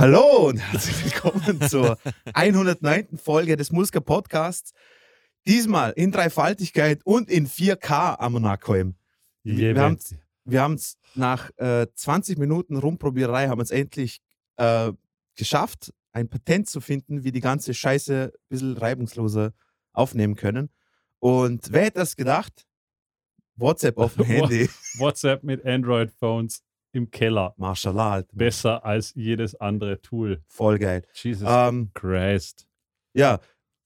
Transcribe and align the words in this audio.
Hallo 0.00 0.48
und 0.48 0.56
herzlich 0.56 1.04
willkommen 1.04 1.60
zur 1.60 1.98
109. 2.32 3.18
Folge 3.18 3.58
des 3.58 3.70
Muska 3.70 4.00
Podcasts. 4.00 4.72
Diesmal 5.46 5.90
in 5.90 6.10
Dreifaltigkeit 6.10 7.02
und 7.04 7.28
in 7.28 7.46
4K 7.46 8.18
am 8.18 8.32
Monarchoim. 8.32 8.94
Wir, 9.42 9.74
wir 10.46 10.62
haben 10.62 10.74
es 10.76 10.96
nach 11.14 11.50
äh, 11.58 11.86
20 11.94 12.38
Minuten 12.38 12.78
Rumprobierei 12.78 13.48
haben 13.48 13.60
es 13.60 13.70
endlich 13.70 14.22
äh, 14.56 14.90
geschafft, 15.36 15.92
ein 16.12 16.30
Patent 16.30 16.70
zu 16.70 16.80
finden, 16.80 17.22
wie 17.22 17.30
die 17.30 17.40
ganze 17.40 17.74
Scheiße 17.74 18.32
ein 18.32 18.48
bisschen 18.48 18.78
reibungsloser 18.78 19.52
aufnehmen 19.92 20.34
können. 20.34 20.70
Und 21.18 21.72
wer 21.72 21.82
hätte 21.82 21.98
das 21.98 22.16
gedacht? 22.16 22.66
WhatsApp 23.56 23.98
auf 23.98 24.14
dem 24.14 24.24
Handy. 24.24 24.70
WhatsApp 24.96 25.42
mit 25.42 25.62
Android-Phones 25.66 26.62
im 26.92 27.10
Keller. 27.10 27.54
Mashallah. 27.56 28.12
Alter. 28.12 28.28
Besser 28.36 28.84
als 28.84 29.12
jedes 29.14 29.54
andere 29.54 30.00
Tool. 30.00 30.42
Voll 30.48 30.78
geil. 30.78 31.02
Jesus 31.14 31.46
Ähm, 31.50 31.90
Christ. 31.94 32.66
ja, 33.14 33.38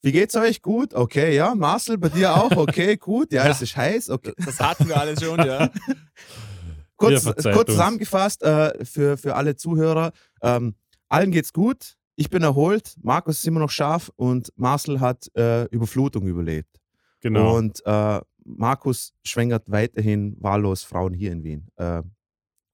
wie 0.02 0.12
geht's 0.12 0.34
euch? 0.36 0.60
Gut? 0.60 0.92
Okay, 0.94 1.34
ja. 1.34 1.54
Marcel, 1.54 1.96
bei 1.96 2.10
dir 2.10 2.34
auch? 2.36 2.50
Okay, 2.56 2.96
gut. 3.00 3.32
Ja, 3.32 3.44
Ja. 3.44 3.50
es 3.50 3.62
ist 3.62 3.74
heiß. 3.76 4.10
Okay. 4.10 4.32
Das 4.44 4.60
hatten 4.60 4.86
wir 4.88 4.98
alles 5.00 5.22
schon, 5.22 5.38
ja. 5.38 5.70
Kurz, 6.96 7.24
kurz 7.24 7.70
zusammengefasst 7.70 8.42
äh, 8.44 8.84
für, 8.84 9.16
für 9.16 9.34
alle 9.34 9.56
Zuhörer. 9.56 10.12
Ähm, 10.42 10.74
allen 11.08 11.32
geht's 11.32 11.52
gut. 11.52 11.96
Ich 12.16 12.30
bin 12.30 12.42
erholt. 12.44 12.94
Markus 13.02 13.38
ist 13.38 13.46
immer 13.46 13.58
noch 13.60 13.70
scharf 13.70 14.12
und 14.16 14.52
Marcel 14.56 15.00
hat 15.00 15.26
äh, 15.36 15.64
Überflutung 15.66 16.26
überlebt. 16.26 16.80
Genau. 17.20 17.56
Und 17.56 17.82
äh, 17.84 18.20
Markus 18.44 19.12
schwängert 19.24 19.70
weiterhin 19.70 20.36
wahllos 20.38 20.84
Frauen 20.84 21.14
hier 21.14 21.32
in 21.32 21.42
Wien. 21.42 21.66
Äh, 21.76 22.02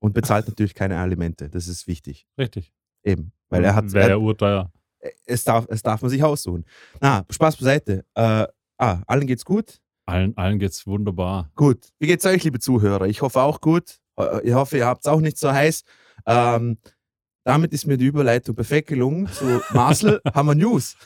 und 0.00 0.12
bezahlt 0.14 0.48
natürlich 0.48 0.74
keine 0.74 0.98
Alimente. 0.98 1.48
Das 1.48 1.68
ist 1.68 1.86
wichtig. 1.86 2.26
Richtig. 2.36 2.72
Eben. 3.04 3.32
Weil 3.48 3.64
er 3.64 3.74
hat. 3.74 3.92
Wäre 3.92 4.04
er, 4.04 4.10
ja 4.10 4.16
urteuer. 4.16 4.72
es, 5.24 5.44
darf, 5.44 5.66
es 5.70 5.82
darf 5.82 6.02
man 6.02 6.10
sich 6.10 6.22
aussuchen. 6.22 6.64
Na, 7.00 7.24
Spaß 7.30 7.56
beiseite. 7.56 8.04
Äh, 8.14 8.46
ah, 8.78 9.02
allen 9.06 9.26
geht's 9.26 9.44
gut? 9.44 9.80
Allen, 10.06 10.36
allen 10.36 10.58
geht's 10.58 10.86
wunderbar. 10.86 11.50
Gut. 11.54 11.88
Wie 11.98 12.06
geht's 12.08 12.26
euch, 12.26 12.42
liebe 12.44 12.58
Zuhörer? 12.58 13.06
Ich 13.06 13.22
hoffe 13.22 13.40
auch 13.42 13.60
gut. 13.60 14.00
Äh, 14.16 14.48
Ich 14.48 14.54
hoffe, 14.54 14.76
ihr 14.78 14.86
habt 14.86 15.04
es 15.04 15.10
auch 15.10 15.20
nicht 15.20 15.38
so 15.38 15.52
heiß. 15.52 15.84
Ähm, 16.26 16.78
damit 17.44 17.72
ist 17.72 17.86
mir 17.86 17.96
die 17.96 18.06
Überleitung 18.06 18.54
perfekt 18.54 18.88
gelungen. 18.88 19.26
Zu 19.28 19.62
Marcel 19.72 20.20
haben 20.34 20.48
wir 20.48 20.54
News. 20.54 20.96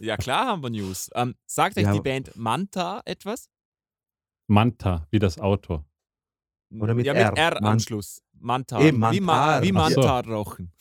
Ja, 0.00 0.16
klar 0.16 0.46
haben 0.46 0.62
wir 0.62 0.70
News. 0.70 1.10
Ähm, 1.14 1.34
sagt 1.46 1.76
euch 1.76 1.84
Ja, 1.84 1.92
die 1.92 2.00
Band 2.00 2.34
Manta 2.36 3.00
etwas? 3.04 3.48
Manta, 4.48 5.06
wie 5.10 5.18
das 5.18 5.38
Auto. 5.38 5.84
Oder 6.80 6.94
mit 6.94 7.06
ja, 7.06 7.14
R. 7.14 7.30
mit 7.30 7.38
R 7.38 7.62
am 7.62 7.78
Schluss. 7.78 8.22
Manta. 8.32 8.80
Eben, 8.80 8.98
Wie, 9.10 9.20
Ma 9.20 9.34
Mantar. 9.34 9.62
wie 9.62 9.72
Ach 9.74 9.90
so. 9.90 10.00
Manta 10.00 10.20
rauchen. 10.20 10.72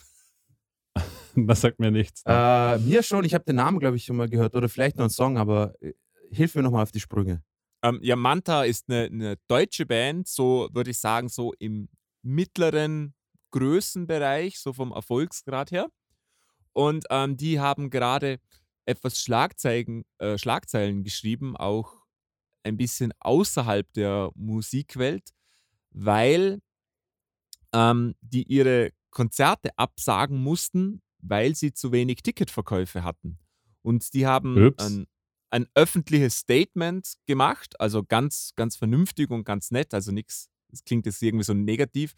Das 1.36 1.62
sagt 1.62 1.80
mir 1.80 1.90
nichts. 1.90 2.22
Äh, 2.28 2.78
mir 2.78 3.02
schon, 3.02 3.26
ich 3.26 3.34
habe 3.34 3.44
den 3.44 3.56
Namen, 3.56 3.80
glaube 3.80 3.98
ich, 3.98 4.06
schon 4.06 4.18
mal 4.18 4.30
gehört. 4.30 4.56
Oder 4.56 4.70
vielleicht 4.70 4.98
noch 4.98 5.06
einen 5.06 5.10
Song, 5.10 5.40
aber 5.40 5.74
äh, 5.82 5.94
hilf 6.30 6.54
mir 6.54 6.62
nochmal 6.62 6.84
auf 6.84 6.92
die 6.92 7.00
Sprünge. 7.00 7.42
Ähm, 7.82 8.00
ja, 8.04 8.16
Manta 8.16 8.64
ist 8.66 8.88
eine, 8.88 9.06
eine 9.06 9.38
deutsche 9.48 9.88
Band, 9.88 10.28
so 10.28 10.70
würde 10.74 10.92
ich 10.92 11.00
sagen, 11.00 11.30
so 11.30 11.52
im 11.58 11.90
mittleren 12.22 13.16
Größenbereich, 13.50 14.60
so 14.60 14.74
vom 14.74 14.92
Erfolgsgrad 14.92 15.72
her. 15.72 15.90
Und 16.74 17.06
ähm, 17.10 17.36
die 17.36 17.60
haben 17.60 17.90
gerade 17.90 18.40
etwas 18.86 19.20
Schlagzeilen, 19.20 20.06
äh, 20.18 20.38
Schlagzeilen 20.38 21.04
geschrieben, 21.04 21.58
auch 21.58 22.04
ein 22.64 22.78
bisschen 22.78 23.14
außerhalb 23.20 23.92
der 23.94 24.32
Musikwelt, 24.36 25.32
weil 25.94 26.60
ähm, 27.74 28.16
die 28.22 28.44
ihre 28.44 28.92
Konzerte 29.10 29.78
absagen 29.78 30.42
mussten, 30.42 31.02
weil 31.20 31.56
sie 31.56 31.74
zu 31.74 31.92
wenig 31.92 32.24
Ticketverkäufe 32.24 33.04
hatten. 33.04 33.40
Und 33.82 34.14
die 34.14 34.26
haben 34.26 34.74
ein, 34.78 35.08
ein 35.50 35.68
öffentliches 35.76 36.38
Statement 36.38 37.16
gemacht, 37.26 37.80
also 37.80 38.04
ganz, 38.04 38.54
ganz 38.56 38.76
vernünftig 38.76 39.30
und 39.30 39.44
ganz 39.44 39.72
nett, 39.72 39.94
also 39.94 40.12
nichts, 40.12 40.50
es 40.72 40.84
klingt 40.84 41.06
jetzt 41.06 41.22
irgendwie 41.22 41.44
so 41.44 41.54
negativ. 41.54 42.14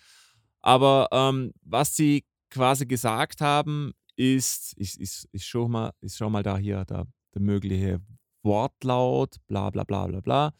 Aber 0.61 1.09
ähm, 1.11 1.53
was 1.61 1.95
sie 1.95 2.25
quasi 2.49 2.85
gesagt 2.85 3.41
haben, 3.41 3.93
ist, 4.15 4.73
ich, 4.77 4.99
ich, 4.99 5.27
ich 5.31 5.45
schau 5.45 5.67
mal, 5.67 5.91
ich 6.01 6.15
schau 6.15 6.29
mal 6.29 6.43
da 6.43 6.57
hier, 6.57 6.85
da, 6.85 7.05
der 7.33 7.41
mögliche 7.41 8.01
Wortlaut, 8.43 9.35
bla 9.47 9.69
bla 9.69 9.83
bla 9.83 10.07
bla 10.07 10.21
bla. 10.21 10.53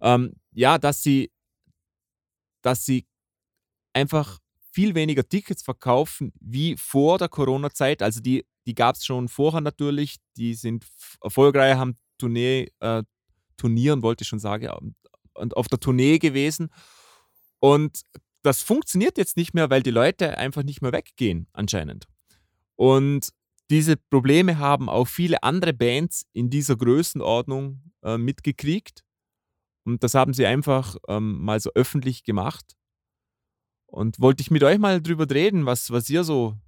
Ähm, 0.00 0.34
ja, 0.52 0.78
dass 0.78 1.02
sie, 1.02 1.30
dass 2.68 2.84
sie 2.84 3.06
einfach 3.94 4.38
viel 4.72 4.94
weniger 4.94 5.26
Tickets 5.26 5.62
verkaufen 5.62 6.32
wie 6.38 6.76
vor 6.76 7.16
der 7.16 7.30
Corona-Zeit. 7.30 8.02
Also 8.02 8.20
die, 8.20 8.44
die 8.66 8.74
gab 8.74 8.96
es 8.96 9.06
schon 9.06 9.28
vorher 9.28 9.62
natürlich. 9.62 10.16
Die 10.36 10.52
sind 10.52 10.86
erfolgreich, 11.22 11.76
haben 11.76 11.96
Tournee, 12.18 12.70
äh, 12.80 13.02
Turnieren, 13.56 14.02
wollte 14.02 14.22
ich 14.22 14.28
schon 14.28 14.38
sagen, 14.38 14.94
und 15.34 15.56
auf 15.56 15.68
der 15.68 15.80
Tournee 15.80 16.18
gewesen. 16.18 16.68
Und 17.58 18.02
das 18.42 18.60
funktioniert 18.62 19.16
jetzt 19.16 19.38
nicht 19.38 19.54
mehr, 19.54 19.70
weil 19.70 19.82
die 19.82 19.90
Leute 19.90 20.36
einfach 20.36 20.62
nicht 20.62 20.82
mehr 20.82 20.92
weggehen, 20.92 21.48
anscheinend. 21.54 22.06
Und 22.76 23.30
diese 23.70 23.96
Probleme 23.96 24.58
haben 24.58 24.90
auch 24.90 25.08
viele 25.08 25.42
andere 25.42 25.72
Bands 25.72 26.26
in 26.34 26.50
dieser 26.50 26.76
Größenordnung 26.76 27.80
äh, 28.02 28.18
mitgekriegt. 28.18 29.04
Und 29.88 30.04
das 30.04 30.12
haben 30.12 30.34
sie 30.34 30.44
einfach 30.44 30.96
ähm, 31.08 31.42
mal 31.42 31.58
so 31.60 31.70
öffentlich 31.74 32.22
gemacht. 32.22 32.76
Und 33.86 34.20
wollte 34.20 34.42
ich 34.42 34.50
mit 34.50 34.62
euch 34.62 34.78
mal 34.78 35.00
drüber 35.00 35.26
reden, 35.30 35.64
was, 35.64 35.90
was 35.90 36.10
ihr 36.10 36.24
so 36.24 36.58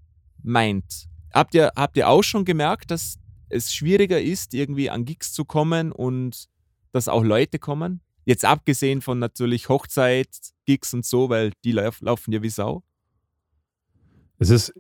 meint. 0.42 1.06
Habt 1.34 1.54
ihr, 1.54 1.70
habt 1.76 1.98
ihr 1.98 2.09
auch 2.09 2.22
schon 2.22 2.47
gemerkt, 2.47 2.91
dass 2.91 3.19
es 3.50 3.75
schwieriger 3.75 4.19
ist, 4.19 4.54
irgendwie 4.54 4.88
an 4.88 5.04
Gigs 5.04 5.34
zu 5.34 5.44
kommen 5.44 5.92
und 5.92 6.48
dass 6.92 7.09
auch 7.09 7.22
Leute 7.22 7.59
kommen? 7.59 8.00
Jetzt 8.25 8.47
abgesehen 8.47 9.03
von 9.03 9.19
natürlich 9.19 9.69
Hochzeit, 9.69 10.30
Gigs 10.64 10.94
und 10.94 11.04
so, 11.04 11.28
weil 11.28 11.53
die 11.62 11.72
lauf, 11.72 12.00
laufen 12.00 12.32
ja 12.32 12.42
wie 12.42 12.48
Sau. 12.48 12.82
Es 14.38 14.48
ist 14.48 14.72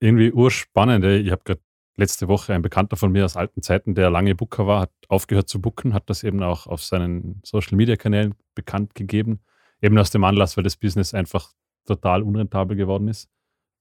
irgendwie 0.00 0.32
urspannend. 0.32 1.04
Ich 1.04 1.30
habe 1.30 1.42
gerade 1.44 1.60
letzte 1.96 2.28
Woche 2.28 2.54
ein 2.54 2.62
Bekannter 2.62 2.96
von 2.96 3.12
mir 3.12 3.24
aus 3.24 3.36
alten 3.36 3.62
Zeiten, 3.62 3.94
der 3.94 4.10
lange 4.10 4.34
Booker 4.34 4.66
war, 4.66 4.80
hat 4.82 4.92
aufgehört 5.08 5.48
zu 5.48 5.60
booken, 5.60 5.94
hat 5.94 6.08
das 6.08 6.22
eben 6.24 6.42
auch 6.42 6.66
auf 6.66 6.82
seinen 6.82 7.40
Social 7.44 7.76
Media 7.76 7.96
Kanälen 7.96 8.34
bekannt 8.54 8.94
gegeben. 8.94 9.40
Eben 9.80 9.98
aus 9.98 10.10
dem 10.10 10.24
Anlass, 10.24 10.56
weil 10.56 10.64
das 10.64 10.76
Business 10.76 11.12
einfach 11.12 11.52
total 11.84 12.22
unrentabel 12.22 12.76
geworden 12.76 13.08
ist. 13.08 13.28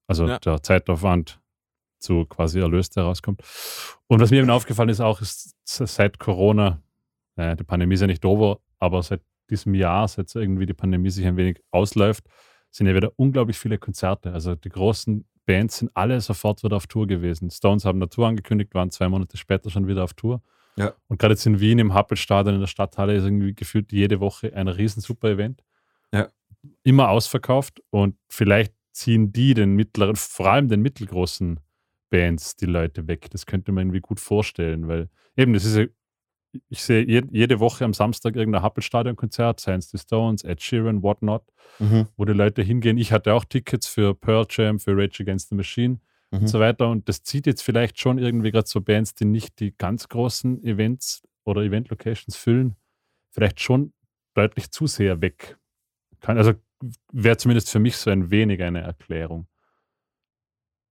Also 0.08 0.28
Ja. 0.28 0.40
der 0.40 0.62
Zeitaufwand 0.64 1.40
zu 2.00 2.26
quasi 2.26 2.60
Erlös, 2.60 2.90
der 2.90 3.04
rauskommt. 3.04 3.42
Und 4.08 4.20
was 4.20 4.32
mir 4.32 4.40
eben 4.42 4.50
aufgefallen 4.50 4.90
ist, 4.90 5.00
auch 5.00 5.22
ist 5.22 5.56
seit 5.64 6.20
Corona, 6.20 6.82
naja, 7.36 7.56
die 7.56 7.64
Pandemie 7.64 7.94
ist 7.94 8.02
ja 8.02 8.08
nicht 8.08 8.26
over, 8.26 8.60
aber 8.80 9.04
seit 9.04 9.22
diesem 9.50 9.76
Jahr, 9.76 10.08
seit 10.08 10.34
irgendwie 10.36 10.66
die 10.66 10.74
Pandemie 10.74 11.12
sich 11.12 11.26
ein 11.26 11.38
wenig 11.38 11.62
ausläuft, 11.70 12.26
sind 12.72 12.88
ja 12.88 12.96
wieder 12.96 13.12
unglaublich 13.18 13.60
viele 13.60 13.78
Konzerte. 13.78 14.34
Also 14.34 14.56
die 14.56 14.70
großen 14.70 15.26
Bands 15.46 15.78
sind 15.80 15.92
alle 15.96 16.22
sofort 16.22 16.64
wieder 16.64 16.76
auf 16.76 16.88
Tour 16.88 17.08
gewesen. 17.08 17.50
Stones 17.50 17.86
haben 17.86 18.00
eine 18.00 18.10
Tour 18.10 18.28
angekündigt, 18.28 18.74
waren 18.74 18.92
zwei 18.92 19.10
Monate 19.10 19.38
später 19.38 19.70
schon 19.70 19.88
wieder 19.88 20.04
auf 20.04 20.14
Tour. 20.14 20.42
Ja. 20.78 20.94
Und 21.08 21.20
gerade 21.20 21.34
jetzt 21.34 21.46
in 21.46 21.60
Wien 21.60 21.80
im 21.80 21.94
Happelstadion 21.94 22.56
in 22.56 22.62
der 22.62 22.68
Stadthalle 22.68 23.16
ist 23.16 23.24
irgendwie 23.24 23.54
gefühlt 23.54 23.92
jede 23.92 24.20
Woche 24.20 24.54
ein 24.56 24.68
riesen 24.68 25.02
super 25.02 25.30
Event. 25.30 25.64
Ja. 26.14 26.30
Immer 26.84 27.10
ausverkauft 27.10 27.82
und 27.90 28.16
vielleicht 28.30 28.74
ziehen 28.92 29.32
die 29.34 29.54
den 29.54 29.76
mittleren, 29.76 30.16
vor 30.16 30.48
allem 30.52 30.68
den 30.68 30.82
mittelgroßen 30.82 31.60
Bands 32.10 32.56
die 32.56 32.66
Leute 32.66 33.08
weg. 33.08 33.30
Das 33.32 33.46
könnte 33.46 33.72
man 33.72 33.84
irgendwie 33.84 34.02
gut 34.02 34.20
vorstellen, 34.20 34.88
weil 34.88 35.10
eben, 35.36 35.54
das 35.54 35.66
ist 35.66 35.78
ja, 35.78 35.86
ich 36.70 36.84
sehe 36.84 37.04
je- 37.06 37.24
jede 37.32 37.60
Woche 37.60 37.86
am 37.86 37.94
Samstag 37.94 38.36
irgendein 38.36 38.62
Happelstadion-Konzert, 38.62 39.60
seien 39.60 39.80
es 39.80 39.90
die 39.90 39.98
Stones, 39.98 40.44
Ed 40.44 40.62
Sheeran, 40.62 41.02
whatnot, 41.04 41.44
wo 42.18 42.26
die 42.26 42.34
Leute 42.34 42.62
hingehen. 42.62 42.98
Ich 42.98 43.12
hatte 43.12 43.34
auch 43.34 43.46
Tickets 43.46 43.88
für 43.88 44.14
Pearl 44.14 44.46
Jam, 44.50 44.80
für 44.80 44.92
Rage 44.96 45.24
Against 45.24 45.50
the 45.50 45.56
Machine 45.56 46.00
Mhm. 46.32 46.40
und 46.42 46.48
so 46.48 46.60
weiter. 46.60 46.90
Und 46.90 47.08
das 47.10 47.24
zieht 47.24 47.46
jetzt 47.48 47.62
vielleicht 47.64 48.00
schon 48.00 48.18
irgendwie 48.18 48.52
gerade 48.52 48.68
so 48.68 48.82
Bands, 48.82 49.14
die 49.16 49.26
nicht 49.26 49.60
die 49.60 49.76
ganz 49.78 50.08
großen 50.10 50.64
Events 50.64 51.24
oder 51.46 51.62
Event-Locations 51.62 52.36
füllen, 52.36 52.76
vielleicht 53.32 53.60
schon 53.62 53.94
deutlich 54.34 54.72
zu 54.72 54.88
sehr 54.88 55.22
weg. 55.22 55.58
Kann, 56.20 56.38
also 56.38 56.54
wäre 57.12 57.38
zumindest 57.38 57.70
für 57.70 57.80
mich 57.80 57.96
so 57.98 58.10
ein 58.12 58.30
wenig 58.32 58.62
eine 58.62 58.82
Erklärung. 58.82 59.48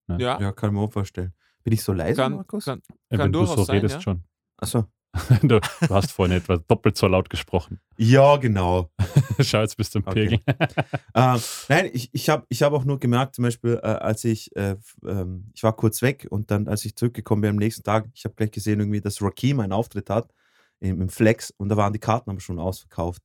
Ja, 0.09 0.41
Ja, 0.41 0.53
kann 0.53 0.75
man 0.75 0.85
auch 0.85 0.93
vorstellen. 0.93 1.33
Bin 1.63 1.73
ich 1.73 1.83
so 1.83 1.93
leise, 1.93 2.21
kann, 2.23 2.35
Markus? 2.35 2.65
kann, 2.65 2.81
Kann 3.11 3.19
Wenn 3.19 3.33
du 3.33 3.41
durchaus 3.41 3.57
so 3.57 3.65
sein, 3.65 3.77
redest 3.77 3.97
ja. 3.97 4.01
schon. 4.01 4.25
Achso. 4.57 4.87
Du, 5.43 5.61
hast 5.89 6.13
vorhin 6.13 6.37
etwa 6.37 6.57
doppelt 6.57 6.97
so 6.97 7.07
laut 7.09 7.31
gesprochen. 7.31 7.81
Ja, 7.97 8.37
genau. 8.37 8.91
Schau, 9.41 9.61
jetzt 9.61 9.77
bist 9.77 9.95
du 9.95 9.99
im 10.01 10.07
Okay. 10.07 10.29
Pegel. 10.29 10.41
ähm, 11.15 11.41
nein, 11.69 11.91
ich, 11.93 12.11
ich 12.13 12.29
habe 12.29 12.47
ich 12.49 12.63
hab 12.63 12.73
auch 12.73 12.85
nur 12.85 13.01
gemerkt, 13.01 13.35
zum 13.35 13.43
Beispiel, 13.45 13.81
äh, 13.83 13.87
als 13.87 14.25
ich, 14.25 14.55
äh, 14.57 14.77
ähm, 15.05 15.51
ich 15.55 15.63
war 15.63 15.75
kurz 15.75 16.01
weg 16.03 16.27
und 16.31 16.51
dann, 16.51 16.69
als 16.69 16.85
ich 16.85 16.95
zurückgekommen 16.97 17.43
bin 17.43 17.51
am 17.51 17.57
nächsten 17.57 17.83
Tag, 17.83 18.09
ich 18.15 18.25
habe 18.25 18.35
gleich 18.37 18.51
gesehen, 18.53 18.81
irgendwie, 18.81 19.01
dass 19.01 19.21
Rakim 19.21 19.61
einen 19.61 19.73
Auftritt 19.73 20.11
hat 20.11 20.33
im, 20.79 21.01
im 21.03 21.09
Flex 21.09 21.51
und 21.57 21.69
da 21.69 21.77
waren 21.77 21.93
die 21.93 21.99
Karten 21.99 22.31
aber 22.31 22.41
schon 22.41 22.59
ausverkauft. 22.59 23.23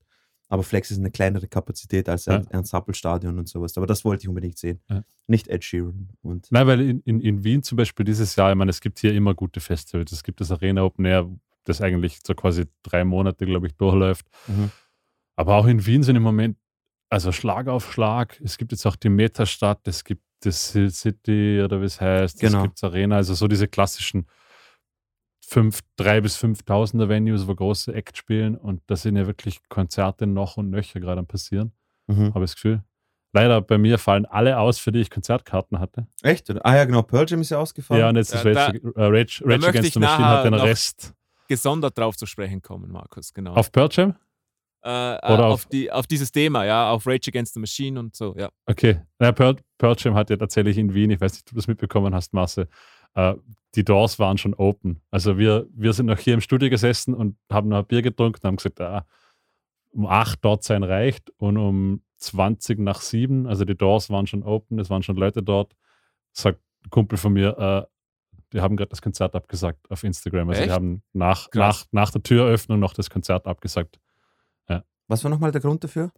Aber 0.47 0.61
Flex 0.61 0.91
ist 0.91 0.99
eine 0.99 1.09
kleinere 1.09 1.47
Kapazität 1.47 2.07
als 2.07 2.25
Ja. 2.25 2.35
ein 2.35 2.47
Ernst-Happel-Stadion 2.51 3.39
und 3.39 3.49
sowas. 3.49 3.75
Aber 3.77 3.87
das 3.87 4.05
wollte 4.05 4.23
ich 4.23 4.27
unbedingt 4.29 4.59
sehen. 4.59 4.79
Ja. 4.89 5.01
Nicht 5.25 5.47
Ed 5.47 5.63
Sheeran. 5.63 6.09
Und 6.21 6.47
Nein, 6.51 6.67
weil 6.67 6.81
in, 6.81 6.99
in, 7.01 7.19
in 7.19 7.43
Wien 7.43 7.63
zum 7.63 7.77
Beispiel 7.77 8.05
dieses 8.05 8.35
Jahr, 8.35 8.51
ich 8.51 8.55
meine, 8.55 8.69
es 8.69 8.79
gibt 8.79 8.99
hier 8.99 9.11
immer 9.13 9.33
gute 9.33 9.59
Festivals. 9.59 10.11
Es 10.11 10.23
gibt 10.23 10.39
das 10.41 10.51
Arena 10.51 10.83
Open 10.83 11.05
Air, 11.05 11.27
das 11.65 11.81
eigentlich 11.81 12.19
so 12.25 12.33
quasi 12.33 12.65
drei 12.83 13.03
Monate, 13.03 13.45
glaube 13.45 13.67
ich, 13.67 13.75
durchläuft. 13.75 14.25
Mhm. 14.47 14.71
Aber 15.35 15.55
auch 15.55 15.65
in 15.67 15.85
Wien 15.85 16.01
sind 16.03 16.15
im 16.15 16.23
Moment, 16.23 16.57
also 17.09 17.31
Schlag 17.31 17.67
auf 17.67 17.91
Schlag. 17.91 18.39
Es 18.43 18.57
gibt 18.57 18.71
jetzt 18.71 18.85
auch 18.85 18.95
die 18.95 19.09
Metastadt, 19.09 19.87
es 19.87 20.03
gibt 20.03 20.23
das 20.41 20.71
Hill 20.71 20.91
City 20.91 21.61
oder 21.63 21.81
wie 21.81 21.85
es 21.85 21.99
heißt, 21.99 22.39
Genau. 22.39 22.59
es 22.59 22.63
gibt 22.63 22.83
Arena, 22.83 23.17
also 23.17 23.33
so 23.33 23.47
diese 23.47 23.67
klassischen 23.67 24.27
fünf, 25.47 25.81
drei 25.95 26.21
bis 26.21 26.37
5.000er 26.37 27.07
Venues, 27.09 27.47
wo 27.47 27.53
große 27.55 27.93
Act 27.93 28.17
spielen 28.17 28.55
und 28.55 28.81
da 28.87 28.95
sind 28.95 29.15
ja 29.15 29.27
wirklich 29.27 29.59
Konzerte 29.69 30.25
noch 30.27 30.57
und 30.57 30.69
nöcher 30.69 30.99
gerade 30.99 31.19
am 31.19 31.27
passieren, 31.27 31.71
Mhm. 32.07 32.33
habe 32.33 32.45
ich 32.45 32.51
das 32.51 32.55
Gefühl. 32.55 32.83
Leider 33.33 33.61
bei 33.61 33.77
mir 33.77 33.97
fallen 33.97 34.25
alle 34.25 34.57
aus, 34.59 34.79
für 34.79 34.91
die 34.91 34.99
ich 35.01 35.09
Konzertkarten 35.09 35.79
hatte. 35.79 36.07
Echt? 36.23 36.49
Ah 36.65 36.75
ja, 36.75 36.85
genau. 36.85 37.01
Pearl 37.01 37.25
Jam 37.27 37.41
ist 37.41 37.49
ja 37.49 37.57
ausgefallen. 37.59 37.99
Ja, 38.01 38.09
und 38.09 38.15
jetzt 38.15 38.33
ist 38.33 38.43
Ja, 38.45 38.51
Rage, 38.67 38.77
äh, 38.95 39.03
Rage, 39.03 39.41
Rage 39.45 39.67
Against 39.67 39.93
the 39.93 39.99
Machine 39.99 40.25
hat 40.27 40.45
den 40.45 40.53
Rest. 40.53 41.13
Gesondert 41.47 41.97
drauf 41.97 42.15
zu 42.17 42.25
sprechen 42.25 42.61
kommen, 42.61 42.91
Markus, 42.91 43.33
genau. 43.33 43.53
Auf 43.53 43.71
Pearl 43.71 43.89
Jam? 43.91 44.15
äh, 44.83 45.15
äh, 45.15 45.33
oder 45.33 45.45
auf, 45.47 45.53
auf- 45.53 45.65
die, 45.67 45.91
auf 45.91 46.05
dieses 46.07 46.31
Thema, 46.31 46.63
ja, 46.65 46.91
auf 46.91 47.05
Rage 47.07 47.29
Against 47.29 47.53
the 47.55 47.59
Machine 47.59 47.99
und 47.99 48.15
so, 48.15 48.35
ja. 48.37 48.49
Okay. 48.67 49.01
Ja, 49.19 49.31
Pearl, 49.31 49.57
Pearl 49.77 49.95
Jam 49.97 50.13
hat 50.15 50.29
ja 50.29 50.37
tatsächlich 50.37 50.77
in 50.77 50.93
Wien, 50.93 51.09
ich 51.11 51.19
weiß 51.21 51.33
nicht, 51.33 51.41
ob 51.43 51.49
du 51.49 51.55
das 51.55 51.67
mitbekommen 51.67 52.13
hast, 52.13 52.33
Marce, 52.33 52.67
äh, 53.15 53.33
die 53.75 53.83
Doors 53.83 54.19
waren 54.19 54.37
schon 54.37 54.53
open. 54.53 55.01
Also 55.11 55.37
wir, 55.37 55.67
wir 55.73 55.93
sind 55.93 56.05
noch 56.05 56.19
hier 56.19 56.33
im 56.35 56.41
Studio 56.41 56.69
gesessen 56.69 57.13
und 57.13 57.35
haben 57.51 57.69
noch 57.69 57.79
ein 57.79 57.85
Bier 57.87 58.01
getrunken 58.01 58.39
und 58.41 58.47
haben 58.47 58.55
gesagt, 58.57 58.79
ah, 58.81 59.05
um 59.91 60.05
8 60.05 60.39
dort 60.43 60.63
sein 60.63 60.83
reicht 60.83 61.29
und 61.37 61.57
um 61.57 62.01
20 62.17 62.79
nach 62.79 63.01
7, 63.01 63.47
also 63.47 63.65
die 63.65 63.75
Doors 63.75 64.09
waren 64.09 64.27
schon 64.27 64.43
open, 64.43 64.79
es 64.79 64.89
waren 64.89 65.03
schon 65.03 65.15
Leute 65.17 65.41
dort, 65.43 65.75
sagt 66.31 66.59
ein 66.85 66.89
Kumpel 66.89 67.17
von 67.17 67.33
mir, 67.33 67.57
äh, 67.57 67.94
die 68.55 68.61
haben 68.61 68.75
gerade 68.77 68.89
das 68.89 69.01
Konzert 69.01 69.35
abgesagt 69.35 69.91
auf 69.91 70.03
Instagram. 70.03 70.49
Also 70.49 70.61
Echt? 70.61 70.71
die 70.71 70.73
haben 70.73 71.03
nach, 71.13 71.51
Krass. 71.51 71.87
nach, 71.91 72.05
nach 72.05 72.11
der 72.11 72.23
Türöffnung 72.23 72.79
noch 72.79 72.93
das 72.93 73.09
Konzert 73.09 73.45
abgesagt. 73.45 73.99
Was 75.07 75.23
war 75.23 75.31
nochmal 75.31 75.51
der 75.51 75.61
Grund 75.61 75.83
dafür? 75.83 76.11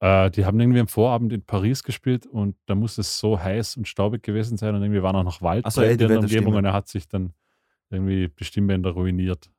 Äh, 0.00 0.30
die 0.30 0.44
haben 0.44 0.60
irgendwie 0.60 0.80
am 0.80 0.88
Vorabend 0.88 1.32
in 1.32 1.42
Paris 1.42 1.82
gespielt 1.82 2.26
und 2.26 2.56
da 2.66 2.74
muss 2.74 2.98
es 2.98 3.18
so 3.18 3.40
heiß 3.40 3.76
und 3.76 3.88
staubig 3.88 4.22
gewesen 4.22 4.56
sein 4.56 4.74
und 4.74 4.82
irgendwie 4.82 5.02
war 5.02 5.12
noch 5.12 5.40
Wald 5.40 5.70
so, 5.70 5.82
in 5.82 5.98
der 5.98 6.18
Umgebung 6.18 6.54
und 6.54 6.64
er 6.64 6.72
hat 6.72 6.88
sich 6.88 7.08
dann 7.08 7.32
irgendwie 7.90 8.28
die 8.28 8.44
Stimmbänder 8.44 8.90
ruiniert. 8.90 9.50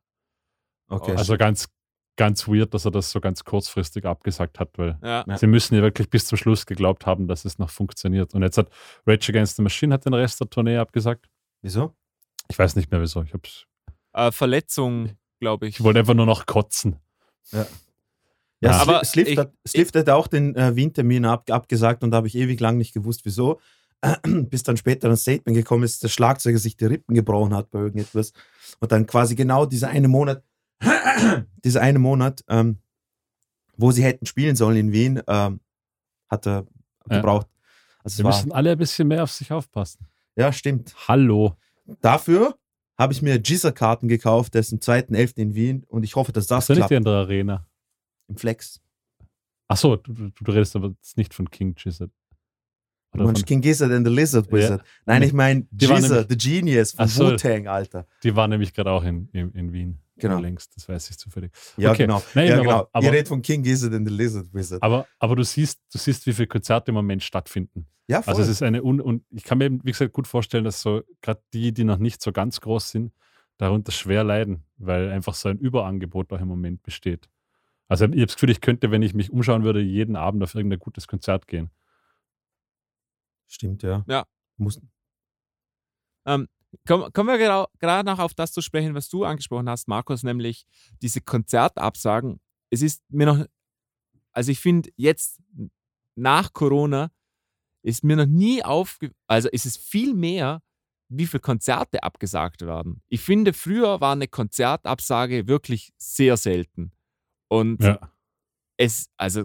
Okay. 0.88 1.16
Also 1.16 1.38
ganz, 1.38 1.68
ganz 2.16 2.48
weird, 2.48 2.74
dass 2.74 2.86
er 2.86 2.92
das 2.92 3.10
so 3.12 3.20
ganz 3.20 3.44
kurzfristig 3.44 4.06
abgesagt 4.06 4.60
hat, 4.60 4.78
weil 4.78 5.00
ja. 5.02 5.24
Ja. 5.26 5.38
sie 5.38 5.48
müssen 5.48 5.76
ja 5.76 5.82
wirklich 5.82 6.10
bis 6.10 6.28
zum 6.28 6.38
Schluss 6.38 6.66
geglaubt 6.66 7.06
haben, 7.06 7.28
dass 7.28 7.46
es 7.46 7.58
noch 7.58 7.70
funktioniert. 7.70 8.36
Und 8.36 8.44
jetzt 8.44 8.58
hat 8.58 8.70
Rage 9.08 9.32
Against 9.32 9.56
the 9.56 9.64
Machine 9.64 9.94
hat 9.94 10.06
den 10.06 10.14
Rest 10.14 10.40
der 10.42 10.50
Tournee 10.50 10.78
abgesagt. 10.78 11.28
Wieso? 11.62 11.96
Ich 12.50 12.58
weiß 12.60 12.76
nicht 12.76 12.92
mehr 12.92 13.02
wieso. 13.02 13.22
Ich, 13.24 13.34
hab's, 13.34 13.66
Äh, 14.14 14.32
Verletzung, 14.32 15.18
glaube 15.40 15.68
ich. 15.68 15.76
ich 15.80 15.84
wollte 15.84 16.00
einfach 16.00 16.14
nur 16.14 16.26
noch 16.26 16.46
kotzen. 16.46 16.98
Ja, 17.52 17.66
Ja. 18.62 18.72
Sli- 18.72 18.82
Aber 18.82 19.04
Slift, 19.06 19.30
ich- 19.32 19.38
hat, 19.38 19.54
Slift 19.68 19.96
hat 19.96 20.10
auch 20.10 20.28
den 20.28 20.56
äh, 20.56 20.76
Wien-Termin 20.76 21.26
ab, 21.26 21.50
abgesagt 21.52 22.04
und 22.04 22.12
da 22.12 22.18
habe 22.18 22.28
ich 22.28 22.36
ewig 22.36 22.60
lang 22.60 22.78
nicht 22.78 22.94
gewusst, 22.94 23.22
wieso. 23.26 23.60
Bis 24.24 24.64
dann 24.64 24.78
später 24.78 25.10
ein 25.10 25.18
Statement 25.18 25.56
gekommen 25.58 25.84
ist, 25.84 25.96
dass 25.96 26.00
der 26.02 26.08
Schlagzeuger 26.10 26.58
sich 26.60 26.78
die 26.78 26.86
Rippen 26.86 27.16
gebrochen 27.16 27.54
hat 27.56 27.72
bei 27.72 27.80
irgendetwas. 27.80 28.34
Und 28.80 28.92
dann 28.92 29.06
quasi 29.08 29.36
genau 29.36 29.66
dieser 29.66 29.90
eine 29.90 30.08
Monat, 30.08 30.44
dieser 31.64 31.82
eine 31.82 32.00
Monat, 32.00 32.44
ähm, 32.48 32.78
wo 33.78 33.92
sie 33.92 34.04
hätten 34.04 34.26
spielen 34.26 34.56
sollen 34.56 34.78
in 34.78 34.92
Wien, 34.92 35.22
ähm, 35.28 35.60
hat 36.30 36.46
er 36.48 36.66
Ja. 37.10 37.18
gebraucht. 37.18 37.48
Also 38.04 38.14
es 38.14 38.18
Wir 38.20 38.26
war, 38.26 38.36
müssen 38.36 38.52
alle 38.52 38.72
ein 38.72 38.78
bisschen 38.78 39.08
mehr 39.08 39.24
auf 39.24 39.32
sich 39.32 39.52
aufpassen. 39.52 40.06
ja, 40.36 40.52
stimmt. 40.54 40.94
Hallo. 41.08 41.56
Dafür 42.02 42.58
habe 42.98 43.14
ich 43.14 43.22
mir 43.22 43.40
Gizzer-Karten 43.40 44.08
gekauft, 44.08 44.54
der 44.54 44.62
ist 44.62 44.72
am 44.74 44.80
2.11. 44.80 45.38
in 45.38 45.56
Wien 45.56 45.84
und 45.88 46.04
ich 46.04 46.16
hoffe, 46.16 46.32
dass 46.32 46.48
das 46.48 46.68
Das 46.68 46.70
ist 46.70 46.70
ja 46.70 46.76
nicht 46.76 46.80
klappt. 46.82 46.92
die 46.92 46.96
andere 46.98 47.18
Arena. 47.20 47.68
Im 48.28 48.38
Flex. 48.38 48.82
Achso, 49.68 49.96
du, 49.98 50.14
du, 50.14 50.30
du 50.30 50.52
redest 50.52 50.76
aber 50.76 50.90
jetzt 50.90 51.18
nicht 51.18 51.34
von 51.34 51.50
King 51.50 51.76
Gizzard. 51.76 52.12
Oder 53.14 53.26
von, 53.26 53.34
King 53.34 53.62
Gizzard 53.62 53.92
and 53.92 54.06
the 54.08 54.14
Lizard 54.14 54.48
Ja. 54.48 54.52
Wizard. 54.54 54.84
Nein, 55.06 55.24
ich 55.24 55.34
meine 55.34 55.62
waren 55.72 56.02
Gizzard, 56.02 56.30
the 56.30 56.38
Genius 56.38 56.92
von. 56.94 57.08
Wu-Tang, 57.08 57.68
Alter. 57.68 58.08
die 58.24 58.36
war 58.36 58.48
nämlich 58.48 58.74
gerade 58.74 58.92
auch 58.92 59.04
in, 59.04 59.30
in, 59.34 59.52
in 59.54 59.74
Wien. 59.74 60.00
Genau. 60.18 60.40
Längst, 60.40 60.76
das 60.76 60.88
weiß 60.88 61.10
ich 61.10 61.18
zufällig. 61.18 61.52
Ja, 61.78 61.92
Okay. 61.92 62.04
genau. 62.04 62.24
Nein, 62.36 62.48
ja, 62.48 62.54
aber- 62.56 62.64
genau. 62.64 62.90
aber- 62.94 63.06
Ihr 63.06 63.12
redet 63.12 63.28
von 63.28 63.42
King 63.42 63.64
Gizzard 63.64 63.94
and 63.94 64.08
the 64.08 64.14
Lizard 64.16 64.54
Wizard. 64.54 64.82
Aber, 64.82 65.06
aber 65.20 65.36
du 65.36 65.44
siehst, 65.44 65.82
du 65.92 65.98
siehst, 65.98 66.26
wie 66.26 66.34
viele 66.34 66.48
Konzerte 66.48 66.92
im 66.92 66.96
Moment 66.96 67.22
stattfinden. 67.24 67.88
ja, 68.08 68.22
voll. 68.22 68.32
Also 68.32 68.44
es 68.44 68.50
ist 68.50 68.62
eine 68.64 68.84
un 68.84 69.02
und 69.02 69.26
ich 69.32 69.44
kann 69.44 69.58
mir 69.58 69.66
eben, 69.66 69.84
wie 69.84 69.92
gesagt, 69.92 70.14
gut 70.14 70.28
vorstellen, 70.28 70.64
dass 70.64 70.82
so 70.82 71.02
gerade 71.22 71.42
die, 71.54 71.74
die 71.74 71.84
noch 71.84 71.98
nicht 71.98 72.22
so 72.22 72.32
ganz 72.32 72.62
groß 72.62 72.92
sind, 72.92 73.12
darunter 73.58 73.92
schwer 73.92 74.24
leiden, 74.24 74.64
weil 74.78 75.10
einfach 75.10 75.34
so 75.34 75.50
ein 75.50 75.58
Überangebot 75.58 76.32
auch 76.32 76.40
im 76.40 76.48
Moment 76.48 76.82
besteht. 76.84 77.28
Also 77.88 78.06
ich 78.06 78.12
habe 78.12 78.26
das 78.26 78.36
Gefühl, 78.36 78.50
ich 78.52 78.62
könnte, 78.62 78.92
wenn 78.92 79.02
ich 79.02 79.14
mich 79.14 79.32
umschauen 79.32 79.64
würde, 79.64 79.82
jeden 79.82 80.16
Abend 80.16 80.42
auf 80.44 80.56
irgendein 80.56 80.80
gutes 80.80 81.08
Konzert 81.08 81.48
gehen. 81.48 81.70
Stimmt, 83.48 83.84
ja. 83.84 84.04
Ja. 84.08 84.26
Muss, 84.58 84.80
Komm, 86.88 87.12
kommen 87.14 87.30
wir 87.30 87.68
gerade 87.80 88.10
noch 88.10 88.20
auf 88.20 88.34
das 88.34 88.52
zu 88.52 88.62
sprechen, 88.62 88.94
was 88.96 89.10
du 89.10 89.24
angesprochen 89.24 89.70
hast, 89.70 89.88
Markus, 89.88 90.24
nämlich 90.24 90.66
diese 91.02 91.22
Konzertabsagen. 91.22 92.40
Es 92.70 92.82
ist 92.82 93.04
mir 93.10 93.26
noch, 93.26 93.46
also 94.32 94.52
ich 94.52 94.60
finde 94.60 94.90
jetzt 94.96 95.40
nach 96.16 96.54
Corona 96.54 97.12
ist 97.84 98.04
mir 98.04 98.16
noch 98.16 98.26
nie 98.26 98.64
aufge, 98.64 99.12
also 99.28 99.48
ist 99.50 99.66
es 99.66 99.78
viel 99.78 100.14
mehr, 100.16 100.62
wie 101.08 101.28
viele 101.28 101.42
Konzerte 101.42 102.02
abgesagt 102.02 102.64
werden. 102.64 103.04
Ich 103.08 103.22
finde, 103.22 103.54
früher 103.54 104.02
war 104.02 104.14
eine 104.14 104.28
Konzertabsage 104.28 105.48
wirklich 105.48 105.94
sehr 105.98 106.36
selten. 106.36 106.92
Und 107.48 107.84
Ja. 107.84 108.12
es, 108.78 109.10
also 109.18 109.44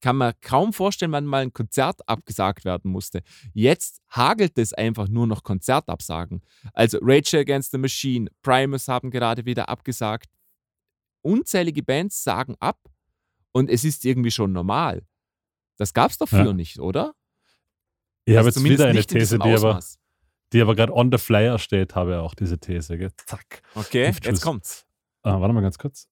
kann 0.00 0.18
mir 0.18 0.34
kaum 0.40 0.72
vorstellen, 0.72 1.12
wann 1.12 1.24
mal 1.24 1.42
ein 1.42 1.52
Konzert 1.52 2.06
abgesagt 2.08 2.64
werden 2.64 2.90
musste. 2.90 3.22
Jetzt 3.54 4.00
hagelt 4.10 4.58
es 4.58 4.72
einfach 4.72 5.08
nur 5.08 5.26
noch 5.26 5.42
Konzertabsagen. 5.42 6.42
Also 6.74 6.98
Rage 7.00 7.38
Against 7.38 7.70
the 7.72 7.78
Machine, 7.78 8.30
Primus 8.42 8.88
haben 8.88 9.10
gerade 9.10 9.44
wieder 9.46 9.68
abgesagt. 9.68 10.28
Unzählige 11.22 11.82
Bands 11.82 12.22
sagen 12.22 12.56
ab 12.60 12.78
und 13.52 13.70
es 13.70 13.84
ist 13.84 14.04
irgendwie 14.04 14.30
schon 14.30 14.52
normal. 14.52 15.06
Das 15.76 15.94
gab 15.94 16.10
es 16.10 16.18
doch 16.18 16.28
früher 16.28 16.46
Ja. 16.46 16.52
nicht, 16.52 16.78
oder? 16.78 17.14
Ich 18.24 18.36
habe 18.36 18.46
Also 18.46 18.60
jetzt 18.60 18.70
wieder 18.70 18.86
eine 18.86 19.04
These, 19.04 19.38
die 19.38 19.52
aber, 19.54 19.80
die 20.52 20.60
aber 20.60 20.74
gerade 20.74 20.92
on 20.94 21.10
the 21.10 21.18
flyer 21.18 21.58
steht, 21.58 21.94
habe 21.94 22.20
auch 22.20 22.34
diese 22.34 22.58
These. 22.58 22.98
Gell? 22.98 23.12
Zack. 23.26 23.62
Okay, 23.74 24.12
jetzt 24.22 24.42
kommt's. 24.42 24.86
Ah, 25.22 25.40
warte 25.40 25.54
mal 25.54 25.60
ganz 25.60 25.78
kurz. 25.78 26.08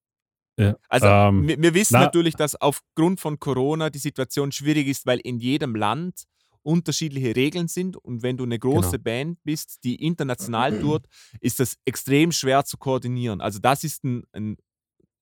Ja. 0.60 0.76
Also 0.88 1.06
Ähm, 1.06 1.48
wir, 1.48 1.60
wir 1.62 1.74
wissen 1.74 1.94
na- 1.94 2.00
natürlich, 2.04 2.34
dass 2.34 2.54
aufgrund 2.54 3.20
von 3.20 3.38
Corona 3.38 3.90
die 3.90 3.98
Situation 3.98 4.52
schwierig 4.52 4.86
ist, 4.88 5.06
weil 5.06 5.18
in 5.20 5.38
jedem 5.38 5.74
Land 5.74 6.24
unterschiedliche 6.62 7.34
Regeln 7.34 7.68
sind 7.68 7.96
und 7.96 8.22
wenn 8.22 8.36
du 8.36 8.44
eine 8.44 8.58
große 8.58 8.98
Genau. 8.98 9.02
Band 9.02 9.38
bist, 9.44 9.82
die 9.84 9.94
international 10.04 10.78
tourt, 10.80 11.06
ist 11.40 11.58
das 11.58 11.76
extrem 11.86 12.32
schwer 12.32 12.64
zu 12.64 12.76
koordinieren. 12.76 13.40
Also 13.40 13.58
das 13.58 13.82
ist 13.82 14.04
ein, 14.04 14.24
ein, 14.32 14.56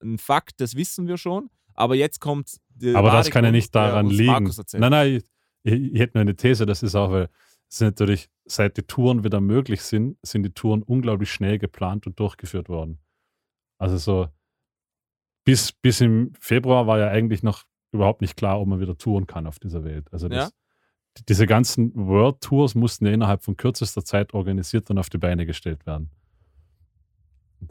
ein 0.03 0.19
Fakt, 0.19 0.61
das 0.61 0.75
wissen 0.75 1.07
wir 1.07 1.17
schon. 1.17 1.49
Aber 1.75 1.95
jetzt 1.95 2.19
kommt 2.21 2.57
Aber 2.93 3.13
das 3.13 3.31
kann 3.31 3.45
ja 3.45 3.53
nicht 3.53 3.73
daran 3.73 4.11
liegen. 4.11 4.53
Nein, 4.73 4.91
nein, 4.91 5.17
ich, 5.17 5.25
ich, 5.63 5.93
ich 5.93 6.01
hätte 6.01 6.19
nur 6.19 6.23
eine 6.23 6.35
These, 6.35 6.67
das 6.67 6.83
ist 6.83 6.97
auch, 6.97 7.13
weil 7.13 7.29
es 7.71 7.81
natürlich, 7.81 8.29
seit 8.47 8.77
die 8.77 8.83
Touren 8.83 9.23
wieder 9.23 9.41
möglich 9.41 9.83
sind, 9.83 10.17
sind 10.23 10.43
die 10.43 10.51
Touren 10.51 10.83
unglaublich 10.83 11.31
schnell 11.31 11.59
geplant 11.59 12.07
und 12.09 12.19
durchgeführt 12.19 12.69
worden. 12.69 12.99
Also 13.79 13.97
so 13.97 14.29
bis, 15.49 15.73
bis 15.73 16.01
im 16.01 16.33
Februar 16.39 16.87
war 16.87 16.99
ja 16.99 17.09
eigentlich 17.09 17.43
noch 17.43 17.65
überhaupt 17.93 18.21
nicht 18.21 18.37
klar, 18.37 18.61
ob 18.61 18.69
man 18.69 18.81
wieder 18.81 18.99
touren 18.99 19.27
kann 19.27 19.47
auf 19.47 19.59
dieser 19.59 19.83
Welt. 19.85 20.07
Also 20.13 20.29
das, 20.29 20.51
die- 21.17 21.25
diese 21.27 21.47
ganzen 21.47 21.91
World 21.95 22.41
Tours 22.43 22.75
mussten 22.75 23.07
ja 23.07 23.13
innerhalb 23.13 23.43
von 23.43 23.57
kürzester 23.57 24.05
Zeit 24.05 24.35
organisiert 24.35 24.91
und 24.91 24.99
auf 24.99 25.09
die 25.09 25.19
Beine 25.19 25.47
gestellt 25.47 25.87
werden. 25.87 26.11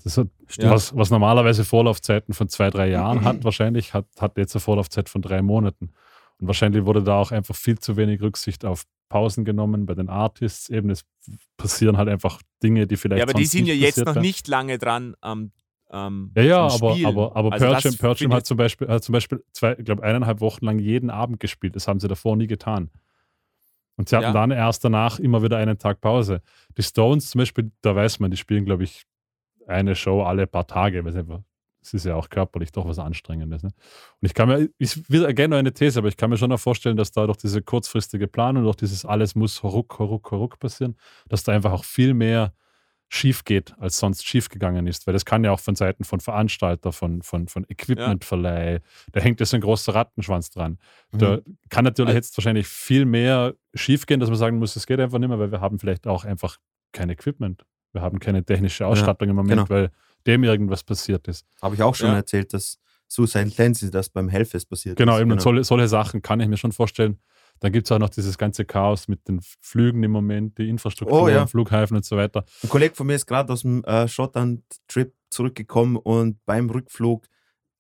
Das 0.04 0.18
hat, 0.18 0.28
Ja. 0.58 0.72
was, 0.72 0.96
was 0.96 1.10
normalerweise 1.12 1.64
Vorlaufzeiten 1.64 2.34
von 2.34 2.50
zwei, 2.50 2.70
drei 2.70 2.90
Jahren 2.90 3.24
hat, 3.24 3.44
wahrscheinlich 3.44 3.94
hat, 3.94 4.08
hat 4.20 4.38
jetzt 4.38 4.56
eine 4.56 4.60
Vorlaufzeit 4.62 5.08
von 5.08 5.22
drei 5.22 5.42
Monaten. 5.42 5.92
Und 6.40 6.48
wahrscheinlich 6.48 6.86
wurde 6.86 7.04
da 7.04 7.16
auch 7.20 7.32
einfach 7.32 7.56
viel 7.56 7.80
zu 7.80 7.96
wenig 7.96 8.22
Rücksicht 8.22 8.66
auf 8.66 8.84
Pausen 9.10 9.46
genommen 9.46 9.86
bei 9.86 9.94
den 9.96 10.10
Artists. 10.10 10.70
Eben, 10.70 10.90
es 10.90 11.06
passieren 11.56 11.98
halt 11.98 12.10
einfach 12.10 12.42
Dinge, 12.62 12.86
die 12.86 12.98
vielleicht. 12.98 13.20
Ja, 13.20 13.24
aber 13.26 13.34
die 13.34 13.46
sind 13.46 13.66
ja 13.68 13.74
jetzt 13.74 13.98
noch 14.00 14.16
wären. 14.16 14.22
nicht 14.22 14.48
lange 14.48 14.78
dran 14.78 15.16
am 15.22 15.52
am 15.90 16.32
Ja, 16.36 16.44
ja, 16.44 16.60
aber, 16.68 16.96
aber, 17.06 17.36
aber 17.36 17.54
Also 17.54 17.66
Jam 17.66 17.82
finde 17.82 18.36
hat 18.36 18.46
zum 18.46 18.58
Beispiel, 18.58 18.88
hat 18.88 19.04
zum 19.04 19.14
Beispiel 19.14 19.44
zwei, 19.52 19.74
ich 19.78 19.86
glaube, 19.86 20.04
eineinhalb 20.04 20.42
Wochen 20.42 20.66
lang 20.66 20.80
jeden 20.80 21.10
Abend 21.10 21.40
gespielt. 21.40 21.76
Das 21.76 21.88
haben 21.88 22.00
sie 22.00 22.08
davor 22.08 22.36
nie 22.36 22.48
getan. 22.48 22.90
Und 23.96 24.10
sie 24.10 24.16
hatten 24.16 24.26
Ja. 24.26 24.34
dann 24.34 24.52
erst 24.52 24.84
danach 24.84 25.20
immer 25.20 25.42
wieder 25.42 25.58
einen 25.58 25.78
Tag 25.80 26.02
Pause. 26.02 26.42
Die 26.78 26.84
Stones 26.84 27.30
zum 27.30 27.40
Beispiel, 27.40 27.72
da 27.82 27.96
weiß 27.96 28.20
man, 28.20 28.30
die 28.32 28.38
spielen, 28.38 28.66
glaube 28.66 28.84
ich, 28.84 29.04
eine 29.66 29.96
Show 29.96 30.22
alle 30.24 30.48
paar 30.48 30.68
Tage, 30.68 31.04
es 31.82 31.94
ist 31.94 32.06
ja 32.06 32.16
auch 32.16 32.30
körperlich 32.30 32.72
doch 32.72 32.86
was 32.86 33.00
Anstrengendes. 33.00 33.64
Ne? 33.64 33.70
Und 33.70 34.26
ich 34.26 34.34
kann 34.34 34.50
mir, 34.50 34.70
ich 34.78 35.10
will 35.10 35.34
gerne 35.34 35.56
noch 35.56 35.60
eine 35.60 35.74
These, 35.74 36.00
aber 36.00 36.10
ich 36.10 36.18
kann 36.18 36.30
mir 36.30 36.38
schon 36.38 36.52
auch 36.52 36.60
vorstellen, 36.60 36.98
dass 36.98 37.12
da 37.12 37.26
durch 37.26 37.38
diese 37.38 37.62
kurzfristige 37.62 38.28
Planung, 38.28 38.64
durch 38.64 38.76
dieses 38.76 39.06
alles 39.06 39.36
muss 39.36 39.64
ruck, 39.64 40.00
ruck, 40.00 40.32
ruck 40.32 40.60
passieren, 40.60 40.98
dass 41.30 41.44
da 41.44 41.54
einfach 41.54 41.72
auch 41.72 41.86
viel 41.86 42.14
mehr 42.14 42.54
schief 43.10 43.46
geht, 43.46 43.74
als 43.80 43.98
sonst 43.98 44.26
schief 44.26 44.50
gegangen 44.50 44.86
ist. 44.86 45.08
Weil 45.08 45.14
das 45.14 45.26
kann 45.26 45.44
ja 45.44 45.52
auch 45.52 45.60
von 45.60 45.76
Seiten 45.76 46.04
von 46.04 46.20
Veranstalter, 46.20 46.92
von, 46.92 47.22
von, 47.22 47.48
von 47.48 47.66
Equipmentverleih, 47.70 48.82
da 49.12 49.20
hängt 49.20 49.40
jetzt 49.40 49.54
ein 49.54 49.62
großer 49.62 49.96
Rattenschwanz 49.96 50.50
dran. 50.50 50.78
Mhm. 51.12 51.18
Da 51.18 51.40
kann 51.70 51.86
natürlich 51.86 52.14
jetzt 52.14 52.38
wahrscheinlich 52.38 52.68
viel 52.68 53.06
mehr 53.06 53.54
schief 53.74 54.06
gehen, 54.06 54.20
dass 54.20 54.30
man 54.30 54.38
sagen 54.38 54.58
muss, 54.58 54.76
es 54.76 54.86
geht 54.86 55.00
einfach 55.00 55.20
nicht 55.20 55.30
mehr, 55.30 55.40
weil 55.40 55.52
wir 55.52 55.62
haben 55.62 55.80
vielleicht 55.80 56.06
auch 56.08 56.26
einfach 56.26 56.58
kein 56.92 57.10
Equipment. 57.10 57.66
Wir 57.94 58.02
haben 58.02 58.20
keine 58.20 58.44
technische 58.44 58.86
Ausstattung 58.86 59.28
ja, 59.28 59.32
im 59.32 59.38
Moment, 59.38 59.68
genau. 59.68 59.70
weil 59.70 59.92
dem 60.26 60.44
irgendwas 60.44 60.84
passiert 60.84 61.28
ist. 61.28 61.46
Habe 61.62 61.76
ich 61.76 61.82
auch 61.82 61.96
schon 61.96 62.10
ja. 62.10 62.16
erzählt, 62.16 62.54
dass 62.54 62.78
Suicide 63.08 63.50
Tendency 63.50 63.90
das 63.90 64.10
beim 64.10 64.28
Hellfest 64.28 64.70
passiert 64.70 64.98
genau, 64.98 65.16
ist. 65.16 65.22
Eben, 65.22 65.30
genau, 65.32 65.42
solche, 65.42 65.64
solche 65.64 65.88
Sachen 65.88 66.22
kann 66.22 66.42
ich 66.42 66.48
mir 66.48 66.58
schon 66.58 66.74
vorstellen. 66.74 67.20
Dann 67.60 67.72
gibt 67.72 67.88
es 67.88 67.92
auch 67.92 68.00
noch 68.00 68.10
dieses 68.10 68.38
ganze 68.38 68.66
Chaos 68.66 69.08
mit 69.08 69.28
den 69.28 69.40
Flügen 69.62 70.04
im 70.04 70.12
Moment, 70.12 70.58
die 70.58 70.70
Infrastruktur, 70.70 71.24
oh, 71.24 71.28
ja. 71.28 71.48
Flughäfen 71.48 71.98
und 71.98 72.06
so 72.06 72.18
weiter. 72.18 72.46
Ein 72.64 72.70
Kollege 72.70 72.96
von 72.96 73.08
mir 73.08 73.16
ist 73.16 73.26
gerade 73.26 73.52
aus 73.52 73.62
dem 73.62 73.84
äh, 73.84 74.08
Schottland-Trip 74.08 75.14
zurückgekommen 75.30 75.98
und 75.98 76.44
beim 76.46 76.70
Rückflug 76.70 77.26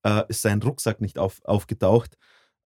äh, 0.03 0.23
ist 0.29 0.41
sein 0.41 0.61
Rucksack 0.61 1.01
nicht 1.01 1.17
auf, 1.19 1.41
aufgetaucht. 1.43 2.17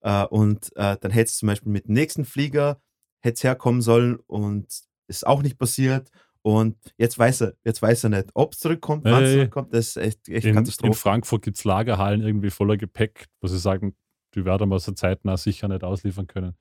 Äh, 0.01 0.25
und 0.25 0.75
äh, 0.75 0.97
dann 0.99 1.11
hätte 1.11 1.29
es 1.29 1.37
zum 1.37 1.47
Beispiel 1.47 1.71
mit 1.71 1.87
dem 1.87 1.93
nächsten 1.93 2.25
Flieger 2.25 2.81
hätte 3.21 3.47
herkommen 3.47 3.81
sollen 3.81 4.17
und 4.27 4.67
ist 5.07 5.25
auch 5.25 5.41
nicht 5.41 5.57
passiert. 5.57 6.09
Und 6.43 6.77
jetzt 6.97 7.19
weiß 7.19 7.41
er, 7.41 7.53
jetzt 7.63 7.81
weiß 7.81 8.05
er 8.05 8.09
nicht, 8.09 8.29
ob 8.33 8.53
es 8.53 8.59
zurückkommt, 8.59 9.05
wann 9.05 9.23
es 9.23 9.33
zurückkommt. 9.33 9.73
Das 9.73 9.89
ist 9.89 9.97
echt, 9.97 10.27
echt 10.27 10.47
in, 10.47 10.55
Katastrophe. 10.55 10.87
In 10.87 10.93
Frankfurt 10.95 11.43
gibt 11.43 11.57
es 11.57 11.63
Lagerhallen 11.63 12.21
irgendwie 12.21 12.49
voller 12.49 12.77
Gepäck, 12.77 13.27
wo 13.41 13.47
sie 13.47 13.59
sagen, 13.59 13.95
die 14.33 14.43
werden 14.43 14.69
wir 14.69 14.79
so 14.79 14.91
zeitnah 14.93 15.37
sicher 15.37 15.67
nicht 15.67 15.83
ausliefern 15.83 16.25
können. 16.25 16.55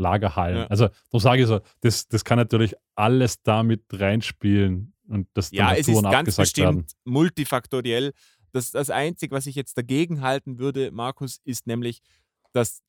Lagerhallen. 0.00 0.58
Ja. 0.58 0.66
Also, 0.66 0.88
da 1.10 1.20
sage 1.20 1.42
ich 1.42 1.48
so, 1.48 1.60
das, 1.82 2.08
das 2.08 2.24
kann 2.24 2.38
natürlich 2.38 2.74
alles 2.96 3.42
damit 3.42 3.84
reinspielen 3.92 4.94
und 5.08 5.28
das 5.34 5.50
ja, 5.50 5.74
es 5.74 5.88
ist 5.88 6.02
ganz 6.02 6.36
bestimmt 6.36 6.66
werden. 6.66 6.86
multifaktoriell. 7.04 8.12
Das, 8.52 8.70
das 8.70 8.90
Einzige, 8.90 9.34
was 9.34 9.46
ich 9.46 9.54
jetzt 9.54 9.76
dagegen 9.78 10.22
halten 10.22 10.58
würde, 10.58 10.90
Markus, 10.90 11.40
ist 11.44 11.66
nämlich, 11.66 12.00
dass, 12.52 12.82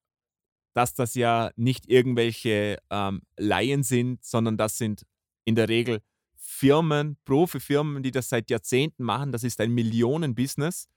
dass 0.73 0.93
das 0.93 1.13
ja 1.13 1.51
nicht 1.55 1.87
irgendwelche 1.87 2.77
ähm, 2.89 3.21
Laien 3.37 3.83
sind, 3.83 4.23
sondern 4.23 4.57
das 4.57 4.77
sind 4.77 5.05
in 5.45 5.55
der 5.55 5.69
Regel 5.69 6.01
Firmen, 6.35 7.17
Profifirmen, 7.25 8.03
die 8.03 8.11
das 8.11 8.29
seit 8.29 8.49
Jahrzehnten 8.49 9.03
machen. 9.03 9.31
Das 9.31 9.43
ist 9.43 9.59
ein 9.61 9.71
Millionenbusiness. 9.71 10.87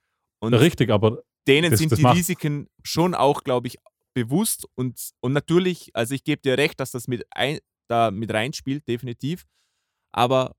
Und 0.41 0.55
Richtig, 0.55 0.91
aber 0.91 1.23
denen 1.47 1.71
das, 1.71 1.81
sind 1.81 1.93
das 1.93 1.99
die 1.99 2.07
Risiken 2.07 2.69
schon 2.83 3.15
auch, 3.15 3.45
glaube 3.45 3.69
ich, 3.69 3.79
bewusst. 4.15 4.67
Und, 4.75 5.11
und 5.21 5.33
natürlich, 5.33 5.91
also 5.95 6.15
ich 6.15 6.25
gebe 6.25 6.41
dir 6.41 6.57
recht, 6.57 6.81
dass 6.81 6.93
das 6.93 7.09
mit, 7.09 7.27
ein, 7.31 7.59
da 7.89 8.11
mit 8.11 8.33
reinspielt, 8.33 8.89
definitiv. 8.89 9.45
Aber 10.13 10.57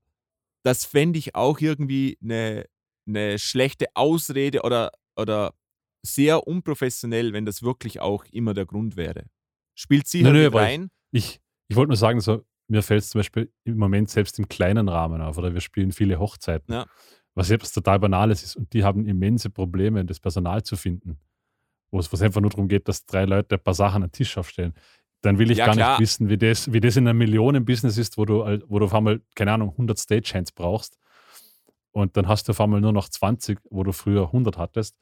das 0.62 0.84
fände 0.84 1.18
ich 1.18 1.34
auch 1.34 1.60
irgendwie 1.60 2.18
eine, 2.22 2.66
eine 3.06 3.38
schlechte 3.38 3.86
Ausrede 3.94 4.62
oder, 4.62 4.92
oder 5.16 5.54
sehr 6.04 6.46
unprofessionell, 6.46 7.32
wenn 7.32 7.46
das 7.46 7.62
wirklich 7.62 8.00
auch 8.00 8.24
immer 8.30 8.54
der 8.54 8.66
Grund 8.66 8.96
wäre. 8.96 9.24
Spielt 9.74 10.06
sicher 10.06 10.32
nee, 10.32 10.48
nee, 10.48 10.56
rein. 10.56 10.90
Ich, 11.12 11.40
ich 11.68 11.76
wollte 11.76 11.88
nur 11.88 11.96
sagen, 11.96 12.20
so, 12.20 12.44
mir 12.68 12.82
fällt 12.82 13.02
es 13.02 13.10
zum 13.10 13.20
Beispiel 13.20 13.52
im 13.64 13.76
Moment 13.76 14.10
selbst 14.10 14.38
im 14.38 14.48
kleinen 14.48 14.88
Rahmen 14.88 15.20
auf, 15.20 15.38
oder 15.38 15.52
wir 15.52 15.60
spielen 15.60 15.92
viele 15.92 16.18
Hochzeiten, 16.18 16.72
ja. 16.72 16.86
was 17.34 17.48
jetzt 17.48 17.72
total 17.72 17.98
Banales 17.98 18.42
ist 18.42 18.56
und 18.56 18.72
die 18.72 18.84
haben 18.84 19.06
immense 19.06 19.50
Probleme, 19.50 20.04
das 20.04 20.20
Personal 20.20 20.62
zu 20.62 20.76
finden. 20.76 21.18
Wo 21.90 21.98
es 21.98 22.22
einfach 22.22 22.40
nur 22.40 22.50
darum 22.50 22.68
geht, 22.68 22.88
dass 22.88 23.06
drei 23.06 23.24
Leute 23.24 23.56
ein 23.56 23.62
paar 23.62 23.74
Sachen 23.74 24.02
an 24.02 24.08
den 24.08 24.12
Tisch 24.12 24.36
aufstellen. 24.36 24.74
Dann 25.22 25.38
will 25.38 25.50
ich 25.50 25.58
ja, 25.58 25.66
gar 25.66 25.74
klar. 25.74 25.90
nicht 25.92 26.00
wissen, 26.00 26.28
wie 26.28 26.38
das, 26.38 26.72
wie 26.72 26.80
das 26.80 26.96
in 26.96 27.08
einem 27.08 27.18
Millionen-Business 27.18 27.96
ist, 27.96 28.18
wo 28.18 28.24
du, 28.24 28.44
wo 28.68 28.78
du 28.78 28.84
auf 28.84 28.94
einmal, 28.94 29.20
keine 29.34 29.52
Ahnung, 29.52 29.70
100 29.70 29.98
Stagehands 29.98 30.52
brauchst 30.52 30.98
und 31.92 32.16
dann 32.16 32.28
hast 32.28 32.46
du 32.46 32.52
auf 32.52 32.60
einmal 32.60 32.80
nur 32.80 32.92
noch 32.92 33.08
20, 33.08 33.58
wo 33.70 33.82
du 33.82 33.92
früher 33.92 34.26
100 34.26 34.58
hattest. 34.58 34.96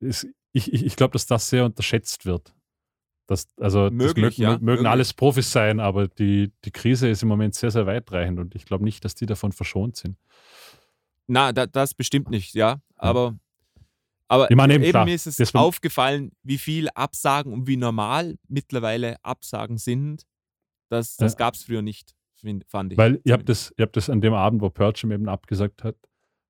ich 0.00 0.26
ich, 0.54 0.72
ich 0.72 0.96
glaube, 0.96 1.12
dass 1.12 1.26
das 1.26 1.48
sehr 1.48 1.64
unterschätzt 1.64 2.24
wird. 2.24 2.54
Das, 3.26 3.46
also 3.58 3.90
möglich, 3.90 4.36
das 4.36 4.38
mögen, 4.38 4.42
ja, 4.42 4.50
mögen 4.50 4.64
möglich. 4.64 4.88
alles 4.88 5.12
Profis 5.12 5.50
sein, 5.50 5.80
aber 5.80 6.08
die, 6.08 6.52
die 6.64 6.70
Krise 6.70 7.08
ist 7.08 7.22
im 7.22 7.28
Moment 7.28 7.54
sehr, 7.54 7.70
sehr 7.70 7.86
weitreichend 7.86 8.38
und 8.38 8.54
ich 8.54 8.64
glaube 8.64 8.84
nicht, 8.84 9.04
dass 9.04 9.14
die 9.14 9.26
davon 9.26 9.52
verschont 9.52 9.96
sind. 9.96 10.16
Na, 11.26 11.52
da, 11.52 11.66
das 11.66 11.94
bestimmt 11.94 12.30
nicht, 12.30 12.54
ja. 12.54 12.80
Aber, 12.96 13.36
aber 14.28 14.50
ich 14.50 14.56
meine, 14.56 14.74
eben, 14.74 14.84
eben 14.84 15.04
mir 15.04 15.14
ist 15.14 15.26
es 15.26 15.54
aufgefallen, 15.54 16.32
wie 16.42 16.58
viel 16.58 16.88
Absagen 16.94 17.52
und 17.52 17.66
wie 17.66 17.76
normal 17.76 18.36
mittlerweile 18.48 19.16
Absagen 19.22 19.78
sind. 19.78 20.26
Das, 20.88 21.16
das 21.16 21.32
ja. 21.32 21.38
gab 21.38 21.54
es 21.54 21.64
früher 21.64 21.82
nicht, 21.82 22.14
fand 22.66 22.92
ich. 22.92 22.98
Weil 22.98 23.20
ihr 23.24 23.34
habt 23.34 23.48
das, 23.48 23.72
habt 23.78 23.96
das 23.96 24.08
an 24.08 24.20
dem 24.20 24.34
Abend, 24.34 24.62
wo 24.62 24.70
Purcham 24.70 25.12
eben 25.12 25.28
abgesagt 25.28 25.84
hat, 25.84 25.96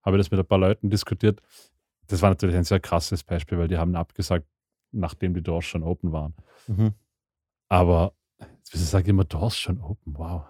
habe 0.03 0.17
ich 0.17 0.21
das 0.21 0.31
mit 0.31 0.39
ein 0.39 0.47
paar 0.47 0.59
Leuten 0.59 0.91
diskutiert. 0.91 1.41
Das 2.07 2.21
war 2.23 2.31
natürlich 2.31 2.57
ein 2.57 2.65
sehr 2.65 2.81
krasses 2.81 3.25
Beispiel, 3.25 3.59
weil 3.59 3.69
die 3.69 3.79
haben 3.79 3.97
abgesagt, 3.97 4.47
nachdem 4.93 5.35
die 5.35 5.43
Doors 5.43 5.65
schon 5.65 5.83
open 5.83 6.13
waren. 6.13 6.35
Mhm. 6.67 6.95
Aber, 7.69 8.15
wie 8.71 8.79
sage 8.79 9.05
ich 9.05 9.09
immer, 9.09 9.25
Doors 9.25 9.57
schon 9.59 9.81
open, 9.81 10.17
wow. 10.17 10.45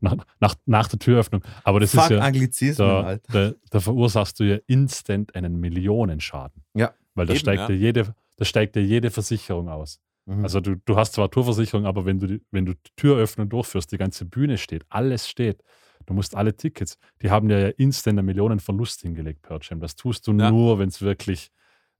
Nach, 0.00 0.16
nach, 0.40 0.54
nach 0.66 0.88
der 0.88 0.98
Türöffnung. 0.98 1.42
Aber 1.64 1.80
das 1.80 1.92
Fuck 1.92 2.04
ist 2.04 2.10
ja. 2.10 2.18
Anglizismen, 2.20 2.88
da, 2.88 3.00
Alter. 3.02 3.50
Da, 3.50 3.56
da, 3.70 3.80
verursachst 3.80 4.40
du 4.40 4.44
ja 4.44 4.58
instant 4.66 5.34
einen 5.34 5.60
Millionenschaden. 5.60 6.62
Ja. 6.74 6.92
Weil 7.14 7.26
da, 7.26 7.32
Eben, 7.32 7.40
steigt, 7.40 7.60
ja. 7.60 7.70
Ja 7.70 7.74
jede, 7.74 8.14
da 8.36 8.44
steigt 8.44 8.76
ja 8.76 8.82
jede 8.82 9.10
Versicherung 9.10 9.68
aus. 9.68 10.00
Mhm. 10.26 10.44
Also 10.44 10.60
du, 10.60 10.76
du 10.76 10.96
hast 10.96 11.14
zwar 11.14 11.30
Tourversicherung, 11.30 11.86
aber 11.86 12.04
wenn 12.04 12.18
du, 12.20 12.26
die, 12.26 12.42
wenn 12.50 12.66
du 12.66 12.74
die 12.74 12.90
Türöffnung 12.96 13.48
durchführst, 13.48 13.90
die 13.92 13.98
ganze 13.98 14.24
Bühne 14.24 14.58
steht, 14.58 14.84
alles 14.88 15.28
steht, 15.28 15.62
du 16.06 16.14
musst 16.14 16.34
alle 16.34 16.56
Tickets, 16.56 16.98
die 17.22 17.30
haben 17.30 17.50
ja 17.50 17.68
instant 17.68 18.18
einen 18.18 18.26
Millionenverlust 18.26 19.02
hingelegt, 19.02 19.42
Percham. 19.42 19.80
Das 19.80 19.96
tust 19.96 20.26
du 20.26 20.32
ja. 20.32 20.50
nur, 20.50 20.78
wenn 20.78 20.88
es 20.88 21.02
wirklich 21.02 21.50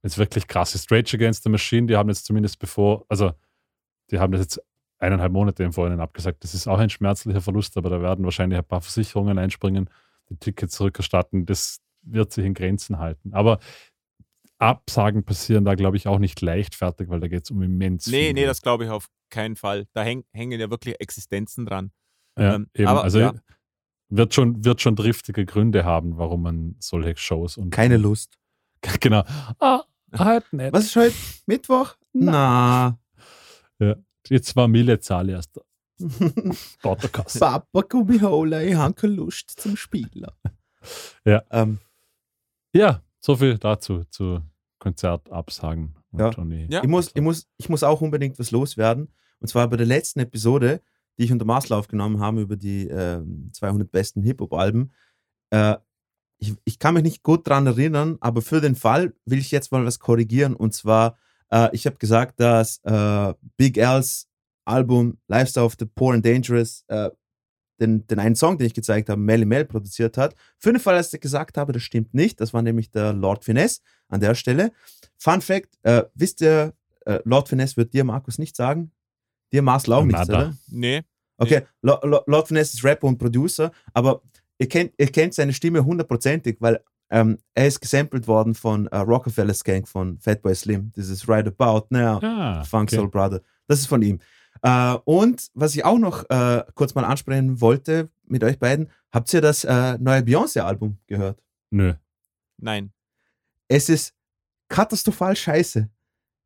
jetzt 0.03 0.17
wirklich 0.17 0.47
krass 0.47 0.75
ist. 0.75 0.91
Rage 0.91 1.15
Against 1.15 1.43
the 1.43 1.49
Machine, 1.49 1.87
die 1.87 1.95
haben 1.95 2.09
jetzt 2.09 2.25
zumindest 2.25 2.59
bevor, 2.59 3.05
also 3.07 3.31
die 4.09 4.19
haben 4.19 4.31
das 4.31 4.41
jetzt 4.41 4.63
eineinhalb 5.01 5.31
Monate 5.31 5.63
im 5.63 5.73
Vorhinein 5.73 5.99
abgesagt. 5.99 6.43
Das 6.43 6.53
ist 6.53 6.67
auch 6.67 6.79
ein 6.79 6.89
schmerzlicher 6.89 7.41
Verlust, 7.41 7.77
aber 7.77 7.89
da 7.89 8.01
werden 8.01 8.23
wahrscheinlich 8.23 8.57
ein 8.57 8.65
paar 8.65 8.81
Versicherungen 8.81 9.37
einspringen, 9.37 9.89
die 10.29 10.37
Tickets 10.37 10.75
zurückerstatten. 10.75 11.45
Das 11.45 11.79
wird 12.03 12.31
sich 12.31 12.45
in 12.45 12.53
Grenzen 12.53 12.99
halten. 12.99 13.33
Aber 13.33 13.59
Absagen 14.59 15.23
passieren 15.23 15.65
da, 15.65 15.75
glaube 15.75 15.97
ich, 15.97 16.07
auch 16.07 16.19
nicht 16.19 16.41
leichtfertig, 16.41 17.09
weil 17.09 17.19
da 17.19 17.27
geht 17.27 17.43
es 17.45 17.51
um 17.51 17.61
immens 17.61 18.07
nee, 18.07 18.27
viel. 18.27 18.33
Nee, 18.33 18.45
das 18.45 18.61
glaube 18.61 18.85
ich 18.85 18.89
auf 18.91 19.09
keinen 19.29 19.55
Fall. 19.55 19.87
Da 19.93 20.03
häng, 20.03 20.23
hängen 20.33 20.59
ja 20.59 20.69
wirklich 20.69 20.99
Existenzen 20.99 21.65
dran. 21.65 21.91
Ja, 22.37 22.55
ähm, 22.55 22.67
eben. 22.75 22.87
Aber, 22.87 23.03
also 23.03 23.19
ja. 23.19 23.33
wird, 24.09 24.33
schon, 24.33 24.63
wird 24.63 24.81
schon 24.81 24.95
driftige 24.95 25.45
Gründe 25.45 25.83
haben, 25.83 26.17
warum 26.17 26.43
man 26.43 26.75
solche 26.79 27.17
Shows 27.17 27.57
und. 27.57 27.71
Keine 27.71 27.97
Lust. 27.97 28.37
Genau. 28.99 29.23
Ah, 29.59 29.83
Halt 30.17 30.51
nicht. 30.51 30.73
Was 30.73 30.85
ist 30.85 30.95
heute? 30.95 31.15
Mittwoch? 31.45 31.95
Na. 32.13 32.97
Ja, 33.79 33.95
jetzt 34.29 34.55
war 34.55 34.67
Zahl 34.99 35.29
erst. 35.29 35.59
Papa, 36.81 37.07
komm 37.83 38.11
ich 38.11 38.75
habe 38.75 38.93
keine 38.93 39.13
Lust 39.13 39.51
zum 39.51 39.75
Spielen. 39.77 40.27
Ja. 41.23 41.43
Ähm. 41.51 41.77
Ja, 42.73 43.03
so 43.19 43.35
viel 43.35 43.59
dazu, 43.59 44.03
zu 44.05 44.41
Konzertabsagen. 44.79 45.95
Ja. 46.17 46.31
ja. 46.31 46.81
Ich, 46.81 46.89
muss, 46.89 47.11
ich, 47.13 47.21
muss, 47.21 47.47
ich 47.57 47.69
muss 47.69 47.83
auch 47.83 48.01
unbedingt 48.01 48.39
was 48.39 48.49
loswerden. 48.49 49.13
Und 49.39 49.47
zwar 49.47 49.67
bei 49.69 49.77
der 49.77 49.85
letzten 49.85 50.21
Episode, 50.21 50.81
die 51.17 51.25
ich 51.25 51.31
unter 51.31 51.45
Maßler 51.45 51.77
aufgenommen 51.77 52.19
habe 52.19 52.41
über 52.41 52.55
die 52.55 52.87
äh, 52.87 53.23
200 53.51 53.91
besten 53.91 54.23
Hip-Hop-Alben. 54.23 54.91
Äh, 55.51 55.77
ich, 56.37 56.55
ich 56.65 56.79
kann 56.79 56.95
mich 56.95 57.03
nicht 57.03 57.21
gut 57.21 57.45
daran 57.45 57.67
erinnern, 57.67 58.17
aber 58.19 58.41
für 58.41 58.59
den 58.59 58.75
Fall 58.75 59.13
will 59.25 59.37
ich 59.37 59.51
jetzt 59.51 59.71
mal 59.71 59.85
was 59.85 59.99
korrigieren. 59.99 60.55
Und 60.55 60.73
zwar, 60.73 61.17
äh, 61.51 61.69
ich 61.73 61.85
habe 61.85 61.97
gesagt, 61.97 62.39
dass 62.39 62.79
äh, 62.83 63.33
Big 63.57 63.77
L's 63.77 64.27
Album 64.65 65.17
Lifestyle 65.27 65.65
of 65.65 65.75
the 65.79 65.85
Poor 65.85 66.13
and 66.13 66.25
Dangerous 66.25 66.83
äh, 66.87 67.09
den, 67.79 68.05
den 68.07 68.19
einen 68.19 68.35
Song, 68.35 68.57
den 68.57 68.67
ich 68.67 68.73
gezeigt 68.73 69.09
habe, 69.09 69.19
Melly 69.19 69.45
Mel 69.45 69.65
produziert 69.65 70.17
hat. 70.17 70.35
Für 70.59 70.71
den 70.71 70.79
Fall, 70.79 70.95
dass 70.95 71.13
ich 71.13 71.19
gesagt 71.19 71.57
habe, 71.57 71.73
das 71.73 71.81
stimmt 71.81 72.13
nicht. 72.13 72.39
Das 72.39 72.53
war 72.53 72.61
nämlich 72.61 72.91
der 72.91 73.11
Lord 73.11 73.43
Finesse 73.43 73.81
an 74.07 74.21
der 74.21 74.35
Stelle. 74.35 74.71
Fun 75.17 75.41
Fact: 75.41 75.77
äh, 75.81 76.03
Wisst 76.13 76.41
ihr, 76.41 76.73
äh, 77.05 77.19
Lord 77.25 77.49
Finesse 77.49 77.77
wird 77.77 77.93
dir, 77.93 78.03
Markus, 78.03 78.37
nicht 78.37 78.55
sagen? 78.55 78.91
Dir, 79.51 79.63
Marcel, 79.63 79.93
auch 79.93 80.05
nichts, 80.05 80.29
oder? 80.29 80.55
Nee. 80.67 81.01
Okay, 81.37 81.63
nee. 81.81 81.91
Lord 82.27 82.47
Finesse 82.47 82.77
ist 82.77 82.83
Rapper 82.83 83.07
und 83.07 83.17
Producer, 83.17 83.71
aber 83.93 84.21
ihr 84.59 84.69
kennt, 84.69 84.93
ihr 84.97 85.07
kennt 85.07 85.33
seine 85.33 85.51
Stimme 85.51 85.83
hundertprozentig, 85.83 86.57
weil 86.59 86.83
ähm, 87.11 87.37
er 87.53 87.67
ist 87.67 87.81
gesampelt 87.81 88.27
worden 88.27 88.55
von 88.55 88.87
uh, 88.87 88.97
Rockefeller's 88.99 89.63
Gang 89.63 89.87
von 89.87 90.17
Fatboy 90.19 90.55
Slim. 90.55 90.91
This 90.93 91.09
is 91.09 91.27
Right 91.27 91.45
About 91.45 91.87
Now, 91.89 92.19
ah, 92.23 92.63
Funk 92.63 92.89
okay. 92.89 92.95
Soul 92.95 93.09
Brother. 93.09 93.41
Das 93.67 93.79
ist 93.79 93.87
von 93.87 94.01
ihm. 94.01 94.19
Uh, 94.65 94.97
und 95.05 95.49
was 95.53 95.75
ich 95.75 95.83
auch 95.83 95.97
noch 95.97 96.23
uh, 96.31 96.61
kurz 96.75 96.95
mal 96.95 97.03
ansprechen 97.03 97.59
wollte 97.61 98.09
mit 98.25 98.43
euch 98.43 98.59
beiden, 98.59 98.89
habt 99.11 99.33
ihr 99.33 99.41
das 99.41 99.65
uh, 99.65 99.97
neue 99.99 100.21
Beyoncé-Album 100.21 100.97
gehört? 101.07 101.41
Nö. 101.69 101.93
Nein. 102.57 102.93
Es 103.67 103.89
ist 103.89 104.13
katastrophal 104.69 105.35
scheiße. 105.35 105.89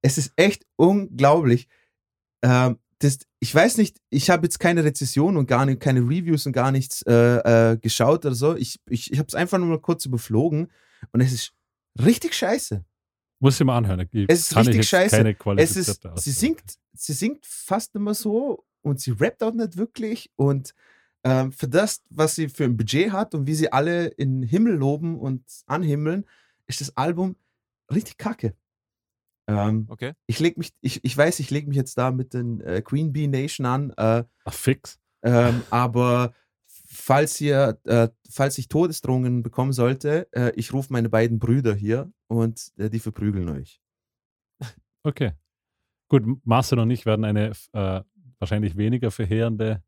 Es 0.02 0.18
ist 0.18 0.34
echt 0.36 0.66
unglaublich. 0.76 1.68
Ähm, 2.42 2.80
das, 3.00 3.20
ich 3.40 3.54
weiß 3.54 3.78
nicht, 3.78 3.98
ich 4.10 4.30
habe 4.30 4.46
jetzt 4.46 4.60
keine 4.60 4.84
Rezession 4.84 5.38
und 5.38 5.48
gar 5.48 5.66
nicht, 5.66 5.80
keine 5.80 6.02
Reviews 6.02 6.46
und 6.46 6.54
gar 6.54 6.72
nichts 6.72 7.02
äh, 7.04 7.72
äh, 7.74 7.78
geschaut 7.78 8.26
oder 8.26 8.36
so. 8.36 8.56
Ich, 8.56 8.80
ich, 8.90 9.12
ich 9.12 9.20
habe 9.20 9.28
es 9.28 9.36
einfach 9.36 9.58
nur 9.58 9.68
mal 9.68 9.82
kurz 9.82 10.06
überflogen 10.06 10.72
und 11.12 11.22
es 11.22 11.34
ist 11.34 11.54
richtig 12.02 12.34
scheiße. 12.34 12.86
Muss 13.40 13.60
ich 13.60 13.66
mal 13.66 13.78
anhören. 13.78 14.08
Ich 14.12 14.26
Es 14.30 14.40
ist 14.40 14.56
richtig 14.56 14.88
scheiße. 14.88 15.36
Es 15.58 15.76
ist, 15.76 16.02
sie 16.16 16.32
singt, 16.32 16.64
sie 16.94 17.14
singt 17.14 17.46
fast 17.46 17.94
immer 17.96 18.14
so 18.14 18.66
und 18.82 19.02
sie 19.02 19.12
rappt 19.12 19.44
auch 19.44 19.54
nicht 19.54 19.76
wirklich 19.78 20.32
und 20.36 20.74
ähm, 21.26 21.52
für 21.52 21.68
das, 21.68 22.02
was 22.10 22.36
sie 22.36 22.50
für 22.50 22.64
ein 22.64 22.78
Budget 22.78 23.12
hat 23.12 23.36
und 23.36 23.48
wie 23.48 23.56
sie 23.56 23.74
alle 23.74 24.08
in 24.08 24.42
den 24.42 24.48
Himmel 24.48 24.76
loben 24.76 25.20
und 25.20 25.44
anhimmeln, 25.66 26.26
ist 26.68 26.82
das 26.82 26.96
Album 26.96 27.36
richtig 27.92 28.18
kacke. 28.18 28.56
Ähm, 29.48 29.86
Okay. 29.90 30.14
ich 30.28 30.40
leg 30.40 30.58
mich, 30.58 30.74
ich, 30.82 31.04
ich 31.04 31.16
weiß, 31.18 31.40
ich 31.40 31.52
lege 31.52 31.68
mich 31.68 31.78
jetzt 31.78 31.98
da 31.98 32.12
mit 32.12 32.34
den 32.34 32.62
äh, 32.62 32.82
Queen 32.82 33.14
Bee 33.14 33.28
Nation 33.28 33.66
an, 33.66 33.92
äh, 33.98 34.24
Ach, 34.44 34.54
fix. 34.54 35.00
ähm, 35.24 35.62
aber 35.70 36.34
falls 36.68 37.40
ihr, 37.42 37.80
äh, 37.86 38.10
falls 38.30 38.58
ich 38.58 38.68
Todesdrohungen 38.70 39.44
bekommen 39.44 39.74
sollte, 39.74 40.28
äh, 40.32 40.52
ich 40.56 40.74
rufe 40.74 40.92
meine 40.92 41.10
beiden 41.10 41.40
Brüder 41.40 41.76
hier 41.76 42.12
und 42.28 42.72
äh, 42.78 42.90
die 42.90 43.00
verprügeln 43.00 43.50
euch. 43.50 43.82
Okay. 45.04 45.34
Gut, 46.10 46.24
Marcel 46.46 46.80
und 46.80 46.90
ich 46.92 47.06
werden 47.06 47.26
eine 47.26 47.52
äh, 47.74 48.02
wahrscheinlich 48.40 48.78
weniger 48.78 49.12
verheerende 49.12 49.84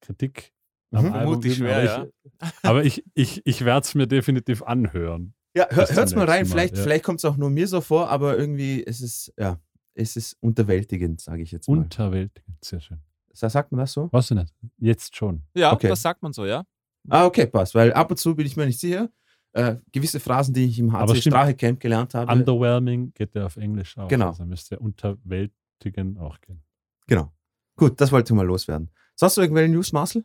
Kritik 0.00 0.52
am 0.90 1.04
Mhm. 1.08 1.12
Album 1.12 1.40
geben, 1.40 1.54
schwer, 1.54 1.92
aber 1.92 2.04
ich, 2.04 2.54
aber 2.62 2.84
ich, 2.84 3.04
ich, 3.14 3.46
ich 3.46 3.64
werde 3.64 3.84
es 3.84 3.94
mir 3.94 4.06
definitiv 4.06 4.62
anhören. 4.62 5.34
Ja, 5.54 5.66
hör, 5.70 5.86
hört's 5.88 6.14
mal 6.14 6.24
rein. 6.26 6.42
Mal, 6.44 6.50
Vielleicht, 6.50 6.76
ja. 6.76 6.82
vielleicht 6.82 7.04
kommt 7.04 7.18
es 7.20 7.24
auch 7.24 7.36
nur 7.36 7.50
mir 7.50 7.66
so 7.66 7.80
vor, 7.80 8.08
aber 8.10 8.36
irgendwie 8.38 8.80
ist 8.80 9.00
es, 9.00 9.32
ja, 9.38 9.58
es 9.94 10.16
ist 10.16 10.36
unterwältigend, 10.40 11.20
sage 11.20 11.42
ich 11.42 11.50
jetzt 11.50 11.68
mal. 11.68 11.78
Unterwältigend, 11.78 12.62
sehr 12.64 12.80
schön. 12.80 13.00
Sa- 13.32 13.48
Sagt 13.50 13.72
man 13.72 13.80
das 13.80 13.92
so? 13.92 14.08
Was 14.12 14.28
denn 14.28 14.38
nicht? 14.38 14.54
Jetzt 14.78 15.16
schon. 15.16 15.42
Ja, 15.54 15.72
Okay. 15.72 15.88
das 15.88 16.02
sagt 16.02 16.22
man 16.22 16.32
so, 16.32 16.44
ja. 16.46 16.64
Ah, 17.08 17.24
okay, 17.26 17.46
passt. 17.46 17.74
Weil 17.74 17.92
ab 17.92 18.10
und 18.10 18.16
zu 18.18 18.34
bin 18.34 18.46
ich 18.46 18.56
mir 18.56 18.66
nicht 18.66 18.78
sicher. 18.80 19.08
Äh, 19.52 19.76
gewisse 19.92 20.20
Phrasen, 20.20 20.52
die 20.52 20.66
ich 20.66 20.78
im 20.78 20.94
Aber 20.94 21.12
HC 21.14 21.20
stimmt. 21.22 21.34
Sprachecamp 21.34 21.80
gelernt 21.80 22.14
habe. 22.14 22.30
Underwhelming 22.30 23.12
geht 23.14 23.34
ja 23.34 23.46
auf 23.46 23.56
Englisch 23.56 23.96
auch. 23.96 24.08
Genau. 24.08 24.28
Also 24.28 24.44
müsste 24.44 24.78
unterwältigen 24.78 26.18
auch 26.18 26.40
gehen. 26.40 26.62
Genau. 27.06 27.32
Gut, 27.76 28.00
das 28.00 28.12
wollte 28.12 28.32
ich 28.32 28.36
mal 28.36 28.46
loswerden. 28.46 28.90
Sonst 29.14 29.36
noch 29.36 29.44
irgendwelche 29.44 29.72
News, 29.72 29.92
Marcel? 29.92 30.24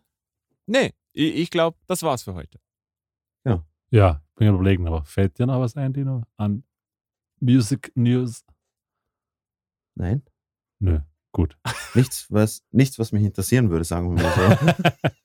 Nee, 0.65 0.93
ich, 1.13 1.35
ich 1.35 1.49
glaube, 1.51 1.77
das 1.87 2.03
war's 2.03 2.23
für 2.23 2.33
heute. 2.33 2.59
Ja, 3.93 4.23
bin 4.35 4.47
am 4.47 4.55
überlegen, 4.55 4.87
aber 4.87 5.05
fällt 5.05 5.37
dir 5.37 5.45
noch 5.45 5.59
was 5.59 5.77
ein, 5.77 5.93
Dino? 5.93 6.23
An 6.37 6.63
Music 7.39 7.91
News? 7.93 8.43
Nein. 9.93 10.23
Nö, 10.79 10.99
gut. 11.31 11.59
Nichts, 11.93 12.25
was, 12.31 12.63
nichts, 12.71 12.97
was 12.97 13.11
mich 13.11 13.21
interessieren 13.21 13.69
würde, 13.69 13.85
sagen 13.85 14.15
wir 14.17 14.23
mal 14.23 14.33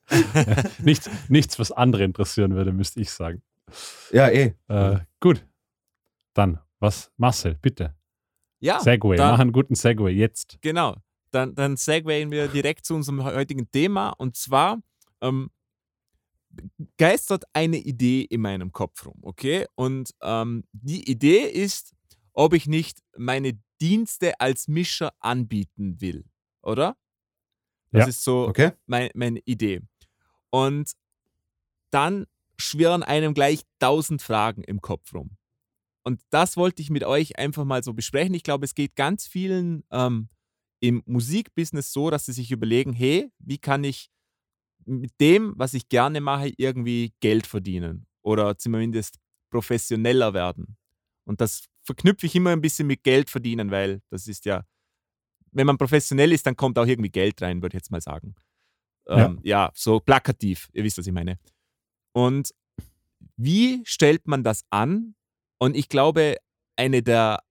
so. 0.05 0.69
nichts, 0.83 1.09
nichts, 1.29 1.57
was 1.57 1.71
andere 1.71 2.03
interessieren 2.03 2.53
würde, 2.53 2.71
müsste 2.71 3.01
ich 3.01 3.09
sagen. 3.09 3.41
ja, 4.11 4.29
eh. 4.29 4.53
Äh, 4.67 4.99
gut. 5.19 5.43
Dann, 6.35 6.59
was? 6.77 7.11
Marcel, 7.17 7.55
bitte. 7.55 7.95
Ja, 8.59 8.79
Segway, 8.81 9.17
dann- 9.17 9.31
mach 9.31 9.39
einen 9.39 9.51
guten 9.51 9.73
Segway 9.73 10.11
jetzt. 10.13 10.59
genau. 10.61 10.95
Dann, 11.31 11.55
dann 11.55 11.75
segwayen 11.75 12.29
wir 12.29 12.47
direkt 12.47 12.85
zu 12.85 12.93
unserem 12.95 13.23
heutigen 13.23 13.69
Thema. 13.71 14.09
Und 14.09 14.35
zwar 14.35 14.79
ähm, 15.21 15.49
geistert 16.97 17.43
eine 17.53 17.77
Idee 17.77 18.21
in 18.21 18.41
meinem 18.41 18.71
Kopf 18.71 19.05
rum, 19.05 19.19
okay? 19.21 19.65
Und 19.75 20.11
ähm, 20.21 20.63
die 20.71 21.09
Idee 21.09 21.43
ist, 21.49 21.93
ob 22.33 22.53
ich 22.53 22.67
nicht 22.67 22.99
meine 23.17 23.59
Dienste 23.81 24.39
als 24.39 24.67
Mischer 24.67 25.13
anbieten 25.19 26.01
will, 26.01 26.25
oder? 26.61 26.97
Das 27.91 28.05
Ja. 28.05 28.09
ist 28.09 28.23
so 28.23 28.47
Okay. 28.49 28.71
mein, 28.85 29.09
meine 29.13 29.39
Idee. 29.45 29.81
Und 30.51 30.91
dann 31.91 32.25
schwirren 32.57 33.03
einem 33.03 33.33
gleich 33.33 33.61
tausend 33.79 34.21
Fragen 34.21 34.63
im 34.63 34.81
Kopf 34.81 35.13
rum. 35.13 35.37
Und 36.03 36.21
das 36.29 36.57
wollte 36.57 36.81
ich 36.81 36.89
mit 36.89 37.03
euch 37.03 37.37
einfach 37.37 37.65
mal 37.65 37.83
so 37.83 37.93
besprechen. 37.93 38.33
Ich 38.33 38.43
glaube, 38.43 38.65
es 38.65 38.75
geht 38.75 38.95
ganz 38.95 39.27
vielen 39.27 39.83
ähm, 39.91 40.29
im 40.79 41.03
Musikbusiness 41.05 41.91
so, 41.91 42.09
dass 42.09 42.25
sie 42.25 42.33
sich 42.33 42.51
überlegen, 42.51 42.93
hey, 42.93 43.31
wie 43.39 43.57
kann 43.57 43.83
ich 43.83 44.09
mit 44.89 45.13
dem, 45.19 45.53
was 45.57 45.73
ich 45.73 45.87
gerne 45.89 46.21
mache, 46.21 46.51
irgendwie 46.57 47.13
Geld 47.19 47.47
verdienen 47.47 48.07
oder 48.21 48.57
zumindest 48.57 49.19
professioneller 49.51 50.33
werden. 50.33 50.77
Und 51.25 51.41
das 51.41 51.65
verknüpfe 51.83 52.25
ich 52.25 52.35
immer 52.35 52.51
ein 52.51 52.61
bisschen 52.61 52.87
mit 52.87 53.03
Geld 53.03 53.29
verdienen, 53.29 53.71
weil 53.71 54.01
das 54.09 54.27
ist 54.27 54.45
ja, 54.45 54.65
wenn 55.51 55.67
man 55.67 55.77
professionell 55.77 56.31
ist, 56.31 56.45
dann 56.45 56.55
kommt 56.55 56.77
auch 56.77 56.85
irgendwie 56.85 57.09
Geld 57.09 57.41
rein, 57.41 57.61
würde 57.61 57.75
ich 57.75 57.81
jetzt 57.81 57.91
mal 57.91 58.01
sagen. 58.01 58.35
Ja. 59.07 59.25
Ähm, 59.25 59.39
ja, 59.43 59.71
so 59.73 59.99
plakativ, 59.99 60.69
ihr 60.73 60.83
wisst, 60.83 60.97
was 60.97 61.07
ich 61.07 61.13
meine. 61.13 61.39
Und 62.13 62.53
wie 63.37 63.81
stellt 63.85 64.27
man 64.27 64.43
das 64.43 64.63
an? 64.69 65.15
Und 65.59 65.75
ich 65.75 65.89
glaube, 65.89 66.37
eine 66.75 67.01
der 67.01 67.43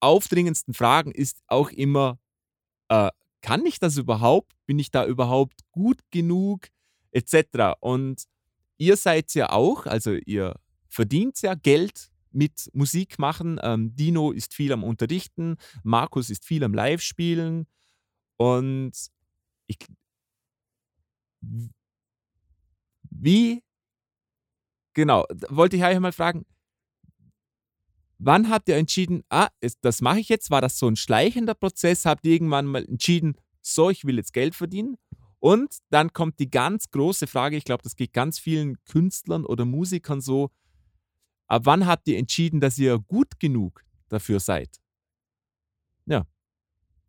aufdringendsten 0.00 0.74
Fragen 0.74 1.10
ist 1.10 1.42
auch 1.48 1.70
immer, 1.70 2.18
äh, 2.88 3.10
kann 3.46 3.64
ich 3.64 3.78
das 3.78 3.96
überhaupt? 3.96 4.56
Bin 4.66 4.80
ich 4.80 4.90
da 4.90 5.06
überhaupt 5.06 5.60
gut 5.70 6.00
genug? 6.10 6.66
Etc. 7.12 7.76
Und 7.78 8.24
ihr 8.76 8.96
seid 8.96 9.32
ja 9.34 9.50
auch, 9.50 9.86
also 9.86 10.14
ihr 10.14 10.56
verdient 10.88 11.40
ja 11.42 11.54
Geld 11.54 12.10
mit 12.32 12.68
Musik 12.72 13.20
machen. 13.20 13.60
Ähm, 13.62 13.94
Dino 13.94 14.32
ist 14.32 14.52
viel 14.52 14.72
am 14.72 14.82
Unterrichten, 14.82 15.58
Markus 15.84 16.28
ist 16.28 16.44
viel 16.44 16.64
am 16.64 16.74
Live-Spielen. 16.74 17.68
Und 18.36 18.94
ich, 19.68 19.78
wie, 23.10 23.62
genau, 24.92 25.24
wollte 25.50 25.76
ich 25.76 25.84
euch 25.84 26.00
mal 26.00 26.10
fragen, 26.10 26.44
wann 28.18 28.50
habt 28.50 28.68
ihr 28.68 28.76
entschieden, 28.76 29.22
ah, 29.28 29.48
das 29.80 30.00
mache 30.00 30.20
ich 30.20 30.28
jetzt? 30.28 30.50
War 30.50 30.60
das 30.60 30.78
so 30.78 30.88
ein 30.88 30.96
schleichender 30.96 31.54
Prozess? 31.54 32.04
Habt 32.04 32.26
ihr 32.26 32.32
irgendwann 32.32 32.66
mal 32.66 32.84
entschieden, 32.84 33.36
so, 33.62 33.90
ich 33.90 34.04
will 34.04 34.16
jetzt 34.16 34.32
Geld 34.32 34.54
verdienen? 34.54 34.96
Und 35.38 35.76
dann 35.90 36.12
kommt 36.12 36.38
die 36.38 36.50
ganz 36.50 36.90
große 36.90 37.26
Frage, 37.26 37.56
ich 37.56 37.64
glaube, 37.64 37.82
das 37.82 37.96
geht 37.96 38.12
ganz 38.12 38.38
vielen 38.38 38.82
Künstlern 38.84 39.44
oder 39.44 39.64
Musikern 39.64 40.20
so, 40.20 40.50
ab 41.46 41.62
wann 41.64 41.86
habt 41.86 42.08
ihr 42.08 42.18
entschieden, 42.18 42.60
dass 42.60 42.78
ihr 42.78 42.98
gut 42.98 43.38
genug 43.38 43.84
dafür 44.08 44.40
seid? 44.40 44.70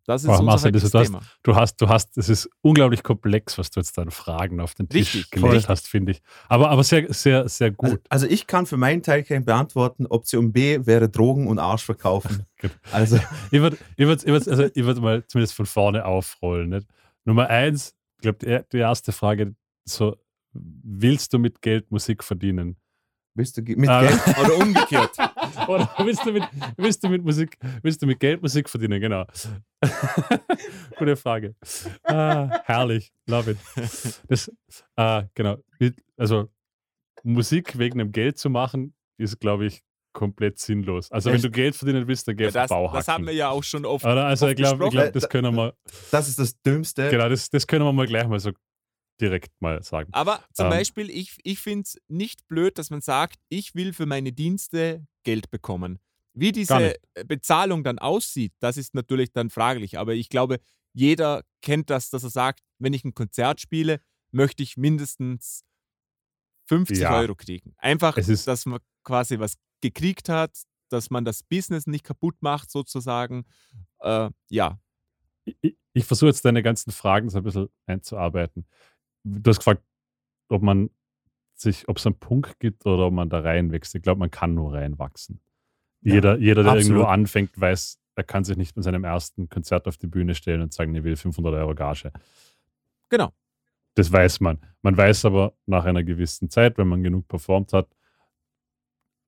Das 0.08 0.22
ist 0.22 0.26
Boah, 0.28 0.32
unser 0.40 0.44
Marcel, 0.44 0.72
das 0.72 0.90
Thema. 0.90 1.20
Du 1.42 1.54
hast, 1.54 1.76
du 1.82 1.88
hast, 1.90 2.16
es 2.16 2.30
ist 2.30 2.48
unglaublich 2.62 3.02
komplex, 3.02 3.58
was 3.58 3.70
du 3.70 3.78
jetzt 3.78 3.98
an 3.98 4.10
Fragen 4.10 4.58
auf 4.58 4.74
den 4.74 4.88
Tisch 4.88 5.14
Richtig, 5.14 5.30
gelegt 5.30 5.52
richtig. 5.52 5.68
hast, 5.68 5.86
finde 5.86 6.12
ich. 6.12 6.22
Aber, 6.48 6.70
aber 6.70 6.82
sehr, 6.82 7.12
sehr, 7.12 7.46
sehr 7.46 7.74
Also, 7.78 7.96
gut. 7.96 8.00
also 8.08 8.26
ich 8.26 8.46
kann 8.46 8.64
für 8.64 8.78
meinen 8.78 9.02
Teil 9.02 9.22
kein 9.22 9.44
beantworten. 9.44 10.06
Option 10.06 10.50
B 10.50 10.78
wäre 10.86 11.10
Drogen 11.10 11.46
und 11.46 11.58
Arsch 11.58 11.84
verkaufen. 11.84 12.46
Gut. 12.58 12.70
Also, 12.90 13.18
Ich 13.50 13.60
würde 13.60 13.76
ich 13.98 14.06
würd, 14.06 14.22
ich 14.24 14.28
würd, 14.32 14.48
also 14.48 14.64
ich 14.64 14.84
würd 14.84 14.98
mal 15.02 15.26
zumindest 15.26 15.54
von 15.54 15.66
vorne 15.66 16.06
aufrollen. 16.06 16.70
Nicht? 16.70 16.86
Nummer 17.26 17.50
eins, 17.50 17.94
ich 18.16 18.22
glaube, 18.22 18.64
die, 18.72 18.78
erste 18.78 19.12
Frage, 19.12 19.54
so, 19.84 20.16
willst 20.54 21.34
du 21.34 21.38
mit 21.38 21.60
Geld 21.60 21.90
Musik 21.90 22.24
verdienen? 22.24 22.76
willst 23.34 23.56
du 23.56 23.62
mit 23.62 23.88
Ah. 23.88 24.00
Geld? 24.00 24.20
Oder 24.42 24.56
umgekehrt. 24.56 25.10
Oder 25.66 25.90
willst 25.98 26.24
du 26.24 26.32
mit, 26.32 26.44
willst 26.76 27.02
du 27.02 27.08
mit 27.08 27.24
Musik, 27.24 27.58
willst 27.82 28.00
du 28.02 28.06
mit 28.06 28.20
Geld 28.20 28.42
Musik 28.42 28.68
verdienen? 28.68 29.00
Genau. 29.00 29.24
Gute 30.98 31.16
Frage. 31.16 31.54
Ah, 32.04 32.60
herrlich, 32.64 33.12
love 33.26 33.50
it. 33.52 33.58
Das, 34.28 34.50
ah, 34.96 35.24
genau. 35.34 35.56
Also 36.16 36.48
Musik 37.22 37.78
wegen 37.78 37.98
dem 37.98 38.12
Geld 38.12 38.38
zu 38.38 38.50
machen, 38.50 38.94
ist, 39.18 39.40
glaube 39.40 39.66
ich, 39.66 39.82
komplett 40.12 40.58
sinnlos. 40.58 41.10
Also 41.12 41.30
wenn 41.30 41.36
Echt? 41.36 41.44
du 41.44 41.50
Geld 41.50 41.76
verdienen 41.76 42.06
willst, 42.08 42.26
dann 42.26 42.36
geh 42.36 42.44
Ja, 42.44 42.50
das, 42.50 42.68
Bauhacken. 42.70 42.98
das 42.98 43.08
haben 43.08 43.26
wir 43.26 43.34
ja 43.34 43.50
auch 43.50 43.62
schon 43.62 43.84
oft. 43.84 44.04
Oder? 44.04 44.26
Also 44.26 44.46
oft 44.46 44.52
ich 44.52 44.56
glaube, 44.56 44.88
glaub, 44.88 45.12
das 45.12 45.28
können 45.28 45.54
wir 45.54 45.74
Das 46.10 46.28
ist 46.28 46.38
das 46.38 46.60
Dümmste. 46.62 47.08
genau, 47.10 47.28
das, 47.28 47.50
das 47.50 47.66
können 47.66 47.84
wir 47.84 47.92
mal 47.92 48.06
gleich 48.06 48.26
mal 48.26 48.40
so 48.40 48.50
direkt 49.20 49.50
mal 49.60 49.82
sagen. 49.82 50.08
Aber 50.12 50.42
zum 50.52 50.66
Ähm. 50.66 50.70
Beispiel, 50.70 51.10
ich, 51.10 51.36
ich 51.42 51.58
finde 51.58 51.82
es 51.82 51.98
nicht 52.08 52.46
blöd, 52.48 52.78
dass 52.78 52.90
man 52.90 53.00
sagt, 53.00 53.36
ich 53.48 53.74
will 53.74 53.92
für 53.92 54.06
meine 54.06 54.32
Dienste 54.32 55.04
Geld 55.28 55.50
bekommen. 55.50 55.98
Wie 56.32 56.52
diese 56.52 56.78
nicht. 56.78 57.00
Bezahlung 57.28 57.84
dann 57.84 57.98
aussieht, 57.98 58.52
das 58.60 58.76
ist 58.78 58.94
natürlich 58.94 59.32
dann 59.32 59.50
fraglich. 59.50 59.98
Aber 59.98 60.14
ich 60.14 60.28
glaube, 60.30 60.58
jeder 60.94 61.42
kennt 61.60 61.90
das, 61.90 62.08
dass 62.10 62.22
er 62.22 62.30
sagt, 62.30 62.60
wenn 62.78 62.94
ich 62.94 63.04
ein 63.04 63.12
Konzert 63.14 63.60
spiele, 63.60 64.00
möchte 64.30 64.62
ich 64.62 64.76
mindestens 64.78 65.64
50 66.68 66.98
Ja. 67.00 67.18
Euro 67.18 67.34
kriegen. 67.34 67.74
Einfach, 67.78 68.16
Es 68.16 68.28
ist- 68.28 68.46
dass 68.46 68.64
man 68.66 68.80
quasi 69.04 69.38
was 69.38 69.56
gekriegt 69.82 70.28
hat, 70.28 70.52
dass 70.90 71.10
man 71.10 71.24
das 71.24 71.42
Business 71.42 71.86
nicht 71.86 72.04
kaputt 72.04 72.36
macht, 72.40 72.70
sozusagen. 72.70 73.44
Äh, 74.00 74.30
ja, 74.48 74.78
ich, 75.44 75.76
ich 75.92 76.04
versuche 76.04 76.28
jetzt 76.28 76.44
deine 76.44 76.62
ganzen 76.62 76.90
Fragen 76.92 77.28
so 77.30 77.38
ein 77.38 77.44
bisschen 77.44 77.68
einzuarbeiten. 77.86 78.66
Du 79.24 79.48
hast 79.50 79.58
gefragt, 79.58 79.82
ob 80.48 80.62
man 80.62 80.88
sich, 81.60 81.88
ob 81.88 81.98
es 81.98 82.06
einen 82.06 82.18
Punkt 82.18 82.58
gibt 82.60 82.86
oder 82.86 83.06
ob 83.06 83.12
man 83.12 83.28
da 83.28 83.40
reinwächst. 83.40 83.94
Ich 83.94 84.02
glaube, 84.02 84.20
man 84.20 84.30
kann 84.30 84.54
nur 84.54 84.74
reinwachsen. 84.74 85.40
Ja, 86.02 86.14
jeder, 86.14 86.38
jeder, 86.38 86.62
der 86.62 86.72
absolut. 86.72 86.90
irgendwo 86.90 87.08
anfängt, 87.08 87.60
weiß, 87.60 87.98
er 88.14 88.24
kann 88.24 88.44
sich 88.44 88.56
nicht 88.56 88.76
mit 88.76 88.84
seinem 88.84 89.04
ersten 89.04 89.48
Konzert 89.48 89.86
auf 89.86 89.96
die 89.96 90.06
Bühne 90.06 90.34
stellen 90.34 90.62
und 90.62 90.72
sagen, 90.72 90.94
ich 90.94 91.04
will 91.04 91.16
500 91.16 91.54
Euro 91.54 91.74
Gage. 91.74 92.12
Genau. 93.08 93.32
Das 93.94 94.12
weiß 94.12 94.40
man. 94.40 94.58
Man 94.82 94.96
weiß 94.96 95.24
aber 95.24 95.54
nach 95.66 95.84
einer 95.84 96.04
gewissen 96.04 96.50
Zeit, 96.50 96.78
wenn 96.78 96.88
man 96.88 97.02
genug 97.02 97.26
performt 97.26 97.72
hat, 97.72 97.88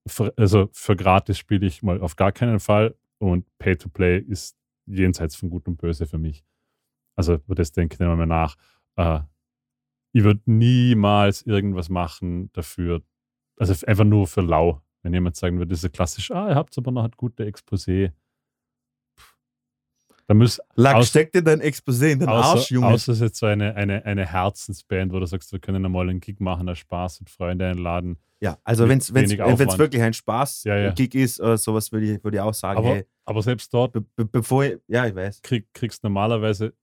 für, 0.06 0.32
also 0.36 0.68
für 0.72 0.96
gratis 0.96 1.38
spiele 1.38 1.66
ich 1.66 1.82
mal 1.82 2.00
auf 2.00 2.16
gar 2.16 2.32
keinen 2.32 2.60
Fall 2.60 2.94
und 3.18 3.46
Pay-to-Play 3.58 4.18
ist 4.18 4.56
jenseits 4.86 5.36
von 5.36 5.50
Gut 5.50 5.68
und 5.68 5.76
Böse 5.76 6.06
für 6.06 6.18
mich. 6.18 6.44
Also 7.16 7.34
über 7.34 7.54
das 7.54 7.72
denke 7.72 7.94
ich 7.94 8.00
immer 8.00 8.16
mehr 8.16 8.26
nach. 8.26 8.56
Äh, 8.96 9.20
ich 10.12 10.24
würde 10.24 10.40
niemals 10.46 11.42
irgendwas 11.42 11.88
machen 11.88 12.50
dafür, 12.52 13.02
also 13.56 13.86
einfach 13.86 14.04
nur 14.04 14.26
für 14.26 14.40
lau. 14.40 14.80
Wenn 15.02 15.14
jemand 15.14 15.36
sagen 15.36 15.58
würde, 15.58 15.70
das 15.70 15.82
ist 15.84 15.92
klassisch, 15.94 16.30
ah, 16.30 16.48
ihr 16.50 16.54
habt 16.56 16.76
aber 16.76 16.90
noch 16.90 17.04
ein 17.04 17.12
gute 17.16 17.44
Exposé. 17.44 18.12
Da 20.26 20.34
muss, 20.34 20.60
Lack, 20.76 20.96
Aus- 20.96 21.08
steck 21.08 21.32
dir 21.32 21.42
dein 21.42 21.60
Exposé 21.60 22.12
in 22.12 22.20
den 22.20 22.28
Arsch, 22.28 22.46
außer, 22.60 22.74
Junge. 22.74 22.86
außer 22.88 23.12
es 23.12 23.18
ist 23.18 23.22
jetzt 23.22 23.38
so 23.38 23.46
eine, 23.46 23.74
eine, 23.74 24.04
eine 24.04 24.26
Herzensband, 24.26 25.12
wo 25.12 25.18
du 25.18 25.26
sagst, 25.26 25.50
wir 25.52 25.58
können 25.58 25.84
einmal 25.84 26.08
einen 26.08 26.20
Gig 26.20 26.38
machen, 26.38 26.68
einen 26.68 26.76
Spaß 26.76 27.20
und 27.20 27.30
Freunde 27.30 27.66
einladen. 27.66 28.16
ja, 28.38 28.56
also 28.62 28.88
wenn 28.88 28.98
es 28.98 29.12
wirklich 29.12 30.02
ein 30.02 30.12
Spaß 30.12 30.64
Ja, 30.64 30.76
ja. 30.76 30.92
Gig 30.92 31.14
ist 31.16 31.40
oder 31.40 31.56
sowas, 31.58 31.90
würde 31.90 32.12
ich, 32.14 32.22
würde 32.24 32.36
ich 32.36 32.40
auch 32.40 32.54
sagen, 32.54 32.78
Aber, 32.78 32.88
hey, 32.90 33.06
aber 33.24 33.42
selbst 33.42 33.74
dort 33.74 33.92
be 33.92 34.04
bevor 34.24 34.64
ich, 34.64 34.78
ja, 34.86 35.04
ich 35.06 35.14
weiß. 35.16 35.42
krieg, 35.42 35.66
kriegst 35.72 36.04
normalerweise, 36.04 36.74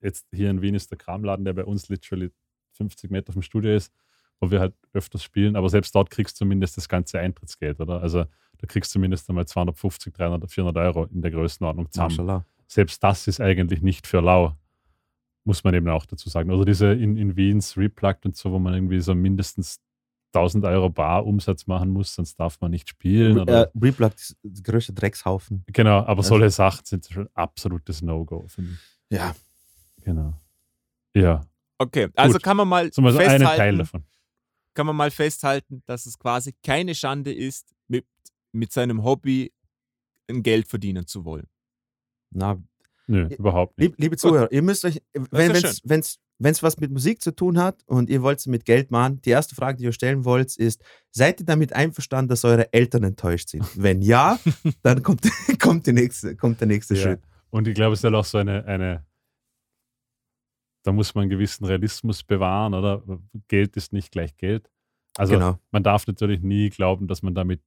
jetzt 0.00 0.26
hier 0.32 0.50
in 0.50 0.60
Wien 0.60 0.74
ist 0.74 0.90
der 0.90 0.98
Kramladen, 0.98 1.44
der 1.44 1.52
bei 1.52 1.64
uns 1.64 1.88
literally 1.88 2.32
50 2.76 3.10
Meter 3.10 3.32
vom 3.32 3.42
Studio 3.42 3.74
ist, 3.74 3.92
wo 4.40 4.50
wir 4.50 4.60
halt 4.60 4.74
öfters 4.92 5.22
spielen, 5.22 5.56
aber 5.56 5.68
selbst 5.68 5.94
dort 5.94 6.10
kriegst 6.10 6.36
du 6.36 6.44
zumindest 6.44 6.76
das 6.76 6.88
ganze 6.88 7.18
Eintrittsgeld, 7.18 7.80
oder? 7.80 8.00
Also 8.02 8.24
da 8.58 8.66
kriegst 8.66 8.90
du 8.90 8.94
zumindest 8.94 9.28
einmal 9.28 9.46
250, 9.46 10.12
300, 10.14 10.50
400 10.50 10.76
Euro 10.84 11.04
in 11.04 11.22
der 11.22 11.30
Größenordnung 11.30 11.90
zusammen. 11.90 12.42
Selbst 12.68 13.02
das 13.02 13.26
ist 13.28 13.40
eigentlich 13.40 13.80
nicht 13.82 14.06
für 14.06 14.20
lau, 14.20 14.56
muss 15.44 15.62
man 15.64 15.74
eben 15.74 15.88
auch 15.88 16.04
dazu 16.06 16.28
sagen. 16.28 16.50
Oder 16.50 16.64
diese 16.64 16.92
in, 16.92 17.16
in 17.16 17.36
Wiens 17.36 17.76
Replugged 17.76 18.26
und 18.26 18.36
so, 18.36 18.50
wo 18.52 18.58
man 18.58 18.74
irgendwie 18.74 19.00
so 19.00 19.14
mindestens 19.14 19.80
1000 20.34 20.64
Euro 20.64 20.90
Bar 20.90 21.24
Umsatz 21.24 21.66
machen 21.66 21.90
muss, 21.90 22.14
sonst 22.14 22.34
darf 22.38 22.60
man 22.60 22.70
nicht 22.72 22.88
spielen. 22.88 23.38
Oder, 23.38 23.66
Äh, 23.66 23.70
Replugged 23.80 24.18
ist 24.20 24.36
der 24.42 24.62
größte 24.62 24.92
Dreckshaufen. 24.92 25.64
genau, 25.72 25.98
aber 26.00 26.18
also- 26.18 26.30
solche 26.30 26.50
Sachen 26.50 26.84
sind 26.84 27.06
schon 27.10 27.28
absolutes 27.34 28.02
No-Go 28.02 28.44
für 28.48 28.62
mich. 28.62 28.78
Ja. 29.10 29.34
Genau. 30.04 30.34
Ja, 31.14 31.40
Okay, 31.78 32.08
also 32.16 32.34
Gut. 32.34 32.42
kann 32.42 32.56
man 32.56 32.68
mal 32.68 32.90
zum 32.90 33.04
Beispiel 33.04 33.26
einen 33.26 33.38
festhalten, 33.40 33.58
Teil 33.58 33.78
davon. 33.78 34.04
kann 34.74 34.86
man 34.86 34.96
mal 34.96 35.10
festhalten, 35.10 35.82
dass 35.86 36.06
es 36.06 36.18
quasi 36.18 36.54
keine 36.62 36.94
Schande 36.94 37.32
ist, 37.34 37.74
mit, 37.88 38.06
mit 38.52 38.72
seinem 38.72 39.04
Hobby 39.04 39.52
ein 40.28 40.42
Geld 40.42 40.66
verdienen 40.68 41.06
zu 41.06 41.24
wollen. 41.24 41.46
Na, 42.30 42.58
Nö, 43.06 43.28
überhaupt 43.28 43.78
nicht. 43.78 43.90
lieb, 43.90 44.00
liebe 44.00 44.16
Zuhörer, 44.16 44.50
ihr 44.50 44.62
müsst 44.62 44.84
euch, 44.84 45.00
wenn 45.12 45.52
es 45.52 45.80
wenn's, 45.84 46.18
wenn's 46.38 46.62
was 46.62 46.78
mit 46.78 46.90
Musik 46.90 47.22
zu 47.22 47.30
tun 47.34 47.58
hat 47.58 47.82
und 47.86 48.10
ihr 48.10 48.20
wollt 48.22 48.40
es 48.40 48.46
mit 48.46 48.64
Geld 48.64 48.90
machen, 48.90 49.20
die 49.22 49.30
erste 49.30 49.54
Frage, 49.54 49.78
die 49.78 49.84
ihr 49.84 49.92
stellen 49.92 50.24
wollt, 50.24 50.56
ist, 50.56 50.82
seid 51.12 51.38
ihr 51.40 51.46
damit 51.46 51.72
einverstanden, 51.72 52.28
dass 52.28 52.44
eure 52.44 52.72
Eltern 52.72 53.04
enttäuscht 53.04 53.50
sind? 53.50 53.64
Wenn 53.80 54.02
ja, 54.02 54.40
dann 54.82 55.02
kommt, 55.04 55.22
kommt, 55.60 55.86
die 55.86 55.92
nächste, 55.92 56.34
kommt 56.36 56.60
der 56.60 56.66
nächste 56.66 56.94
Ja. 56.96 57.02
Schritt. 57.02 57.20
Und 57.50 57.68
ich 57.68 57.74
glaube, 57.74 57.92
es 57.92 58.00
ist 58.00 58.04
halt 58.04 58.14
auch 58.16 58.24
so 58.24 58.38
eine, 58.38 58.64
eine, 58.64 59.05
da 60.86 60.92
muss 60.92 61.14
man 61.14 61.22
einen 61.22 61.30
gewissen 61.30 61.64
Realismus 61.64 62.22
bewahren, 62.22 62.72
oder? 62.74 63.02
Geld 63.48 63.76
ist 63.76 63.92
nicht 63.92 64.12
gleich 64.12 64.36
Geld. 64.36 64.70
Also 65.16 65.34
genau. 65.34 65.58
man 65.72 65.82
darf 65.82 66.06
natürlich 66.06 66.40
nie 66.42 66.70
glauben, 66.70 67.08
dass 67.08 67.22
man 67.22 67.34
damit 67.34 67.60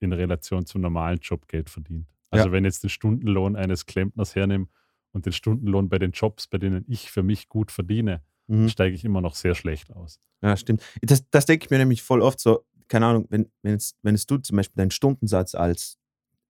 in 0.00 0.12
Relation 0.12 0.66
zum 0.66 0.80
normalen 0.80 1.18
Job 1.20 1.46
Geld 1.46 1.70
verdient. 1.70 2.06
Also 2.30 2.46
Ja. 2.46 2.52
wenn 2.52 2.64
jetzt 2.64 2.82
den 2.82 2.90
Stundenlohn 2.90 3.54
eines 3.56 3.86
Klempners 3.86 4.34
hernehme 4.34 4.66
und 5.12 5.26
den 5.26 5.32
Stundenlohn 5.32 5.88
bei 5.88 5.98
den 5.98 6.10
Jobs, 6.10 6.48
bei 6.48 6.58
denen 6.58 6.84
ich 6.88 7.10
für 7.10 7.22
mich 7.22 7.48
gut 7.48 7.70
verdiene, 7.70 8.22
Mhm. 8.48 8.68
steige 8.68 8.94
ich 8.96 9.04
immer 9.04 9.20
noch 9.20 9.36
sehr 9.36 9.54
schlecht 9.54 9.92
aus. 9.94 10.18
Ja, 10.42 10.56
stimmt. 10.56 10.82
Das, 11.02 11.28
das 11.30 11.46
denke 11.46 11.66
ich 11.66 11.70
mir 11.70 11.78
nämlich 11.78 12.02
voll 12.02 12.20
oft 12.22 12.40
so, 12.40 12.64
keine 12.88 13.06
Ahnung, 13.06 13.26
wenn, 13.30 13.48
wenn, 13.62 13.74
es, 13.74 13.94
wenn 14.02 14.16
es 14.16 14.26
du 14.26 14.38
zum 14.38 14.56
Beispiel 14.56 14.76
deinen 14.78 14.90
Stundensatz 14.90 15.54
als 15.54 15.98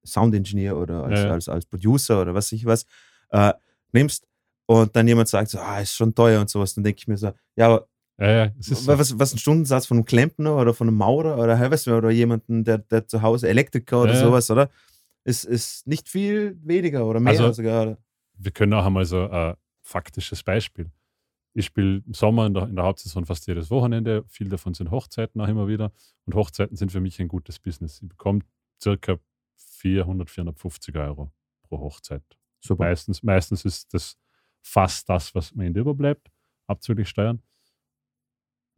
Soundingenieur 0.05 0.77
oder 0.79 1.05
als, 1.05 1.21
Ja, 1.21 1.27
ja. 1.27 1.33
als, 1.33 1.49
als 1.49 1.67
Producer 1.67 2.23
oder 2.23 2.33
was 2.35 2.47
weiß 2.47 2.53
ich 2.53 2.65
was 2.65 2.87
äh, 3.31 3.53
nimmst 3.93 4.27
und 4.67 4.95
dann 4.97 5.07
jemand 5.09 5.29
sagt 5.29 5.51
so, 5.51 5.59
ah, 5.59 5.81
ist 5.81 5.95
schon 5.95 6.15
teuer 6.15 6.41
und 6.41 6.49
sowas, 6.51 6.75
dann 6.75 6.85
denke 6.85 6.99
ich 6.99 7.09
mir 7.09 7.17
so, 7.17 7.33
ja, 7.57 7.67
aber 7.67 7.89
Ja, 8.19 8.31
ja, 8.47 8.53
so. 8.61 8.87
was, 8.99 9.19
was 9.19 9.35
ein 9.35 9.39
Stundensatz 9.39 9.87
von 9.87 9.97
einem 9.99 10.05
Klempner 10.05 10.57
oder 10.57 10.75
von 10.75 10.89
einem 10.89 10.97
Maurer 10.97 11.39
oder 11.39 11.59
weißt 11.71 11.87
du, 11.89 11.97
oder 11.97 12.11
jemanden, 12.11 12.65
der, 12.65 12.79
der 12.79 13.07
zu 13.07 13.23
Hause 13.23 13.49
Elektriker 13.49 14.03
oder 14.03 14.15
Ja, 14.15 14.21
sowas, 14.21 14.51
oder? 14.51 14.71
Ist, 15.25 15.45
ist 15.45 15.87
nicht 15.87 16.09
viel 16.09 16.59
weniger 16.63 17.07
oder 17.07 17.21
mehr 17.21 17.33
Also- 17.33 17.53
sogar. 17.53 17.97
wir 18.35 18.51
können 18.51 18.73
auch 18.75 18.85
einmal 18.87 19.05
so 19.05 19.29
ein 19.29 19.55
faktisches 19.83 20.43
Beispiel. 20.43 20.91
Ich 21.55 21.67
spiele 21.67 22.03
im 22.07 22.15
Sommer 22.15 22.47
in 22.47 22.55
der, 22.55 22.65
in 22.65 22.77
der 22.77 22.85
Hauptsaison 22.87 23.27
fast 23.27 23.47
jedes 23.47 23.71
Wochenende. 23.71 24.25
Viel 24.27 24.49
davon 24.49 24.73
sind 24.75 24.91
Hochzeiten 24.91 25.39
auch 25.41 25.49
immer 25.49 25.69
wieder. 25.69 25.93
Und 26.25 26.35
Hochzeiten 26.35 26.77
sind 26.77 26.91
für 26.91 27.01
mich 27.01 27.21
ein 27.21 27.29
gutes 27.29 27.59
Business. 27.59 28.01
Ich 28.03 28.09
bekomme 28.09 28.41
circa 28.83 29.19
400, 29.57 30.31
450 30.31 30.97
Euro 30.97 31.31
pro 31.69 31.79
Hochzeit. 31.81 32.23
Super. 32.61 32.85
Meistens, 32.85 33.23
meistens 33.23 33.65
ist 33.67 33.93
das 33.93 34.17
fast 34.63 35.09
das, 35.09 35.35
was 35.35 35.53
am 35.53 35.61
Ende 35.61 35.81
überbleibt, 35.81 36.31
abzüglich 36.67 37.09
Steuern. 37.09 37.43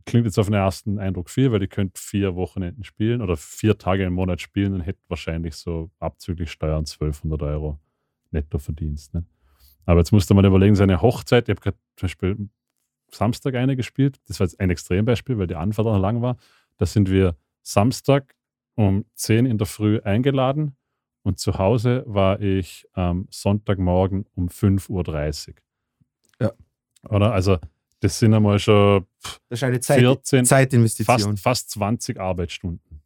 Klingt 0.07 0.27
jetzt 0.27 0.38
auf 0.38 0.47
den 0.47 0.55
ersten 0.55 0.99
Eindruck 0.99 1.31
viel, 1.31 1.51
weil 1.51 1.62
ihr 1.62 1.68
könnt 1.68 1.99
vier 1.99 2.35
Wochenenden 2.35 2.85
spielen 2.85 3.23
oder 3.23 3.37
vier 3.37 3.79
Tage 3.79 4.05
im 4.05 4.12
Monat 4.12 4.40
spielen 4.40 4.75
und 4.75 4.81
hättet 4.81 5.03
wahrscheinlich 5.09 5.55
so 5.55 5.90
abzüglich 5.99 6.51
Steuern 6.51 6.81
1200 6.81 7.42
Euro 7.42 7.79
Nettoverdienst. 8.31 9.14
Ne? 9.14 9.25
Aber 9.87 10.01
jetzt 10.01 10.12
musste 10.12 10.35
man 10.35 10.44
überlegen, 10.44 10.75
seine 10.75 11.01
Hochzeit, 11.01 11.49
ich 11.49 11.51
habe 11.51 11.61
gerade 11.61 11.79
zum 11.97 12.07
Beispiel 12.07 12.49
Samstag 13.11 13.55
eine 13.55 13.77
gespielt, 13.77 14.20
das 14.27 14.40
war 14.40 14.47
jetzt 14.47 14.61
ein 14.61 14.70
Extrembeispiel, 14.70 15.38
weil 15.38 15.47
die 15.47 15.55
Anfahrt 15.55 15.87
auch 15.87 15.99
lang 15.99 16.20
war. 16.20 16.37
Da 16.77 16.87
sind 16.87 17.11
wir 17.11 17.37
Samstag 17.62 18.35
um 18.75 19.05
10 19.14 19.47
in 19.47 19.57
der 19.57 19.66
Früh 19.66 20.01
eingeladen 20.01 20.77
und 21.23 21.38
zu 21.38 21.59
Hause 21.59 22.05
war 22.07 22.40
ich 22.40 22.87
am 22.92 23.27
Sonntagmorgen 23.31 24.27
um 24.35 24.49
5.30 24.49 24.90
Uhr. 25.49 25.55
Ja. 26.40 26.53
Oder? 27.09 27.33
Also, 27.33 27.59
das 28.01 28.18
sind 28.18 28.35
einmal 28.35 28.59
schon 28.59 29.07
Das 29.49 29.59
ist 29.59 29.62
eine 29.62 29.81
Zeit, 29.81 30.01
14, 30.01 30.44
Zeitinvestition. 30.44 31.37
fast, 31.37 31.42
fast 31.42 31.70
20 31.70 32.20
Arbeitsstunden. 32.20 33.03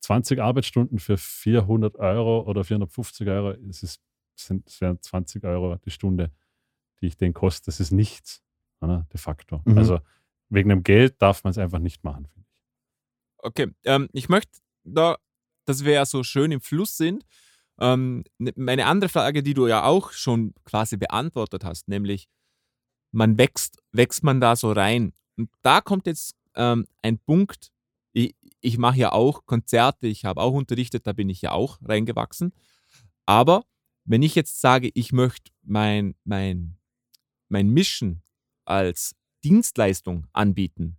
20 0.00 0.40
Arbeitsstunden 0.40 0.98
für 0.98 1.16
400 1.16 1.96
Euro 1.96 2.42
oder 2.42 2.64
450 2.64 3.28
Euro, 3.28 3.52
das, 3.52 3.82
ist, 3.82 4.02
das 4.36 4.46
sind, 4.46 4.66
das 4.66 4.80
wären 4.80 5.00
20 5.00 5.44
Euro 5.44 5.76
die 5.76 5.90
Stunde, 5.90 6.32
die 7.00 7.06
ich 7.06 7.16
den 7.16 7.32
koste. 7.32 7.66
Das 7.66 7.80
ist 7.80 7.92
nichts, 7.92 8.42
oder? 8.80 9.06
de 9.12 9.20
facto. 9.20 9.62
Mhm. 9.64 9.78
Also, 9.78 10.00
wegen 10.48 10.68
dem 10.68 10.82
Geld 10.82 11.20
darf 11.20 11.44
man 11.44 11.52
es 11.52 11.58
einfach 11.58 11.78
nicht 11.78 12.04
machen, 12.04 12.26
finde 12.26 12.48
ich. 12.50 12.62
Okay, 13.38 13.74
ähm, 13.84 14.08
ich 14.12 14.28
möchte 14.28 14.58
da, 14.84 15.16
dass 15.64 15.84
wir 15.84 15.92
ja 15.92 16.04
so 16.06 16.22
schön 16.22 16.52
im 16.52 16.60
Fluss 16.60 16.96
sind. 16.96 17.24
Ähm, 17.82 18.22
ne- 18.38 18.52
meine 18.54 18.86
andere 18.86 19.08
Frage, 19.08 19.42
die 19.42 19.54
du 19.54 19.66
ja 19.66 19.84
auch 19.84 20.12
schon 20.12 20.54
quasi 20.64 20.96
beantwortet 20.96 21.64
hast, 21.64 21.88
nämlich, 21.88 22.28
man 23.10 23.36
wächst, 23.38 23.82
wächst 23.90 24.22
man 24.22 24.40
da 24.40 24.54
so 24.54 24.70
rein? 24.70 25.12
Und 25.36 25.50
da 25.62 25.80
kommt 25.80 26.06
jetzt 26.06 26.36
ähm, 26.54 26.86
ein 27.02 27.18
Punkt, 27.18 27.72
ich, 28.12 28.36
ich 28.60 28.78
mache 28.78 28.98
ja 28.98 29.12
auch 29.12 29.46
Konzerte, 29.46 30.06
ich 30.06 30.24
habe 30.24 30.40
auch 30.40 30.52
unterrichtet, 30.52 31.08
da 31.08 31.12
bin 31.12 31.28
ich 31.28 31.42
ja 31.42 31.50
auch 31.50 31.78
reingewachsen. 31.82 32.52
Aber 33.26 33.64
wenn 34.04 34.22
ich 34.22 34.36
jetzt 34.36 34.60
sage, 34.60 34.90
ich 34.94 35.12
möchte 35.12 35.50
mein, 35.62 36.14
mein, 36.22 36.78
mein 37.48 37.68
Mission 37.68 38.22
als 38.64 39.16
Dienstleistung 39.42 40.28
anbieten, 40.32 40.98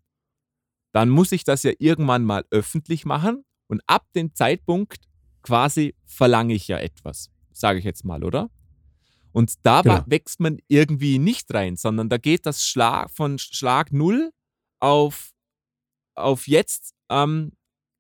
dann 0.92 1.10
muss 1.10 1.32
ich 1.32 1.46
das 1.46 1.64
ja 1.64 1.72
irgendwann 1.80 2.26
mal 2.26 2.46
öffentlich 2.52 3.06
machen 3.06 3.46
und 3.68 3.82
ab 3.88 4.06
dem 4.16 4.36
Zeitpunkt 4.36 5.08
quasi 5.44 5.96
verlange 6.06 6.54
ich 6.56 6.68
ja 6.68 6.78
etwas, 6.80 7.30
sage 7.52 7.78
ich 7.80 7.86
jetzt 7.86 8.04
mal, 8.06 8.24
oder? 8.24 8.50
Und 9.32 9.54
da 9.64 9.82
Genau. 9.82 10.04
wächst 10.08 10.40
man 10.40 10.58
irgendwie 10.68 11.20
nicht 11.20 11.54
rein, 11.54 11.76
sondern 11.76 12.10
da 12.10 12.18
geht 12.18 12.46
das 12.46 12.68
Schlag 12.68 13.10
von 13.12 13.38
Schlag 13.40 13.92
null 13.92 14.32
auf, 14.80 15.32
auf 16.16 16.48
jetzt 16.48 16.94
ähm, 17.10 17.52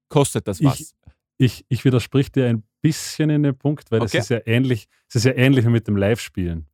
kostet 0.09 0.47
das 0.47 0.63
was. 0.63 0.79
Ich- 0.79 0.93
Ich, 1.39 1.65
ich 1.67 1.83
widersprich 1.83 2.31
dir 2.31 2.45
ein 2.47 2.63
bisschen 2.81 3.29
in 3.31 3.41
dem 3.43 3.57
Punkt, 3.57 3.89
weil 3.91 4.01
Okay. 4.01 4.17
das 4.17 4.25
ist 4.25 4.29
ja 4.29 4.39
ähnlich, 4.45 4.87
es 5.09 5.15
ist 5.15 5.25
ja 5.25 5.33
ähnlich 5.33 5.65
wie 5.65 5.69
mit 5.69 5.87
dem 5.87 5.97
Live-Spielen. 5.97 6.67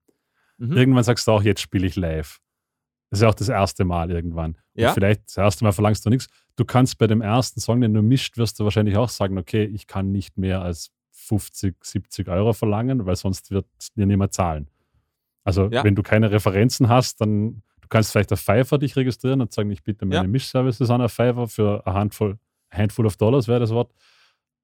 Mhm. 0.58 0.74
Irgendwann 0.76 1.04
sagst 1.06 1.26
du 1.28 1.32
auch, 1.32 1.42
jetzt 1.42 1.62
spiele 1.62 1.88
ich 1.88 1.96
live. 1.96 2.40
Das 3.10 3.20
ist 3.20 3.24
ja 3.24 3.30
auch 3.30 3.34
das 3.36 3.48
erste 3.50 3.86
Mal 3.86 4.12
irgendwann. 4.12 4.52
Und 4.74 4.82
Ja. 4.82 4.94
vielleicht 4.94 5.28
das 5.28 5.38
erste 5.38 5.64
Mal 5.64 5.72
verlangst 5.72 6.06
du 6.06 6.10
nichts. 6.10 6.28
Du 6.60 6.66
kannst 6.66 6.98
bei 6.98 7.08
dem 7.08 7.22
ersten 7.22 7.62
Song, 7.62 7.80
den 7.80 7.94
du 7.94 8.02
mischt, 8.02 8.38
wirst 8.38 8.60
du 8.60 8.66
wahrscheinlich 8.66 8.98
auch 8.98 9.08
sagen, 9.10 9.38
okay, 9.38 9.64
ich 9.64 9.88
kann 9.88 10.12
nicht 10.12 10.38
mehr 10.38 10.62
als 10.62 10.92
50, 11.12 11.76
70 11.84 12.28
Euro 12.28 12.52
verlangen, 12.54 13.06
weil 13.06 13.16
sonst 13.16 13.50
wird 13.52 13.66
dir 13.96 14.06
niemand 14.06 14.34
zahlen. 14.34 14.68
Also 15.46 15.70
Ja. 15.72 15.84
wenn 15.86 15.96
du 15.96 16.04
keine 16.04 16.32
Referenzen 16.32 16.90
hast, 16.90 17.22
dann 17.22 17.64
du 17.82 17.88
kannst 17.88 18.12
vielleicht 18.12 18.34
auf 18.34 18.42
Fiverr 18.42 18.78
dich 18.78 18.96
registrieren 18.98 19.40
und 19.42 19.54
sagen, 19.54 19.72
ich 19.72 19.84
biete 19.84 20.06
meine 20.06 20.22
Ja. 20.24 20.28
Mischservices 20.28 20.90
an 20.90 21.02
auf 21.02 21.14
Fiverr 21.14 21.48
für 21.48 21.86
eine 21.88 21.96
Handvoll, 21.96 22.38
Handful 22.72 23.06
of 23.06 23.16
Dollars 23.18 23.48
wäre 23.48 23.60
das 23.62 23.72
Wort. 23.72 23.94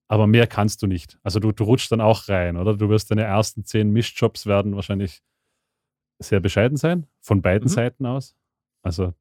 aber 0.07 0.27
mehr 0.27 0.45
kannst 0.47 0.83
du 0.83 0.87
nicht. 0.87 1.17
Also 1.23 1.39
du, 1.39 1.51
du 1.51 1.63
rutschst 1.63 1.91
dann 1.91 2.01
auch 2.01 2.27
rein, 2.29 2.57
oder? 2.57 2.75
Du 2.77 2.89
wirst 2.89 3.09
deine 3.09 3.23
ersten 3.23 3.63
zehn 3.65 3.89
Mischjobs 3.89 4.45
werden 4.45 4.75
wahrscheinlich 4.75 5.23
sehr 6.19 6.39
bescheiden 6.41 6.77
sein, 6.77 7.07
von 7.21 7.41
beiden 7.41 7.65
Mhm. 7.65 7.73
Seiten 7.73 8.05
aus. 8.05 8.35
Also 8.83 9.13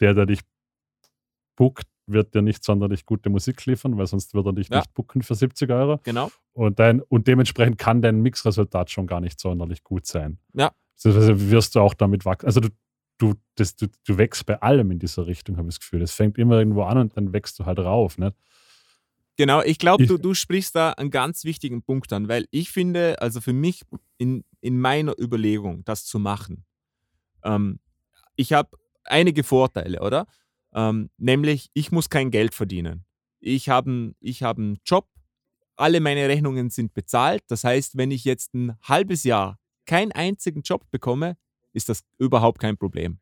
der, 0.00 0.14
der 0.14 0.26
dich 0.26 0.40
bookt, 1.56 1.84
wird 2.12 2.34
dir 2.34 2.42
nicht 2.42 2.64
sonderlich 2.64 3.06
gute 3.06 3.30
Musik 3.30 3.64
liefern, 3.66 3.96
weil 3.98 4.06
sonst 4.06 4.34
wird 4.34 4.46
er 4.46 4.52
dich 4.52 4.68
Ja. 4.68 4.78
nicht 4.78 4.92
booken 4.94 5.22
für 5.22 5.34
70 5.34 5.70
Euro. 5.70 6.00
Genau. 6.04 6.30
Und, 6.52 6.78
dein, 6.78 7.00
und 7.00 7.26
dementsprechend 7.28 7.78
kann 7.78 8.02
dein 8.02 8.20
Mixresultat 8.20 8.90
schon 8.90 9.06
gar 9.06 9.20
nicht 9.20 9.40
sonderlich 9.40 9.82
gut 9.84 10.06
sein. 10.06 10.38
Ja. 10.54 10.72
Also 11.04 11.50
wirst 11.50 11.74
du 11.74 11.80
auch 11.80 11.94
damit 11.94 12.24
wachsen. 12.24 12.46
Also 12.46 12.60
du, 12.60 12.68
du, 13.18 13.34
das, 13.56 13.76
du, 13.76 13.86
du 14.06 14.18
wächst 14.18 14.46
bei 14.46 14.60
allem 14.62 14.90
in 14.90 14.98
dieser 14.98 15.26
Richtung, 15.26 15.56
habe 15.56 15.68
ich 15.68 15.74
das 15.74 15.80
Gefühl. 15.80 16.02
Es 16.02 16.12
fängt 16.12 16.38
immer 16.38 16.58
irgendwo 16.58 16.82
an 16.82 16.98
und 16.98 17.16
dann 17.16 17.32
wächst 17.32 17.58
du 17.58 17.66
halt 17.66 17.78
rauf. 17.78 18.18
Nicht? 18.18 18.36
Genau, 19.36 19.62
ich 19.62 19.78
glaube, 19.78 20.06
du, 20.06 20.18
du 20.18 20.34
sprichst 20.34 20.76
da 20.76 20.90
einen 20.90 21.10
ganz 21.10 21.44
wichtigen 21.44 21.82
Punkt 21.82 22.12
an, 22.12 22.28
weil 22.28 22.46
ich 22.50 22.70
finde, 22.70 23.20
also 23.20 23.40
für 23.40 23.52
mich 23.54 23.82
in, 24.18 24.44
in 24.60 24.78
meiner 24.78 25.18
Überlegung, 25.18 25.84
das 25.84 26.04
zu 26.04 26.18
machen, 26.18 26.64
ähm, 27.42 27.80
ich 28.36 28.52
habe 28.52 28.76
einige 29.04 29.42
Vorteile, 29.42 30.00
oder? 30.00 30.26
Ähm, 30.74 31.10
nämlich, 31.18 31.70
ich 31.74 31.92
muss 31.92 32.08
kein 32.08 32.30
Geld 32.30 32.54
verdienen. 32.54 33.04
Ich 33.40 33.68
habe 33.68 34.14
ich 34.20 34.42
hab 34.42 34.58
einen 34.58 34.78
Job, 34.84 35.08
alle 35.76 36.00
meine 36.00 36.28
Rechnungen 36.28 36.70
sind 36.70 36.94
bezahlt. 36.94 37.42
Das 37.48 37.64
heißt, 37.64 37.96
wenn 37.96 38.10
ich 38.10 38.24
jetzt 38.24 38.54
ein 38.54 38.76
halbes 38.82 39.24
Jahr 39.24 39.58
keinen 39.86 40.12
einzigen 40.12 40.62
Job 40.62 40.90
bekomme, 40.90 41.36
ist 41.72 41.88
das 41.88 42.04
überhaupt 42.18 42.60
kein 42.60 42.76
Problem. 42.76 43.18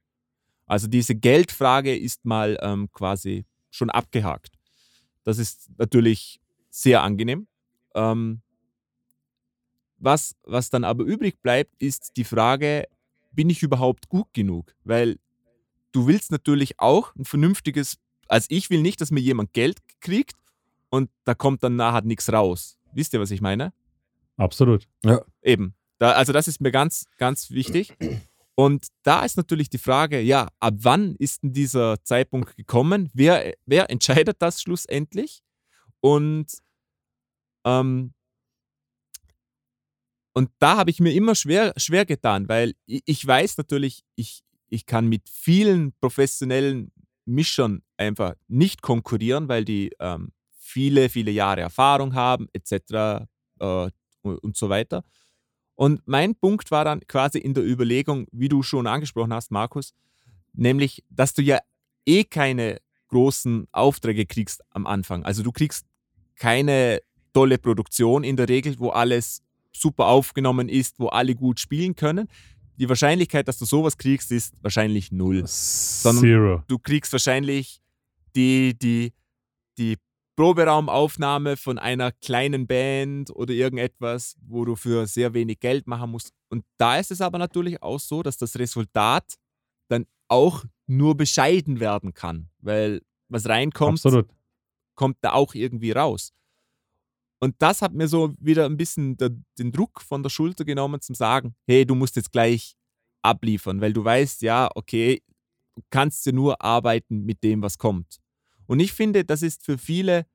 Also 0.66 0.86
diese 0.86 1.14
Geldfrage 1.14 1.96
ist 1.96 2.24
mal 2.24 2.58
ähm, 2.62 2.90
quasi 2.92 3.44
schon 3.70 3.90
abgehakt. 3.90 4.58
Das 5.24 5.38
ist 5.38 5.70
natürlich 5.78 6.40
sehr 6.70 7.02
angenehm. 7.02 7.48
Ähm, 7.94 8.42
was, 9.96 10.34
was 10.44 10.70
dann 10.70 10.84
aber 10.84 11.04
übrig 11.04 11.40
bleibt, 11.42 11.74
ist 11.78 12.16
die 12.16 12.24
Frage, 12.24 12.86
bin 13.32 13.50
ich 13.50 13.62
überhaupt 13.62 14.08
gut 14.08 14.32
genug? 14.32 14.74
Weil 14.84 15.18
du 15.92 16.06
willst 16.06 16.30
natürlich 16.30 16.78
auch 16.78 17.14
ein 17.16 17.24
vernünftiges, 17.24 17.98
also 18.28 18.46
ich 18.50 18.70
will 18.70 18.82
nicht, 18.82 19.00
dass 19.00 19.10
mir 19.10 19.20
jemand 19.20 19.52
Geld 19.52 19.78
kriegt 20.00 20.36
und 20.90 21.10
da 21.24 21.34
kommt 21.34 21.62
dann 21.62 21.76
nachher 21.76 22.02
nichts 22.02 22.32
raus. 22.32 22.78
Wisst 22.92 23.12
ihr, 23.14 23.20
was 23.20 23.30
ich 23.30 23.40
meine? 23.40 23.72
Absolut. 24.36 24.88
Eben. 25.42 25.74
Da, 25.98 26.12
also 26.12 26.32
das 26.32 26.48
ist 26.48 26.60
mir 26.60 26.70
ganz, 26.70 27.06
ganz 27.18 27.50
wichtig. 27.50 27.94
Und 28.54 28.88
da 29.04 29.24
ist 29.24 29.36
natürlich 29.36 29.70
die 29.70 29.78
Frage, 29.78 30.20
ja, 30.20 30.48
ab 30.58 30.74
wann 30.78 31.14
ist 31.16 31.42
denn 31.42 31.52
dieser 31.52 32.02
Zeitpunkt 32.02 32.56
gekommen? 32.56 33.10
Wer, 33.14 33.54
wer 33.64 33.90
entscheidet 33.90 34.36
das 34.40 34.60
schlussendlich? 34.60 35.42
Und, 36.00 36.46
ähm, 37.64 38.12
und 40.32 40.50
da 40.58 40.76
habe 40.76 40.90
ich 40.90 41.00
mir 41.00 41.12
immer 41.12 41.34
schwer, 41.34 41.72
schwer 41.76 42.04
getan, 42.06 42.48
weil 42.48 42.74
ich, 42.86 43.02
ich 43.04 43.26
weiß 43.26 43.56
natürlich, 43.56 44.02
ich, 44.14 44.42
ich 44.70 44.86
kann 44.86 45.08
mit 45.08 45.28
vielen 45.28 45.92
professionellen 46.00 46.92
Mischern 47.26 47.82
einfach 47.96 48.34
nicht 48.48 48.82
konkurrieren, 48.82 49.48
weil 49.48 49.64
die 49.64 49.90
ähm, 50.00 50.32
viele, 50.58 51.08
viele 51.08 51.30
Jahre 51.30 51.60
Erfahrung 51.60 52.14
haben, 52.14 52.48
etc. 52.52 53.26
Äh, 53.58 53.90
und, 54.22 54.56
so 54.56 54.68
weiter. 54.68 55.02
Und 55.74 56.02
mein 56.06 56.34
Punkt 56.34 56.70
war 56.70 56.84
dann 56.84 57.00
quasi 57.06 57.38
in 57.38 57.54
der 57.54 57.64
Überlegung, 57.64 58.26
wie 58.32 58.48
du 58.48 58.62
schon 58.62 58.86
angesprochen 58.86 59.32
hast, 59.32 59.50
Markus, 59.50 59.94
nämlich, 60.52 61.02
dass 61.08 61.32
du 61.32 61.42
ja 61.42 61.58
eh 62.06 62.24
keine 62.24 62.78
großen 63.08 63.66
Aufträge 63.72 64.26
kriegst 64.26 64.62
am 64.70 64.86
Anfang. 64.86 65.24
Also 65.24 65.42
du 65.42 65.52
kriegst 65.52 65.86
keine 66.36 67.00
tolle 67.32 67.58
Produktion 67.58 68.24
in 68.24 68.36
der 68.36 68.48
Regel, 68.48 68.78
wo 68.78 68.90
alles 68.90 69.42
super 69.72 70.06
aufgenommen 70.06 70.68
ist, 70.68 70.98
wo 70.98 71.08
alle 71.08 71.34
gut 71.34 71.60
spielen 71.60 71.96
können. 71.96 72.28
Die 72.80 72.88
Wahrscheinlichkeit, 72.88 73.46
dass 73.46 73.58
du 73.58 73.66
sowas 73.66 73.98
kriegst, 73.98 74.32
ist 74.32 74.54
wahrscheinlich 74.62 75.12
null. 75.12 75.44
Zero. 75.44 76.62
Du 76.66 76.78
kriegst 76.78 77.12
wahrscheinlich 77.12 77.82
die, 78.34 78.72
die, 78.78 79.12
die 79.76 79.98
Proberaumaufnahme 80.34 81.58
von 81.58 81.78
einer 81.78 82.10
kleinen 82.10 82.66
Band 82.66 83.28
oder 83.36 83.52
irgendetwas, 83.52 84.34
wo 84.40 84.64
du 84.64 84.76
für 84.76 85.06
sehr 85.06 85.34
wenig 85.34 85.60
Geld 85.60 85.86
machen 85.86 86.10
musst. 86.10 86.32
Und 86.48 86.64
da 86.78 86.96
ist 86.96 87.10
es 87.10 87.20
aber 87.20 87.36
natürlich 87.36 87.82
auch 87.82 88.00
so, 88.00 88.22
dass 88.22 88.38
das 88.38 88.58
Resultat 88.58 89.34
dann 89.88 90.06
auch 90.28 90.64
nur 90.86 91.18
bescheiden 91.18 91.80
werden 91.80 92.14
kann, 92.14 92.48
weil 92.60 93.02
was 93.28 93.46
reinkommt, 93.46 93.98
Absolut. 93.98 94.30
kommt 94.94 95.18
da 95.20 95.32
auch 95.32 95.54
irgendwie 95.54 95.92
raus. 95.92 96.32
Und 97.40 97.56
das 97.58 97.82
hat 97.82 97.94
mir 97.94 98.06
so 98.06 98.34
wieder 98.38 98.66
ein 98.66 98.76
bisschen 98.76 99.16
der, 99.16 99.30
den 99.58 99.72
Druck 99.72 100.02
von 100.02 100.22
der 100.22 100.30
Schulter 100.30 100.64
genommen, 100.64 101.00
zum 101.00 101.14
sagen, 101.14 101.54
hey, 101.66 101.86
du 101.86 101.94
musst 101.94 102.16
jetzt 102.16 102.32
gleich 102.32 102.76
abliefern, 103.22 103.80
weil 103.80 103.92
du 103.92 104.04
weißt, 104.04 104.42
ja, 104.42 104.70
okay, 104.74 105.22
du 105.74 105.82
kannst 105.90 106.24
ja 106.26 106.32
nur 106.32 106.62
arbeiten 106.62 107.24
mit 107.24 107.42
dem, 107.42 107.62
was 107.62 107.78
kommt. 107.78 108.18
Und 108.66 108.80
ich 108.80 108.92
finde, 108.92 109.24
das 109.24 109.42
ist 109.42 109.64
für 109.64 109.78
viele, 109.78 110.26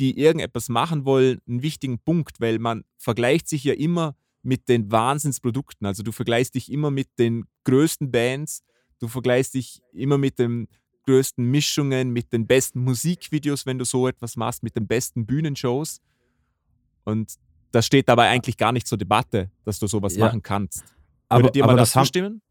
die 0.00 0.18
irgendetwas 0.18 0.68
machen 0.68 1.04
wollen, 1.04 1.40
einen 1.46 1.62
wichtigen 1.62 1.98
Punkt, 1.98 2.40
weil 2.40 2.58
man 2.58 2.84
vergleicht 2.98 3.48
sich 3.48 3.64
ja 3.64 3.74
immer 3.74 4.16
mit 4.42 4.68
den 4.68 4.90
Wahnsinnsprodukten. 4.90 5.86
Also 5.86 6.02
du 6.02 6.12
vergleichst 6.12 6.54
dich 6.54 6.72
immer 6.72 6.90
mit 6.90 7.08
den 7.18 7.44
größten 7.64 8.10
Bands, 8.10 8.62
du 8.98 9.08
vergleichst 9.08 9.54
dich 9.54 9.82
immer 9.92 10.18
mit 10.18 10.38
den 10.38 10.68
größten 11.06 11.44
Mischungen, 11.44 12.10
mit 12.10 12.32
den 12.32 12.46
besten 12.46 12.82
Musikvideos, 12.82 13.66
wenn 13.66 13.78
du 13.78 13.84
so 13.84 14.08
etwas 14.08 14.36
machst, 14.36 14.62
mit 14.62 14.76
den 14.76 14.86
besten 14.86 15.26
Bühnenshows. 15.26 16.00
Und 17.04 17.34
das 17.72 17.86
steht 17.86 18.08
dabei 18.08 18.28
eigentlich 18.28 18.56
gar 18.56 18.72
nicht 18.72 18.86
zur 18.86 18.98
Debatte, 18.98 19.50
dass 19.64 19.78
du 19.78 19.86
sowas 19.86 20.16
Ja. 20.16 20.26
machen 20.26 20.42
kannst. 20.42 20.84
Aber, 21.28 21.42
Würdet 21.44 21.56
ihr 21.56 21.64
aber 21.64 21.72
mal 21.74 21.78
das 21.78 21.90
dazu 21.90 21.98
haben, 22.00 22.06
stimmen? 22.06 22.42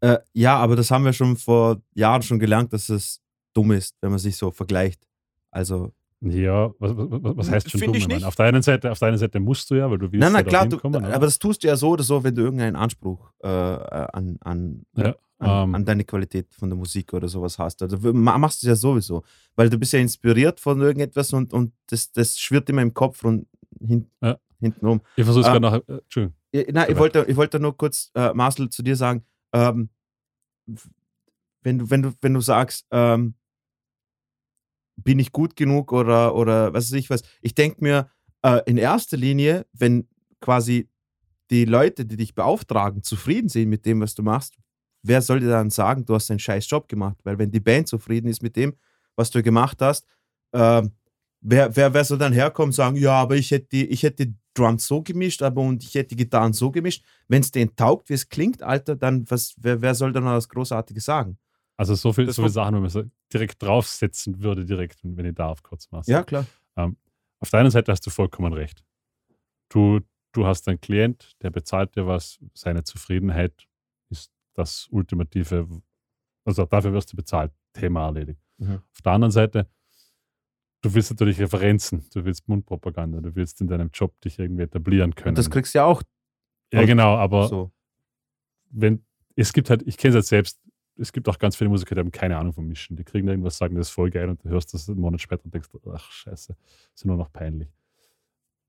äh, 0.00 0.18
ja, 0.32 0.56
aber 0.56 0.76
das 0.76 0.90
haben 0.90 1.04
wir 1.04 1.12
schon 1.12 1.36
vor 1.36 1.80
Jahren 1.94 2.22
schon 2.22 2.38
gelernt, 2.38 2.72
dass 2.72 2.88
es 2.88 3.20
dumm 3.54 3.72
ist, 3.72 3.94
wenn 4.00 4.10
man 4.10 4.18
sich 4.18 4.36
so 4.36 4.50
vergleicht. 4.50 5.06
Also, 5.50 5.92
Ja, 6.20 6.72
was, 6.78 6.92
was, 6.96 7.36
was 7.36 7.50
heißt 7.50 7.70
schon 7.70 7.80
dumm? 7.80 7.94
ich 7.94 8.06
nicht. 8.08 8.24
Auf 8.24 8.34
der 8.36 8.46
einen 8.46 8.62
Seite, 8.62 8.90
auf 8.90 8.98
der 8.98 9.08
einen 9.08 9.18
Seite 9.18 9.40
musst 9.40 9.70
du 9.70 9.76
ja, 9.76 9.90
weil 9.90 9.98
du 9.98 10.10
willst 10.10 10.20
nein, 10.20 10.32
nein, 10.32 10.44
ja 10.44 10.48
klar, 10.48 10.66
du, 10.66 10.78
kommen, 10.78 10.96
oder? 11.04 11.14
aber 11.14 11.26
das 11.26 11.38
tust 11.38 11.62
du 11.62 11.68
ja 11.68 11.76
so 11.76 11.90
oder 11.90 12.02
so, 12.02 12.22
wenn 12.24 12.34
du 12.34 12.42
irgendeinen 12.42 12.76
Anspruch 12.76 13.32
äh, 13.42 13.46
an, 13.48 14.36
an, 14.40 14.84
Ja, 14.96 15.14
an, 15.38 15.68
ähm, 15.68 15.74
an 15.76 15.84
deine 15.84 16.04
Qualität 16.04 16.52
von 16.54 16.68
der 16.68 16.76
Musik 16.76 17.12
oder 17.14 17.28
sowas 17.28 17.58
hast. 17.58 17.82
Also 17.82 17.96
machst 18.12 18.62
du 18.62 18.66
es 18.66 18.68
ja 18.68 18.74
sowieso, 18.76 19.22
weil 19.56 19.70
du 19.70 19.78
bist 19.78 19.92
ja 19.92 19.98
inspiriert 20.00 20.60
von 20.60 20.80
irgendetwas 20.80 21.32
und, 21.32 21.52
und 21.52 21.72
das, 21.86 22.10
das 22.12 22.38
schwirrt 22.38 22.68
immer 22.68 22.82
im 22.82 22.92
Kopf 22.94 23.24
und 23.24 23.46
hin, 23.84 24.10
Ja. 24.22 24.38
hinten 24.60 24.86
rum. 24.86 25.00
ich 25.16 25.24
versuche 25.24 25.42
es 25.42 25.46
ähm, 25.54 25.62
gerade 25.62 25.80
nach. 25.86 25.88
Äh, 25.88 25.98
Entschuldigung. 26.00 26.36
Ja, 26.52 26.62
nein, 26.72 26.86
ich 26.90 26.98
wollte, 26.98 27.24
ich 27.28 27.36
wollte 27.36 27.60
nur 27.60 27.76
kurz, 27.76 28.10
äh, 28.14 28.32
Marcel, 28.34 28.70
zu 28.70 28.82
dir 28.82 28.96
sagen, 28.96 29.24
ähm, 29.52 29.88
wenn, 31.62 31.78
du, 31.78 31.90
wenn, 31.90 32.02
du, 32.02 32.12
wenn 32.20 32.34
du 32.34 32.40
sagst, 32.40 32.86
ähm, 32.90 33.34
bin 34.96 35.18
ich 35.18 35.32
gut 35.32 35.56
genug 35.56 35.92
oder, 35.92 36.34
oder 36.34 36.72
was 36.74 36.90
weiß 36.90 36.98
ich 36.98 37.10
was, 37.10 37.22
ich 37.40 37.54
denke 37.54 37.82
mir 37.82 38.10
äh, 38.42 38.60
in 38.66 38.76
erster 38.76 39.16
Linie, 39.16 39.66
wenn 39.72 40.08
quasi 40.40 40.88
die 41.50 41.64
Leute, 41.64 42.04
die 42.04 42.16
dich 42.16 42.34
beauftragen, 42.34 43.02
zufrieden 43.02 43.48
sind 43.48 43.68
mit 43.68 43.86
dem, 43.86 44.00
was 44.00 44.14
du 44.14 44.22
machst, 44.22 44.56
wer 45.02 45.22
soll 45.22 45.40
dir 45.40 45.48
dann 45.48 45.70
sagen, 45.70 46.04
du 46.04 46.14
hast 46.14 46.30
einen 46.30 46.38
scheiß 46.38 46.68
Job 46.68 46.88
gemacht? 46.88 47.16
Weil 47.24 47.38
wenn 47.38 47.50
die 47.50 47.60
Band 47.60 47.88
zufrieden 47.88 48.28
ist 48.28 48.42
mit 48.42 48.56
dem, 48.56 48.74
was 49.16 49.30
du 49.30 49.42
gemacht 49.42 49.80
hast, 49.80 50.06
ähm, 50.52 50.92
wer, 51.40 51.74
wer, 51.74 51.92
wer 51.94 52.04
soll 52.04 52.18
dann 52.18 52.32
herkommen 52.32 52.68
und 52.68 52.74
sagen, 52.74 52.96
ja, 52.96 53.12
aber 53.12 53.36
ich 53.36 53.50
hätte 53.50 53.68
die, 53.72 53.86
ich 53.86 54.02
hätte 54.02 54.26
die 54.26 54.34
Drums 54.54 54.86
so 54.86 55.02
gemischt, 55.02 55.42
aber 55.42 55.62
und 55.62 55.82
ich 55.82 55.94
hätte 55.94 56.08
die 56.08 56.16
Gitarren 56.16 56.52
so 56.52 56.70
gemischt. 56.70 57.04
Wenn 57.28 57.40
es 57.40 57.50
denen 57.50 57.74
taugt, 57.76 58.08
wie 58.08 58.14
es 58.14 58.28
klingt, 58.28 58.62
Alter, 58.62 58.96
dann 58.96 59.28
was, 59.30 59.54
wer, 59.58 59.80
wer 59.80 59.94
soll 59.94 60.12
dann 60.12 60.24
noch 60.24 60.32
was 60.32 60.48
Großartiges 60.48 61.04
sagen? 61.04 61.38
Also 61.76 61.94
so, 61.94 62.12
viel, 62.12 62.26
das 62.26 62.36
so 62.36 62.42
viele 62.42 62.52
Sachen, 62.52 62.74
wenn 62.74 62.82
man 62.82 62.90
so 62.90 63.04
direkt 63.32 63.62
draufsetzen 63.62 64.42
würde, 64.42 64.64
direkt, 64.64 64.98
wenn 65.02 65.24
ich 65.24 65.34
darf, 65.34 65.62
kurz 65.62 65.90
mal. 65.90 66.02
Ja, 66.06 66.22
klar. 66.22 66.46
Auf 67.40 67.50
der 67.50 67.60
einen 67.60 67.70
Seite 67.70 67.90
hast 67.90 68.06
du 68.06 68.10
vollkommen 68.10 68.52
recht. 68.52 68.84
Du, 69.70 70.00
du 70.32 70.46
hast 70.46 70.68
einen 70.68 70.80
Klient, 70.80 71.32
der 71.40 71.50
bezahlt 71.50 71.96
dir 71.96 72.06
was, 72.06 72.38
seine 72.52 72.84
Zufriedenheit 72.84 73.66
ist 74.10 74.30
das 74.54 74.88
ultimative, 74.90 75.66
also 76.44 76.66
dafür 76.66 76.92
wirst 76.92 77.12
du 77.12 77.16
bezahlt, 77.16 77.52
Thema 77.72 78.06
erledigt. 78.06 78.40
Mhm. 78.58 78.82
Auf 78.92 79.02
der 79.02 79.12
anderen 79.12 79.32
Seite, 79.32 79.70
du 80.82 80.94
willst 80.94 81.10
natürlich 81.10 81.40
Referenzen, 81.40 82.04
du 82.12 82.24
willst 82.24 82.48
Mundpropaganda, 82.48 83.20
du 83.20 83.34
willst 83.34 83.60
in 83.60 83.68
deinem 83.68 83.90
Job 83.92 84.18
dich 84.20 84.38
irgendwie 84.38 84.62
etablieren 84.62 85.14
können. 85.14 85.30
Und 85.30 85.38
das 85.38 85.50
kriegst 85.50 85.74
du 85.74 85.78
ja 85.78 85.84
auch 85.84 86.02
ja, 86.72 86.84
genau, 86.84 87.16
aber 87.16 87.48
so. 87.48 87.72
wenn, 88.70 89.04
es 89.34 89.52
gibt 89.52 89.70
halt, 89.70 89.82
ich 89.86 89.96
kenne 89.96 90.10
es 90.10 90.14
halt 90.16 90.26
selbst, 90.26 90.60
es 90.96 91.12
gibt 91.12 91.28
auch 91.28 91.38
ganz 91.38 91.56
viele 91.56 91.70
Musiker, 91.70 91.94
die 91.94 92.00
haben 92.00 92.12
keine 92.12 92.36
Ahnung 92.36 92.52
vom 92.52 92.66
Mischen. 92.68 92.94
Die 92.94 93.04
kriegen 93.04 93.26
irgendwas, 93.26 93.56
sagen, 93.58 93.74
das 93.74 93.88
ist 93.88 93.92
voll 93.92 94.10
geil 94.10 94.28
und 94.28 94.44
du 94.44 94.50
hörst 94.50 94.72
das 94.74 94.88
einen 94.88 95.00
Monat 95.00 95.20
später 95.20 95.44
und 95.44 95.54
denkst, 95.54 95.68
ach 95.92 96.10
scheiße, 96.12 96.54
ist 96.94 97.04
nur 97.06 97.16
noch 97.16 97.32
peinlich. 97.32 97.68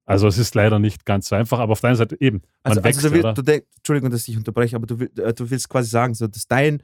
Also 0.05 0.27
es 0.27 0.37
ist 0.37 0.55
leider 0.55 0.79
nicht 0.79 1.05
ganz 1.05 1.27
so 1.27 1.35
einfach, 1.35 1.59
aber 1.59 1.73
auf 1.73 1.81
der 1.81 1.89
einen 1.89 1.97
Seite 1.97 2.19
eben, 2.19 2.41
man 2.63 2.71
Also, 2.71 2.83
wächst, 2.83 3.03
also 3.03 3.15
du, 3.15 3.23
willst, 3.23 3.37
du 3.37 3.41
denk, 3.43 3.65
Entschuldigung, 3.77 4.09
dass 4.09 4.27
ich 4.27 4.35
unterbreche, 4.35 4.75
aber 4.75 4.87
du, 4.87 4.99
will- 4.99 5.11
äh, 5.17 5.33
du 5.33 5.49
willst 5.49 5.69
quasi 5.69 5.89
sagen, 5.89 6.13
so, 6.15 6.27
dass 6.27 6.47
dein, 6.47 6.81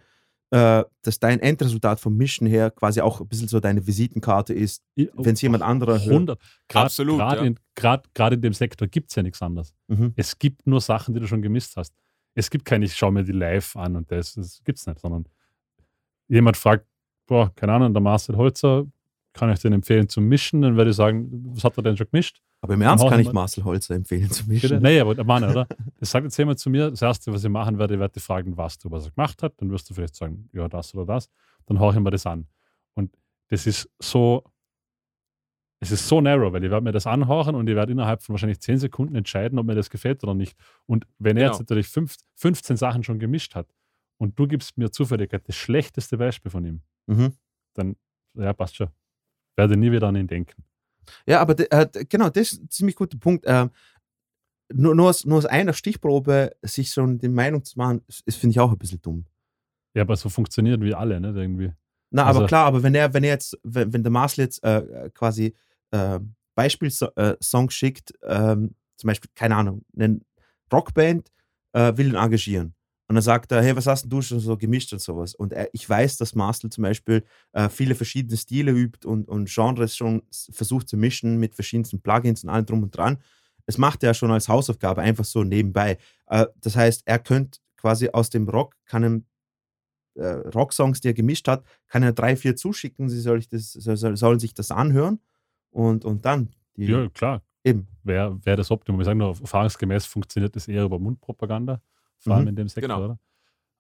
äh, 0.52 0.84
dass 1.02 1.20
dein 1.20 1.40
Endresultat 1.40 2.00
vom 2.00 2.16
Mischen 2.16 2.48
her 2.48 2.72
quasi 2.72 3.02
auch 3.02 3.20
ein 3.20 3.28
bisschen 3.28 3.48
so 3.48 3.60
deine 3.60 3.86
Visitenkarte 3.86 4.54
ist, 4.54 4.82
wenn 4.96 5.34
es 5.34 5.42
jemand 5.42 5.64
anderer 5.64 6.00
hört. 6.00 6.10
100. 6.10 6.40
Grad, 6.70 6.86
Absolut, 6.86 7.18
Gerade 7.18 7.42
ja. 7.42 7.48
in, 7.48 7.60
grad, 7.76 8.14
grad 8.14 8.34
in 8.34 8.42
dem 8.42 8.54
Sektor 8.54 8.88
gibt 8.88 9.10
es 9.10 9.16
ja 9.16 9.24
nichts 9.24 9.42
anderes. 9.42 9.74
Mhm. 9.88 10.14
Es 10.16 10.40
gibt 10.40 10.66
nur 10.66 10.80
Sachen, 10.80 11.14
die 11.14 11.20
du 11.20 11.28
schon 11.28 11.42
gemisst 11.42 11.76
hast. 11.76 11.94
Es 12.34 12.50
gibt 12.50 12.66
kein, 12.66 12.82
ich 12.82 12.96
schaue 12.96 13.12
mir 13.12 13.24
die 13.24 13.32
live 13.32 13.76
an 13.76 13.96
und 13.96 14.12
das, 14.12 14.36
das 14.36 14.62
gibt 14.64 14.80
es 14.80 14.88
nicht, 14.88 15.00
sondern 15.00 15.26
jemand 16.28 16.56
fragt, 16.56 16.86
boah, 17.26 17.54
keine 17.56 17.74
Ahnung, 17.74 17.94
der 17.94 18.02
Marcel 18.02 18.38
Holzer, 18.38 18.86
kann 19.34 19.52
ich 19.52 19.60
den 19.60 19.74
empfehlen 19.74 20.08
zum 20.08 20.26
Mischen? 20.26 20.62
Dann 20.62 20.78
würde 20.78 20.92
ich 20.92 20.96
sagen, 20.96 21.30
was 21.54 21.64
hat 21.64 21.78
er 21.78 21.84
denn 21.84 21.98
schon 21.98 22.08
gemischt? 22.10 22.42
Aber 22.62 22.74
im 22.74 22.82
Ernst 22.82 23.08
kann 23.08 23.20
ich 23.20 23.32
Marcel 23.32 23.64
Holzer 23.64 23.96
empfehlen 23.96 24.30
zu 24.32 24.48
mischen. 24.48 24.82
Nee, 24.82 25.00
aber 25.00 25.14
der 25.16 25.24
Mann, 25.26 25.44
oder? 25.44 25.68
Das 26.00 26.10
sagt 26.12 26.24
jetzt 26.26 26.38
jemand 26.38 26.60
zu 26.60 26.70
mir, 26.70 26.90
das 26.90 27.02
Erste, 27.02 27.32
was 27.32 27.44
ich 27.44 27.50
machen 27.50 27.78
werde, 27.78 27.94
ich 27.94 28.00
werde 28.00 28.14
dich 28.14 28.24
fragen, 28.24 28.58
was 28.58 28.78
du, 28.80 28.90
was 28.90 29.06
er 29.06 29.12
gemacht 29.12 29.44
hat. 29.44 29.54
Dann 29.58 29.70
wirst 29.70 29.90
du 29.90 29.94
vielleicht 29.94 30.16
sagen, 30.16 30.50
ja, 30.54 30.68
das 30.68 30.94
oder 30.96 31.06
das. 31.06 31.30
Dann 31.68 31.80
höre 31.80 31.94
ich 31.94 32.00
mir 32.00 32.10
das 32.10 32.26
an. 32.26 32.48
Und 32.96 33.16
das 33.50 33.68
ist 33.68 33.90
so, 34.00 34.44
es 35.80 35.92
ist 35.92 36.08
so 36.08 36.20
narrow, 36.20 36.52
weil 36.52 36.64
ich 36.64 36.72
werde 36.72 36.84
mir 36.84 36.92
das 36.92 37.06
anhören 37.06 37.54
und 37.54 37.70
ich 37.70 37.76
werde 37.76 37.92
innerhalb 37.92 38.24
von 38.24 38.34
wahrscheinlich 38.34 38.60
10 38.60 38.80
Sekunden 38.80 39.16
entscheiden, 39.16 39.60
ob 39.60 39.68
mir 39.68 39.76
das 39.76 39.90
gefällt 39.92 40.24
oder 40.24 40.34
nicht. 40.34 40.58
Und 40.88 41.06
wenn 41.20 41.38
er 41.38 41.44
Genau. 41.44 41.54
jetzt 41.54 41.60
natürlich 41.60 41.88
fünf, 41.88 42.16
15 42.36 42.76
Sachen 42.78 43.04
schon 43.04 43.20
gemischt 43.20 43.54
hat 43.54 43.68
und 44.18 44.38
du 44.40 44.48
gibst 44.48 44.78
mir 44.80 44.90
zufällig 44.92 45.30
das 45.30 45.56
schlechteste 45.56 46.18
Beispiel 46.18 46.50
von 46.50 46.66
ihm, 46.66 46.82
Mhm. 47.06 47.34
dann, 47.76 47.96
ja, 48.34 48.52
passt 48.54 48.76
schon. 48.78 48.88
Werde 49.56 49.78
nie 49.78 49.92
wieder 49.92 50.08
an 50.08 50.16
ihn 50.16 50.28
denken. 50.28 50.64
Ja, 51.26 51.40
aber 51.42 51.56
äh, 51.72 51.88
genau, 52.10 52.30
das 52.30 52.52
ist 52.54 52.64
ein 52.64 52.70
ziemlich 52.70 52.96
guter 52.96 53.18
Punkt. 53.18 53.46
Ähm, 53.48 53.72
nur, 54.74 54.96
nur, 54.96 55.10
aus, 55.10 55.26
nur 55.26 55.38
aus 55.38 55.46
einer 55.46 55.74
Stichprobe 55.74 56.52
sich 56.62 56.90
schon 56.92 57.20
die 57.20 57.30
Meinung 57.30 57.64
zu 57.64 57.78
machen, 57.78 58.02
ist, 58.26 58.38
finde 58.38 58.52
ich 58.52 58.60
auch 58.60 58.72
ein 58.72 58.78
bisschen 58.78 59.02
dumm. 59.02 59.26
Ja, 59.94 60.02
aber 60.04 60.16
so 60.16 60.30
funktionieren 60.30 60.82
wir 60.82 60.98
alle, 61.00 61.20
nicht 61.22 61.36
irgendwie. 61.36 61.72
Na, 62.12 62.26
Also- 62.26 62.40
aber 62.40 62.48
klar, 62.48 62.66
aber 62.66 62.84
wenn 62.84 62.94
er, 62.96 63.14
wenn 63.14 63.24
er 63.24 63.32
jetzt, 63.32 63.58
wenn, 63.64 63.94
wenn 63.94 64.04
der 64.04 64.12
Marcel 64.12 64.44
jetzt 64.46 64.64
äh, 64.64 65.10
quasi 65.14 65.56
äh, 65.92 66.20
Beispielsong 66.56 67.70
schickt, 67.70 68.14
ähm, 68.24 68.76
zum 68.98 69.08
Beispiel, 69.08 69.30
keine 69.36 69.56
Ahnung, 69.56 69.86
eine 69.96 70.20
Rockband 70.74 71.32
äh, 71.74 71.96
will 71.96 72.08
ihn 72.08 72.16
engagieren. 72.16 72.74
Und 73.10 73.16
dann 73.16 73.24
sagt 73.24 73.52
er, 73.54 73.62
hey, 73.62 73.76
was 73.76 73.88
hast 73.88 74.04
denn 74.04 74.10
du 74.10 74.22
schon 74.22 74.40
so 74.40 74.58
gemischt 74.58 74.92
und 74.92 75.00
sowas? 75.00 75.34
Und 75.34 75.54
er, 75.54 75.70
ich 75.74 75.90
weiß, 75.90 76.18
dass 76.18 76.36
Marcel 76.36 76.70
zum 76.70 76.82
Beispiel 76.82 77.24
äh, 77.54 77.70
viele 77.70 77.96
verschiedene 77.96 78.36
Stile 78.38 78.72
übt 78.72 79.08
und, 79.08 79.30
und 79.30 79.50
Genres 79.50 79.96
schon 79.96 80.24
versucht 80.52 80.90
zu 80.90 80.98
mischen 80.98 81.38
mit 81.40 81.56
verschiedensten 81.56 82.02
Plugins 82.02 82.44
und 82.44 82.50
allem 82.50 82.66
drum 82.66 82.84
und 82.84 82.96
dran. 82.98 83.18
Das 83.66 83.78
macht 83.78 84.04
er 84.04 84.14
schon 84.14 84.32
als 84.32 84.50
Hausaufgabe 84.50 85.02
einfach 85.02 85.26
so 85.26 85.44
nebenbei. 85.44 85.98
Äh, 86.28 86.48
das 86.62 86.76
heißt, 86.76 87.04
er 87.06 87.20
könnte 87.20 87.60
quasi 87.78 88.10
aus 88.10 88.30
dem 88.30 88.48
Rock, 88.50 88.76
kann 88.86 89.04
ihm 89.04 89.26
äh, 90.16 90.26
Rocksongs, 90.54 91.00
die 91.00 91.10
er 91.10 91.14
gemischt 91.14 91.48
hat, 91.48 91.64
kann 91.88 92.04
er 92.04 92.12
drei, 92.12 92.36
vier 92.36 92.56
zuschicken. 92.56 93.08
Sie 93.10 93.22
soll 93.22 93.42
das, 93.50 93.72
soll, 93.72 93.96
soll, 93.96 94.18
sollen 94.18 94.40
sich 94.40 94.54
das 94.54 94.72
anhören 94.72 95.20
und, 95.70 96.04
und 96.04 96.26
dann 96.26 96.50
Ja, 96.76 97.08
klar. 97.10 97.42
eben. 97.64 97.88
wäre 98.04 98.38
wär 98.46 98.56
das 98.56 98.72
Optimum. 98.72 99.00
Wir 99.00 99.06
sagen 99.06 99.20
nur, 99.20 99.30
erfahrungsgemäß 99.40 100.06
funktioniert 100.06 100.56
das 100.56 100.68
eher 100.68 100.84
über 100.84 101.00
Mundpropaganda, 101.00 101.82
vor 102.20 102.34
allem 102.36 102.44
Mhm, 102.44 102.48
in 102.50 102.56
dem 102.56 102.68
Sektor, 102.70 102.82
genau. 102.96 103.06
oder? 103.06 103.20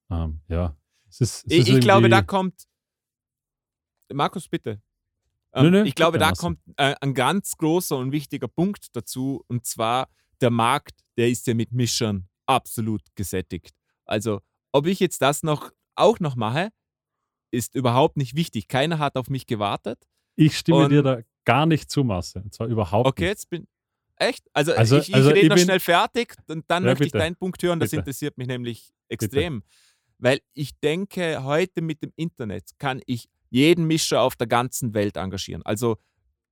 Ähm, 0.09 0.41
ja. 0.47 0.75
Es 1.09 1.21
ist, 1.21 1.45
es 1.45 1.51
Ich, 1.53 1.59
ist 1.59 1.69
ich 1.69 1.79
glaube, 1.81 2.09
da 2.09 2.21
kommt. 2.21 2.63
Markus, 4.13 4.47
bitte. 4.47 4.81
Nö, 5.55 5.65
Ähm, 5.67 5.71
nö, 5.71 5.83
ich 5.85 5.95
glaube, 5.95 6.17
da 6.17 6.31
kommt 6.31 6.59
äh, 6.77 6.95
ein 7.01 7.13
ganz 7.13 7.57
großer 7.57 7.97
und 7.97 8.11
wichtiger 8.11 8.47
Punkt 8.47 8.87
dazu, 8.95 9.43
und 9.47 9.65
zwar 9.65 10.09
der 10.41 10.49
Markt, 10.51 11.01
der 11.17 11.29
ist 11.29 11.47
ja 11.47 11.53
mit 11.53 11.71
Mischern 11.71 12.27
absolut 12.45 13.01
gesättigt. 13.15 13.75
Also, 14.05 14.41
ob 14.71 14.85
ich 14.85 14.99
jetzt 14.99 15.21
das 15.21 15.43
noch 15.43 15.71
auch 15.95 16.19
noch 16.19 16.35
mache, 16.35 16.69
ist 17.51 17.75
überhaupt 17.75 18.17
nicht 18.17 18.35
wichtig. 18.35 18.67
Keiner 18.67 18.99
hat 18.99 19.15
auf 19.15 19.29
mich 19.29 19.45
gewartet. 19.47 20.05
Ich 20.35 20.57
stimme 20.57 20.83
Und- 20.83 20.89
dir 20.91 21.01
da 21.01 21.21
gar 21.45 21.65
nicht 21.65 21.89
zu, 21.89 22.03
Marcel. 22.03 22.43
Und 22.43 22.53
zwar 22.53 22.67
überhaupt 22.67 23.07
Okay, 23.07 23.23
nicht. 23.23 23.29
jetzt 23.29 23.49
bin. 23.49 23.67
Echt? 24.17 24.45
Also, 24.53 24.73
Also- 24.73 24.97
ich, 24.97 25.09
ich 25.09 25.15
also 25.15 25.29
rede 25.29 25.41
ich 25.41 25.49
noch 25.49 25.57
schnell 25.57 25.79
fertig 25.79 26.35
und 26.47 26.65
dann 26.67 26.83
Ja, 26.83 26.89
möchte 26.89 27.05
ich 27.05 27.11
bitte. 27.11 27.23
deinen 27.23 27.35
Punkt 27.35 27.61
hören. 27.63 27.79
Das 27.79 27.91
Bitte. 27.91 28.01
interessiert 28.01 28.37
mich 28.37 28.47
nämlich 28.47 28.91
extrem. 29.09 29.63
Weil 30.19 30.39
ich 30.53 30.77
denke, 30.79 31.43
heute 31.43 31.81
mit 31.81 32.01
dem 32.01 32.11
Internet 32.15 32.71
kann 32.79 33.01
ich 33.05 33.29
jeden 33.49 33.85
Mischer 33.85 34.21
auf 34.21 34.35
der 34.35 34.47
ganzen 34.47 34.93
Welt 34.95 35.15
engagieren. 35.17 35.61
Also 35.63 35.97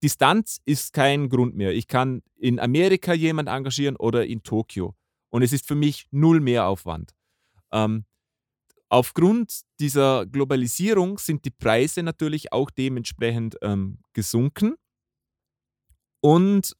Distanz 0.04 0.60
ist 0.66 0.94
kein 0.94 1.30
Grund 1.30 1.56
mehr. 1.56 1.74
Ich 1.74 1.88
kann 1.88 2.22
in 2.38 2.60
Amerika 2.60 3.14
jemand 3.14 3.50
engagieren 3.50 3.96
oder 3.96 4.26
in 4.26 4.44
Tokio. 4.44 4.96
Und 5.30 5.42
es 5.42 5.52
ist 5.52 5.68
für 5.68 5.76
mich 5.76 6.06
null 6.12 6.40
mehr 6.42 6.68
Aufwand. 6.68 7.14
Ähm, 7.72 8.06
aufgrund 8.90 9.62
dieser 9.80 10.28
Globalisierung 10.28 11.18
sind 11.18 11.44
die 11.44 11.50
Preise 11.52 12.04
natürlich 12.04 12.54
auch 12.54 12.70
dementsprechend 12.70 13.58
ähm, 13.64 13.98
gesunken. 14.14 14.76
Und 16.22 16.76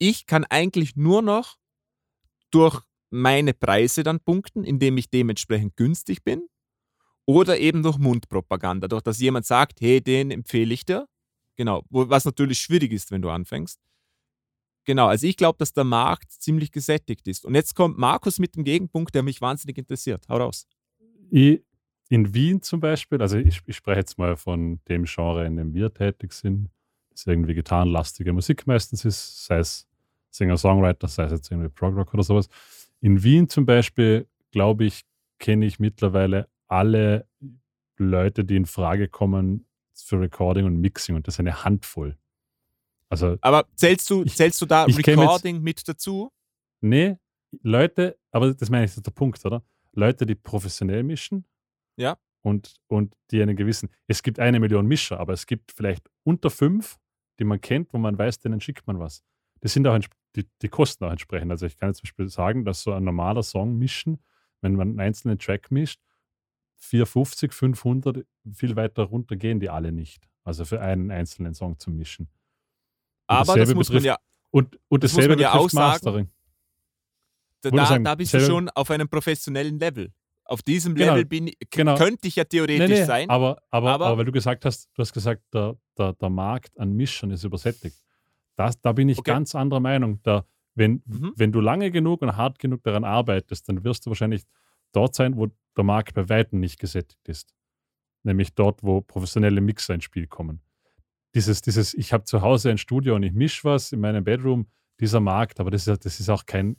ich 0.00 0.26
kann 0.26 0.44
eigentlich 0.44 0.96
nur 0.96 1.22
noch 1.22 1.58
durch 2.50 2.80
meine 3.10 3.54
Preise 3.54 4.02
dann 4.02 4.18
punkten, 4.18 4.64
indem 4.64 4.96
ich 4.96 5.10
dementsprechend 5.10 5.76
günstig 5.76 6.24
bin. 6.24 6.48
Oder 7.26 7.58
eben 7.58 7.82
durch 7.82 7.98
Mundpropaganda, 7.98 8.88
durch 8.88 9.02
dass 9.02 9.20
jemand 9.20 9.46
sagt, 9.46 9.80
hey, 9.80 10.00
den 10.00 10.32
empfehle 10.32 10.74
ich 10.74 10.84
dir. 10.84 11.06
Genau, 11.56 11.84
was 11.90 12.24
natürlich 12.24 12.58
schwierig 12.58 12.92
ist, 12.92 13.10
wenn 13.12 13.22
du 13.22 13.28
anfängst. 13.28 13.78
Genau, 14.84 15.06
also 15.06 15.26
ich 15.26 15.36
glaube, 15.36 15.58
dass 15.58 15.72
der 15.72 15.84
Markt 15.84 16.32
ziemlich 16.32 16.72
gesättigt 16.72 17.28
ist. 17.28 17.44
Und 17.44 17.54
jetzt 17.54 17.74
kommt 17.74 17.98
Markus 17.98 18.38
mit 18.38 18.56
dem 18.56 18.64
Gegenpunkt, 18.64 19.14
der 19.14 19.22
mich 19.22 19.40
wahnsinnig 19.40 19.76
interessiert. 19.76 20.28
Hau 20.28 20.38
raus. 20.38 20.66
Ich, 21.30 21.62
in 22.08 22.34
Wien 22.34 22.62
zum 22.62 22.80
Beispiel, 22.80 23.20
also 23.20 23.36
ich, 23.36 23.60
ich 23.66 23.76
spreche 23.76 24.00
jetzt 24.00 24.18
mal 24.18 24.36
von 24.36 24.80
dem 24.88 25.04
Genre, 25.04 25.46
in 25.46 25.56
dem 25.56 25.74
wir 25.74 25.92
tätig 25.92 26.32
sind, 26.32 26.70
das 27.10 27.26
irgendwie 27.26 27.54
gitarrenlastige 27.54 28.32
Musik 28.32 28.66
meistens 28.66 29.04
ist, 29.04 29.44
sei 29.44 29.58
es 29.58 29.89
Singer-Songwriter, 30.30 31.08
sei 31.08 31.24
es 31.24 31.32
jetzt 31.32 31.50
irgendwie 31.50 31.68
Prog-Rock 31.68 32.14
oder 32.14 32.22
sowas. 32.22 32.48
In 33.00 33.22
Wien 33.22 33.48
zum 33.48 33.66
Beispiel, 33.66 34.26
glaube 34.50 34.84
ich, 34.84 35.02
kenne 35.38 35.66
ich 35.66 35.78
mittlerweile 35.78 36.48
alle 36.68 37.26
Leute, 37.96 38.44
die 38.44 38.56
in 38.56 38.66
Frage 38.66 39.08
kommen 39.08 39.66
für 39.94 40.20
Recording 40.20 40.64
und 40.66 40.80
Mixing 40.80 41.14
und 41.16 41.26
das 41.26 41.34
ist 41.34 41.40
eine 41.40 41.64
Handvoll. 41.64 42.16
Also 43.08 43.36
Aber 43.40 43.66
zählst 43.74 44.08
du, 44.10 44.22
Ich- 44.22 44.36
zählst 44.36 44.60
du 44.62 44.66
da 44.66 44.86
käme 44.86 44.98
jetzt- 45.00 45.08
Recording 45.08 45.62
mit 45.62 45.86
dazu? 45.88 46.32
Nee, 46.80 47.16
Leute, 47.62 48.16
aber 48.30 48.54
das 48.54 48.70
meine 48.70 48.84
ich, 48.84 48.92
das 48.92 48.98
ist 48.98 49.06
der 49.06 49.10
Punkt, 49.12 49.44
oder? 49.44 49.62
Leute, 49.92 50.24
die 50.24 50.36
professionell 50.36 51.02
mischen. 51.02 51.44
Ja. 51.96 52.16
Und, 52.42 52.76
und 52.86 53.14
die 53.32 53.42
einen 53.42 53.56
gewissen, 53.56 53.90
es 54.06 54.22
gibt 54.22 54.38
eine 54.38 54.60
Million 54.60 54.86
Mischer, 54.86 55.18
aber 55.20 55.32
es 55.34 55.46
gibt 55.46 55.72
vielleicht 55.72 56.08
unter 56.22 56.48
fünf, 56.48 56.98
die 57.38 57.44
man 57.44 57.60
kennt, 57.60 57.92
wo 57.92 57.98
man 57.98 58.16
weiß, 58.16 58.38
denen 58.38 58.60
schickt 58.60 58.86
man 58.86 58.98
was. 58.98 59.22
Das 59.60 59.72
sind 59.74 59.86
auch, 59.86 59.98
die, 60.36 60.46
die 60.62 60.68
kosten 60.68 61.04
auch 61.04 61.10
entsprechend. 61.10 61.50
Also 61.50 61.66
ich 61.66 61.76
kann 61.76 61.88
jetzt 61.90 61.98
zum 61.98 62.04
Beispiel 62.04 62.28
sagen, 62.28 62.64
dass 62.64 62.82
so 62.82 62.92
ein 62.92 63.04
normaler 63.04 63.42
Song 63.42 63.78
mischen, 63.78 64.18
wenn 64.60 64.74
man 64.76 64.90
einen 64.90 65.00
einzelnen 65.00 65.38
Track 65.38 65.70
mischt, 65.70 66.00
450, 66.76 67.52
500, 67.52 68.24
viel 68.52 68.76
weiter 68.76 69.02
runter 69.04 69.36
gehen 69.36 69.60
die 69.60 69.68
alle 69.70 69.92
nicht. 69.92 70.26
Also 70.44 70.64
für 70.64 70.80
einen 70.80 71.10
einzelnen 71.10 71.54
Song 71.54 71.78
zu 71.78 71.90
mischen. 71.90 72.26
Und 73.28 73.36
Aber 73.36 73.56
das 73.56 73.74
muss 73.74 73.88
man 73.90 73.98
betrifft- 73.98 74.06
ja, 74.06 74.16
Und, 74.50 74.78
und 74.88 75.04
Das 75.04 75.12
muss 75.12 75.16
dasselbe 75.24 75.34
man 75.36 75.42
ja 75.42 75.52
auch 75.54 75.68
sagen. 75.70 75.92
Mastering. 75.92 76.30
da, 77.60 77.66
Würde 77.70 77.76
da, 77.76 77.86
sagen, 77.86 78.04
da 78.04 78.14
bist 78.14 78.34
du 78.34 78.40
schon 78.40 78.68
auf 78.70 78.90
einem 78.90 79.08
professionellen 79.08 79.78
Level. 79.78 80.12
Auf 80.44 80.62
diesem 80.62 80.94
Genau, 80.96 81.12
Level 81.12 81.26
bin, 81.26 81.46
ich- 81.48 81.58
k- 81.60 81.66
genau. 81.70 81.96
könnte 81.96 82.26
ich 82.26 82.34
ja 82.36 82.44
theoretisch 82.44 82.88
Nee, 82.88 83.00
nee, 83.00 83.04
sein. 83.04 83.30
Aber, 83.30 83.62
aber, 83.70 83.90
Aber- 83.92 84.06
aber, 84.06 84.18
weil 84.18 84.24
du 84.24 84.32
gesagt 84.32 84.64
hast, 84.64 84.88
du 84.94 85.02
hast 85.02 85.12
gesagt, 85.12 85.42
der, 85.54 85.76
der, 85.96 86.14
der 86.14 86.30
Markt 86.30 86.76
an 86.80 86.92
Mischern 86.94 87.30
ist 87.30 87.44
übersättigt. 87.44 87.96
Das, 88.60 88.78
da 88.80 88.92
bin 88.92 89.08
ich 89.08 89.18
Okay. 89.18 89.30
ganz 89.30 89.54
anderer 89.54 89.80
Meinung. 89.80 90.20
Da, 90.22 90.44
wenn, 90.74 91.02
Mhm. 91.06 91.32
wenn 91.36 91.50
du 91.50 91.60
lange 91.60 91.90
genug 91.90 92.20
und 92.22 92.36
hart 92.36 92.58
genug 92.58 92.82
daran 92.82 93.04
arbeitest, 93.04 93.68
dann 93.68 93.84
wirst 93.84 94.04
du 94.04 94.10
wahrscheinlich 94.10 94.42
dort 94.92 95.14
sein, 95.14 95.36
wo 95.38 95.48
der 95.76 95.84
Markt 95.84 96.14
bei 96.14 96.28
Weitem 96.28 96.60
nicht 96.60 96.78
gesättigt 96.78 97.26
ist. 97.26 97.54
Nämlich 98.22 98.54
dort, 98.54 98.82
wo 98.82 99.00
professionelle 99.00 99.62
Mixer 99.62 99.94
ins 99.94 100.04
Spiel 100.04 100.26
kommen. 100.26 100.60
Dieses, 101.34 101.62
dieses 101.62 101.94
ich 101.94 102.12
habe 102.12 102.24
zu 102.24 102.42
Hause 102.42 102.70
ein 102.70 102.76
Studio 102.76 103.14
und 103.14 103.22
ich 103.22 103.32
mische 103.32 103.64
was 103.64 103.92
in 103.92 104.00
meinem 104.00 104.24
Bedroom, 104.24 104.66
dieser 105.00 105.20
Markt, 105.20 105.58
aber 105.60 105.70
das 105.70 105.86
ist, 105.86 106.04
das 106.04 106.20
ist 106.20 106.28
auch 106.28 106.44
kein 106.44 106.76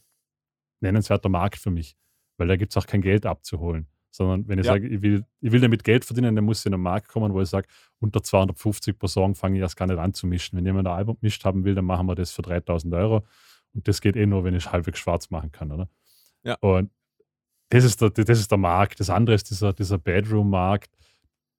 nennenswerter 0.82 1.30
Markt 1.30 1.58
für 1.58 1.72
mich, 1.72 1.96
weil 2.38 2.48
da 2.48 2.58
gibt 2.58 2.74
es 2.74 2.78
auch 2.78 2.86
kein 2.86 3.02
Geld 3.02 3.26
abzuholen. 3.26 3.88
Sondern 4.14 4.46
wenn 4.48 4.60
ich 4.60 4.66
Ja. 4.66 4.74
sage, 4.74 4.88
ich 4.88 5.02
will, 5.02 5.26
ich 5.40 5.52
will 5.54 5.62
damit 5.62 5.84
Geld 5.86 6.04
verdienen, 6.04 6.36
dann 6.36 6.44
muss 6.44 6.60
ich 6.60 6.66
in 6.66 6.74
einen 6.74 6.84
Markt 6.84 7.08
kommen, 7.08 7.34
wo 7.34 7.42
ich 7.42 7.48
sage, 7.50 7.68
unter 8.00 8.22
250 8.22 9.00
pro 9.00 9.08
Song 9.08 9.36
fange 9.36 9.56
ich 9.56 9.62
erst 9.62 9.78
gar 9.78 9.88
nicht 9.88 9.98
an 10.00 10.14
zu 10.14 10.28
mischen. 10.28 10.58
Wenn 10.58 10.66
jemand 10.66 10.88
ein 10.88 10.94
Album 10.94 11.18
mischt 11.22 11.46
haben 11.46 11.64
will, 11.64 11.76
dann 11.76 11.86
machen 11.86 12.08
wir 12.08 12.16
das 12.16 12.32
für 12.32 12.42
3000 12.42 12.94
Euro. 12.94 13.26
Und 13.74 13.88
das 13.88 14.02
geht 14.02 14.18
eh 14.18 14.26
nur, 14.26 14.44
wenn 14.44 14.54
ich 14.54 14.70
halbwegs 14.72 15.00
schwarz 15.00 15.30
machen 15.30 15.52
kann, 15.54 15.72
oder? 15.72 15.88
Ja. 16.44 16.56
Und 16.60 16.92
das 17.70 17.86
ist 17.86 18.02
der, 18.02 18.10
das 18.10 18.38
ist 18.38 18.52
der 18.52 18.58
Markt. 18.58 19.00
Das 19.00 19.10
andere 19.10 19.34
ist 19.34 19.50
dieser, 19.50 19.72
dieser 19.72 19.98
Bedroom-Markt, 19.98 20.90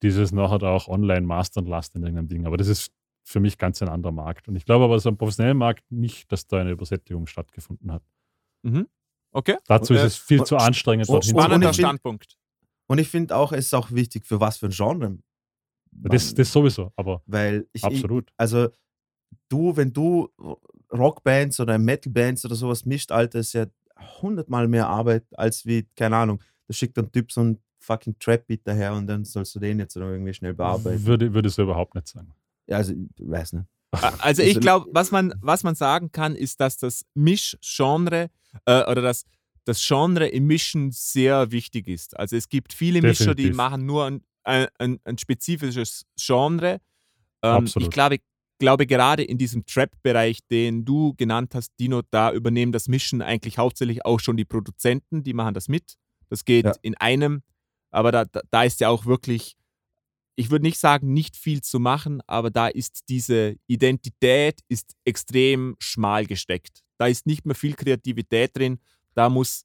dieses 0.02 0.30
nachher 0.32 0.62
auch 0.64 0.88
online 0.88 1.22
mastern 1.26 1.64
lassen 1.64 1.96
in 1.98 2.02
irgendeinem 2.02 2.28
Ding. 2.28 2.46
Aber 2.46 2.58
das 2.58 2.68
ist 2.68 2.92
für 3.24 3.40
mich 3.40 3.56
ganz 3.56 3.80
ein 3.80 3.88
anderer 3.88 4.12
Markt. 4.12 4.46
Und 4.48 4.56
ich 4.56 4.66
glaube 4.66 4.84
aber 4.84 4.98
so 4.98 5.08
am 5.08 5.16
professionellen 5.16 5.56
Markt 5.56 5.90
nicht, 5.90 6.30
dass 6.30 6.46
da 6.46 6.58
eine 6.58 6.72
Übersättigung 6.72 7.26
stattgefunden 7.26 7.90
hat. 7.92 8.02
Mhm. 8.62 8.88
Okay. 9.30 9.56
Dazu 9.66 9.94
Und, 9.94 9.96
ist 9.98 10.02
äh, 10.02 10.06
es 10.08 10.16
viel 10.18 10.40
und- 10.40 10.46
zu 10.46 10.56
anstrengend, 10.58 11.08
und- 11.08 11.14
und- 11.14 11.24
Spannender 11.24 11.72
Standpunkt. 11.72 12.36
Und 12.86 12.98
ich 12.98 13.08
finde 13.08 13.36
auch, 13.36 13.52
es 13.52 13.66
ist 13.66 13.74
auch 13.74 13.90
wichtig, 13.92 14.26
für 14.26 14.40
was 14.40 14.56
für 14.58 14.66
ein 14.66 14.72
Genre. 14.72 15.18
Das, 15.92 16.26
man- 16.28 16.34
das 16.36 16.52
sowieso, 16.52 16.92
aber 16.96 17.22
weil 17.26 17.66
ich, 17.72 17.82
ich, 17.82 17.84
absolut. 17.84 18.30
also 18.36 18.68
du, 19.48 19.76
wenn 19.76 19.92
du 19.92 20.28
Rockbands 20.92 21.60
oder 21.60 21.78
Metalbands 21.78 22.44
oder 22.44 22.54
sowas 22.54 22.84
mischt, 22.84 23.12
Alter, 23.12 23.38
ist 23.40 23.52
ja 23.52 23.66
hundertmal 24.20 24.68
mehr 24.68 24.88
Arbeit 24.88 25.24
als 25.38 25.64
wie, 25.66 25.86
keine 25.96 26.16
Ahnung, 26.16 26.40
da 26.66 26.74
schickt 26.74 26.98
ein 26.98 27.10
Typ 27.12 27.30
so 27.32 27.40
einen 27.42 27.58
fucking 27.80 28.16
Trap-Beat 28.18 28.60
daher 28.64 28.94
und 28.94 29.06
dann 29.06 29.24
sollst 29.24 29.54
du 29.54 29.58
den 29.60 29.78
jetzt 29.78 29.96
irgendwie 29.96 30.32
schnell 30.34 30.54
bearbeiten. 30.54 31.04
Würde, 31.04 31.32
würde 31.34 31.48
so 31.50 31.62
überhaupt 31.62 31.94
nicht 31.94 32.08
sagen. 32.08 32.32
Ja, 32.66 32.76
also, 32.78 32.92
ich 32.92 33.30
weiß 33.30 33.54
nicht. 33.54 33.66
A- 33.92 34.12
Also 34.20 34.42
ich 34.42 34.48
Also- 34.50 34.60
glaube, 34.60 34.86
was 34.92 35.10
man, 35.10 35.34
was 35.40 35.62
man 35.64 35.74
sagen 35.74 36.10
kann, 36.12 36.34
ist, 36.34 36.60
dass 36.60 36.76
das 36.78 37.04
Mischgenre 37.14 38.30
äh, 38.66 38.82
oder 38.90 39.02
das, 39.02 39.24
das 39.64 39.84
Genre 39.86 40.26
im 40.26 40.46
Mischen 40.46 40.90
sehr 40.90 41.50
wichtig 41.52 41.88
ist. 41.88 42.18
Also 42.18 42.36
es 42.36 42.48
gibt 42.48 42.72
viele 42.72 43.00
Mischer, 43.00 43.34
die 43.34 43.44
Definitiv. 43.44 43.56
machen 43.56 43.86
nur 43.86 44.06
ein, 44.06 44.22
ein, 44.44 44.98
ein, 45.04 45.18
spezifisches 45.18 46.04
Genre. 46.16 46.80
Ähm, 47.42 47.66
ich 47.78 47.90
glaube, 47.90 48.18
glaube 48.58 48.86
gerade 48.86 49.22
in 49.22 49.38
diesem 49.38 49.64
Trap-Bereich, 49.66 50.40
den 50.50 50.84
du 50.84 51.14
genannt 51.14 51.54
hast, 51.54 51.72
Dino, 51.78 52.02
da 52.10 52.32
übernehmen 52.32 52.72
das 52.72 52.88
Mischen 52.88 53.22
eigentlich 53.22 53.58
hauptsächlich 53.58 54.04
auch 54.04 54.20
schon 54.20 54.36
die 54.36 54.44
Produzenten, 54.44 55.22
die 55.22 55.32
machen 55.34 55.54
das 55.54 55.68
mit. 55.68 55.94
Das 56.28 56.44
geht 56.44 56.64
Ja. 56.64 56.74
in 56.82 56.96
einem, 56.96 57.42
aber 57.90 58.10
da, 58.10 58.24
da, 58.24 58.40
da 58.50 58.62
ist 58.64 58.80
ja 58.80 58.88
auch 58.88 59.04
wirklich, 59.06 59.54
ich 60.34 60.50
würde 60.50 60.64
nicht 60.64 60.78
sagen, 60.78 61.12
nicht 61.12 61.36
viel 61.36 61.60
zu 61.60 61.78
machen, 61.78 62.20
aber 62.26 62.50
da 62.50 62.68
ist 62.68 63.08
diese 63.08 63.56
Identität 63.66 64.60
ist 64.68 64.94
extrem 65.04 65.76
schmal 65.78 66.26
gesteckt. 66.26 66.82
Da 66.98 67.06
ist 67.06 67.26
nicht 67.26 67.44
mehr 67.44 67.54
viel 67.54 67.74
Kreativität 67.74 68.56
drin. 68.56 68.78
Da 69.14 69.28
muss, 69.28 69.64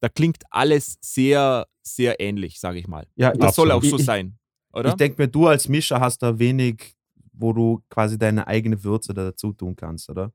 da 0.00 0.08
klingt 0.08 0.42
alles 0.50 0.96
sehr, 1.00 1.66
sehr 1.82 2.20
ähnlich, 2.20 2.60
sage 2.60 2.78
ich 2.78 2.86
mal. 2.88 3.06
Ja, 3.16 3.32
das 3.32 3.54
soll 3.56 3.70
auch 3.70 3.76
absolut. 3.76 3.98
so 3.98 4.00
Ich- 4.00 4.06
sein, 4.06 4.38
oder? 4.72 4.90
Ich 4.90 4.94
denke 4.96 5.20
mir, 5.22 5.28
du 5.28 5.46
als 5.46 5.68
Mischer 5.68 6.00
hast 6.00 6.18
da 6.22 6.38
wenig, 6.38 6.94
wo 7.32 7.52
du 7.52 7.82
quasi 7.88 8.18
deine 8.18 8.46
eigene 8.46 8.82
Würze 8.82 9.14
da 9.14 9.24
dazu 9.24 9.52
tun 9.52 9.76
kannst, 9.76 10.08
oder? 10.10 10.32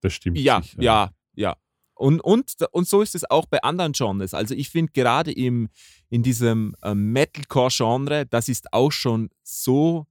Das 0.00 0.12
stimmt. 0.14 0.38
Ja, 0.38 0.62
sicher. 0.62 0.82
ja, 0.82 1.10
ja. 1.34 1.56
Und, 1.94 2.20
und, 2.22 2.54
und 2.72 2.88
so 2.88 3.02
ist 3.02 3.14
es 3.14 3.30
auch 3.30 3.44
bei 3.44 3.62
anderen 3.62 3.92
Genres. 3.92 4.32
Also 4.32 4.54
ich 4.54 4.70
finde 4.70 4.90
gerade 4.92 5.32
im, 5.32 5.68
in 6.08 6.22
diesem 6.22 6.74
ähm, 6.82 7.12
Metalcore-Genre, 7.12 8.24
das 8.24 8.48
ist 8.48 8.72
auch 8.72 8.90
schon 8.90 9.28
so, 9.42 10.06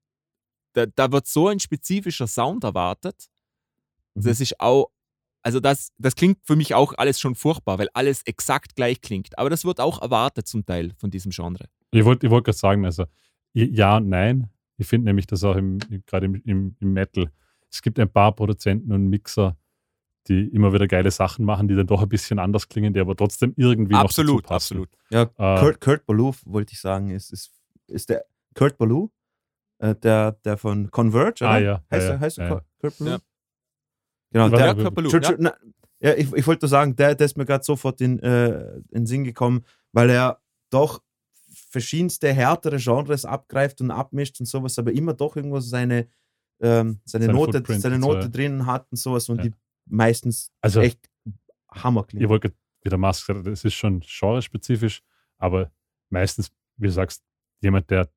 da, 0.74 0.86
da 0.86 1.12
wird 1.12 1.26
so 1.26 1.48
ein 1.48 1.60
spezifischer 1.60 2.28
Sound 2.28 2.64
erwartet. 2.64 3.26
Mhm. 4.14 4.22
Das 4.22 4.40
ist 4.40 4.60
auch, 4.60 4.92
also 5.42 5.60
das, 5.60 5.92
das 5.98 6.16
klingt 6.16 6.40
für 6.44 6.56
mich 6.56 6.74
auch 6.76 6.94
alles 6.98 7.20
schon 7.20 7.36
furchtbar, 7.36 7.80
weil 7.80 7.90
alles 7.94 8.22
exakt 8.26 8.76
gleich 8.76 9.02
klingt. 9.02 9.38
Aber 9.40 9.50
das 9.50 9.64
wird 9.66 9.80
auch 9.80 10.02
erwartet 10.02 10.48
zum 10.48 10.66
Teil 10.66 10.94
von 10.98 11.10
diesem 11.12 11.32
Genre. 11.32 11.66
Ich 11.92 12.04
wollte 12.06 12.28
ich 12.28 12.32
wollt 12.32 12.46
gerade 12.46 12.58
sagen, 12.58 12.86
also 12.86 13.06
ja 13.54 13.98
und 13.98 14.10
nein. 14.10 14.50
Ich 14.78 14.88
finde 14.88 15.06
nämlich, 15.10 15.28
dass 15.28 15.44
auch 15.44 15.56
im, 15.56 15.80
gerade 16.06 16.26
im, 16.28 16.36
im, 16.46 16.76
im 16.80 16.94
Metal, 16.94 17.32
es 17.70 17.82
gibt 17.82 18.00
ein 18.00 18.10
paar 18.10 18.34
Produzenten 18.34 18.92
und 18.94 19.08
Mixer, 19.08 19.58
die 20.28 20.46
immer 20.48 20.72
wieder 20.74 20.88
geile 20.88 21.12
Sachen 21.12 21.44
machen, 21.46 21.68
die 21.68 21.76
dann 21.76 21.88
doch 21.88 22.02
ein 22.02 22.10
bisschen 22.10 22.40
anders 22.40 22.68
klingen, 22.70 22.94
die 22.94 23.00
aber 23.00 23.16
trotzdem 23.16 23.54
irgendwie 23.58 23.94
noch 23.94 24.02
absolut, 24.02 24.44
dazu 24.46 24.48
passen. 24.48 24.78
absolut. 24.78 24.90
Ja, 25.38 25.56
Äh, 25.56 25.60
Kurt, 25.60 25.82
Kurt 25.82 26.06
Ballou, 26.06 26.34
wollte 26.46 26.74
ich 26.74 26.80
sagen, 26.80 27.10
ist, 27.10 27.32
ist, 27.34 27.52
ist 27.88 28.10
der 28.10 28.24
Kurt 28.54 28.78
Ballou, 28.78 29.10
äh, 29.80 29.96
der, 29.96 30.34
der 30.34 30.58
von 30.58 30.90
Converge, 30.92 31.44
oder? 31.44 31.50
Ah, 31.52 31.58
ja, 31.60 31.84
Heißt, 31.92 32.08
ja, 32.08 32.14
er, 32.14 32.20
heißt 32.20 32.38
er 32.38 32.44
ja, 32.46 32.50
Kurt- 32.56 32.66
Kurt 32.80 32.98
Ballou? 33.00 33.18
Genau, 34.32 34.50
der, 34.50 34.60
Ja, 34.60 34.66
Ja, 34.68 34.74
ja. 34.74 34.88
tschü- 34.90 35.36
na, 35.40 35.54
ja, 36.02 36.14
ich, 36.14 36.32
ich 36.34 36.48
wollte 36.48 36.66
nur 36.66 36.70
sagen, 36.70 36.96
der, 36.96 37.16
der 37.16 37.26
ist 37.26 37.38
mir 37.38 37.46
gerade 37.46 37.64
sofort 37.64 38.00
in, 38.02 38.20
äh, 38.20 38.76
in 38.78 38.84
den 38.92 39.06
Sinn 39.06 39.24
gekommen, 39.24 39.66
weil 39.92 40.10
er 40.10 40.40
doch 40.70 41.02
verschiedenste 41.52 42.32
härtere 42.34 42.78
Genres 42.78 43.26
abgreift 43.26 43.82
und 43.82 43.92
abmischt 43.92 44.40
und 44.40 44.46
sowas, 44.46 44.78
aber 44.80 44.92
immer 44.92 45.14
doch 45.14 45.36
irgendwo 45.36 45.60
seine, 45.60 46.08
ähm, 46.62 47.00
seine, 47.06 47.26
Seine 47.26 47.34
Note, 47.34 47.54
Footprint 47.58 47.82
seine 47.82 48.00
so, 48.00 48.08
Note 48.08 48.20
ja. 48.22 48.28
drin 48.28 48.66
hat 48.66 48.88
und 48.92 48.98
sowas 48.98 49.28
und 49.30 49.38
Ja. 49.38 49.44
die 49.44 49.54
meistens 49.88 50.52
Also, 50.62 50.82
echt 50.82 51.10
Hammer 51.72 52.04
klingen. 52.04 52.24
ich 52.24 52.30
wollte, 52.30 52.54
wie 52.84 52.90
der 52.90 52.98
Mars 52.98 53.26
gesagt 53.26 53.46
das 53.48 53.64
ist 53.66 53.74
schon 53.74 54.02
genrespezifisch, 54.02 55.02
aber 55.38 55.72
meistens, 56.10 56.52
wie 56.78 56.88
du 56.88 56.94
sagst, 56.94 57.24
jemand, 57.62 57.90
der 57.90 58.10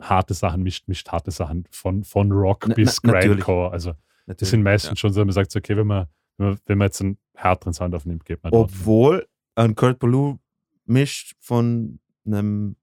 harte 0.00 0.34
Sachen 0.34 0.62
mischt, 0.62 0.88
mischt 0.88 1.08
harte 1.10 1.30
Sachen 1.30 1.66
von, 1.70 2.04
von 2.04 2.32
Rock 2.32 2.66
Na- 2.68 2.74
bis 2.74 3.02
na-. 3.02 3.12
Grindcore. 3.20 3.70
Also, 3.70 3.94
das 4.34 4.36
Natürlich. 4.36 4.50
sind 4.50 4.62
meistens 4.62 4.90
Ja. 4.90 4.96
schon 4.96 5.12
so, 5.12 5.24
man 5.24 5.32
sagt, 5.32 5.54
okay, 5.56 5.76
wenn 5.76 5.86
man, 5.86 6.06
wenn 6.36 6.48
man, 6.48 6.58
wenn 6.66 6.78
man 6.78 6.86
jetzt 6.86 7.00
einen 7.00 7.18
härteren 7.34 7.72
Sound 7.72 7.94
aufnimmt, 7.94 8.24
geht 8.24 8.42
man 8.42 8.52
dort. 8.52 8.70
Obwohl 8.70 9.26
ein 9.54 9.74
Kurt 9.74 9.98
Ballou 9.98 10.38
mischt 10.84 11.34
von 11.40 12.00
einem 12.24 12.76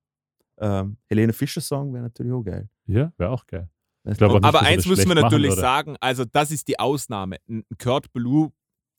ähm, 0.60 0.98
Helene 1.08 1.34
Fischer 1.34 1.62
Song 1.62 1.94
wäre 1.94 2.04
natürlich 2.04 2.32
auch 2.34 2.44
geil. 2.44 2.70
Ja, 2.86 3.12
wäre 3.18 3.32
auch 3.32 3.46
geil. 3.46 3.70
Weißt 4.04 4.18
glaub 4.20 4.32
auch 4.32 4.36
nicht, 4.36 4.46
Aber 4.46 4.60
er 4.60 4.68
eins 4.68 4.84
das 4.84 4.90
müssen 4.90 5.10
wir 5.10 5.16
machen 5.16 5.24
natürlich 5.24 5.52
würde. 5.52 5.62
sagen, 5.62 5.96
also 6.00 6.24
das 6.26 6.52
ist 6.52 6.68
die 6.68 6.80
Ausnahme. 6.80 7.38
Ein 7.50 7.64
Kurt 7.78 8.12
Ballou, 8.14 8.52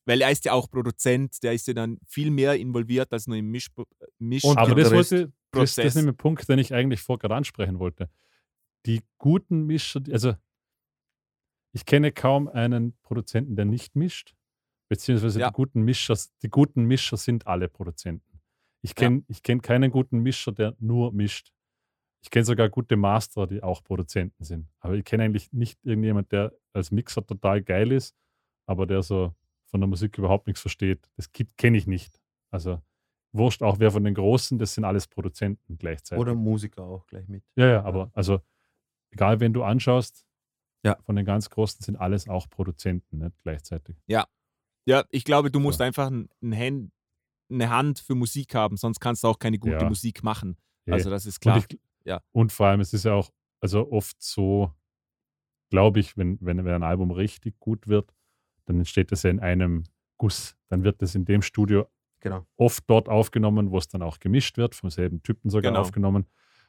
weil 0.05 0.21
er 0.21 0.31
ist 0.31 0.45
ja 0.45 0.53
auch 0.53 0.71
Produzent, 0.71 1.43
der 1.43 1.55
ist 1.55 1.67
ja 1.67 1.75
dann 1.75 1.99
viel 2.07 2.31
mehr 2.31 2.55
involviert 2.57 3.13
als 3.13 3.27
nur 3.27 3.37
im 3.37 3.51
Misch, 3.51 3.69
Misch 4.19 4.45
Und 4.45 4.59
Aber 4.59 4.75
das, 4.75 4.93
wollte, 4.93 5.33
das, 5.51 5.75
das 5.75 5.85
ist 5.87 5.95
nämlich 5.97 6.15
ein 6.15 6.17
Punkt, 6.17 6.49
den 6.49 6.59
ich 6.59 6.73
eigentlich 6.75 7.01
vor 7.01 7.19
gerade 7.19 7.35
ansprechen 7.35 7.79
wollte. 7.79 8.09
Die 8.87 9.03
guten 9.19 9.67
Mischer, 9.67 10.01
also 10.13 10.35
ich 11.73 11.85
kenne 11.87 12.13
kaum 12.13 12.49
einen 12.49 12.97
Produzenten, 13.03 13.57
der 13.57 13.65
nicht 13.65 13.95
mischt, 13.97 14.35
beziehungsweise 14.89 15.41
Ja. 15.41 15.49
die 15.49 15.55
guten 15.55 15.83
Mischer, 15.83 16.17
die 16.43 16.49
guten 16.49 16.85
Mischer 16.85 17.17
sind 17.17 17.47
alle 17.47 17.69
Produzenten. 17.69 18.41
Ich 18.83 18.95
kenne 18.95 19.23
ich 19.29 19.43
kenn 19.43 19.61
keinen 19.61 19.91
guten 19.91 20.19
Mischer, 20.21 20.53
der 20.53 20.75
nur 20.79 21.13
mischt. 21.13 21.53
Ich 22.23 22.31
kenne 22.31 22.45
sogar 22.45 22.69
gute 22.69 22.97
Master, 22.97 23.47
die 23.47 23.63
auch 23.63 23.83
Produzenten 23.85 24.43
sind. 24.45 24.69
Aber 24.81 24.95
ich 24.95 25.05
kenne 25.05 25.25
eigentlich 25.25 25.53
nicht 25.53 25.79
irgendjemand, 25.85 26.33
der 26.33 26.53
als 26.73 26.91
Mixer 26.91 27.25
total 27.25 27.63
geil 27.63 27.93
ist, 27.93 28.17
aber 28.67 28.87
der 28.87 29.03
so 29.03 29.35
von 29.67 29.81
der 29.81 29.89
Musik 29.89 30.17
überhaupt 30.19 30.47
nichts 30.47 30.61
versteht. 30.61 31.09
Das 31.17 31.31
kenne 31.57 31.77
ich 31.77 31.87
nicht. 31.87 32.21
Also 32.51 32.81
wurscht 33.33 33.63
auch 33.63 33.79
wer 33.79 33.91
von 33.91 34.03
den 34.05 34.15
Großen, 34.15 34.59
das 34.59 34.75
sind 34.75 34.85
alles 34.85 35.07
Produzenten 35.07 35.77
gleichzeitig. 35.79 36.21
Oder 36.21 36.35
Musiker 36.35 36.85
auch 36.85 37.07
gleich 37.07 37.29
mit. 37.29 37.45
ja, 37.57 37.67
ja, 37.67 37.83
aber 37.85 38.11
also 38.15 38.41
egal, 39.11 39.39
wen 39.41 39.53
du 39.53 39.63
anschaust, 39.65 40.25
Ja. 40.85 40.97
von 41.05 41.17
den 41.17 41.25
ganz 41.25 41.51
Großen 41.51 41.83
sind 41.83 41.97
alles 41.97 42.29
auch 42.29 42.49
Produzenten, 42.49 43.19
nicht 43.19 43.37
gleichzeitig. 43.43 43.97
Ja, 44.07 44.27
ich 45.11 45.25
glaube, 45.25 45.51
du 45.51 45.61
musst 45.61 45.81
einfach 45.83 46.11
ein, 46.11 46.29
ein 46.43 46.57
Hand, 46.57 46.93
eine 47.51 47.69
Hand 47.69 47.99
für 47.99 48.15
Musik 48.15 48.55
haben, 48.55 48.77
sonst 48.79 49.01
kannst 49.01 49.23
du 49.25 49.29
auch 49.29 49.39
keine 49.39 49.59
gute 49.59 49.75
Ja. 49.83 49.89
Musik 49.89 50.23
machen. 50.23 50.57
Eh. 50.87 50.93
Also 50.93 51.11
das 51.11 51.27
ist 51.27 51.41
klar. 51.41 51.57
Und, 51.57 51.73
ich, 51.75 51.81
Ja. 52.05 52.23
und 52.33 52.53
vor 52.53 52.69
allem, 52.69 52.81
es 52.81 52.95
ist 52.95 53.05
ja 53.05 53.13
auch 53.13 53.31
also 53.61 53.91
oft 53.93 54.23
so, 54.23 54.73
glaube 55.69 56.01
ich, 56.01 56.17
wenn, 56.17 56.39
wenn, 56.41 56.65
wenn 56.65 56.75
ein 56.75 56.83
Album 56.83 57.11
richtig 57.11 57.59
gut 57.59 57.87
wird, 57.89 58.15
dann 58.65 58.77
entsteht 58.79 59.13
das 59.13 59.25
ja 59.25 59.31
in 59.31 59.41
einem 59.41 59.85
Guss. 60.17 60.57
Dann 60.69 60.85
wird 60.85 61.03
das 61.03 61.15
in 61.15 61.25
dem 61.25 61.43
Studio 61.43 61.87
Genau. 62.21 62.47
oft 62.57 62.83
dort 62.89 63.09
aufgenommen, 63.09 63.71
wo 63.71 63.79
es 63.79 63.89
dann 63.89 64.03
auch 64.03 64.19
gemischt 64.19 64.57
wird, 64.57 64.75
vom 64.75 64.91
selben 64.91 65.23
Typen 65.23 65.51
sogar 65.51 65.71
Genau. 65.73 65.83
aufgenommen, 65.83 66.27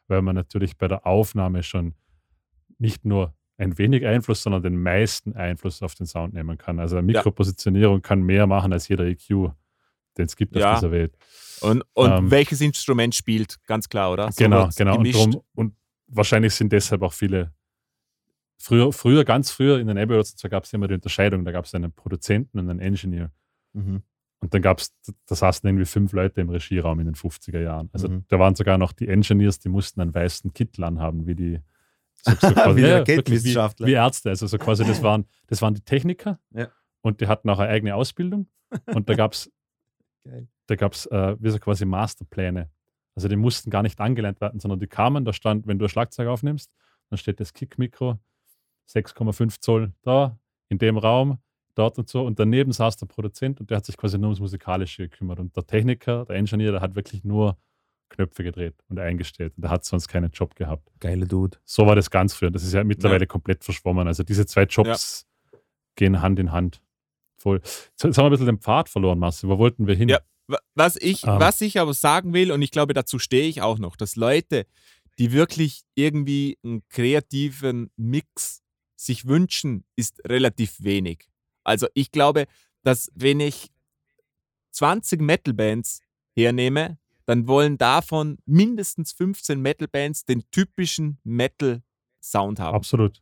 weil 0.08 0.22
man 0.22 0.36
natürlich 0.36 0.78
bei 0.78 0.88
der 0.88 1.06
Aufnahme 1.08 1.64
schon 1.64 1.96
nicht 2.78 3.06
nur 3.06 3.34
ein 3.60 3.78
wenig 3.78 4.06
Einfluss, 4.06 4.42
sondern 4.42 4.64
den 4.64 4.82
meisten 4.82 5.34
Einfluss 5.34 5.82
auf 5.84 5.94
den 5.96 6.06
Sound 6.08 6.34
nehmen 6.34 6.58
kann. 6.58 6.80
Also 6.80 6.96
eine 6.98 7.06
Mikropositionierung 7.06 8.02
kann 8.02 8.22
mehr 8.24 8.48
machen 8.48 8.72
als 8.74 8.88
jeder 8.88 9.06
EQ, 9.06 9.52
den 10.18 10.26
es 10.26 10.36
gibt 10.36 10.56
Ja. 10.56 10.74
auf 10.74 10.80
dieser 10.80 10.92
Welt. 10.92 11.16
Und, 11.62 11.84
und 11.94 12.10
Ähm, 12.12 12.32
welches 12.32 12.62
Instrument 12.62 13.14
spielt, 13.14 13.58
ganz 13.66 13.90
klar, 13.90 14.12
oder? 14.14 14.32
So 14.32 14.44
genau, 14.44 14.70
genau. 14.76 14.98
Und, 14.98 15.14
drum, 15.14 15.42
und 15.56 15.76
wahrscheinlich 16.08 16.54
sind 16.56 16.72
deshalb 16.72 17.02
auch 17.02 17.14
viele. 17.14 17.54
Früher, 18.62 18.92
früher, 18.92 19.24
ganz 19.24 19.52
früher 19.52 19.80
in 19.80 19.88
den 19.88 19.98
Abbey 19.98 20.16
Roads 20.16 20.36
gab 20.50 20.66
es 20.66 20.74
immer 20.74 20.88
die 20.88 20.96
Unterscheidung, 20.96 21.46
da 21.46 21.52
gab 21.52 21.66
es 21.66 21.74
einen 21.76 21.92
Produzenten 21.94 22.60
und 22.60 22.70
einen 22.70 22.80
Engineer. 22.80 23.32
Mhm. 23.74 24.04
Und 24.42 24.54
dann 24.54 24.62
gab 24.62 24.80
es, 24.80 24.94
da 25.28 25.36
saßen 25.36 25.68
irgendwie 25.68 25.86
fünf 25.86 26.12
Leute 26.14 26.40
im 26.42 26.50
Regieraum 26.50 27.00
in 27.02 27.06
den 27.08 27.16
50er 27.16 27.60
Jahren. 27.62 27.90
Also 27.94 28.08
Mhm. 28.10 28.26
da 28.30 28.40
waren 28.40 28.56
sogar 28.56 28.78
noch 28.78 28.92
die 28.94 29.08
Engineers, 29.10 29.60
die 29.60 29.70
mussten 29.70 30.00
einen 30.02 30.14
weißen 30.14 30.54
Kittel 30.54 30.84
anhaben, 30.86 31.26
wie 31.28 31.36
die 31.36 31.60
so, 32.24 32.32
so 32.32 32.54
quasi, 32.54 32.78
Wie 32.78 32.88
ja, 32.88 32.98
Raketenwissenschaftler. 33.00 33.88
Wie, 33.88 33.92
wie 33.92 33.96
Ärzte. 33.96 34.30
Also 34.30 34.48
so 34.48 34.58
quasi, 34.58 34.86
das 34.86 35.02
waren, 35.04 35.26
das 35.48 35.62
waren 35.62 35.74
die 35.74 35.82
Techniker 35.82 36.40
Ja. 36.52 36.68
und 37.02 37.22
die 37.22 37.28
hatten 37.28 37.50
auch 37.50 37.60
eine 37.60 37.70
eigene 37.70 37.96
Ausbildung. 37.96 38.48
Und 38.88 39.10
da 39.10 39.16
gab 39.16 39.34
es 39.34 39.52
da 40.68 40.76
gab 40.76 40.94
es 40.94 41.06
äh, 41.08 41.36
wie 41.40 41.50
so 41.50 41.60
quasi 41.60 41.86
Masterpläne. 41.86 42.70
Also 43.16 43.28
die 43.28 43.36
mussten 43.36 43.70
gar 43.70 43.84
nicht 43.84 44.00
angelernt 44.00 44.40
werden, 44.40 44.60
sondern 44.60 44.80
die 44.80 44.88
kamen, 44.88 45.26
da 45.26 45.34
stand, 45.34 45.68
wenn 45.68 45.80
du 45.80 45.86
ein 45.86 45.90
Schlagzeug 45.90 46.28
aufnimmst, 46.28 46.72
dann 47.10 47.18
steht 47.18 47.40
das 47.40 47.54
Kickmikro, 47.54 48.20
6,5 48.88 49.60
Zoll 49.60 49.94
da, 50.04 50.38
in 50.70 50.78
dem 50.78 50.98
Raum, 50.98 51.40
dort 51.76 51.98
und 51.98 52.08
so. 52.08 52.26
Und 52.26 52.40
daneben 52.40 52.72
saß 52.72 52.98
der 52.98 53.08
Produzent 53.08 53.60
und 53.60 53.70
der 53.70 53.78
hat 53.78 53.86
sich 53.86 53.98
quasi 53.98 54.18
nur 54.18 54.28
ums 54.28 54.40
Musikalische 54.40 55.10
gekümmert. 55.10 55.40
Und 55.40 55.56
der 55.56 55.66
Techniker, 55.66 56.26
der 56.26 56.36
Ingenieur, 56.36 56.72
der 56.72 56.82
hat 56.82 56.96
wirklich 56.96 57.24
nur 57.24 57.58
Knöpfe 58.10 58.44
gedreht 58.44 58.76
und 58.90 59.00
eingestellt. 59.00 59.54
Und 59.56 59.64
der 59.64 59.72
hat 59.72 59.86
sonst 59.86 60.08
keinen 60.08 60.32
Job 60.32 60.56
gehabt. 60.56 60.90
Geiler 61.00 61.26
Dude. 61.26 61.58
So 61.66 61.86
war 61.86 61.96
das 61.96 62.10
ganz 62.10 62.34
früher. 62.34 62.52
Das 62.52 62.64
ist 62.64 62.74
ja 62.74 62.84
mittlerweile 62.84 63.28
komplett 63.28 63.64
verschwommen. 63.64 64.08
Also 64.08 64.24
diese 64.24 64.46
zwei 64.46 64.64
Jobs 64.64 65.28
gehen 65.96 66.22
Hand 66.22 66.40
in 66.40 66.52
Hand. 66.52 66.82
Voll. 67.38 67.58
Jetzt, 67.58 67.92
jetzt 68.04 68.18
haben 68.18 68.26
wir 68.26 68.26
ein 68.26 68.32
bisschen 68.32 68.46
den 68.48 68.60
Pfad 68.60 68.90
verloren, 68.90 69.20
Marcel. 69.20 69.50
Wo 69.50 69.58
wollten 69.58 69.88
wir 69.88 69.96
hin? 69.96 70.10
Ja. 70.10 70.20
Was 70.74 70.96
ich, 70.96 71.24
Ähm. 71.26 71.40
was 71.40 71.62
ich 71.62 71.80
aber 71.80 71.94
sagen 71.94 72.34
will, 72.34 72.52
und 72.52 72.62
ich 72.62 72.72
glaube, 72.72 72.94
dazu 72.94 73.20
stehe 73.20 73.48
ich 73.48 73.62
auch 73.62 73.78
noch, 73.78 73.96
dass 73.96 74.16
Leute, 74.16 74.66
die 75.20 75.32
wirklich 75.32 75.84
irgendwie 75.96 76.58
einen 76.64 76.82
kreativen 76.90 77.92
Mix 77.98 78.64
sich 78.96 79.28
wünschen, 79.28 79.86
ist 79.96 80.22
relativ 80.28 80.84
wenig. 80.84 81.30
Also 81.64 81.88
ich 81.94 82.12
glaube, 82.12 82.46
dass 82.84 83.12
wenn 83.14 83.40
ich 83.40 83.70
20 84.72 85.22
Metal-Bands 85.22 86.02
hernehme, 86.36 86.98
dann 87.30 87.48
wollen 87.48 87.78
davon 87.78 88.40
mindestens 88.48 89.12
15 89.12 89.62
Metal-Bands 89.62 90.26
den 90.26 90.44
typischen 90.50 91.20
Metal-Sound 91.24 92.60
haben. 92.60 92.76
Absolut. 92.76 93.22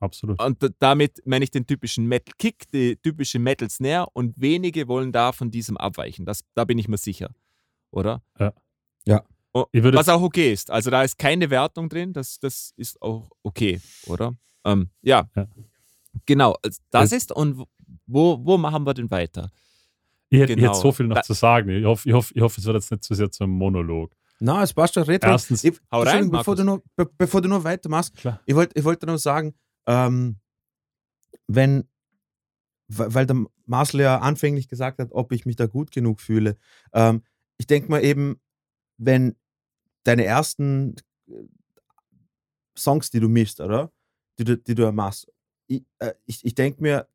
Absolut. 0.00 0.42
Und 0.42 0.58
damit 0.80 1.22
meine 1.24 1.44
ich 1.44 1.50
den 1.52 1.64
typischen 1.66 2.06
Metal 2.06 2.34
Kick, 2.38 2.68
die 2.72 2.96
typische 2.96 3.38
Metal 3.38 3.70
Snare 3.70 4.08
und 4.12 4.40
wenige 4.40 4.88
wollen 4.88 5.12
da 5.12 5.30
von 5.32 5.50
diesem 5.52 5.76
abweichen. 5.76 6.24
Das, 6.24 6.40
da 6.54 6.64
bin 6.64 6.78
ich 6.78 6.88
mir 6.88 6.98
sicher. 6.98 7.30
Oder? 7.92 8.22
Ja. 8.40 8.52
Ja. 9.06 9.24
Oh, 9.54 9.66
Ich 9.72 9.82
würde- 9.84 9.96
was 9.98 10.08
auch 10.08 10.22
okay 10.22 10.52
ist. 10.52 10.70
Also 10.72 10.90
da 10.90 11.02
ist 11.04 11.16
keine 11.16 11.48
Wertung 11.50 11.88
drin, 11.88 12.12
das, 12.12 12.40
das 12.40 12.72
ist 12.76 13.00
auch 13.02 13.30
okay, 13.44 13.80
oder? 14.06 14.36
Ähm, 14.64 14.90
ja. 15.02 15.28
Ja. 15.36 15.46
Genau, 16.26 16.56
also 16.62 16.80
das 16.90 17.10
Das- 17.10 17.12
ist 17.12 17.32
und 17.32 17.64
wo, 18.06 18.44
wo 18.44 18.58
machen 18.58 18.84
wir 18.84 18.94
denn 18.94 19.10
weiter? 19.12 19.50
Ich, 20.30 20.40
hätte- 20.40 20.56
Genau. 20.56 20.74
so 20.74 20.92
viel 20.92 21.06
noch 21.06 21.22
zu 21.22 21.32
sagen. 21.32 21.68
Ich 21.70 21.84
hoffe, 21.84 22.08
ich, 22.08 22.14
hoffe, 22.14 22.32
ich 22.34 22.42
hoffe, 22.42 22.60
es 22.60 22.66
wird 22.66 22.76
jetzt 22.76 22.90
nicht 22.90 23.02
zu 23.04 23.14
sehr 23.14 23.30
zum 23.30 23.50
Monolog. 23.50 24.12
Na, 24.40 24.62
es 24.62 24.72
passt 24.74 24.94
schon. 24.94 25.02
Red 25.04 25.24
ruhig. 25.24 25.32
Erstens- 25.32 25.64
ich, 25.64 25.80
Hau 25.90 26.02
rein, 26.02 26.30
bevor, 26.30 26.54
du 26.54 26.64
noch, 26.64 26.80
be, 26.96 27.06
bevor 27.16 27.40
du 27.40 27.48
noch 27.48 27.64
weitermachst, 27.64 28.14
Klar. 28.16 28.40
ich 28.46 28.54
wollte 28.54 28.78
ich 28.78 28.84
wollte 28.84 29.06
nur 29.06 29.18
sagen, 29.18 29.54
ähm, 29.86 30.36
wenn, 31.46 31.88
weil 32.88 33.26
der 33.26 33.44
Marcel 33.66 34.00
ja 34.00 34.18
anfänglich 34.18 34.68
gesagt 34.68 34.98
hat, 34.98 35.08
ob 35.12 35.32
ich 35.32 35.44
mich 35.46 35.56
da 35.56 35.66
gut 35.66 35.90
genug 35.90 36.20
fühle. 36.20 36.56
Ähm, 36.92 37.22
ich 37.56 37.66
denke 37.66 37.90
mal 37.90 38.04
eben, 38.04 38.40
wenn 38.98 39.34
deine 40.04 40.24
ersten 40.24 40.94
äh, 41.28 41.32
Songs, 42.76 43.10
die 43.10 43.20
du 43.20 43.28
mischst, 43.28 43.60
oder? 43.60 43.92
Die 44.38 44.44
du, 44.44 44.56
die 44.56 44.74
du 44.74 44.90
machst, 44.92 45.26
ich, 45.66 45.84
äh, 45.98 46.12
ich, 46.26 46.44
ich 46.44 46.54
denke 46.54 46.80
mir, 46.82 47.08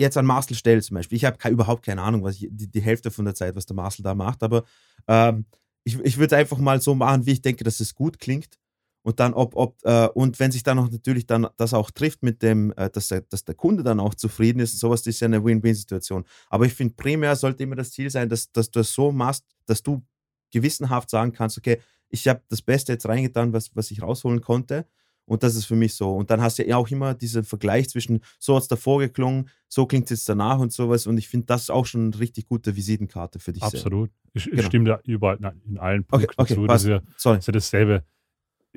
jetzt 0.00 0.16
an 0.16 0.26
Marcel 0.26 0.56
Stell 0.56 0.82
zum 0.82 0.96
Beispiel, 0.96 1.16
ich 1.16 1.24
habe 1.24 1.48
überhaupt 1.48 1.84
keine 1.84 2.02
Ahnung, 2.02 2.22
was 2.22 2.36
ich, 2.36 2.48
die, 2.50 2.70
die 2.70 2.82
Hälfte 2.82 3.10
von 3.10 3.24
der 3.24 3.34
Zeit, 3.34 3.54
was 3.54 3.66
der 3.66 3.76
Marcel 3.76 4.02
da 4.02 4.14
macht, 4.14 4.42
aber 4.42 4.64
ähm, 5.06 5.46
ich, 5.84 5.98
ich 6.00 6.18
würde 6.18 6.36
einfach 6.36 6.58
mal 6.58 6.80
so 6.80 6.94
machen, 6.94 7.26
wie 7.26 7.32
ich 7.32 7.42
denke, 7.42 7.64
dass 7.64 7.80
es 7.80 7.94
gut 7.94 8.18
klingt. 8.18 8.58
Und 9.02 9.18
dann, 9.18 9.32
ob, 9.32 9.56
ob, 9.56 9.78
äh, 9.84 10.08
und 10.08 10.38
wenn 10.40 10.52
sich 10.52 10.62
dann 10.62 10.78
auch 10.78 10.90
natürlich 10.90 11.26
dann 11.26 11.46
das 11.56 11.72
auch 11.72 11.90
trifft 11.90 12.22
mit 12.22 12.42
dem, 12.42 12.72
äh, 12.76 12.90
dass, 12.90 13.08
der, 13.08 13.22
dass 13.22 13.44
der 13.44 13.54
Kunde 13.54 13.82
dann 13.82 13.98
auch 13.98 14.14
zufrieden 14.14 14.60
ist, 14.60 14.78
sowas 14.78 15.06
ist 15.06 15.20
ja 15.20 15.26
eine 15.26 15.42
Win-Win-Situation. 15.42 16.24
Aber 16.50 16.66
ich 16.66 16.74
finde, 16.74 16.94
primär 16.94 17.34
sollte 17.34 17.62
immer 17.62 17.76
das 17.76 17.92
Ziel 17.92 18.10
sein, 18.10 18.28
dass, 18.28 18.52
dass 18.52 18.70
du 18.70 18.80
es 18.80 18.92
so 18.92 19.10
machst, 19.10 19.46
dass 19.64 19.82
du 19.82 20.02
gewissenhaft 20.50 21.08
sagen 21.08 21.32
kannst, 21.32 21.56
okay, 21.56 21.80
ich 22.10 22.28
habe 22.28 22.42
das 22.48 22.60
Beste 22.60 22.92
jetzt 22.92 23.08
reingetan, 23.08 23.54
was, 23.54 23.74
was 23.74 23.90
ich 23.90 24.02
rausholen 24.02 24.42
konnte. 24.42 24.86
Und 25.30 25.44
das 25.44 25.54
ist 25.54 25.66
für 25.66 25.76
mich 25.76 25.94
so. 25.94 26.16
Und 26.16 26.28
dann 26.30 26.40
hast 26.40 26.58
du 26.58 26.66
ja 26.66 26.76
auch 26.76 26.88
immer 26.88 27.14
diesen 27.14 27.44
Vergleich 27.44 27.88
zwischen, 27.88 28.20
so 28.40 28.56
hat 28.56 28.62
es 28.62 28.68
davor 28.68 28.98
geklungen, 28.98 29.48
so 29.68 29.86
klingt 29.86 30.06
es 30.06 30.10
jetzt 30.10 30.28
danach 30.28 30.58
und 30.58 30.72
sowas. 30.72 31.06
Und 31.06 31.18
ich 31.18 31.28
finde, 31.28 31.46
das 31.46 31.62
ist 31.62 31.70
auch 31.70 31.86
schon 31.86 32.06
eine 32.12 32.18
richtig 32.18 32.48
gute 32.48 32.74
Visitenkarte 32.74 33.38
für 33.38 33.52
dich. 33.52 33.62
Absolut. 33.62 34.10
Ich, 34.32 34.46
ich 34.46 34.50
Genau. 34.52 34.62
stimme 34.66 34.84
da 34.86 35.00
überall 35.04 35.36
nein, 35.38 35.60
in 35.66 35.78
allen 35.78 36.04
Okay, 36.10 36.26
Punkten 36.26 36.40
okay, 36.42 36.54
zu. 36.56 36.66
Das 36.66 36.82
ist 36.82 36.88
ja, 36.88 37.00
Sorry. 37.16 37.36
das 37.36 37.44
ist 37.44 37.46
ja 37.46 37.52
dasselbe, 37.52 38.04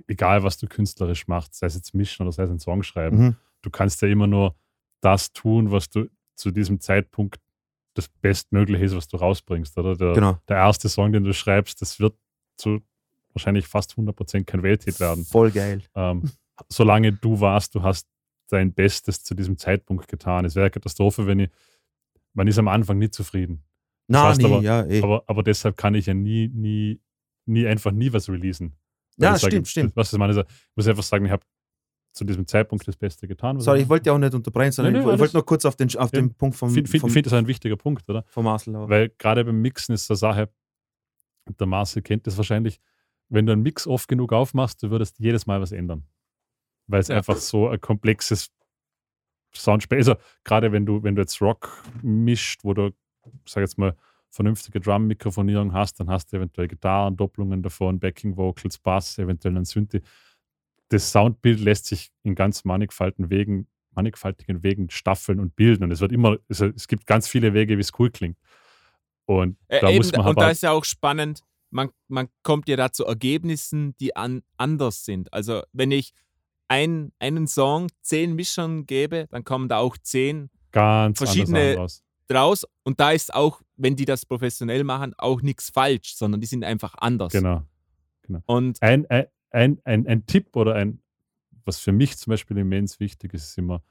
egal 0.08 0.44
was 0.44 0.58
du 0.58 0.68
künstlerisch 0.68 1.28
machst, 1.28 1.56
sei 1.56 1.66
es 1.68 1.74
jetzt 1.76 1.94
mischen 1.96 2.22
oder 2.22 2.32
sei 2.32 2.44
es 2.44 2.52
ein 2.52 2.60
Song 2.60 2.84
schreiben. 2.84 3.18
Mhm. 3.18 3.36
Du 3.64 3.72
kannst 3.72 4.02
ja 4.04 4.08
immer 4.08 4.28
nur 4.28 4.56
das 5.02 5.34
tun, 5.34 5.72
was 5.72 5.90
du 5.90 6.08
zu 6.36 6.52
diesem 6.52 6.80
Zeitpunkt 6.80 7.40
das 7.96 8.08
Bestmögliche 8.10 8.86
ist, 8.86 8.96
was 8.96 9.08
du 9.08 9.18
rausbringst. 9.18 9.76
Oder? 9.78 9.96
Der, 9.96 10.14
Genau. 10.14 10.38
der 10.48 10.58
erste 10.58 10.88
Song, 10.88 11.12
den 11.14 11.24
du 11.24 11.34
schreibst, 11.34 11.82
das 11.82 12.00
wird 12.00 12.16
zu 12.58 12.82
wahrscheinlich 13.34 13.66
fast 13.68 13.94
100% 13.98 14.44
kein 14.46 14.62
Welthit 14.62 15.00
werden. 15.00 15.26
Voll 15.26 15.50
geil. 15.52 15.82
Ähm, 15.96 16.22
solange 16.70 17.14
du 17.14 17.40
warst, 17.40 17.76
du 17.76 17.84
hast 17.84 18.08
dein 18.50 18.74
Bestes 18.74 19.24
zu 19.24 19.36
diesem 19.36 19.58
Zeitpunkt 19.58 20.08
getan. 20.08 20.46
Es 20.46 20.56
wäre 20.56 20.66
eine 20.66 20.72
Katastrophe, 20.72 21.26
wenn 21.28 21.40
ich, 21.40 21.50
man 22.34 22.48
ist 22.48 22.58
am 22.60 22.68
Anfang 22.68 22.98
nicht 22.98 23.14
zufrieden. 23.14 23.64
Na, 24.08 24.30
heißt 24.30 24.40
nie, 24.42 24.46
aber- 24.46 24.62
ja, 24.62 24.86
eh. 24.86 25.02
Aber, 25.02 25.24
aber 25.28 25.44
deshalb 25.44 25.78
kann 25.78 25.96
ich 25.96 26.06
ja 26.08 26.14
nie, 26.14 26.50
nie, 26.50 27.00
nie 27.46 27.66
einfach 27.68 27.92
nie 27.92 28.12
was 28.14 28.30
releasen. 28.30 28.76
Ja, 29.18 29.36
ich 29.36 29.42
sage, 29.42 29.52
stimmt, 29.54 29.68
stimmt. 29.68 29.96
Was 29.96 30.12
ich 30.12 30.20
meine, 30.20 30.34
ist, 30.34 30.40
ich 30.50 30.76
muss 30.76 30.88
einfach 30.88 31.04
sagen, 31.04 31.26
ich 31.26 31.32
habe 31.32 31.46
zu 32.14 32.26
diesem 32.26 32.46
Zeitpunkt 32.46 32.88
das 32.88 32.96
Beste 32.98 33.28
getan. 33.28 33.60
Sorry, 33.60 33.80
ich 33.80 33.84
ich 33.86 33.90
wollte 33.90 34.08
ja 34.10 34.14
auch 34.14 34.20
nicht 34.20 34.34
unterbrechen, 34.36 34.72
sondern 34.72 34.94
Nee, 34.94 35.00
ich 35.00 35.06
nee, 35.06 35.10
wollte 35.12 35.22
alles- 35.24 35.34
nur 35.34 35.46
kurz 35.46 35.66
auf 35.66 35.76
den, 35.76 35.88
auf 35.96 36.12
Ja. 36.14 36.20
den 36.22 36.34
Punkt 36.34 36.56
vom, 36.58 36.70
finde, 36.70 36.90
find, 36.90 37.02
vom, 37.02 37.10
find, 37.10 37.26
das 37.26 37.34
ein 37.34 37.48
wichtiger 37.48 37.76
Punkt, 37.78 38.08
oder? 38.10 38.24
vom 38.28 38.44
Marcel 38.46 38.76
auch. 38.76 38.90
Weil 38.90 39.10
gerade 39.18 39.44
beim 39.46 39.62
Mixen 39.62 39.94
ist 39.96 40.10
eine 40.12 40.18
Sache, 40.18 40.50
der 41.60 41.68
Marcel 41.68 42.02
kennt 42.02 42.28
das 42.28 42.38
wahrscheinlich, 42.38 42.80
wenn 43.30 43.46
du 43.46 43.54
einen 43.54 43.64
Mix 43.64 43.88
oft 43.88 44.08
genug 44.08 44.32
aufmachst, 44.34 44.84
du 44.84 44.92
würdest 44.92 45.18
jedes 45.20 45.46
Mal 45.48 45.60
was 45.62 45.72
ändern. 45.72 46.04
Weil 46.88 47.00
es 47.00 47.10
einfach 47.10 47.38
so 47.38 47.70
ein 47.70 47.80
komplexes 47.80 48.52
Soundspiel 49.56 50.00
ist. 50.00 50.10
Also 50.10 50.22
gerade 50.44 50.72
wenn 50.72 50.86
du, 50.86 51.04
wenn 51.04 51.16
du 51.16 51.22
jetzt 51.22 51.42
Rock 51.42 51.84
mischt, 52.02 52.64
wo 52.64 52.74
du, 52.74 52.92
sag 53.46 53.62
jetzt 53.62 53.78
mal, 53.78 53.96
vernünftige 54.30 54.80
Drum-Mikrofonierung 54.80 55.74
hast, 55.74 56.00
dann 56.00 56.10
hast 56.10 56.34
du 56.34 56.38
eventuell 56.38 56.68
Gitarren, 56.68 57.16
Doppelungen 57.16 57.62
davon, 57.62 58.00
Backing 58.00 58.36
Vocals, 58.36 58.80
Bass, 58.80 59.20
eventuell 59.20 59.56
einen 59.56 59.66
Synthi. 59.66 60.02
Das 60.90 61.12
Soundbild 61.12 61.60
lässt 61.60 61.86
sich 61.86 62.12
in 62.24 62.34
ganz 62.34 62.66
mannigfaltigen 62.66 63.30
Wegen, 63.30 63.68
mannigfaltigen 63.92 64.64
Wegen 64.64 64.90
staffeln 64.90 65.40
und 65.40 65.56
bilden. 65.56 65.84
Und 65.84 65.92
es 65.92 66.02
wird 66.02 66.12
immer, 66.12 66.38
es, 66.48 66.62
es 66.62 66.88
gibt 66.88 67.06
ganz 67.06 67.28
viele 67.28 67.54
Wege, 67.54 67.78
wie 67.78 67.82
es 67.82 67.92
cool 68.00 68.10
klingt. 68.10 68.38
Und 69.26 69.58
Äh, 69.68 69.82
da 69.82 69.90
eben, 69.90 69.98
muss 69.98 70.12
man 70.12 70.22
und 70.22 70.28
aber 70.28 70.42
da 70.42 70.50
ist 70.50 70.64
ja 70.64 70.72
auch 70.72 70.84
spannend, 70.84 71.44
man, 71.70 71.92
man 72.08 72.28
kommt 72.42 72.68
ja 72.68 72.76
da 72.76 72.92
zu 72.92 73.06
Ergebnissen, 73.06 73.96
die 73.98 74.16
an, 74.16 74.42
anders 74.58 75.06
sind. 75.06 75.32
Also 75.32 75.62
wenn 75.74 75.92
ich 75.92 76.14
ein, 76.68 77.12
einen 77.20 77.48
Song 77.48 77.88
zehn 78.02 78.34
Mischern 78.36 78.86
gebe, 78.86 79.28
dann 79.30 79.44
kommen 79.44 79.70
da 79.70 79.78
auch 79.78 79.98
zehn 79.98 80.50
ganz 80.72 81.18
verschiedene- 81.18 81.76
raus. 81.76 82.04
draus. 82.28 82.66
Und 82.84 83.00
da 83.00 83.12
ist 83.12 83.34
auch, 83.34 83.62
wenn 83.76 83.96
die 83.96 84.06
das 84.06 84.26
professionell 84.26 84.84
machen, 84.84 85.14
auch 85.18 85.42
nichts 85.42 85.70
falsch, 85.70 86.16
sondern 86.16 86.42
die 86.42 86.48
sind 86.48 86.64
einfach 86.64 86.96
anders. 86.98 87.32
Genau. 87.34 87.64
Und 88.46 88.82
Ein, 88.82 89.06
ein, 89.08 89.26
ein, 89.52 89.82
ein, 89.84 90.08
ein 90.08 90.26
Tipp 90.26 90.56
oder 90.56 90.76
ein, 90.76 91.02
was 91.66 91.80
für 91.80 91.92
mich 91.92 92.18
zum 92.18 92.32
Beispiel 92.32 92.58
immens 92.58 93.00
wichtig 93.00 93.34
ist, 93.34 93.44
ist 93.50 93.58
immer, 93.58 93.84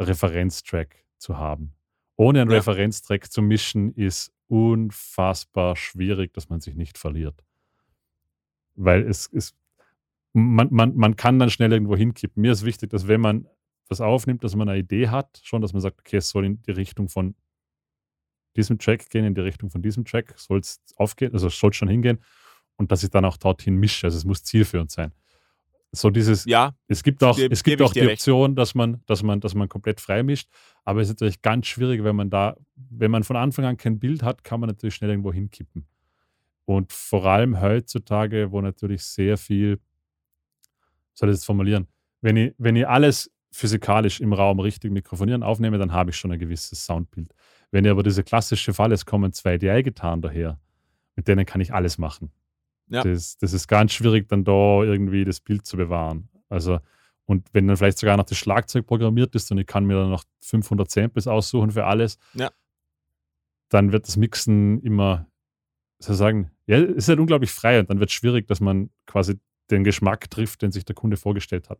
Referenztrack 0.00 0.94
zu 1.16 1.36
haben. 1.38 1.74
Ohne 2.16 2.42
einen 2.42 2.50
Ja. 2.50 2.58
Referenztrack 2.58 3.30
zu 3.32 3.42
mischen, 3.42 3.92
ist 3.94 4.32
unfassbar 4.48 5.76
schwierig, 5.76 6.32
dass 6.34 6.48
man 6.48 6.60
sich 6.60 6.74
nicht 6.74 6.98
verliert. 6.98 7.44
Weil 8.74 9.02
es 9.08 9.26
ist, 9.26 9.54
man, 10.32 10.68
man, 10.70 10.96
man 10.96 11.16
kann 11.16 11.38
dann 11.38 11.50
schnell 11.50 11.72
irgendwo 11.72 11.96
hinkippen. 11.96 12.40
Mir 12.40 12.52
ist 12.52 12.64
wichtig, 12.64 12.90
dass 12.90 13.08
wenn 13.08 13.20
man 13.20 13.46
was 13.88 14.00
aufnimmt, 14.00 14.44
dass 14.44 14.54
man 14.54 14.68
eine 14.68 14.78
Idee 14.78 15.08
hat, 15.08 15.40
schon, 15.42 15.62
dass 15.62 15.72
man 15.72 15.80
sagt, 15.80 16.00
okay, 16.00 16.18
es 16.18 16.28
soll 16.28 16.44
in 16.44 16.62
die 16.62 16.72
Richtung 16.72 17.08
von 17.08 17.34
diesem 18.56 18.78
Track 18.78 19.08
gehen, 19.08 19.24
in 19.24 19.34
die 19.34 19.40
Richtung 19.40 19.70
von 19.70 19.82
diesem 19.82 20.04
Track, 20.04 20.34
soll 20.36 20.58
es 20.58 20.80
aufgehen, 20.96 21.32
also 21.32 21.48
soll 21.48 21.70
es 21.70 21.76
schon 21.76 21.88
hingehen 21.88 22.18
und 22.76 22.92
dass 22.92 23.02
ich 23.02 23.10
dann 23.10 23.24
auch 23.24 23.36
dorthin 23.36 23.76
mische. 23.76 24.06
Also 24.06 24.18
es 24.18 24.24
muss 24.24 24.42
zielführend 24.42 24.90
sein. 24.90 25.12
So 25.90 26.10
dieses, 26.10 26.44
ja, 26.44 26.74
es 26.86 27.02
gibt 27.02 27.24
auch, 27.24 27.38
es 27.38 27.64
gibt 27.64 27.80
auch 27.80 27.94
die 27.94 28.00
recht. 28.00 28.20
Option, 28.20 28.54
dass 28.54 28.74
man, 28.74 29.02
dass 29.06 29.22
man, 29.22 29.40
dass 29.40 29.54
man 29.54 29.70
komplett 29.70 30.00
frei 30.00 30.22
mischt. 30.22 30.50
Aber 30.84 31.00
es 31.00 31.08
ist 31.08 31.14
natürlich 31.14 31.40
ganz 31.40 31.66
schwierig, 31.66 32.04
wenn 32.04 32.14
man 32.14 32.28
da, 32.28 32.56
wenn 32.76 33.10
man 33.10 33.24
von 33.24 33.36
Anfang 33.36 33.64
an 33.64 33.78
kein 33.78 33.98
Bild 33.98 34.22
hat, 34.22 34.44
kann 34.44 34.60
man 34.60 34.68
natürlich 34.68 34.96
schnell 34.96 35.10
irgendwo 35.10 35.32
hinkippen. 35.32 35.86
Und 36.66 36.92
vor 36.92 37.24
allem 37.24 37.62
heutzutage, 37.62 38.52
wo 38.52 38.60
natürlich 38.60 39.02
sehr 39.02 39.38
viel, 39.38 39.80
soll 41.18 41.30
ich 41.30 41.36
das 41.36 41.44
formulieren, 41.44 41.88
wenn 42.20 42.36
ich, 42.36 42.54
wenn 42.58 42.76
ich 42.76 42.86
alles 42.86 43.30
physikalisch 43.50 44.20
im 44.20 44.32
Raum 44.32 44.60
richtig 44.60 44.92
mikrofonieren 44.92 45.42
aufnehme, 45.42 45.78
dann 45.78 45.92
habe 45.92 46.10
ich 46.10 46.16
schon 46.16 46.30
ein 46.30 46.38
gewisses 46.38 46.84
Soundbild. 46.84 47.34
Wenn 47.70 47.84
ich 47.84 47.90
aber 47.90 48.02
diese 48.02 48.22
klassische 48.22 48.72
Fall, 48.72 48.92
es 48.92 49.04
kommen 49.04 49.32
zwei 49.32 49.58
DI-Gitarren 49.58 50.20
daher, 50.22 50.58
mit 51.16 51.26
denen 51.28 51.44
kann 51.44 51.60
ich 51.60 51.72
alles 51.74 51.98
machen. 51.98 52.30
Ja. 52.88 53.02
Das, 53.02 53.36
das 53.38 53.52
ist 53.52 53.66
ganz 53.66 53.92
schwierig, 53.92 54.28
dann 54.28 54.44
da 54.44 54.82
irgendwie 54.84 55.24
das 55.24 55.40
Bild 55.40 55.66
zu 55.66 55.76
bewahren. 55.76 56.28
Also, 56.48 56.78
und 57.26 57.48
wenn 57.52 57.66
dann 57.66 57.76
vielleicht 57.76 57.98
sogar 57.98 58.16
noch 58.16 58.24
das 58.24 58.38
Schlagzeug 58.38 58.86
programmiert 58.86 59.34
ist 59.34 59.50
und 59.50 59.58
ich 59.58 59.66
kann 59.66 59.84
mir 59.84 59.96
dann 59.96 60.10
noch 60.10 60.24
500 60.40 60.90
Samples 60.90 61.26
aussuchen 61.26 61.72
für 61.72 61.84
alles, 61.84 62.18
Ja. 62.34 62.50
dann 63.68 63.92
wird 63.92 64.06
das 64.06 64.16
Mixen 64.16 64.80
immer, 64.82 65.26
sozusagen, 65.98 66.50
ja, 66.66 66.78
es 66.78 66.96
ist 66.96 67.08
halt 67.08 67.18
unglaublich 67.18 67.50
frei 67.50 67.80
und 67.80 67.90
dann 67.90 67.98
wird 68.00 68.08
es 68.10 68.14
schwierig, 68.14 68.46
dass 68.46 68.60
man 68.60 68.90
quasi 69.06 69.38
den 69.70 69.84
Geschmack 69.84 70.30
trifft, 70.30 70.62
den 70.62 70.72
sich 70.72 70.84
der 70.84 70.94
Kunde 70.94 71.16
vorgestellt 71.16 71.68
hat. 71.70 71.78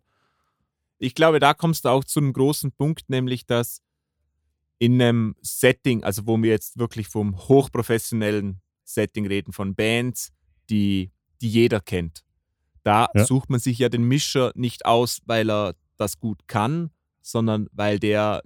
ich 0.99 1.15
glaube, 1.15 1.39
da 1.39 1.55
kommst 1.55 1.85
du 1.85 1.91
auch 1.91 2.05
zu 2.05 2.21
einem 2.21 2.33
großen 2.33 2.73
Punkt, 2.73 3.09
nämlich 3.09 3.47
dass 3.47 3.83
in 4.79 5.01
einem 5.01 5.35
Setting, 5.43 6.05
also 6.05 6.27
wo 6.27 6.41
wir 6.43 6.51
jetzt 6.51 6.79
wirklich 6.79 7.09
vom 7.09 7.37
hochprofessionellen 7.49 8.61
Setting 8.85 9.27
reden, 9.27 9.53
von 9.53 9.75
Bands, 9.75 10.33
die, 10.71 11.11
die 11.41 11.49
jeder 11.49 11.81
kennt, 11.81 12.25
da 12.83 13.09
Ja. 13.15 13.25
sucht 13.25 13.51
man 13.51 13.61
sich 13.61 13.79
ja 13.79 13.89
den 13.89 14.05
Mischer 14.05 14.53
nicht 14.55 14.87
aus, 14.87 15.21
weil 15.27 15.51
er 15.51 15.75
das 15.97 16.19
gut 16.19 16.47
kann, 16.47 16.91
sondern 17.23 17.69
weil 17.73 17.99
der 17.99 18.43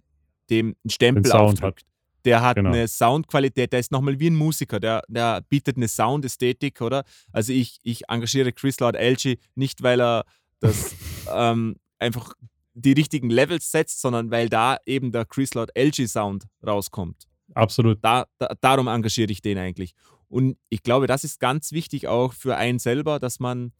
dem 0.51 0.74
einen 0.84 0.90
Stempel 0.90 1.32
aufdrückt. 1.32 1.84
Der 2.25 2.41
hat 2.41 2.57
Genau. 2.57 2.70
eine 2.70 2.87
Soundqualität, 2.89 3.73
der 3.73 3.81
ist 3.81 3.93
nochmal 3.93 4.18
wie 4.20 4.31
ein 4.31 4.37
Musiker, 4.37 4.79
der, 4.81 5.03
der 5.09 5.41
bietet 5.43 5.77
eine 5.77 5.89
Soundästhetik, 5.89 6.81
oder? 6.81 7.05
Also 7.33 7.53
ich, 7.53 7.79
ich 7.83 8.09
engagiere 8.09 8.53
Chris 8.53 8.79
Lord 8.81 8.97
Alge 8.97 9.37
nicht, 9.55 9.83
weil 9.83 10.01
er 10.01 10.25
das 10.61 10.95
ähm, 11.35 11.77
einfach 11.99 12.35
die 12.75 12.93
richtigen 12.93 13.29
Levels 13.31 13.70
setzt, 13.70 14.01
sondern 14.01 14.31
weil 14.31 14.49
da 14.49 14.79
eben 14.87 15.12
der 15.12 15.25
Chris 15.27 15.55
Lord 15.55 15.77
Alge 15.77 16.09
Sound 16.09 16.45
rauskommt. 16.66 17.27
Absolut. 17.55 17.99
Da, 18.03 18.27
da, 18.39 18.55
darum 18.61 18.87
engagiere 18.89 19.31
ich 19.31 19.43
den 19.43 19.59
eigentlich. 19.59 19.95
Und 20.29 20.57
ich 20.70 20.83
glaube, 20.83 21.07
das 21.07 21.25
ist 21.25 21.39
ganz 21.41 21.73
wichtig 21.73 22.09
auch 22.09 22.33
für 22.33 22.57
einen 22.57 22.79
selber, 22.79 23.18
dass 23.20 23.41
man 23.41 23.73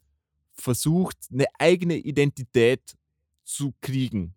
versucht, 0.53 1.17
eine 1.33 1.47
eigene 1.59 1.97
Identität 1.97 2.95
zu 3.45 3.73
kriegen. 3.81 4.35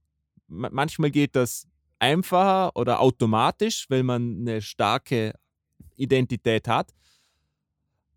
Ma- 0.48 0.70
Manchmal 0.72 1.12
geht 1.12 1.36
das 1.36 1.68
einfacher 2.00 2.76
oder 2.76 3.00
automatisch, 3.00 3.86
weil 3.90 4.04
man 4.04 4.40
eine 4.42 4.62
starke 4.62 5.34
Identität 5.96 6.68
hat. 6.68 6.94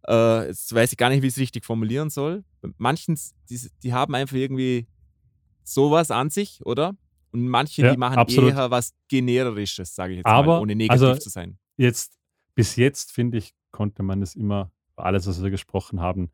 Äh, 0.06 0.48
jetzt 0.48 0.74
weiß 0.74 0.92
ich 0.92 0.98
gar 0.98 1.10
nicht, 1.10 1.22
wie 1.22 1.26
ich 1.26 1.34
es 1.34 1.38
richtig 1.40 1.64
formulieren 1.64 2.10
soll. 2.10 2.44
Manchen, 2.78 3.18
die, 3.50 3.60
die 3.82 3.92
haben 3.92 4.14
einfach 4.14 4.36
irgendwie 4.36 4.86
sowas 5.64 6.10
an 6.10 6.30
sich, 6.30 6.64
oder? 6.64 6.96
Und 7.30 7.46
manche, 7.46 7.82
Ja, 7.82 7.90
die 7.92 7.98
machen 7.98 8.18
absolut. 8.18 8.52
eher 8.52 8.70
was 8.70 8.94
Generisches, 9.08 9.94
sage 9.94 10.12
ich 10.12 10.16
jetzt 10.18 10.26
Aber, 10.26 10.54
mal, 10.56 10.60
ohne 10.62 10.74
negativ 10.74 11.02
also- 11.08 11.18
zu 11.20 11.28
sein. 11.28 11.58
Jetzt, 11.76 12.18
bis 12.54 12.74
jetzt, 12.76 13.12
finde 13.12 13.38
ich, 13.38 13.54
konnte 13.70 14.02
man 14.02 14.22
es 14.22 14.34
immer, 14.34 14.72
alles, 14.96 15.26
was 15.26 15.42
wir 15.42 15.50
gesprochen 15.50 16.00
haben, 16.00 16.32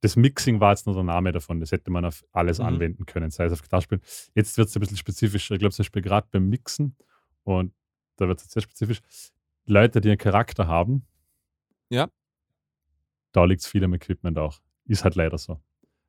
das 0.00 0.16
Mixing 0.16 0.60
war 0.60 0.70
jetzt 0.72 0.86
nur 0.86 0.94
der 0.94 1.04
Name 1.04 1.32
davon. 1.32 1.60
Das 1.60 1.72
hätte 1.72 1.90
man 1.90 2.04
auf 2.04 2.24
alles 2.32 2.58
Mhm. 2.58 2.64
anwenden 2.66 3.06
können, 3.06 3.30
sei 3.30 3.44
es 3.46 3.52
auf 3.52 3.62
Gitarrespielen. 3.62 4.02
Jetzt 4.34 4.56
wird 4.58 4.68
es 4.68 4.76
ein 4.76 4.80
bisschen 4.80 4.96
spezifischer. 4.96 5.54
Ich 5.54 5.58
glaube 5.60 5.74
zum 5.74 5.82
Beispiel 5.82 6.02
gerade 6.02 6.28
beim 6.30 6.48
Mixen, 6.48 6.96
und 7.44 7.72
da 8.16 8.28
wird 8.28 8.40
es 8.40 8.50
sehr 8.50 8.62
spezifisch, 8.62 9.00
Leute, 9.66 10.00
die 10.00 10.08
einen 10.08 10.18
Charakter 10.18 10.66
haben, 10.66 11.06
Ja. 11.90 12.08
da 13.32 13.44
liegt 13.44 13.62
es 13.62 13.66
viel 13.68 13.84
am 13.84 13.94
Equipment 13.94 14.38
auch. 14.38 14.60
Ist 14.86 15.04
halt 15.04 15.14
leider 15.14 15.36
so. 15.38 15.60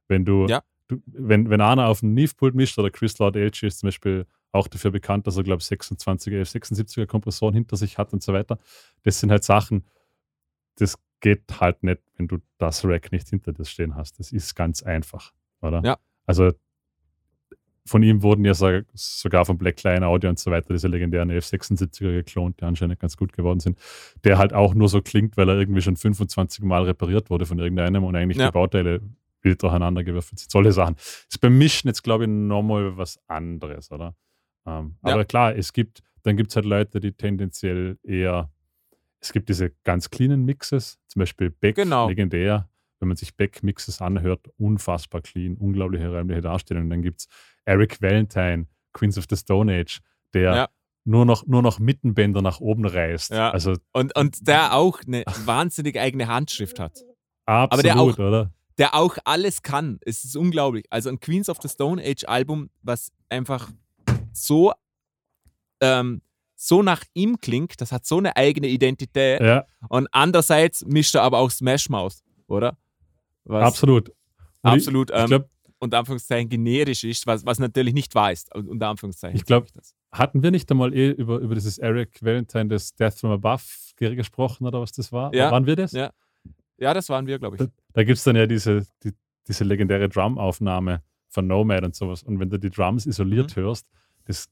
Wenn 0.08 0.24
du, 0.26 0.48
Ja. 0.48 0.64
du 0.88 1.02
wenn, 1.06 1.50
wenn 1.50 1.62
einer 1.62 1.88
auf 1.88 2.02
einen 2.04 2.14
Neve-Pult 2.14 2.56
mischt 2.56 2.78
oder 2.80 2.90
Chris 2.90 3.18
Lord 3.20 3.36
LG 3.36 3.64
ist 3.68 3.80
zum 3.80 3.88
Beispiel 3.88 4.26
auch 4.52 4.68
dafür 4.68 4.90
bekannt, 4.92 5.28
dass 5.28 5.38
er, 5.38 5.44
glaube 5.44 5.62
ich, 5.62 5.68
26er, 5.68 6.44
76er 6.46 7.06
Kompressoren 7.06 7.54
hinter 7.54 7.76
sich 7.78 7.98
hat 7.98 8.14
und 8.14 8.24
so 8.24 8.34
weiter. 8.34 8.58
Das 9.04 9.20
sind 9.20 9.30
halt 9.30 9.44
Sachen, 9.44 9.86
das 10.76 10.98
geht 11.22 11.44
halt 11.60 11.84
nicht, 11.84 12.02
wenn 12.18 12.28
du 12.28 12.38
das 12.58 12.84
Rack 12.86 13.12
nicht 13.12 13.30
hinter 13.30 13.54
dir 13.54 13.66
stehen 13.66 13.96
hast. 13.96 14.20
Das 14.20 14.32
ist 14.32 14.56
ganz 14.56 14.84
einfach, 14.84 15.34
oder? 15.62 15.82
Ja. 15.84 15.98
Also 16.26 16.52
von 17.86 18.04
ihm 18.04 18.22
wurden 18.22 18.46
ja 18.46 18.54
so- 18.54 18.82
sogar 18.94 19.46
von 19.46 19.58
Black 19.58 19.82
Line 19.84 20.06
Audio 20.06 20.30
und 20.30 20.38
so 20.38 20.52
weiter 20.52 20.74
diese 20.74 20.88
legendären 20.88 21.32
F76er 21.32 22.12
geklont, 22.14 22.60
die 22.62 22.66
anscheinend 22.66 23.00
ganz 23.00 23.18
gut 23.18 23.34
geworden 23.34 23.60
sind. 23.60 23.80
Der 24.24 24.38
halt 24.38 24.54
auch 24.54 24.76
nur 24.76 24.90
so 24.90 25.02
klingt, 25.02 25.38
weil 25.38 25.50
er 25.50 25.58
irgendwie 25.58 25.82
schon 25.82 25.96
25 25.96 26.64
Mal 26.64 26.84
repariert 26.84 27.30
wurde 27.32 27.46
von 27.48 27.58
irgendeinem 27.58 28.04
und 28.04 28.16
eigentlich 28.16 28.38
Ja. 28.38 28.48
die 28.48 28.52
Bauteile 28.54 29.02
wild 29.42 29.64
durcheinander 29.64 30.04
gewürfelt 30.04 30.38
sind. 30.40 30.52
Solche 30.52 30.72
Sachen. 30.72 30.96
Ist 30.98 31.40
beim 31.42 31.58
Mischen 31.58 31.88
jetzt, 31.88 32.04
glaube 32.04 32.26
ich, 32.26 32.30
nochmal 32.30 32.96
was 32.96 33.18
anderes, 33.28 33.92
oder? 33.92 34.14
Ähm, 34.68 34.96
Ja. 35.04 35.14
Aber 35.14 35.26
klar, 35.26 35.56
es 35.56 35.74
gibt, 35.74 36.04
dann 36.24 36.38
gibt 36.38 36.52
es 36.52 36.56
halt 36.58 36.66
Leute, 36.66 37.00
die 37.00 37.14
tendenziell 37.14 37.98
eher, 38.04 38.52
es 39.22 39.32
gibt 39.34 39.50
diese 39.50 39.72
ganz 39.84 40.10
cleanen 40.10 40.46
Mixes, 40.46 41.00
zum 41.08 41.20
Beispiel 41.22 41.50
Beck, 41.50 41.76
Genau. 41.76 42.08
legendär. 42.10 42.70
Wenn 43.00 43.08
man 43.08 43.16
sich 43.18 43.36
Beck-Mixes 43.38 44.02
anhört, 44.02 44.50
unfassbar 44.58 45.22
clean, 45.22 45.56
unglaubliche 45.56 46.10
räumliche 46.12 46.42
Darstellung. 46.42 46.84
Und 46.84 46.90
dann 46.90 47.02
gibt 47.02 47.22
es 47.22 47.28
Eric 47.66 48.02
Valentine, 48.02 48.68
Queens 48.92 49.18
of 49.18 49.26
the 49.30 49.38
Stone 49.38 49.74
Age, 49.74 50.02
der 50.34 50.54
Ja. 50.56 50.70
nur, 51.06 51.26
noch, 51.26 51.46
nur 51.48 51.62
noch 51.62 51.80
Mittenbänder 51.80 52.42
nach 52.42 52.60
oben 52.60 52.86
reißt. 52.86 53.32
Ja. 53.32 53.52
Also 53.52 53.76
Und, 53.94 54.14
und 54.18 54.46
der 54.48 54.74
auch 54.74 55.00
eine 55.08 55.24
wahnsinnig 55.46 55.98
eigene 55.98 56.28
Handschrift 56.28 56.78
hat. 56.80 57.00
absolut, 57.46 57.86
der 57.86 58.00
auch- 58.00 58.20
oder? 58.20 58.52
Der 58.78 58.96
auch 58.96 59.18
alles 59.26 59.62
kann. 59.62 60.00
Es 60.06 60.24
ist 60.26 60.36
unglaublich. 60.36 60.86
Also 60.90 61.10
ein 61.10 61.20
Queens 61.22 61.48
of 61.50 61.58
the 61.62 61.70
Stone 61.70 62.02
Age 62.04 62.26
Album, 62.28 62.70
was 62.82 63.12
einfach 63.30 63.70
so, 64.34 64.74
ähm, 65.82 66.22
so 66.62 66.84
nach 66.84 67.04
ihm 67.14 67.40
klingt, 67.40 67.80
das 67.80 67.94
hat 67.94 68.06
so 68.06 68.18
eine 68.18 68.36
eigene 68.36 68.68
Identität. 68.68 69.40
Ja, 69.40 69.66
Und 69.88 70.08
andererseits 70.12 70.84
mischt 70.86 71.16
er 71.16 71.22
aber 71.24 71.38
auch 71.40 71.50
Smash 71.50 71.88
Mouth, 71.90 72.16
oder? 72.48 72.78
Was 73.46 73.64
absolut. 73.64 74.10
Und 74.10 74.16
absolut 74.72 75.10
ähm, 75.12 75.20
ich 75.22 75.26
glaube, 75.28 75.50
unter 75.80 76.00
Anführungszeichen 76.00 76.50
generisch 76.50 77.06
ist, 77.06 77.26
was, 77.26 77.46
was 77.46 77.60
natürlich 77.60 77.94
nicht 77.94 78.14
wahr 78.14 78.34
ist. 78.34 78.54
Unter 78.54 78.90
Anführungszeichen. 78.90 79.38
Ich 79.38 79.46
glaub, 79.46 79.72
das. 79.74 79.96
hatten 80.12 80.44
wir 80.44 80.52
nicht 80.52 80.70
einmal 80.70 80.94
eh 80.94 81.12
über, 81.12 81.38
über 81.40 81.56
dieses 81.56 81.78
Eric 81.78 82.22
Valentine, 82.22 82.68
das 82.68 82.94
Death 82.94 83.14
from 83.20 83.32
Above 83.32 83.64
ge- 83.96 84.16
gesprochen 84.16 84.68
oder 84.68 84.82
was 84.82 84.92
das 84.92 85.14
war? 85.14 85.34
Ja. 85.34 85.50
Waren 85.52 85.66
wir 85.66 85.78
das? 85.78 85.94
Ja. 85.94 86.12
Ja, 86.78 86.94
das 86.94 87.08
waren 87.08 87.26
wir, 87.26 87.40
glaube 87.40 87.56
ich. 87.56 87.60
Da, 87.62 87.68
da 87.94 88.04
gibt 88.04 88.18
es 88.18 88.24
dann 88.26 88.36
ja 88.36 88.46
diese, 88.46 88.86
die, 89.04 89.14
diese 89.48 89.64
legendäre 89.64 90.10
Drum-Aufnahme 90.10 91.04
von 91.30 91.48
Nomad 91.48 91.86
und 91.86 91.96
sowas. 91.96 92.24
Und 92.24 92.40
wenn 92.42 92.50
du 92.50 92.60
die 92.60 92.70
Drums 92.70 93.06
isoliert 93.06 93.56
Mhm. 93.56 93.62
hörst, 93.62 93.88
das 94.26 94.50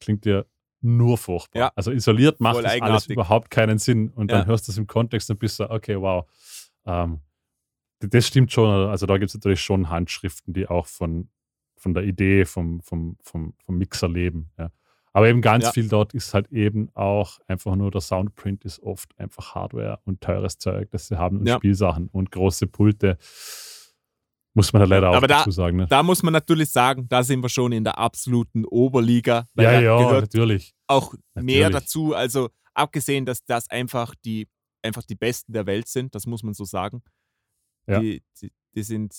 klingt 0.00 0.26
ja 0.26 0.44
nur 0.82 1.18
furchtbar. 1.18 1.60
Ja. 1.60 1.72
Also 1.76 1.90
isoliert 1.92 2.40
macht 2.40 2.54
Voll 2.54 2.62
das 2.64 2.80
alles 2.80 3.06
überhaupt 3.06 3.50
keinen 3.50 3.78
Sinn. 3.78 4.08
Und 4.10 4.30
dann 4.30 4.40
Ja. 4.40 4.46
hörst 4.46 4.66
du 4.68 4.72
es 4.72 4.78
im 4.78 4.86
Kontext 4.86 5.30
und 5.30 5.38
bist 5.38 5.56
so, 5.56 5.68
okay, 5.70 6.00
wow. 6.00 6.24
Ähm, 6.86 7.20
das 8.00 8.26
stimmt 8.26 8.50
schon. 8.52 8.88
Also 8.88 9.06
da 9.06 9.18
gibt 9.18 9.28
es 9.30 9.34
natürlich 9.34 9.60
schon 9.60 9.90
Handschriften, 9.90 10.54
die 10.54 10.66
auch 10.68 10.86
von, 10.86 11.28
von 11.76 11.92
der 11.94 12.04
Idee 12.04 12.44
vom, 12.46 12.80
vom, 12.80 13.16
vom, 13.22 13.54
vom 13.64 13.76
Mixer 13.78 14.08
leben. 14.08 14.50
Ja. 14.58 14.70
Aber 15.12 15.28
eben 15.28 15.42
ganz 15.42 15.64
Ja. 15.64 15.72
viel 15.72 15.88
dort 15.88 16.14
ist 16.14 16.32
halt 16.34 16.50
eben 16.52 16.88
auch 16.94 17.40
einfach 17.46 17.74
nur 17.76 17.90
der 17.90 18.00
Soundprint 18.00 18.64
ist 18.64 18.80
oft 18.80 19.18
einfach 19.18 19.54
Hardware 19.54 19.98
und 20.04 20.20
teures 20.20 20.56
Zeug, 20.58 20.88
das 20.92 21.08
sie 21.08 21.18
haben 21.18 21.38
und 21.40 21.46
Ja. 21.46 21.56
Spielsachen 21.56 22.08
und 22.12 22.30
große 22.30 22.68
Pulte. 22.68 23.18
Muss 24.54 24.72
man 24.72 24.80
halt 24.80 24.90
leider 24.90 25.10
auch 25.10 25.14
Aber 25.16 25.28
da- 25.28 25.38
dazu 25.38 25.50
sagen. 25.52 25.76
Ne? 25.76 25.86
Da 25.88 26.02
muss 26.02 26.22
man 26.22 26.32
natürlich 26.32 26.70
sagen, 26.70 27.08
da 27.08 27.22
sind 27.22 27.40
wir 27.42 27.48
schon 27.48 27.72
in 27.72 27.84
der 27.84 27.98
absoluten 27.98 28.64
Oberliga. 28.64 29.46
ja, 29.54 29.62
da 29.62 29.80
ja, 29.80 29.96
gehört 29.98 30.20
natürlich. 30.22 30.74
auch 30.88 31.14
mehr 31.34 31.68
Natürlich. 31.68 31.72
dazu. 31.72 32.14
Also 32.14 32.50
abgesehen, 32.74 33.24
dass 33.26 33.44
das 33.44 33.70
einfach 33.70 34.14
die, 34.24 34.48
einfach 34.82 35.04
die 35.04 35.14
Besten 35.14 35.52
der 35.52 35.66
Welt 35.66 35.86
sind, 35.86 36.14
das 36.14 36.26
muss 36.26 36.42
man 36.42 36.54
so 36.54 36.64
sagen. 36.64 37.02
Ja. 37.86 38.00
Die, 38.00 38.22
die, 38.40 38.52
die 38.74 38.82
sind, 38.82 39.14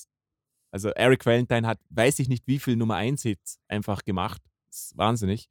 also 0.72 0.90
Eric 0.90 1.26
Valentine 1.26 1.66
hat, 1.66 1.80
weiß 1.90 2.20
ich 2.20 2.28
nicht, 2.28 2.46
wie 2.48 2.60
viel 2.60 2.76
Nummer 2.76 2.96
1 2.96 3.22
Hits 3.24 3.58
einfach 3.70 4.04
gemacht. 4.04 4.42
Das 4.70 4.84
ist 4.88 4.98
wahnsinnig. 4.98 5.48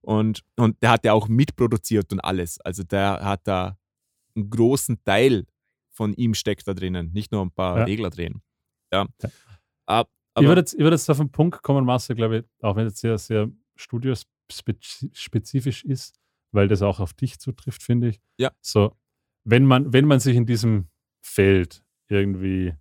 Und, 0.00 0.42
und 0.56 0.82
der 0.82 0.90
hat 0.90 1.04
ja 1.04 1.12
auch 1.12 1.28
mitproduziert 1.28 2.12
und 2.12 2.18
alles. 2.20 2.60
Also 2.60 2.82
der 2.82 3.20
hat 3.24 3.42
da 3.44 3.78
einen 4.34 4.50
großen 4.50 5.02
Teil 5.04 5.46
von 5.92 6.12
ihm 6.14 6.34
steckt 6.34 6.66
da 6.66 6.74
drinnen, 6.74 7.12
nicht 7.12 7.30
nur 7.30 7.42
ein 7.44 7.50
paar 7.52 7.78
Ja. 7.78 7.84
Regler 7.84 8.10
drehen. 8.10 8.42
Ja. 8.92 9.06
Ja. 9.22 9.28
Ab- 9.86 10.10
ich 10.12 10.38
Aber, 10.38 10.46
würde 10.48 10.60
jetzt, 10.62 10.72
ich 10.74 10.80
würd 10.80 10.92
jetzt 10.92 11.08
auf 11.10 11.18
den 11.18 11.30
Punkt 11.30 11.62
kommen, 11.62 11.84
Marcel, 11.84 12.16
glaube 12.16 12.38
ich, 12.38 12.44
auch 12.64 12.74
wenn 12.76 12.86
es 12.86 12.98
sehr, 12.98 13.18
sehr 13.18 13.50
studiospezifisch 13.76 15.84
ist, 15.84 16.18
weil 16.52 16.68
das 16.68 16.82
auch 16.82 17.00
auf 17.00 17.12
dich 17.14 17.38
zutrifft, 17.38 17.82
finde 17.82 18.08
ich. 18.08 18.20
Ja. 18.38 18.50
So, 18.60 18.96
wenn 19.44 19.64
man, 19.66 19.92
wenn 19.92 20.06
man 20.06 20.20
sich 20.20 20.36
in 20.36 20.46
diesem 20.46 20.88
Feld 21.20 21.82
irgendwie 22.08 22.74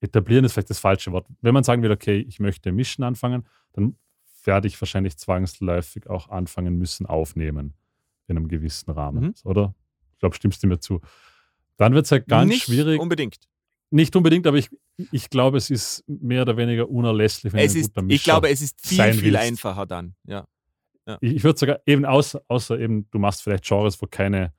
etablieren 0.00 0.44
ist 0.44 0.52
vielleicht 0.52 0.70
das 0.70 0.78
falsche 0.78 1.10
Wort. 1.12 1.26
Wenn 1.40 1.54
man 1.54 1.64
sagen 1.64 1.82
will, 1.82 1.90
okay, 1.90 2.18
ich 2.18 2.38
möchte 2.38 2.70
mischen 2.72 3.02
anfangen, 3.02 3.46
dann 3.72 3.96
werde 4.44 4.68
ich 4.68 4.80
wahrscheinlich 4.80 5.16
zwangsläufig 5.16 6.08
auch 6.08 6.28
anfangen 6.28 6.76
müssen 6.76 7.06
aufnehmen 7.06 7.74
in 8.28 8.36
einem 8.36 8.48
gewissen 8.48 8.90
Rahmen, 8.90 9.24
Mhm. 9.24 9.34
oder? 9.44 9.74
Ich 10.12 10.18
glaube, 10.18 10.36
stimmst 10.36 10.62
du 10.62 10.66
mir 10.68 10.78
zu. 10.78 11.00
Dann 11.76 11.94
wird 11.94 12.04
es 12.06 12.12
halt 12.12 12.28
ganz 12.28 12.48
nicht 12.48 12.64
schwierig. 12.64 13.00
unbedingt. 13.00 13.38
Nicht 13.90 14.14
unbedingt, 14.16 14.46
aber 14.46 14.56
ich, 14.58 14.68
ich 15.12 15.30
glaube, 15.30 15.58
es 15.58 15.70
ist 15.70 16.02
mehr 16.08 16.42
oder 16.42 16.56
weniger 16.56 16.88
unerlässlich, 16.88 17.52
wenn 17.52 17.60
Es 17.60 17.72
du 17.72 17.78
ein 17.78 17.82
ist, 17.82 17.88
guter 17.94 18.00
ich 18.00 18.06
Mischer 18.06 18.24
glaube, 18.24 18.48
es 18.50 18.60
ist 18.60 18.80
viel, 18.86 19.12
viel 19.14 19.22
willst. 19.32 19.38
einfacher 19.38 19.86
dann. 19.86 20.14
Ja. 20.24 20.46
Ich, 21.20 21.36
ich 21.36 21.44
würde 21.44 21.56
sogar 21.58 21.78
eben 21.86 22.04
außer, 22.04 22.42
außer 22.48 22.78
eben, 22.80 23.08
du 23.12 23.18
machst 23.20 23.42
vielleicht 23.42 23.64
Genres, 23.64 24.00
wo 24.02 24.06
keine 24.06 24.52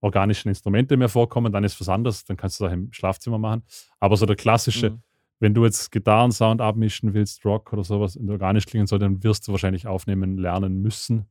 organischen 0.00 0.48
Instrumente 0.48 0.96
mehr 0.96 1.08
vorkommen, 1.08 1.52
dann 1.52 1.64
ist 1.64 1.80
was 1.80 1.88
anderes, 1.88 2.24
dann 2.24 2.36
kannst 2.36 2.60
du 2.60 2.64
das 2.64 2.70
auch 2.70 2.74
im 2.74 2.92
Schlafzimmer 2.92 3.38
machen. 3.38 3.64
Aber 3.98 4.16
so 4.16 4.24
der 4.26 4.36
klassische, 4.36 4.90
Mhm. 4.90 5.02
wenn 5.40 5.54
du 5.54 5.64
jetzt 5.64 5.90
Gitarrensound 5.90 6.60
abmischen 6.60 7.14
willst, 7.14 7.44
Rock 7.44 7.72
oder 7.72 7.82
sowas 7.82 8.16
und 8.16 8.30
organisch 8.30 8.66
klingen 8.66 8.86
soll, 8.86 9.00
dann 9.00 9.22
wirst 9.24 9.48
du 9.48 9.52
wahrscheinlich 9.52 9.88
aufnehmen 9.88 10.38
lernen 10.38 10.80
müssen, 10.80 11.26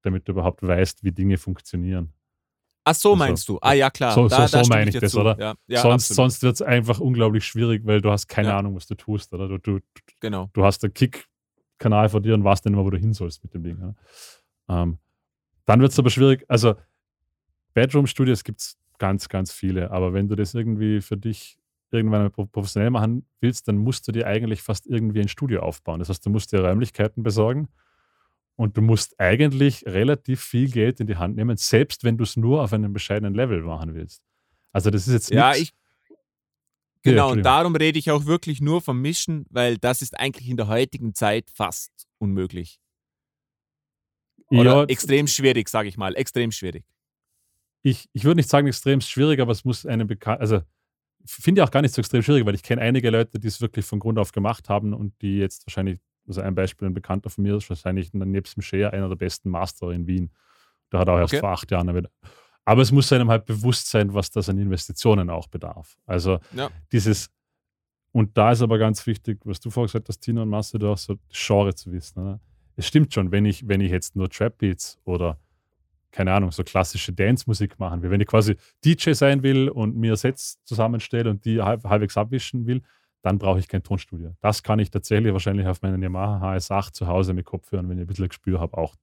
damit 0.00 0.26
du 0.26 0.32
überhaupt 0.32 0.62
weißt, 0.62 1.04
wie 1.04 1.12
Dinge 1.12 1.36
funktionieren. 1.36 2.14
Ach 2.84 2.94
so 2.94 3.10
Also, 3.12 3.16
meinst 3.16 3.48
du? 3.48 3.58
Ah 3.62 3.72
ja, 3.74 3.90
klar. 3.90 4.12
so- 4.14 4.28
da, 4.28 4.48
so- 4.48 4.56
da 4.58 4.64
so 4.64 4.68
meine 4.70 4.90
ich 4.90 4.98
das, 4.98 5.12
zu. 5.12 5.20
oder? 5.20 5.38
Ja, 5.38 5.54
ja 5.68 5.80
sonst 5.82 6.10
absolut. 6.10 6.16
sonst 6.16 6.42
wird 6.42 6.54
es 6.56 6.62
einfach 6.62 6.98
unglaublich 7.00 7.44
schwierig, 7.44 7.82
weil 7.84 8.00
du 8.00 8.10
hast 8.10 8.26
keine 8.28 8.48
Ja. 8.48 8.58
Ahnung, 8.58 8.74
was 8.74 8.86
du 8.86 8.94
tust. 8.96 9.32
Oder? 9.32 9.48
Du, 9.48 9.58
du, 9.58 9.78
Genau. 10.20 10.50
du 10.52 10.64
hast 10.64 10.82
den 10.82 10.92
Kick-Kanal 10.92 12.08
vor 12.08 12.20
dir 12.20 12.34
und 12.34 12.42
weißt 12.44 12.64
nicht 12.64 12.74
mehr, 12.74 12.84
wo 12.84 12.90
du 12.90 12.98
hin 12.98 13.12
sollst 13.12 13.42
mit 13.44 13.54
dem 13.54 13.62
Ding. 13.62 13.94
Ähm, 14.68 14.98
dann 15.64 15.80
wird 15.80 15.92
es 15.92 15.98
aber 15.98 16.10
schwierig. 16.10 16.44
Also, 16.48 16.74
Bedroom-Studios 17.74 18.44
gibt 18.44 18.60
es 18.60 18.76
ganz, 18.98 19.28
ganz 19.28 19.52
viele. 19.52 19.90
Aber 19.90 20.12
wenn 20.12 20.28
du 20.28 20.34
das 20.36 20.54
irgendwie 20.54 21.00
für 21.00 21.16
dich 21.16 21.58
irgendwann 21.90 22.30
professionell 22.32 22.90
machen 22.90 23.26
willst, 23.40 23.68
dann 23.68 23.76
musst 23.76 24.08
du 24.08 24.12
dir 24.12 24.26
eigentlich 24.26 24.62
fast 24.62 24.86
irgendwie 24.86 25.20
ein 25.20 25.28
Studio 25.28 25.60
aufbauen. 25.60 25.98
Das 25.98 26.08
heißt, 26.08 26.24
du 26.24 26.30
musst 26.30 26.52
dir 26.52 26.60
Räumlichkeiten 26.64 27.22
besorgen 27.22 27.68
Und 28.62 28.76
du 28.76 28.80
musst 28.82 29.18
eigentlich 29.18 29.84
relativ 29.86 30.40
viel 30.40 30.70
Geld 30.70 31.00
in 31.00 31.06
die 31.08 31.16
Hand 31.16 31.34
nehmen, 31.36 31.56
selbst 31.56 32.04
wenn 32.04 32.16
du 32.16 32.22
es 32.24 32.36
nur 32.36 32.62
auf 32.62 32.72
einem 32.72 32.92
bescheidenen 32.92 33.34
Level 33.34 33.60
machen 33.62 33.94
willst. 33.94 34.22
Also 34.72 34.90
das 34.90 35.08
ist 35.08 35.14
jetzt 35.14 35.30
Ja, 35.30 35.50
nix- 35.50 35.60
ich. 35.62 35.72
Genau, 37.04 37.24
und 37.32 37.38
Entschuldigung. 37.38 37.42
darum 37.42 37.74
rede 37.76 37.98
ich 37.98 38.10
auch 38.12 38.26
wirklich 38.26 38.60
nur 38.60 38.80
vom 38.80 39.00
Mischen, 39.02 39.46
weil 39.50 39.76
das 39.78 40.02
ist 40.02 40.16
eigentlich 40.16 40.48
in 40.48 40.56
der 40.56 40.68
heutigen 40.68 41.14
Zeit 41.14 41.50
fast 41.50 41.90
unmöglich. 42.18 42.78
Oder 44.50 44.76
ja, 44.76 44.84
extrem 44.84 45.26
schwierig, 45.26 45.68
sage 45.68 45.88
ich 45.88 45.96
mal. 45.96 46.14
Extrem 46.14 46.52
schwierig. 46.52 46.84
ich, 47.82 48.08
ich 48.12 48.22
würde 48.24 48.36
nicht 48.36 48.48
sagen 48.48 48.68
extrem 48.68 49.00
schwierig, 49.00 49.40
aber 49.40 49.50
es 49.50 49.64
muss 49.64 49.84
einem 49.86 50.06
bekannt, 50.06 50.40
also 50.40 50.60
finde 51.24 51.60
ich 51.60 51.66
auch 51.66 51.70
gar 51.72 51.82
nicht 51.82 51.94
so 51.94 52.00
extrem 52.00 52.22
schwierig, 52.22 52.46
weil 52.46 52.54
ich 52.54 52.62
kenne 52.62 52.82
einige 52.82 53.10
Leute, 53.10 53.40
die 53.40 53.48
es 53.48 53.60
wirklich 53.60 53.84
von 53.84 53.98
Grund 53.98 54.18
auf 54.20 54.30
gemacht 54.30 54.68
haben 54.68 54.94
und 54.94 55.20
die 55.22 55.38
jetzt 55.38 55.66
wahrscheinlich, 55.66 55.98
also 56.26 56.40
ein 56.40 56.54
Beispiel, 56.54 56.88
ein 56.88 56.94
Bekannter 56.94 57.30
von 57.30 57.42
mir 57.44 57.56
ist 57.56 57.68
wahrscheinlich 57.68 58.12
nebst 58.12 58.56
dem 58.56 58.62
Share 58.62 58.92
einer 58.92 59.08
der 59.08 59.16
besten 59.16 59.50
Master 59.50 59.90
in 59.90 60.06
Wien. 60.06 60.30
Der 60.92 61.00
hat 61.00 61.08
auch 61.08 61.18
erst 61.18 61.34
Okay. 61.34 61.40
vor 61.40 61.50
acht 61.50 61.70
Jahren 61.70 61.94
wieder. 61.94 62.10
Aber 62.64 62.82
es 62.82 62.92
muss 62.92 63.12
einem 63.12 63.28
halt 63.28 63.44
bewusst 63.44 63.90
sein, 63.90 64.14
was 64.14 64.30
das 64.30 64.48
an 64.48 64.58
Investitionen 64.58 65.30
auch 65.30 65.48
bedarf. 65.48 65.96
Also 66.06 66.38
Ja. 66.52 66.70
dieses, 66.92 67.30
und 68.12 68.36
da 68.36 68.52
ist 68.52 68.62
aber 68.62 68.78
ganz 68.78 69.04
wichtig, 69.06 69.40
was 69.44 69.58
du 69.58 69.70
vorher 69.70 69.88
gesagt 69.88 70.08
hast, 70.08 70.20
Tino 70.20 70.42
und 70.42 70.48
Masse, 70.48 70.78
du 70.78 70.88
hast 70.88 71.04
so 71.04 71.14
das 71.28 71.38
Genre 71.46 71.74
zu 71.74 71.90
wissen. 71.92 72.20
Oder? 72.20 72.40
Es 72.76 72.86
stimmt 72.86 73.12
schon, 73.12 73.32
wenn 73.32 73.44
ich, 73.46 73.66
wenn 73.66 73.80
ich 73.80 73.90
jetzt 73.90 74.14
nur 74.16 74.28
Trap 74.30 74.58
Beats 74.58 74.98
oder 75.04 75.38
keine 76.12 76.32
Ahnung, 76.34 76.52
so 76.52 76.62
klassische 76.62 77.10
Dance-Musik 77.10 77.78
machen 77.78 78.02
will, 78.02 78.10
wenn 78.10 78.20
ich 78.20 78.26
quasi 78.26 78.54
DJ 78.84 79.12
sein 79.12 79.42
will 79.42 79.70
und 79.70 79.96
mir 79.96 80.14
Sets 80.14 80.62
zusammenstelle 80.64 81.30
und 81.30 81.42
die 81.46 81.62
halb, 81.62 81.84
halbwegs 81.84 82.18
abwischen 82.18 82.66
will, 82.66 82.82
dann 83.22 83.38
brauche 83.38 83.58
ich 83.58 83.68
kein 83.68 83.82
Tonstudio. 83.82 84.34
Das 84.40 84.62
kann 84.62 84.78
ich 84.78 84.90
tatsächlich 84.90 85.32
wahrscheinlich 85.32 85.66
auf 85.66 85.80
meinen 85.82 86.02
Yamaha 86.02 86.54
HS8 86.54 86.92
zu 86.92 87.06
Hause 87.06 87.32
mit 87.34 87.46
Kopfhörern, 87.46 87.88
wenn 87.88 87.98
ich 87.98 88.04
ein 88.04 88.06
bisschen 88.08 88.28
Gespür 88.28 88.60
habe, 88.60 88.76
auch 88.76 88.96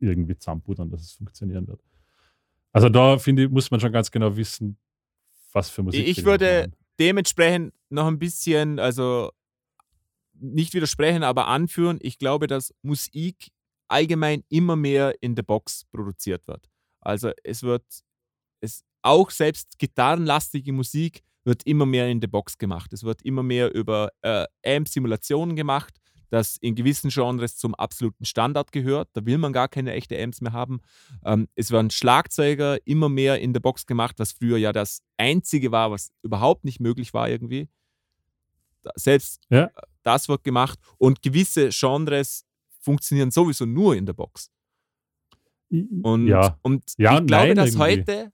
irgendwie 0.00 0.36
zusammenpudern, 0.36 0.90
dass 0.90 1.00
es 1.02 1.12
funktionieren 1.12 1.66
wird. 1.68 1.80
Also 2.72 2.88
da 2.88 3.18
finde 3.18 3.44
ich, 3.44 3.50
muss 3.50 3.70
man 3.70 3.78
schon 3.80 3.92
ganz 3.92 4.10
genau 4.10 4.36
wissen, 4.36 4.76
was 5.52 5.70
für 5.70 5.82
Musik. 5.82 6.06
Ich 6.06 6.24
würde- 6.24 6.62
machen. 6.68 6.76
Dementsprechend 6.98 7.72
noch 7.88 8.06
ein 8.06 8.18
bisschen, 8.18 8.78
also 8.78 9.32
nicht 10.34 10.74
widersprechen, 10.74 11.22
aber 11.22 11.48
anführen. 11.48 11.98
Ich 12.02 12.18
glaube, 12.18 12.46
dass 12.46 12.74
Musik 12.82 13.50
allgemein 13.88 14.44
immer 14.48 14.76
mehr 14.76 15.14
in 15.20 15.34
der 15.34 15.42
Box 15.42 15.84
produziert 15.90 16.46
wird. 16.46 16.70
Also 17.00 17.30
es 17.44 17.62
wird, 17.62 17.84
es 18.60 18.84
auch 19.02 19.30
selbst 19.30 19.78
gitarrenlastige 19.78 20.72
Musik 20.72 21.22
wird 21.44 21.64
immer 21.64 21.86
mehr 21.86 22.08
in 22.08 22.20
der 22.20 22.28
Box 22.28 22.58
gemacht. 22.58 22.92
Es 22.92 23.02
wird 23.04 23.22
immer 23.22 23.42
mehr 23.42 23.74
über 23.74 24.10
äh, 24.22 24.46
Amp-Simulationen 24.64 25.56
gemacht, 25.56 25.98
das 26.30 26.56
in 26.56 26.74
gewissen 26.74 27.10
Genres 27.10 27.56
zum 27.56 27.74
absoluten 27.74 28.24
Standard 28.24 28.72
gehört. 28.72 29.10
Da 29.12 29.24
will 29.26 29.38
man 29.38 29.52
gar 29.52 29.68
keine 29.68 29.92
echte 29.92 30.20
Amps 30.22 30.40
mehr 30.40 30.52
haben. 30.52 30.80
Ähm, 31.24 31.48
es 31.54 31.70
werden 31.70 31.90
Schlagzeuger 31.90 32.78
immer 32.86 33.08
mehr 33.08 33.40
in 33.40 33.52
der 33.52 33.60
Box 33.60 33.86
gemacht, 33.86 34.18
was 34.18 34.32
früher 34.32 34.56
ja 34.56 34.72
das 34.72 35.02
Einzige 35.18 35.72
war, 35.72 35.90
was 35.90 36.10
überhaupt 36.22 36.64
nicht 36.64 36.80
möglich 36.80 37.12
war 37.12 37.28
irgendwie. 37.28 37.68
Selbst 38.96 39.42
Ja. 39.50 39.70
das 40.02 40.28
wird 40.28 40.42
gemacht 40.42 40.78
und 40.98 41.22
gewisse 41.22 41.68
Genres 41.70 42.44
funktionieren 42.80 43.30
sowieso 43.30 43.64
nur 43.66 43.94
in 43.94 44.06
der 44.06 44.12
Box. 44.14 44.50
Und, 46.02 46.26
ja, 46.26 46.58
und 46.62 46.82
Ja 46.98 47.18
ich 47.20 47.26
glaube, 47.26 47.46
nein 47.46 47.56
dass 47.56 47.74
irgendwie. 47.74 47.82
heute, 47.82 48.32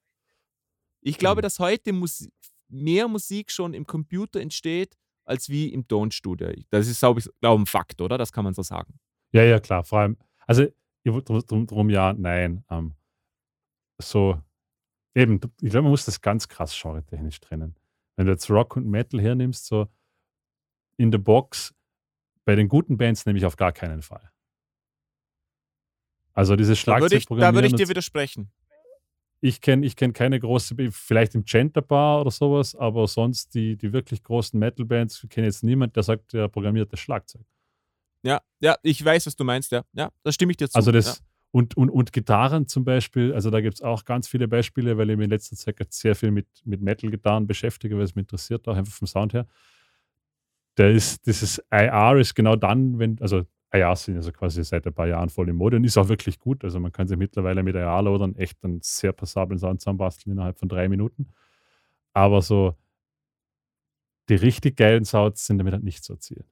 ich 1.02 1.18
glaube, 1.18 1.42
dass 1.42 1.58
heute 1.58 1.92
Mus 1.92 2.28
mehr 2.68 3.08
Musik 3.08 3.50
schon 3.50 3.74
im 3.74 3.86
Computer 3.86 4.40
entsteht, 4.40 4.96
als 5.24 5.48
wie 5.48 5.68
im 5.72 5.86
Tonstudio. 5.86 6.52
Das 6.70 6.88
ist, 6.88 7.00
glaube 7.00 7.20
ich, 7.20 7.28
glaub, 7.40 7.58
ein 7.58 7.66
Fakt, 7.66 8.00
oder? 8.00 8.18
Das 8.18 8.32
kann 8.32 8.44
man 8.44 8.54
so 8.54 8.62
sagen. 8.62 8.98
Ja, 9.32 9.42
ja, 9.42 9.60
klar. 9.60 9.84
Vor 9.84 10.00
allem, 10.00 10.16
also 10.46 10.66
drum, 11.04 11.66
drum, 11.66 11.90
ja, 11.90 12.12
nein. 12.12 12.64
Ähm, 12.70 12.94
so, 14.00 14.40
eben, 15.14 15.40
ich 15.60 15.70
glaube, 15.70 15.82
man 15.82 15.90
muss 15.90 16.04
das 16.04 16.20
ganz 16.20 16.48
krass 16.48 16.78
genre-technisch 16.80 17.40
trennen. 17.40 17.76
Wenn 18.16 18.26
du 18.26 18.32
jetzt 18.32 18.50
Rock 18.50 18.76
und 18.76 18.86
Metal 18.86 19.20
hernimmst, 19.20 19.66
so 19.66 19.88
in 20.96 21.10
der 21.10 21.18
Box, 21.18 21.74
bei 22.44 22.56
den 22.56 22.68
guten 22.68 22.96
Bands 22.96 23.26
nehme 23.26 23.38
ich 23.38 23.44
auf 23.44 23.56
gar 23.56 23.72
keinen 23.72 24.02
Fall. 24.02 24.30
Also 26.32 26.56
dieses 26.56 26.82
Da 26.84 27.00
würde 27.00 27.16
ich, 27.16 27.26
da 27.26 27.52
würde 27.52 27.66
ich 27.66 27.74
dir 27.74 27.88
widersprechen. 27.88 28.50
Ich 29.40 29.60
kenne 29.60 29.86
ich 29.86 29.96
kenn 29.96 30.12
keine 30.12 30.40
große, 30.40 30.74
vielleicht 30.90 31.34
im 31.34 31.44
Genter 31.44 31.82
Bar 31.82 32.20
oder 32.22 32.30
sowas, 32.30 32.74
aber 32.74 33.06
sonst 33.06 33.54
die, 33.54 33.76
die 33.76 33.92
wirklich 33.92 34.22
großen 34.22 34.58
Metal-Bands, 34.58 35.22
ich 35.22 35.30
kenne 35.30 35.46
jetzt 35.46 35.62
niemand, 35.62 35.94
der 35.96 36.02
sagt, 36.02 36.32
der 36.32 36.48
programmiert 36.48 36.92
das 36.92 37.00
Schlagzeug. 37.00 37.42
Ja, 38.22 38.40
ja, 38.60 38.76
ich 38.82 39.04
weiß, 39.04 39.26
was 39.26 39.36
du 39.36 39.44
meinst, 39.44 39.70
ja. 39.70 39.84
Ja, 39.92 40.10
da 40.24 40.32
stimme 40.32 40.50
ich 40.50 40.56
dir 40.56 40.68
zu. 40.68 40.76
Also 40.76 40.90
das, 40.90 41.18
ja. 41.18 41.24
und, 41.52 41.76
und, 41.76 41.88
und 41.88 42.12
Gitarren 42.12 42.66
zum 42.66 42.84
Beispiel, 42.84 43.32
also 43.32 43.50
da 43.50 43.60
gibt 43.60 43.74
es 43.74 43.82
auch 43.82 44.04
ganz 44.04 44.26
viele 44.26 44.48
Beispiele, 44.48 44.98
weil 44.98 45.10
ich 45.10 45.16
mich 45.16 45.24
in 45.24 45.30
letzter 45.30 45.56
Zeit 45.56 45.78
jetzt 45.78 46.00
sehr 46.00 46.16
viel 46.16 46.32
mit, 46.32 46.48
mit 46.64 46.82
Metal-Gitarren 46.82 47.46
beschäftige, 47.46 47.96
weil 47.96 48.04
es 48.04 48.16
mich 48.16 48.22
interessiert, 48.22 48.66
auch 48.66 48.76
einfach 48.76 48.92
vom 48.92 49.06
Sound 49.06 49.34
her. 49.34 49.46
Der 50.76 50.90
ist, 50.90 51.26
dieses 51.26 51.62
IR 51.70 52.16
ist 52.18 52.34
genau 52.34 52.56
dann, 52.56 52.98
wenn, 52.98 53.20
also 53.20 53.44
IR 53.72 53.94
sind 53.96 54.16
also 54.16 54.32
quasi 54.32 54.64
seit 54.64 54.86
ein 54.86 54.94
paar 54.94 55.06
Jahren 55.08 55.28
voll 55.28 55.48
in 55.48 55.56
Mode 55.56 55.76
und 55.76 55.84
ist 55.84 55.98
auch 55.98 56.08
wirklich 56.08 56.38
gut. 56.38 56.64
Also 56.64 56.80
man 56.80 56.90
kann 56.92 57.06
sich 57.06 57.18
mittlerweile 57.18 57.62
mit 57.62 57.74
IR-Loadern 57.74 58.34
echt 58.36 58.64
einen 58.64 58.80
sehr 58.82 59.12
passablen 59.12 59.58
Sound 59.58 59.80
zusammenbasteln 59.80 60.32
innerhalb 60.32 60.58
von 60.58 60.68
drei 60.68 60.88
Minuten. 60.88 61.28
Aber 62.14 62.40
so 62.42 62.74
die 64.28 64.34
richtig 64.36 64.76
geilen 64.76 65.04
Sounds 65.04 65.46
sind 65.46 65.58
damit 65.58 65.72
halt 65.74 65.82
nicht 65.84 66.04
zu 66.04 66.14
erzielen. 66.14 66.44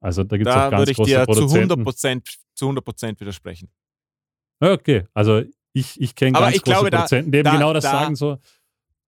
Also 0.00 0.22
da 0.24 0.36
gibt 0.36 0.48
es 0.48 0.54
auch 0.54 0.58
Da 0.60 0.70
ganz 0.70 0.80
würde 0.80 0.90
ich 0.92 0.96
große 0.96 1.10
dir 1.10 1.20
zu 1.20 1.26
Produzenten. 1.26 1.82
100%, 1.82 2.36
zu 2.54 2.66
100 2.68 3.20
widersprechen. 3.20 3.68
Okay, 4.60 5.04
also 5.14 5.42
ich, 5.72 6.00
ich 6.00 6.14
kenne 6.14 6.32
ganz 6.32 6.56
ich 6.56 6.62
große 6.62 6.74
glaube, 6.74 6.90
Produzenten, 6.90 7.32
die 7.32 7.38
eben 7.38 7.44
da- 7.44 7.52
genau 7.52 7.72
das 7.72 7.84
da- 7.84 7.90
sagen 7.92 8.16
so. 8.16 8.38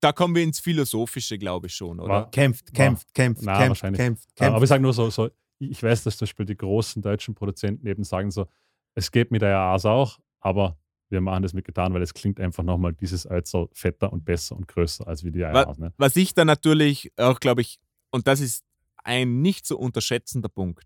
Da 0.02 0.14
kommen 0.14 0.34
wir 0.34 0.44
ins 0.44 0.60
Philosophische, 0.62 1.38
glaube 1.38 1.68
ich 1.68 1.76
schon, 1.76 2.00
oder? 2.00 2.10
War- 2.14 2.32
Kämpft, 2.32 2.74
kämpft, 2.74 3.14
kämpft, 3.14 3.44
Na, 3.44 3.54
kämpft, 3.58 3.70
wahrscheinlich. 3.70 4.00
kämpft, 4.00 4.30
Aber 4.40 4.50
kämpft. 4.52 4.64
ich 4.64 4.70
sage 4.70 4.82
nur 4.84 4.94
so, 4.94 5.10
so, 5.10 5.30
ich 5.60 5.84
weiß, 5.84 6.04
dass 6.04 6.18
zum 6.18 6.26
Beispiel 6.26 6.46
die 6.46 6.58
großen 6.58 7.02
deutschen 7.02 7.36
Produzenten 7.36 7.86
eben 7.86 8.04
sagen 8.04 8.32
so, 8.32 8.48
es 8.96 9.12
geht 9.12 9.32
mit 9.32 9.42
der 9.42 9.58
AAs 9.58 9.86
auch, 9.86 10.20
aber 10.40 10.78
wir 11.10 11.22
machen 11.22 11.44
das 11.44 11.54
mit 11.54 11.66
Gitarren, 11.66 11.94
weil 11.94 12.02
es 12.02 12.14
klingt 12.14 12.40
einfach 12.40 12.64
nochmal 12.64 12.94
dieses 12.94 13.26
also 13.26 13.70
fetter 13.74 14.14
und 14.14 14.26
besser 14.26 14.56
und 14.56 14.68
größer 14.68 15.08
als 15.08 15.24
wie 15.24 15.32
die 15.32 15.44
AAs. 15.44 15.78
Ne? 15.78 15.94
Was 15.98 16.16
ich 16.16 16.34
da 16.34 16.46
natürlich 16.46 17.12
auch, 17.18 17.40
glaube 17.40 17.62
ich, 17.62 17.80
und 18.12 18.28
das 18.28 18.40
ist 18.40 18.64
ein 19.04 19.42
nicht 19.42 19.66
zu 19.66 19.78
unterschätzender 19.78 20.50
Punkt, 20.50 20.86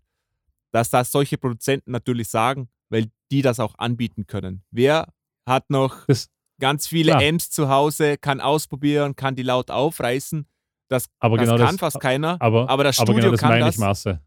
dass 0.72 0.90
das 0.90 1.12
solche 1.12 1.38
Produzenten 1.38 1.92
natürlich 1.92 2.28
sagen, 2.28 2.68
weil 2.88 3.10
die 3.30 3.42
das 3.42 3.60
auch 3.60 3.74
anbieten 3.78 4.26
können. 4.26 4.64
Wer 4.70 5.12
hat 5.46 5.70
noch 5.70 6.06
Das, 6.06 6.30
ganz 6.58 6.86
viele 6.86 7.12
Klar. 7.12 7.22
Amps 7.22 7.50
zu 7.50 7.68
Hause, 7.68 8.16
kann 8.18 8.40
ausprobieren, 8.40 9.16
kann 9.16 9.36
die 9.36 9.42
laut 9.42 9.70
aufreißen. 9.70 10.46
Das, 10.88 11.08
aber 11.18 11.36
das 11.38 11.46
genau 11.46 11.58
kann 11.58 11.74
das, 11.74 11.80
fast 11.80 12.00
keiner. 12.00 12.40
aber, 12.40 12.68
aber 12.68 12.84
das 12.84 12.98
aber 12.98 13.12
Studio 13.12 13.22
genau 13.22 13.32
das 13.32 13.40
kann 13.40 13.50
meine 13.50 13.64
das. 13.66 13.74
ich, 13.74 13.80
Masse. 13.80 14.20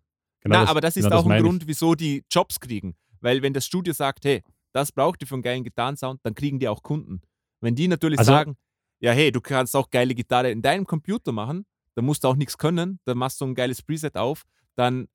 Genau 0.48 0.60
Na, 0.60 0.62
das- 0.64 0.70
aber 0.72 0.82
das 0.82 0.98
ist 0.98 1.04
genau 1.06 1.18
auch 1.18 1.24
ein 1.24 1.28
meine 1.30 1.40
ich. 1.42 1.46
Grund, 1.46 1.68
wieso 1.68 1.96
die 1.96 2.24
Jobs 2.32 2.60
kriegen. 2.60 2.96
Weil 3.22 3.42
wenn 3.42 3.54
das 3.54 3.66
Studio 3.66 3.94
sagt, 3.94 4.26
hey, 4.26 4.44
das 4.74 4.92
braucht 4.92 5.22
ihr 5.22 5.28
für 5.28 5.36
einen 5.36 5.42
geilen 5.44 5.64
Gitarrensound, 5.64 6.20
dann 6.24 6.36
kriegen 6.36 6.60
die 6.60 6.68
auch 6.68 6.84
Kunden. 6.84 7.22
Wenn 7.62 7.76
die 7.76 7.88
natürlich 7.88 8.20
Also- 8.20 8.32
sagen, 8.32 8.58
ja, 9.00 9.12
hey, 9.12 9.32
du 9.32 9.42
kannst 9.42 9.76
auch 9.76 9.90
geile 9.90 10.14
Gitarre 10.16 10.52
in 10.52 10.62
deinem 10.62 10.86
Computer 10.86 11.32
machen, 11.32 11.66
dann 11.96 12.06
musst 12.06 12.24
du 12.24 12.28
auch 12.28 12.36
nichts 12.36 12.58
können, 12.58 13.00
dann 13.06 13.18
machst 13.18 13.42
du 13.42 13.46
ein 13.46 13.56
geiles 13.56 13.82
Preset 13.82 14.16
auf, 14.16 14.44
dann 14.76 15.08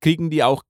kriegen 0.00 0.30
die 0.30 0.42
auch, 0.42 0.62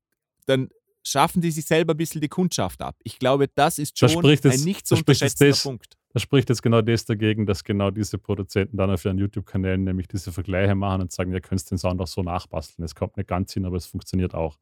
dann 0.46 0.68
schaffen 1.04 1.42
die 1.42 1.50
sich 1.50 1.64
selber 1.66 1.94
ein 1.94 1.96
bisschen 1.96 2.20
die 2.20 2.28
Kundschaft 2.28 2.80
ab. 2.80 2.96
Ich 3.02 3.18
glaube, 3.18 3.48
das 3.54 3.78
ist 3.78 4.00
Da 4.00 4.08
schon 4.08 4.22
spricht 4.22 4.46
ein 4.46 4.60
nicht 4.60 4.86
zu 4.86 4.94
da 4.94 4.98
jetzt 4.98 5.08
unterschätzender 5.08 5.50
das- 5.50 5.62
Punkt. 5.62 5.96
Da 6.12 6.20
spricht 6.20 6.50
jetzt 6.50 6.62
genau 6.62 6.82
das 6.82 7.04
dagegen, 7.06 7.46
dass 7.46 7.64
genau 7.64 7.90
diese 7.90 8.18
Produzenten 8.18 8.76
dann 8.76 8.90
auf 8.90 9.04
ihren 9.04 9.16
YouTube-Kanälen 9.18 9.82
nämlich 9.82 10.08
diese 10.08 10.30
Vergleiche 10.30 10.74
machen 10.74 11.02
und 11.02 11.12
sagen, 11.12 11.32
ihr 11.32 11.40
könnt 11.40 11.70
den 11.70 11.78
Sound 11.78 12.00
auch 12.00 12.06
so 12.06 12.22
nachbasteln. 12.22 12.84
Es 12.84 12.94
kommt 12.94 13.16
nicht 13.16 13.28
ganz 13.28 13.52
hin, 13.54 13.64
aber 13.64 13.76
es 13.76 13.86
funktioniert 13.86 14.34
auch. 14.34 14.58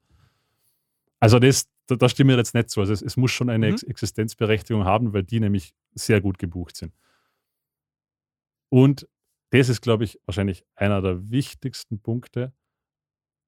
Also 1.19 1.39
das, 1.39 1.69
da, 1.87 1.95
da 1.95 2.07
stimme 2.07 2.33
ich 2.33 2.37
jetzt 2.37 2.55
nicht 2.55 2.69
zu. 2.69 2.79
Also 2.79 2.93
es, 2.93 3.01
es 3.01 3.17
muss 3.17 3.31
schon 3.31 3.49
eine 3.49 3.67
Mhm. 3.67 3.73
Ex 3.73 3.83
Existenzberechtigung 3.83 4.85
haben, 4.85 5.13
weil 5.13 5.23
die 5.23 5.39
nämlich 5.41 5.73
sehr 5.93 6.21
gut 6.21 6.37
gebucht 6.39 6.77
sind. 6.77 6.93
Und 8.69 9.07
das 9.49 9.67
ist, 9.67 9.81
glaube 9.81 10.05
ich, 10.05 10.19
wahrscheinlich 10.25 10.65
einer 10.75 11.01
der 11.01 11.29
wichtigsten 11.29 11.99
Punkte, 11.99 12.53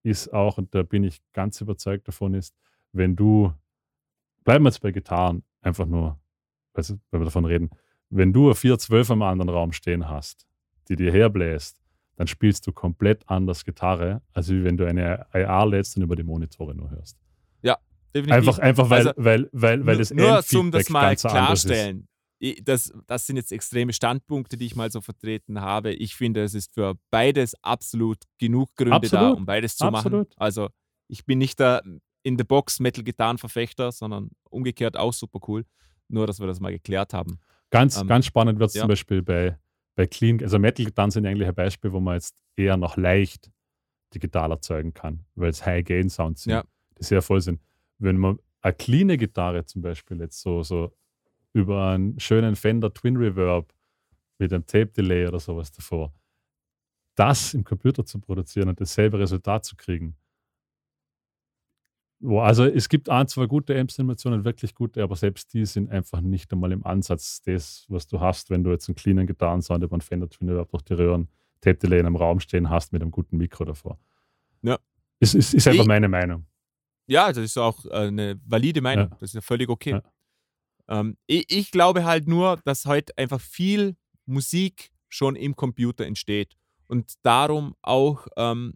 ist 0.03 0.33
auch, 0.33 0.57
und 0.57 0.75
da 0.75 0.83
bin 0.83 1.05
ich 1.05 1.21
ganz 1.31 1.61
überzeugt 1.61 2.09
davon, 2.09 2.33
ist, 2.33 2.53
wenn 2.91 3.15
du, 3.15 3.53
bleiben 4.43 4.65
wir 4.65 4.69
jetzt 4.69 4.81
bei 4.81 4.91
Gitarren, 4.91 5.43
einfach 5.61 5.85
nur, 5.85 6.19
also, 6.73 6.99
wenn 7.09 7.21
wir 7.21 7.25
davon 7.25 7.45
reden, 7.45 7.69
wenn 8.15 8.33
du 8.33 8.45
eine 8.45 8.55
412 8.55 9.11
am 9.11 9.21
anderen 9.21 9.49
Raum 9.49 9.71
stehen 9.71 10.07
hast, 10.09 10.45
die 10.89 10.95
dir 10.95 11.11
herbläst, 11.11 11.79
dann 12.15 12.27
spielst 12.27 12.67
du 12.67 12.71
komplett 12.71 13.27
anders 13.27 13.65
Gitarre, 13.65 14.21
als 14.33 14.49
wenn 14.49 14.77
du 14.77 14.85
eine 14.85 15.25
IR 15.33 15.65
lädst 15.65 15.97
und 15.97 16.03
über 16.03 16.15
die 16.15 16.23
Monitore 16.23 16.75
nur 16.75 16.89
hörst. 16.91 17.17
Definitiv. 18.15 18.47
Einfach, 18.47 18.59
einfach 18.59 18.89
weil, 18.91 19.07
Also, 19.07 19.11
weil, 19.17 19.49
weil, 19.53 19.85
weil 19.87 19.95
Nur- 19.95 19.97
das 19.97 20.13
Nur 20.13 20.43
zum 20.43 20.69
das 20.71 20.89
mal 20.89 21.15
klarstellen. 21.15 22.07
Das, 22.61 22.93
das 23.07 23.25
sind 23.25 23.37
jetzt 23.37 23.51
extreme 23.51 23.91
Standpunkte, 23.93 24.55
die 24.57 24.65
ich 24.67 24.75
mal 24.75 24.91
so 24.91 25.01
vertreten 25.01 25.61
habe. 25.61 25.93
Ich 25.93 26.13
finde, 26.15 26.43
es 26.43 26.53
ist 26.53 26.73
für 26.75 26.93
beides 27.09 27.55
absolut 27.63 28.17
genug 28.37 28.69
Gründe 28.75 28.91
da, 29.09 29.17
Absolut. 29.17 29.37
um 29.37 29.45
beides 29.45 29.77
zu 29.77 29.85
Absolut. 29.85 30.27
machen. 30.29 30.35
Also 30.37 30.69
ich 31.07 31.25
bin 31.25 31.39
nicht 31.39 31.59
der 31.59 31.81
in 32.21 32.37
the 32.37 32.43
Box 32.43 32.79
Metal-Gitarrenverfechter, 32.79 33.91
sondern 33.91 34.29
umgekehrt 34.49 34.95
auch 34.95 35.13
super 35.13 35.39
cool. 35.47 35.65
Nur, 36.09 36.27
dass 36.27 36.39
wir 36.39 36.45
das 36.47 36.59
mal 36.59 36.71
geklärt 36.71 37.13
haben. 37.13 37.39
Ganz, 37.73 37.99
Ähm, 37.99 38.07
ganz 38.07 38.27
spannend 38.27 38.59
wird 38.59 38.69
es 38.69 38.75
ja. 38.75 38.81
zum 38.81 38.89
Beispiel 38.89 39.23
bei, 39.23 39.57
bei 39.95 40.05
Clean, 40.05 40.39
also 40.43 40.59
Metal-Gitarren 40.59 41.09
sind 41.09 41.25
eigentlich 41.25 41.47
ein 41.47 41.55
Beispiel, 41.55 41.91
wo 41.91 41.99
man 41.99 42.13
jetzt 42.13 42.35
eher 42.55 42.77
noch 42.77 42.97
leicht 42.97 43.49
digital 44.13 44.51
erzeugen 44.51 44.93
kann, 44.93 45.25
weil 45.33 45.49
es 45.49 45.65
High-Gain-Sounds 45.65 46.43
sind, 46.43 46.53
Ja. 46.53 46.63
die 46.99 47.03
sehr 47.03 47.23
voll 47.23 47.41
sind. 47.41 47.59
Wenn 47.97 48.17
man 48.17 48.37
eine 48.61 48.73
clean 48.75 49.07
Gitarre 49.17 49.65
zum 49.65 49.81
Beispiel 49.81 50.19
jetzt 50.19 50.39
so, 50.39 50.61
so 50.61 50.95
über 51.51 51.87
einen 51.89 52.19
schönen 52.19 52.55
Fender 52.55 52.93
Twin 52.93 53.17
Reverb 53.17 53.73
mit 54.37 54.53
einem 54.53 54.67
Tape-Delay 54.67 55.27
oder 55.27 55.39
sowas 55.39 55.71
davor, 55.71 56.13
das 57.15 57.55
im 57.55 57.63
Computer 57.63 58.05
zu 58.05 58.19
produzieren 58.19 58.69
und 58.69 58.79
dasselbe 58.79 59.17
Resultat 59.17 59.65
zu 59.65 59.75
kriegen. 59.75 60.15
Wo, 62.25 62.39
also 62.39 62.63
es 62.63 62.87
gibt 62.87 63.09
ein, 63.09 63.27
zwei 63.27 63.47
gute 63.47 63.77
Amp-Simulationen, 63.77 64.45
wirklich 64.45 64.73
gute, 64.73 65.03
aber 65.03 65.17
selbst 65.17 65.53
die 65.53 65.65
sind 65.65 65.91
einfach 65.91 66.21
nicht 66.21 66.51
einmal 66.53 66.71
im 66.71 66.85
Ansatz 66.85 67.41
das, 67.41 67.85
was 67.89 68.07
du 68.07 68.21
hast, 68.21 68.49
wenn 68.49 68.63
du 68.63 68.71
jetzt 68.71 68.87
einen 68.87 68.95
cleanen 68.95 69.27
Gitarrensound 69.27 69.83
über 69.83 69.93
einen 69.93 70.01
Fender 70.01 70.29
Twin 70.29 70.47
Reverb 70.49 70.69
durch 70.71 70.83
die 70.83 70.93
Röhren 70.93 71.27
Delay 71.65 71.99
in 71.99 72.05
einem 72.05 72.15
Raum 72.15 72.39
stehen 72.39 72.69
hast 72.69 72.93
mit 72.93 73.01
einem 73.01 73.11
guten 73.11 73.37
Mikro 73.37 73.65
davor. 73.65 73.97
Ja. 74.61 74.79
Ist, 75.19 75.35
ist, 75.35 75.53
ist 75.53 75.67
einfach 75.67 75.81
Ich- 75.83 75.87
meine 75.87 76.07
Meinung. 76.07 76.45
Ja, 77.07 77.27
das 77.27 77.39
ist 77.39 77.57
auch 77.57 77.85
äh, 77.85 77.89
eine 78.07 78.39
valide 78.45 78.79
Meinung. 78.81 79.09
Ja. 79.09 79.17
Das 79.19 79.31
ist 79.31 79.35
ja 79.35 79.41
völlig 79.41 79.67
okay. 79.67 79.91
Ja. 79.91 80.01
Ähm, 80.87 81.17
ich, 81.27 81.45
ich 81.49 81.71
glaube 81.71 82.05
halt 82.05 82.27
nur, 82.29 82.59
dass 82.63 82.85
heute 82.85 83.17
einfach 83.17 83.41
viel 83.41 83.97
Musik 84.25 84.91
schon 85.09 85.35
im 85.35 85.55
Computer 85.57 86.05
entsteht 86.05 86.55
und 86.87 87.13
darum 87.23 87.75
auch 87.81 88.27
ähm, 88.37 88.75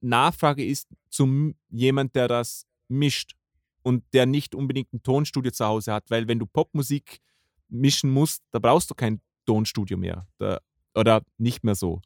Nachfrage 0.00 0.64
ist 0.64 0.88
zum 1.08 1.54
jemand, 1.68 2.14
der 2.14 2.28
das 2.28 2.66
mischt 2.88 3.36
und 3.82 4.04
der 4.12 4.26
nicht 4.26 4.54
unbedingt 4.54 4.92
ein 4.92 5.02
Tonstudio 5.02 5.52
zu 5.52 5.64
Hause 5.64 5.92
hat, 5.92 6.10
weil 6.10 6.28
wenn 6.28 6.38
du 6.38 6.46
Popmusik 6.46 7.20
mischen 7.68 8.10
musst, 8.10 8.42
da 8.50 8.58
brauchst 8.58 8.90
du 8.90 8.94
kein 8.94 9.20
Tonstudio 9.44 9.96
mehr 9.96 10.26
da, 10.38 10.60
oder 10.94 11.22
nicht 11.38 11.64
mehr 11.64 11.74
so. 11.74 12.00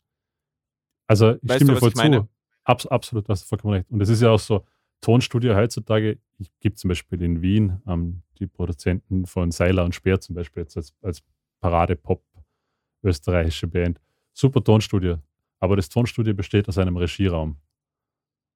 Also 1.06 1.32
ich 1.36 1.48
Weißt 1.48 1.56
stimme 1.56 1.74
du, 1.74 1.80
voll 1.80 1.94
zu. 1.94 2.28
Abs 2.64 2.86
absolut, 2.86 3.26
du 3.26 3.32
hast 3.32 3.44
vollkommen 3.44 3.74
recht. 3.74 3.90
Und 3.90 4.00
es 4.00 4.08
ist 4.08 4.20
ja 4.20 4.30
auch 4.30 4.38
so, 4.38 4.64
Tonstudio 5.00 5.54
heutzutage, 5.54 6.18
ich 6.38 6.50
gibt 6.60 6.78
zum 6.78 6.88
Beispiel 6.88 7.22
in 7.22 7.40
Wien 7.42 7.80
ähm, 7.86 8.22
die 8.38 8.46
Produzenten 8.46 9.26
von 9.26 9.50
Seiler 9.50 9.84
und 9.84 9.94
Speer 9.94 10.20
zum 10.20 10.34
Beispiel 10.34 10.62
jetzt 10.62 10.76
als, 10.76 10.94
als 11.02 11.22
Parade-Pop 11.60 12.22
österreichische 13.02 13.66
Band. 13.66 14.00
Super 14.32 14.62
Tonstudio. 14.62 15.18
Aber 15.60 15.76
das 15.76 15.88
Tonstudio 15.88 16.34
besteht 16.34 16.68
aus 16.68 16.78
einem 16.78 16.96
Regieraum. 16.96 17.56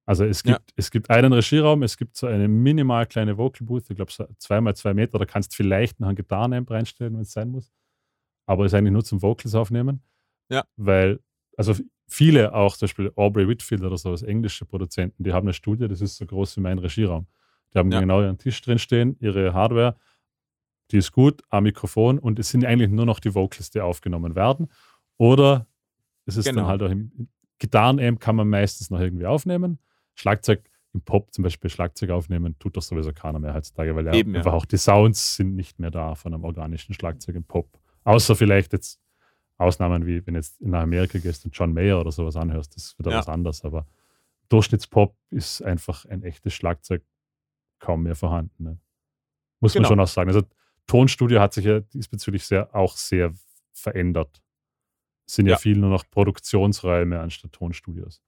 Also 0.07 0.25
es 0.25 0.43
Ja. 0.45 0.55
gibt, 0.57 0.73
es 0.77 0.91
gibt 0.91 1.11
einen 1.11 1.33
Regieraum, 1.33 1.83
es 1.83 1.97
gibt 1.97 2.17
so 2.17 2.27
eine 2.27 2.47
minimal 2.49 3.07
kleine 3.07 3.39
Vocal 3.39 3.67
Booth, 3.67 3.89
ich 3.89 3.97
glaube 3.97 4.13
so 4.13 4.27
zwei 4.39 4.61
mal 4.61 4.75
zwei 4.75 4.93
Meter, 4.95 5.19
da 5.19 5.25
kannst 5.25 5.53
du 5.53 5.57
vielleicht 5.57 6.01
noch 6.01 6.09
einen 6.09 6.17
Gitarrenamp 6.17 6.71
reinstellen, 6.71 7.15
wenn 7.15 7.23
es 7.23 7.33
sein 7.33 7.49
muss. 7.51 7.73
Aber 8.47 8.67
ist 8.67 8.75
eigentlich 8.75 8.93
nur 8.93 9.05
zum 9.05 9.23
Vocals 9.23 9.55
aufnehmen. 9.55 10.03
Ja. 10.51 10.65
Weil, 10.77 11.21
also 11.57 11.75
viele 12.07 12.55
auch, 12.55 12.77
zum 12.77 12.85
Beispiel 12.87 13.13
Aubrey 13.17 13.49
Whitfield 13.49 13.83
oder 13.83 13.97
sowas, 13.97 14.23
englische 14.23 14.67
Produzenten, 14.67 15.25
die 15.25 15.33
haben 15.33 15.47
eine 15.47 15.55
Studie, 15.55 15.89
das 15.89 16.03
ist 16.03 16.17
so 16.17 16.27
groß 16.27 16.59
wie 16.59 16.61
mein 16.61 16.79
Regieraum. 16.79 17.27
Die 17.73 17.79
haben 17.79 17.91
Ja. 17.91 18.01
genau 18.01 18.21
ihren 18.21 18.37
Tisch 18.37 18.61
drin 18.61 18.79
stehen, 18.79 19.17
ihre 19.21 19.55
Hardware, 19.55 19.97
die 20.91 20.99
ist 20.99 21.13
gut, 21.13 21.41
am 21.49 21.63
Mikrofon 21.65 22.19
und 22.19 22.39
es 22.39 22.51
sind 22.51 22.67
eigentlich 22.67 22.91
nur 22.91 23.07
noch 23.07 23.21
die 23.21 23.35
Vocals, 23.35 23.71
die 23.71 23.81
aufgenommen 23.81 24.35
werden. 24.35 24.71
Oder 25.17 25.67
es 26.27 26.37
ist 26.37 26.45
Genau. 26.47 26.63
dann 26.63 26.69
halt 26.71 26.83
auch 26.83 26.91
im 26.91 27.29
Gitarrenamp 27.59 28.21
kann 28.21 28.37
man 28.37 28.49
meistens 28.49 28.91
noch 28.91 29.01
irgendwie 29.01 29.27
aufnehmen. 29.27 29.79
Schlagzeug 30.15 30.69
im 30.93 31.01
Pop 31.01 31.33
zum 31.33 31.43
Beispiel 31.43 31.71
Schlagzeug 31.71 32.11
aufnehmen, 32.11 32.57
tut 32.59 32.77
doch 32.77 32.83
sowieso 32.83 33.13
keiner 33.13 33.39
mehr 33.41 33.53
heutzutage, 33.55 33.95
weil 33.97 34.07
ja 34.07 34.13
Eben, 34.15 34.33
ja. 34.33 34.39
einfach 34.39 34.53
auch 34.53 34.65
die 34.65 34.77
Sounds 34.77 35.37
sind 35.37 35.57
nicht 35.57 35.79
mehr 35.81 35.91
da 35.91 36.15
von 36.15 36.33
einem 36.35 36.45
organischen 36.45 36.95
Schlagzeug 36.95 37.35
im 37.35 37.45
Pop. 37.45 37.69
Außer 38.05 38.37
vielleicht 38.37 38.73
jetzt 38.73 39.01
Ausnahmen 39.57 40.07
wie, 40.07 40.25
wenn 40.27 40.35
jetzt 40.35 40.61
nach 40.61 40.83
Amerika 40.83 41.19
gehst 41.19 41.45
und 41.45 41.57
John 41.57 41.73
Mayer 41.73 42.01
oder 42.01 42.13
sowas 42.13 42.37
anhörst, 42.37 42.77
das 42.77 42.85
ist 42.87 42.99
wieder 42.99 43.11
Ja. 43.13 43.19
was 43.19 43.29
anderes. 43.29 43.65
Aber 43.65 43.87
Durchschnittspop 44.49 45.17
ist 45.31 45.63
einfach 45.63 46.05
ein 46.07 46.23
echtes 46.23 46.53
Schlagzeug 46.55 47.03
kaum 47.79 48.03
mehr 48.05 48.15
vorhanden. 48.15 48.63
Ne? 48.65 48.79
Muss 49.61 49.73
Genau. 49.73 49.83
man 49.85 49.89
schon 49.89 50.01
auch 50.01 50.09
sagen. 50.09 50.29
Also 50.29 50.43
Tonstudio 50.87 51.41
hat 51.41 51.55
sich 51.55 51.65
ja 51.65 51.81
diesbezüglich 51.81 52.45
sehr, 52.45 52.75
auch 52.75 52.97
sehr 52.97 53.33
verändert. 53.73 54.43
Sind 55.27 55.47
ja, 55.47 55.53
Ja. 55.53 55.59
viel 55.59 55.77
nur 55.79 55.91
noch 55.91 56.05
Produktionsräume 56.11 57.19
anstatt 57.21 57.53
Tonstudios. 57.53 58.23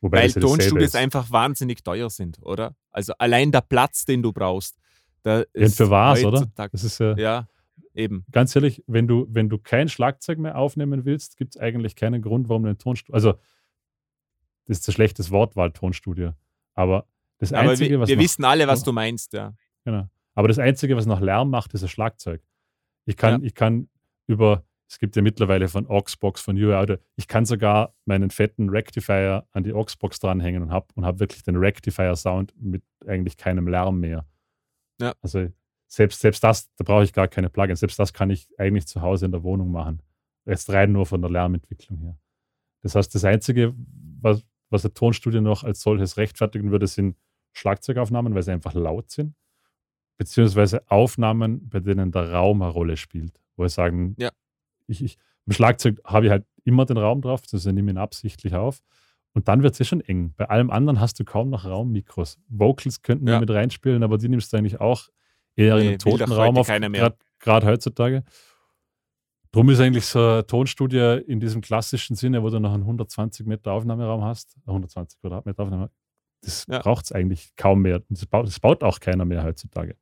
Wobei 0.00 0.18
Weil 0.18 0.26
das 0.26 0.34
ja 0.36 0.40
Tonstudios 0.40 0.94
einfach 0.94 1.30
wahnsinnig 1.30 1.84
teuer 1.84 2.10
sind, 2.10 2.38
oder? 2.42 2.74
Also 2.90 3.12
allein 3.18 3.52
der 3.52 3.60
Platz, 3.60 4.04
den 4.04 4.22
du 4.22 4.32
brauchst, 4.32 4.76
da 5.22 5.38
Ja, 5.40 5.44
ist 5.52 5.76
für 5.76 5.90
was, 5.90 6.24
oder? 6.24 6.50
Das 6.56 6.82
ist 6.82 6.98
ja, 6.98 7.16
Ja, 7.16 7.48
eben. 7.94 8.24
ganz 8.32 8.56
ehrlich, 8.56 8.82
wenn 8.86 9.06
du, 9.06 9.26
wenn 9.30 9.48
du 9.48 9.58
kein 9.58 9.88
Schlagzeug 9.88 10.38
mehr 10.38 10.56
aufnehmen 10.58 11.04
willst, 11.04 11.36
gibt 11.36 11.54
es 11.54 11.60
eigentlich 11.60 11.94
keinen 11.94 12.20
Grund, 12.22 12.48
warum 12.48 12.64
du 12.64 12.70
ein 12.70 12.78
Tonstudio. 12.78 13.14
Also, 13.14 13.34
das 14.66 14.78
ist 14.78 14.88
ein 14.88 14.92
schlechtes 14.92 15.30
Wortwahl, 15.30 15.70
Tonstudio. 15.72 16.32
Aber 16.74 17.06
das 17.38 17.52
Aber 17.52 17.70
Einzige, 17.70 17.90
wir, 17.90 18.00
was 18.00 18.08
wir 18.08 18.16
noch, 18.16 18.22
wissen 18.22 18.44
alle, 18.44 18.66
was 18.66 18.82
du 18.82 18.92
meinst, 18.92 19.32
ja. 19.34 19.54
Genau. 19.84 20.08
Aber 20.34 20.48
das 20.48 20.58
Einzige, 20.58 20.96
was 20.96 21.06
noch 21.06 21.20
Lärm 21.20 21.50
macht, 21.50 21.74
ist 21.74 21.82
ein 21.82 21.88
Schlagzeug. 21.88 22.42
Ich 23.04 23.16
kann, 23.16 23.44
ich 23.44 23.54
kann 23.54 23.88
über, 24.26 24.64
es 24.92 24.98
gibt 24.98 25.16
ja 25.16 25.22
mittlerweile 25.22 25.68
von 25.68 25.86
Auxbox, 25.86 26.42
von 26.42 26.54
UI 26.54 26.74
Audio, 26.74 26.98
ich 27.16 27.26
kann 27.26 27.46
sogar 27.46 27.94
meinen 28.04 28.28
fetten 28.28 28.68
Rectifier 28.68 29.48
an 29.52 29.64
die 29.64 29.72
Auxbox 29.72 30.20
dranhängen 30.20 30.62
und 30.62 30.70
habe 30.70 30.86
und 30.94 31.06
hab 31.06 31.18
wirklich 31.18 31.42
den 31.42 31.56
Rectifier-Sound 31.56 32.52
mit 32.60 32.82
eigentlich 33.06 33.38
keinem 33.38 33.68
Lärm 33.68 34.00
mehr. 34.00 34.26
Ja. 35.00 35.14
Also 35.22 35.48
selbst, 35.88 36.20
selbst 36.20 36.44
das, 36.44 36.70
da 36.76 36.84
brauche 36.84 37.04
ich 37.04 37.14
gar 37.14 37.26
keine 37.26 37.48
Plugins. 37.48 37.80
Selbst 37.80 37.98
das 37.98 38.12
kann 38.12 38.28
ich 38.28 38.48
eigentlich 38.58 38.86
zu 38.86 39.00
Hause 39.00 39.24
in 39.24 39.32
der 39.32 39.42
Wohnung 39.42 39.72
machen. 39.72 40.02
Jetzt 40.44 40.68
rein 40.68 40.92
nur 40.92 41.06
von 41.06 41.22
der 41.22 41.30
Lärmentwicklung 41.30 41.98
her. 42.00 42.18
Das 42.82 42.94
heißt, 42.94 43.14
das 43.14 43.24
Einzige, 43.24 43.72
was, 44.20 44.44
was 44.68 44.84
ein 44.84 44.92
Tonstudio 44.92 45.40
noch 45.40 45.64
als 45.64 45.80
solches 45.80 46.18
rechtfertigen 46.18 46.70
würde, 46.70 46.86
sind 46.86 47.16
Schlagzeugaufnahmen, 47.54 48.34
weil 48.34 48.42
sie 48.42 48.52
einfach 48.52 48.74
laut 48.74 49.10
sind 49.10 49.34
beziehungsweise 50.18 50.82
Aufnahmen, 50.90 51.68
bei 51.68 51.80
denen 51.80 52.12
der 52.12 52.30
Raum 52.30 52.60
eine 52.60 52.70
Rolle 52.70 52.96
spielt. 52.98 53.40
Wo 53.56 53.64
ich 53.64 53.72
sagen, 53.72 54.14
Ja. 54.18 54.30
Ich, 54.92 55.02
ich, 55.02 55.18
im 55.46 55.52
Schlagzeug 55.52 56.00
habe 56.04 56.26
ich 56.26 56.30
halt 56.30 56.44
immer 56.64 56.84
den 56.86 56.96
Raum 56.96 57.20
drauf, 57.20 57.42
das 57.50 57.64
nehme 57.66 57.90
ich 57.90 57.94
ihn 57.94 57.98
absichtlich 57.98 58.54
auf. 58.54 58.80
Und 59.34 59.48
dann 59.48 59.62
wird 59.62 59.74
es 59.74 59.80
eh 59.80 59.84
schon 59.84 60.00
eng. 60.02 60.34
Bei 60.36 60.48
allem 60.50 60.70
anderen 60.70 61.00
hast 61.00 61.18
du 61.18 61.24
kaum 61.24 61.48
noch 61.50 61.64
Raummikros. 61.64 62.38
Vocals 62.48 63.02
könnten 63.02 63.26
Ja. 63.26 63.34
ja. 63.34 63.40
mit 63.40 63.50
reinspielen, 63.50 64.02
aber 64.02 64.18
die 64.18 64.28
nimmst 64.28 64.52
du 64.52 64.58
eigentlich 64.58 64.80
auch 64.80 65.08
eher 65.56 65.76
in 65.76 65.80
Nee, 65.80 65.88
einem 65.88 66.04
will 66.04 66.18
toten 66.18 66.32
Raum 66.32 66.56
auf, 66.58 66.66
gerade 67.38 67.66
heutzutage. 67.66 68.24
Drum 69.50 69.68
ist 69.68 69.80
eigentlich 69.80 70.06
so 70.06 70.18
ein 70.38 70.46
Tonstudio 70.46 71.16
in 71.16 71.38
diesem 71.40 71.60
klassischen 71.60 72.16
Sinne, 72.16 72.42
wo 72.42 72.48
du 72.48 72.58
noch 72.58 72.72
einen 72.72 72.84
120 72.84 73.46
Meter 73.46 73.72
Aufnahmeraum 73.72 74.22
hast, 74.24 74.56
120 74.66 75.20
Quadratmeter 75.20 75.62
Aufnahmeraum, 75.62 75.90
das 76.42 76.66
Ja. 76.70 76.78
braucht 76.80 77.04
es 77.06 77.12
eigentlich 77.12 77.52
kaum 77.56 77.82
mehr. 77.82 78.02
Das 78.08 78.24
baut, 78.26 78.46
das 78.46 78.58
baut 78.60 78.82
auch 78.82 78.98
keiner 79.00 79.24
mehr 79.24 79.44
heutzutage. 79.44 79.96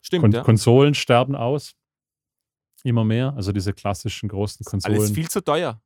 Stimmt, 0.00 0.22
Kon 0.22 0.32
ja. 0.32 0.42
Konsolen 0.42 0.94
sterben 0.94 1.34
aus. 1.34 1.74
Immer 2.84 3.04
mehr. 3.04 3.34
Also 3.36 3.50
diese 3.50 3.72
klassischen 3.72 4.28
großen 4.28 4.64
Konsolen. 4.64 4.96
Alles 4.98 5.10
viel 5.10 5.28
zu 5.28 5.42
teuer. 5.42 5.80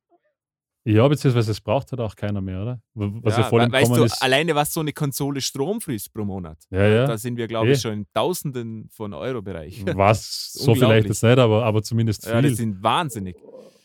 ja, 0.85 1.07
beziehungsweise 1.07 1.51
es 1.51 1.61
braucht 1.61 1.91
halt 1.91 1.99
auch 2.01 2.15
keiner 2.15 2.41
mehr, 2.41 2.61
oder? 2.61 2.81
Was 2.93 3.35
ja, 3.35 3.41
Ja, 3.43 3.49
voll 3.49 3.71
weißt 3.71 3.95
du, 3.95 4.03
ist. 4.03 4.21
alleine 4.21 4.53
was 4.53 4.73
so 4.73 4.79
eine 4.81 4.91
Konsole 4.93 5.39
Strom 5.41 5.81
frisst 5.81 6.13
pro 6.13 6.25
Monat. 6.25 6.57
Ja, 6.69 6.87
ja. 6.87 7.07
Da 7.07 7.17
sind 7.17 7.37
wir, 7.37 7.47
glaube 7.47 7.69
ich, 7.71 7.77
Eh. 7.77 7.81
schon 7.81 7.93
im 7.93 8.05
Tausenden 8.13 8.89
von 8.91 9.13
Euro-Bereich. 9.13 9.83
Was 9.97 10.51
so 10.53 10.75
vielleicht 10.75 11.07
jetzt 11.07 11.23
nicht, 11.23 11.37
aber, 11.39 11.63
aber 11.65 11.81
zumindest 11.83 12.25
Ja, 12.25 12.41
die 12.41 12.49
viel. 12.49 12.57
sind 12.57 12.83
wahnsinnig. 12.83 13.35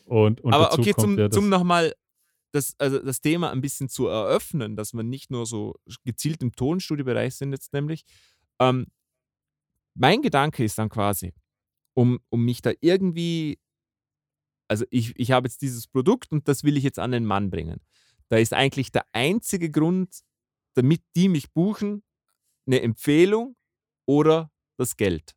und, 0.05 0.41
und 0.41 0.53
Aber 0.53 0.65
dazu 0.65 0.81
okay, 0.81 0.91
kommt 0.93 1.01
zum, 1.05 1.17
ja 1.17 1.27
das, 1.29 1.35
zum 1.35 1.49
nochmal 1.49 1.93
das, 2.51 2.75
also 2.79 2.99
das 2.99 3.19
Thema 3.21 3.51
ein 3.51 3.61
bisschen 3.61 3.87
zu 3.89 4.07
eröffnen, 4.07 4.75
dass 4.75 4.93
wir 4.93 5.03
nicht 5.03 5.29
nur 5.31 5.45
so 5.45 5.75
gezielt 6.05 6.41
im 6.41 6.51
Tonstudiobereich 6.53 7.35
sind 7.35 7.51
jetzt 7.53 7.71
nämlich. 7.73 8.03
Ähm, 8.59 8.87
mein 9.93 10.21
Gedanke 10.21 10.63
ist 10.63 10.77
dann 10.77 10.89
quasi, 10.89 11.33
um, 11.95 12.19
um 12.29 12.45
mich 12.45 12.61
da 12.61 12.71
irgendwie, 12.81 13.57
also 14.67 14.85
ich, 14.91 15.17
ich 15.17 15.31
habe 15.31 15.47
jetzt 15.47 15.61
dieses 15.61 15.87
Produkt 15.87 16.31
und 16.31 16.47
das 16.47 16.63
will 16.63 16.77
ich 16.77 16.83
jetzt 16.83 16.99
an 16.99 17.11
den 17.11 17.25
Mann 17.25 17.49
bringen. 17.49 17.81
Da 18.29 18.37
ist 18.37 18.53
eigentlich 18.53 18.91
der 18.91 19.05
einzige 19.13 19.71
Grund, 19.71 20.19
damit 20.75 21.01
die 21.15 21.29
mich 21.29 21.51
buchen, 21.51 22.03
eine 22.67 22.81
Empfehlung 22.81 23.55
oder 24.05 24.51
das 24.77 24.97
Geld. 24.97 25.35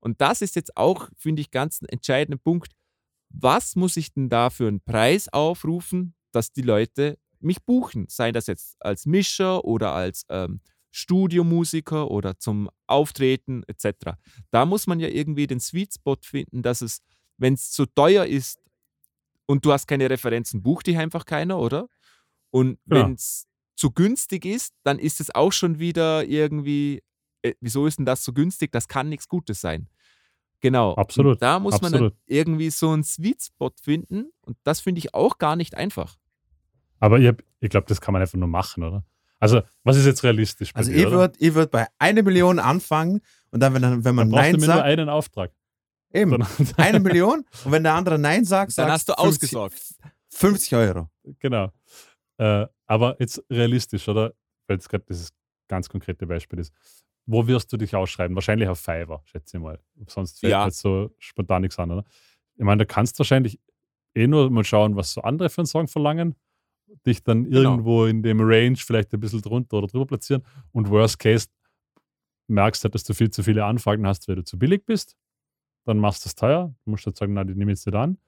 Und 0.00 0.20
das 0.20 0.42
ist 0.42 0.54
jetzt 0.54 0.76
auch, 0.76 1.08
finde 1.16 1.42
ich, 1.42 1.50
ganz 1.50 1.82
ein 1.82 1.88
entscheidender 1.88 2.38
Punkt. 2.38 2.72
Was 3.30 3.74
muss 3.74 3.96
ich 3.96 4.12
denn 4.12 4.28
da 4.28 4.50
für 4.50 4.68
einen 4.68 4.80
Preis 4.80 5.28
aufrufen, 5.28 6.14
dass 6.32 6.52
die 6.52 6.62
Leute 6.62 7.18
mich 7.40 7.64
buchen? 7.64 8.06
Sei 8.08 8.30
das 8.30 8.46
jetzt 8.46 8.76
als 8.80 9.06
Mischer 9.06 9.64
oder 9.64 9.92
als 9.92 10.24
ähm, 10.28 10.60
Studiomusiker 10.90 12.10
oder 12.10 12.38
zum 12.38 12.70
Auftreten 12.86 13.62
etc. 13.66 14.12
Da 14.50 14.64
muss 14.66 14.86
man 14.86 15.00
ja 15.00 15.08
irgendwie 15.08 15.46
den 15.46 15.60
Sweet 15.60 15.94
Spot 15.94 16.16
finden, 16.22 16.62
dass 16.62 16.80
es, 16.82 17.00
wenn 17.36 17.54
es 17.54 17.70
zu 17.70 17.86
teuer 17.86 18.24
ist 18.26 18.58
und 19.46 19.64
du 19.64 19.72
hast 19.72 19.86
keine 19.86 20.08
Referenzen, 20.10 20.62
bucht 20.62 20.86
dich 20.86 20.96
einfach 20.98 21.24
keiner, 21.24 21.58
oder? 21.58 21.88
Und 22.50 22.78
Ja. 22.86 23.04
wenn 23.06 23.12
es 23.14 23.46
zu 23.76 23.90
günstig 23.92 24.44
ist, 24.44 24.74
dann 24.82 24.98
ist 24.98 25.20
es 25.20 25.34
auch 25.34 25.52
schon 25.52 25.78
wieder 25.78 26.24
irgendwie, 26.24 27.02
äh, 27.42 27.54
wieso 27.60 27.86
ist 27.86 27.98
denn 27.98 28.06
das 28.06 28.24
so 28.24 28.32
günstig? 28.32 28.72
Das 28.72 28.88
kann 28.88 29.08
nichts 29.08 29.28
Gutes 29.28 29.60
sein. 29.60 29.88
Genau. 30.60 30.94
Absolut, 30.96 31.34
Und 31.34 31.42
da 31.42 31.60
muss 31.60 31.80
man 31.80 31.92
absolut. 31.94 32.12
dann 32.14 32.20
irgendwie 32.26 32.70
so 32.70 32.90
einen 32.90 33.04
Sweet 33.04 33.42
Spot 33.42 33.70
finden 33.80 34.30
und 34.40 34.56
das 34.64 34.80
finde 34.80 34.98
ich 34.98 35.14
auch 35.14 35.38
gar 35.38 35.54
nicht 35.54 35.76
einfach. 35.76 36.16
Aber 36.98 37.20
ich, 37.20 37.32
ich 37.60 37.70
glaube, 37.70 37.86
das 37.86 38.00
kann 38.00 38.12
man 38.12 38.22
einfach 38.22 38.36
nur 38.38 38.48
machen, 38.48 38.82
oder? 38.82 39.04
Also, 39.40 39.62
was 39.84 39.96
ist 39.96 40.06
jetzt 40.06 40.22
realistisch 40.24 40.72
bei 40.72 40.78
Also 40.78 40.90
dir, 40.90 41.06
ich 41.06 41.10
würde 41.10 41.34
ich 41.38 41.54
würd 41.54 41.70
bei 41.70 41.86
einer 41.98 42.22
Million 42.22 42.58
anfangen 42.58 43.20
und 43.50 43.60
dann, 43.60 43.74
wenn, 43.74 43.82
dann, 43.82 44.04
wenn 44.04 44.14
man 44.14 44.30
Dann 44.30 44.40
Nein 44.40 44.54
du 44.54 44.60
mir 44.60 44.66
nur 44.66 44.74
sagt, 44.76 44.86
einen 44.86 45.08
Auftrag. 45.08 45.52
eben, 46.12 46.30
Dann, 46.32 46.46
eine 46.76 47.00
Million 47.00 47.44
und 47.64 47.72
wenn 47.72 47.82
der 47.84 47.94
andere 47.94 48.18
Nein 48.18 48.44
sagt, 48.44 48.76
Dann 48.78 48.88
sagst 48.88 49.08
hast 49.08 49.08
du 49.10 49.22
50 49.22 49.56
ausgesorgt. 49.56 49.94
50 50.30 50.74
Euro. 50.74 51.08
genau. 51.38 51.72
Äh, 52.38 52.66
aber 52.86 53.16
jetzt 53.20 53.42
realistisch, 53.50 54.08
oder? 54.08 54.32
Weil 54.66 54.76
jetzt 54.76 54.88
gerade 54.88 55.04
dieses 55.08 55.30
ganz 55.68 55.88
konkrete 55.88 56.26
Beispiel 56.26 56.58
ist. 56.60 56.72
Wo 57.26 57.46
wirst 57.46 57.72
du 57.72 57.76
dich 57.76 57.94
ausschreiben? 57.94 58.34
Wahrscheinlich 58.34 58.68
auf 58.68 58.78
Fiverr, 58.78 59.20
schätze 59.24 59.56
ich 59.58 59.62
mal. 59.62 59.78
Sonst 60.06 60.40
fällt 60.40 60.50
Ja. 60.52 60.60
mir 60.60 60.66
jetzt 60.66 60.80
so 60.80 61.10
spontan 61.18 61.62
nichts 61.62 61.78
an, 61.78 61.90
oder? 61.90 62.04
Ich 62.56 62.64
meine, 62.64 62.78
da 62.78 62.92
kannst 62.92 63.16
du 63.16 63.18
wahrscheinlich 63.20 63.60
eh 64.14 64.26
nur 64.26 64.50
mal 64.50 64.64
schauen, 64.64 64.96
was 64.96 65.12
so 65.12 65.20
andere 65.22 65.50
für 65.50 65.60
einen 65.60 65.66
Song 65.66 65.88
verlangen, 65.88 66.34
dich 67.06 67.22
dann 67.22 67.44
Genau. 67.44 67.70
irgendwo 67.72 68.04
in 68.06 68.22
dem 68.22 68.40
Range 68.40 68.76
vielleicht 68.76 69.12
ein 69.14 69.20
bisschen 69.20 69.40
drunter 69.42 69.78
oder 69.78 69.86
drüber 69.86 70.06
platzieren 70.06 70.42
und 70.72 70.88
worst 70.90 71.18
case 71.18 71.48
merkst 72.48 72.84
halt, 72.84 72.94
dass 72.94 73.04
du 73.04 73.14
viel 73.14 73.30
zu 73.30 73.42
viele 73.42 73.64
Anfragen 73.64 74.06
hast, 74.06 74.26
weil 74.28 74.36
du 74.36 74.44
zu 74.44 74.58
billig 74.58 74.84
bist, 74.86 75.16
dann 75.84 75.98
machst 75.98 76.24
du 76.24 76.28
es 76.28 76.34
teuer, 76.34 76.74
du 76.84 76.90
musst 76.90 77.04
halt 77.06 77.16
sagen, 77.16 77.34
na, 77.34 77.44
die 77.44 77.54
nehme 77.54 77.72
ich 77.72 77.78
jetzt 77.78 77.86
nicht 77.86 77.94
an. 77.96 78.18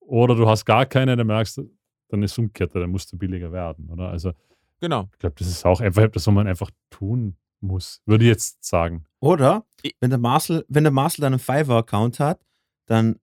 Oder 0.00 0.34
du 0.36 0.48
hast 0.48 0.64
gar 0.64 0.86
keine, 0.86 1.16
dann 1.16 1.26
merkst 1.26 1.58
du, 1.58 1.70
dann 2.08 2.22
ist 2.22 2.32
es 2.32 2.38
umgekehrt, 2.38 2.74
dann 2.74 2.90
musst 2.90 3.12
du 3.12 3.16
billiger 3.18 3.50
werden, 3.52 3.88
oder? 3.90 4.08
Also 4.08 4.32
Genau. 4.80 5.08
ich 5.12 5.18
glaube, 5.18 5.34
das 5.38 5.48
ist 5.48 5.64
auch 5.64 5.80
einfach 5.80 6.02
etwas, 6.02 6.26
was 6.26 6.34
man 6.34 6.46
einfach 6.46 6.70
tun 6.90 7.36
muss, 7.60 8.02
würde 8.04 8.24
ich 8.24 8.28
jetzt 8.28 8.64
sagen. 8.64 9.06
Oder 9.20 9.64
wenn 10.00 10.10
der 10.10 10.18
Marcel, 10.18 10.64
wenn 10.68 10.84
der 10.84 10.92
Marcel 10.92 11.22
dann 11.22 11.32
einen 11.32 11.40
Fiverr-Account 11.40 12.20
hat, 12.20 12.44
dann 12.86 13.16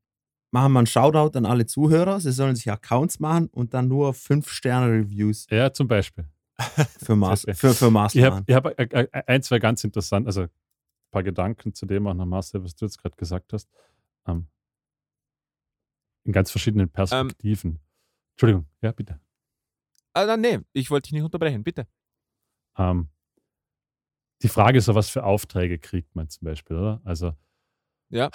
machen 0.51 0.73
wir 0.73 0.79
einen 0.79 0.87
Shoutout 0.87 1.37
an 1.37 1.45
alle 1.45 1.65
Zuhörer. 1.65 2.19
Sie 2.19 2.31
sollen 2.31 2.55
sich 2.55 2.69
Accounts 2.69 3.19
machen 3.19 3.47
und 3.47 3.73
dann 3.73 3.87
nur 3.87 4.11
5-Sterne-Reviews 4.13 5.47
Ja, 5.49 5.73
zum 5.73 5.87
Beispiel. 5.87 6.29
für, 6.99 7.35
Sehr 7.35 7.55
für, 7.55 7.73
für 7.73 7.89
Marcel 7.91 8.19
Ich 8.19 8.53
habe 8.55 8.73
hab 8.75 8.79
äh, 8.79 8.83
äh, 8.83 9.23
ein, 9.25 9.41
zwei 9.41 9.59
ganz 9.59 9.83
interessant, 9.83 10.27
also 10.27 10.41
ein 10.43 10.49
paar 11.11 11.23
Gedanken 11.23 11.73
zu 11.73 11.85
dem 11.85 12.05
auch 12.07 12.13
noch, 12.13 12.25
Marcel, 12.25 12.63
was 12.63 12.75
du 12.75 12.85
jetzt 12.85 12.99
gerade 12.99 13.15
gesagt 13.15 13.51
hast. 13.53 13.69
Ähm, 14.27 14.47
in 16.23 16.33
ganz 16.33 16.51
verschiedenen 16.51 16.89
Perspektiven. 16.89 17.79
Entschuldigung, 18.33 18.67
ja, 18.81 18.91
bitte. 18.91 19.19
Ah, 20.13 20.25
nein, 20.25 20.41
nee, 20.41 20.59
ich 20.73 20.91
wollte 20.91 21.07
dich 21.07 21.13
nicht 21.13 21.23
unterbrechen, 21.23 21.63
bitte. 21.63 21.87
Ähm, 22.77 23.09
die 24.41 24.49
Frage 24.49 24.79
ist 24.79 24.85
so, 24.85 24.95
was 24.95 25.09
für 25.09 25.23
Aufträge 25.23 25.79
kriegt 25.79 26.15
man 26.15 26.29
zum 26.29 26.45
Beispiel, 26.45 26.75
oder? 26.77 27.01
Also, 27.03 27.33
Ja. 28.09 28.29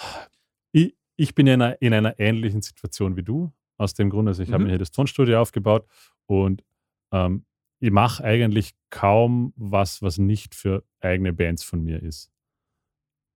ich, 0.71 0.95
ich 1.17 1.35
bin 1.35 1.47
in 1.47 1.61
einer, 1.61 1.81
in 1.81 1.93
einer 1.93 2.17
ähnlichen 2.19 2.61
Situation 2.61 3.17
wie 3.17 3.23
du. 3.23 3.51
Aus 3.79 3.93
dem 3.93 4.09
Grund, 4.09 4.27
also 4.27 4.41
ich 4.41 4.49
habe 4.51 4.59
Mhm. 4.59 4.63
mir 4.65 4.69
hier 4.71 4.79
das 4.79 4.91
Tonstudio 4.91 5.39
aufgebaut 5.39 5.85
und 6.25 6.63
ähm, 7.11 7.45
ich 7.79 7.91
mache 7.91 8.23
eigentlich 8.23 8.73
kaum 8.89 9.53
was, 9.55 10.01
was 10.01 10.17
nicht 10.17 10.55
für 10.55 10.83
eigene 10.99 11.31
Bands 11.33 11.63
von 11.63 11.83
mir 11.83 12.01
ist. 12.01 12.31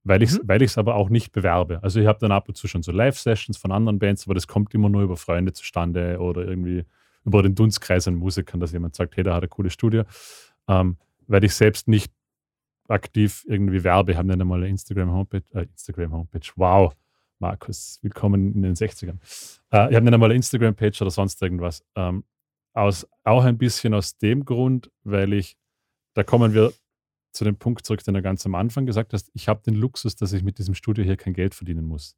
Weil 0.04 0.24
ich 0.24 0.32
es 0.32 0.42
Mhm. 0.42 0.48
weil 0.48 0.68
aber 0.78 0.96
auch 0.96 1.10
nicht 1.10 1.32
bewerbe. 1.32 1.84
Also 1.84 2.00
ich 2.00 2.08
habe 2.08 2.18
dann 2.20 2.32
ab 2.32 2.48
und 2.48 2.56
zu 2.56 2.68
schon 2.68 2.82
so 2.82 2.92
Live-Sessions 2.92 3.58
von 3.58 3.72
anderen 3.72 4.00
Bands, 4.00 4.26
aber 4.26 4.34
das 4.34 4.48
kommt 4.48 4.74
immer 4.74 4.90
nur 4.90 5.04
über 5.04 5.16
Freunde 5.16 5.54
zustande 5.54 6.18
oder 6.20 6.44
irgendwie 6.48 6.86
über 7.24 7.44
den 7.44 7.54
Dunstkreis 7.54 8.08
an 8.08 8.16
Musikern, 8.16 8.60
dass 8.60 8.72
jemand 8.72 8.96
sagt, 8.96 9.16
hey, 9.18 9.24
der 9.24 9.36
hat 9.36 9.44
ein 9.44 9.50
cooles 9.50 9.74
Studio. 9.74 10.06
Ähm, 10.68 10.98
weil 11.28 11.44
ich 11.44 11.54
selbst 11.54 11.88
nicht 11.88 12.12
aktiv 12.88 13.46
irgendwie 13.48 13.84
werbe. 13.84 14.18
Haben 14.18 14.28
dann 14.30 14.42
einmal 14.42 14.60
eine 14.60 14.70
Instagram-Homepage, 14.70 15.44
äh, 15.54 15.64
Instagram-Homepage, 15.64 16.50
wow, 16.56 16.94
Markus, 17.42 17.98
willkommen 18.04 18.54
in 18.54 18.62
den 18.62 18.76
60ern. 18.76 19.18
Äh, 19.72 19.89
ich 19.89 19.96
habe 19.96 20.06
dann 20.06 20.14
einmal 20.14 20.30
eine 20.30 20.36
Instagram-Page 20.36 21.02
oder 21.02 21.10
sonst 21.10 21.42
irgendwas. 21.42 21.84
Ähm, 21.96 22.24
aus, 22.74 23.08
auch 23.24 23.44
ein 23.44 23.58
bisschen 23.58 23.96
aus 23.96 24.16
dem 24.20 24.46
Grund, 24.46 24.92
weil 25.04 25.34
ich, 25.34 25.58
da 26.14 26.24
kommen 26.24 26.54
wir 26.54 26.72
zu 27.32 27.44
dem 27.44 27.56
Punkt 27.58 27.84
zurück, 27.84 28.04
den 28.04 28.14
du 28.14 28.22
ganz 28.22 28.46
am 28.46 28.54
Anfang 28.54 28.86
gesagt 28.86 29.14
hast, 29.14 29.32
ich 29.34 29.48
habe 29.48 29.64
den 29.64 29.74
Luxus, 29.74 30.16
dass 30.16 30.34
ich 30.34 30.44
mit 30.44 30.60
diesem 30.60 30.76
Studio 30.76 31.04
hier 31.04 31.18
kein 31.18 31.34
Geld 31.34 31.56
verdienen 31.56 31.88
muss. 31.88 32.16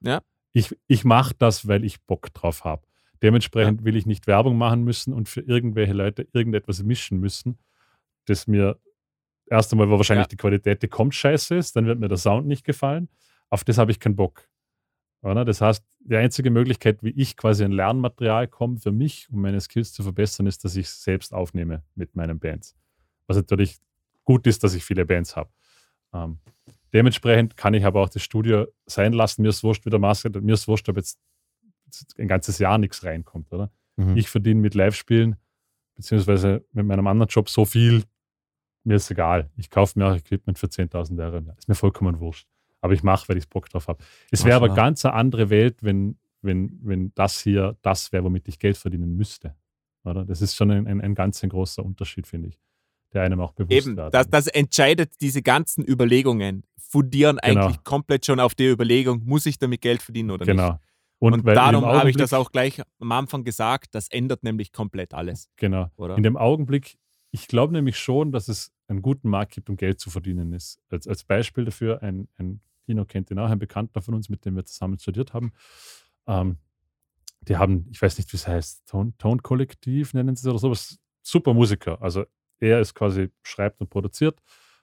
Ja. 0.00 0.22
Ich, 0.52 0.76
ich 0.88 1.04
mache 1.04 1.34
das, 1.38 1.68
weil 1.68 1.84
ich 1.84 2.02
Bock 2.02 2.34
drauf 2.34 2.64
habe. 2.64 2.82
Dementsprechend 3.22 3.84
will 3.84 3.94
ich 3.94 4.06
nicht 4.06 4.26
Werbung 4.26 4.58
machen 4.58 4.82
müssen 4.82 5.12
und 5.14 5.28
für 5.28 5.40
irgendwelche 5.42 5.92
Leute 5.92 6.26
irgendetwas 6.32 6.82
mischen 6.82 7.20
müssen, 7.20 7.58
das 8.24 8.48
mir 8.48 8.80
erst 9.46 9.70
einmal, 9.70 9.88
wo 9.88 9.98
wahrscheinlich 9.98 10.24
Ja. 10.24 10.28
die 10.30 10.36
Qualität, 10.36 10.82
die 10.82 10.88
kommt, 10.88 11.14
scheiße 11.14 11.54
ist, 11.54 11.76
dann 11.76 11.86
wird 11.86 12.00
mir 12.00 12.08
der 12.08 12.18
Sound 12.18 12.48
nicht 12.48 12.64
gefallen. 12.64 13.08
Auf 13.50 13.62
das 13.62 13.78
habe 13.78 13.92
ich 13.92 14.00
keinen 14.00 14.16
Bock. 14.16 14.48
Oder? 15.24 15.44
Das 15.44 15.60
heißt, 15.60 15.82
die 16.00 16.16
einzige 16.16 16.50
Möglichkeit, 16.50 17.02
wie 17.02 17.10
ich 17.10 17.36
quasi 17.36 17.64
an 17.64 17.72
Lernmaterial 17.72 18.46
komme 18.46 18.78
für 18.78 18.92
mich, 18.92 19.28
um 19.30 19.40
meine 19.40 19.60
Skills 19.60 19.92
zu 19.92 20.02
verbessern, 20.02 20.46
ist, 20.46 20.64
dass 20.64 20.76
ich 20.76 20.86
es 20.86 21.02
selbst 21.02 21.32
aufnehme 21.32 21.82
mit 21.94 22.14
meinen 22.14 22.38
Bands. 22.38 22.76
Was 23.26 23.38
natürlich 23.38 23.78
gut 24.24 24.46
ist, 24.46 24.62
dass 24.64 24.74
ich 24.74 24.84
viele 24.84 25.06
Bands 25.06 25.34
habe. 25.34 25.50
Ähm, 26.12 26.38
dementsprechend 26.92 27.56
kann 27.56 27.72
ich 27.72 27.86
aber 27.86 28.02
auch 28.02 28.10
das 28.10 28.22
Studio 28.22 28.66
sein 28.84 29.14
lassen. 29.14 29.42
Mir 29.42 29.48
ist 29.48 29.64
wurscht, 29.64 29.86
wie 29.86 29.90
der 29.90 29.98
Maske, 29.98 30.28
mir 30.28 30.54
ist 30.54 30.68
wurscht, 30.68 30.88
ob 30.90 30.96
jetzt 30.96 31.18
ein 32.18 32.28
ganzes 32.28 32.58
Jahr 32.58 32.76
nichts 32.76 33.02
reinkommt, 33.02 33.50
oder? 33.50 33.70
Mhm. 33.96 34.16
Ich 34.18 34.28
verdiene 34.28 34.60
mit 34.60 34.74
Live-Spielen, 34.74 35.36
beziehungsweise 35.94 36.66
mit 36.72 36.84
meinem 36.84 37.06
anderen 37.06 37.28
Job 37.28 37.48
so 37.48 37.64
viel, 37.64 38.04
mir 38.82 38.96
ist 38.96 39.10
egal. 39.10 39.48
Ich 39.56 39.70
kaufe 39.70 39.98
mir 39.98 40.06
auch 40.06 40.16
Equipment 40.16 40.58
für 40.58 40.66
10.000 40.66 41.18
Euro. 41.24 41.54
Ist 41.56 41.68
mir 41.68 41.74
vollkommen 41.74 42.20
wurscht. 42.20 42.46
Aber 42.84 42.92
ich 42.92 43.02
mache, 43.02 43.30
weil 43.30 43.38
ich 43.38 43.48
Bock 43.48 43.70
drauf 43.70 43.88
habe. 43.88 44.04
Es 44.30 44.44
wäre 44.44 44.56
aber 44.56 44.68
ganz 44.74 45.06
eine 45.06 45.14
andere 45.14 45.48
Welt, 45.48 45.82
wenn, 45.82 46.18
wenn, 46.42 46.78
wenn 46.82 47.12
das 47.14 47.40
hier 47.40 47.78
das 47.80 48.12
wäre, 48.12 48.24
womit 48.24 48.46
ich 48.46 48.58
Geld 48.58 48.76
verdienen 48.76 49.16
müsste. 49.16 49.54
Oder? 50.04 50.26
Das 50.26 50.42
ist 50.42 50.54
schon 50.54 50.70
ein, 50.70 50.86
ein, 50.86 51.00
ein 51.00 51.14
ganz 51.14 51.42
ein 51.42 51.48
großer 51.48 51.82
Unterschied, 51.82 52.26
finde 52.26 52.48
ich, 52.48 52.60
der 53.14 53.22
einem 53.22 53.40
auch 53.40 53.52
bewusst 53.52 53.72
Eben, 53.72 53.96
das, 53.96 54.28
das 54.28 54.48
entscheidet 54.48 55.12
diese 55.22 55.40
ganzen 55.40 55.82
Überlegungen, 55.88 56.64
fundieren 56.76 57.38
Genau. 57.42 57.62
eigentlich 57.62 57.82
komplett 57.84 58.26
schon 58.26 58.38
auf 58.38 58.54
der 58.54 58.70
Überlegung, 58.70 59.22
muss 59.24 59.46
ich 59.46 59.58
damit 59.58 59.80
Geld 59.80 60.02
verdienen 60.02 60.30
oder 60.30 60.44
nicht. 60.44 60.54
Genau. 60.54 60.78
Und, 61.20 61.32
dem 61.46 61.54
darum 61.54 61.86
habe 61.86 62.10
ich 62.10 62.16
das 62.16 62.34
auch 62.34 62.52
gleich 62.52 62.82
am 62.98 63.12
Anfang 63.12 63.44
gesagt, 63.44 63.94
das 63.94 64.08
ändert 64.08 64.42
nämlich 64.42 64.72
komplett 64.72 65.14
alles, 65.14 65.48
Genau. 65.56 65.90
oder? 65.96 66.18
In 66.18 66.22
dem 66.22 66.36
Augenblick, 66.36 66.98
ich 67.30 67.48
glaube 67.48 67.72
nämlich 67.72 67.96
schon, 67.98 68.30
dass 68.30 68.48
es 68.48 68.72
einen 68.88 69.00
guten 69.00 69.30
Markt 69.30 69.54
gibt, 69.54 69.70
um 69.70 69.78
Geld 69.78 70.00
zu 70.00 70.10
verdienen 70.10 70.52
ist. 70.52 70.78
Als, 70.90 71.08
als 71.08 71.24
Beispiel 71.24 71.64
dafür, 71.64 72.02
ein, 72.02 72.28
ein 72.36 72.60
Kino 72.84 73.04
kennt 73.04 73.30
ihn 73.30 73.38
auch, 73.38 73.50
ein 73.50 73.58
Bekannter 73.58 74.02
von 74.02 74.14
uns, 74.14 74.28
mit 74.28 74.44
dem 74.44 74.56
wir 74.56 74.64
zusammen 74.64 74.98
studiert 74.98 75.32
haben. 75.34 75.52
Ähm, 76.26 76.58
die 77.42 77.56
haben, 77.56 77.88
ich 77.90 78.00
weiß 78.00 78.18
nicht, 78.18 78.32
wie 78.32 78.36
es 78.36 78.48
heißt, 78.48 78.86
Ton- 78.86 79.14
Tonkollektiv 79.18 80.14
nennen 80.14 80.36
sie 80.36 80.48
es 80.48 80.50
oder 80.50 80.58
sowas. 80.58 80.98
Super 81.22 81.54
Musiker. 81.54 82.00
Also 82.00 82.24
er 82.60 82.80
ist 82.80 82.94
quasi, 82.94 83.30
schreibt 83.42 83.80
und 83.80 83.90
produziert. 83.90 84.40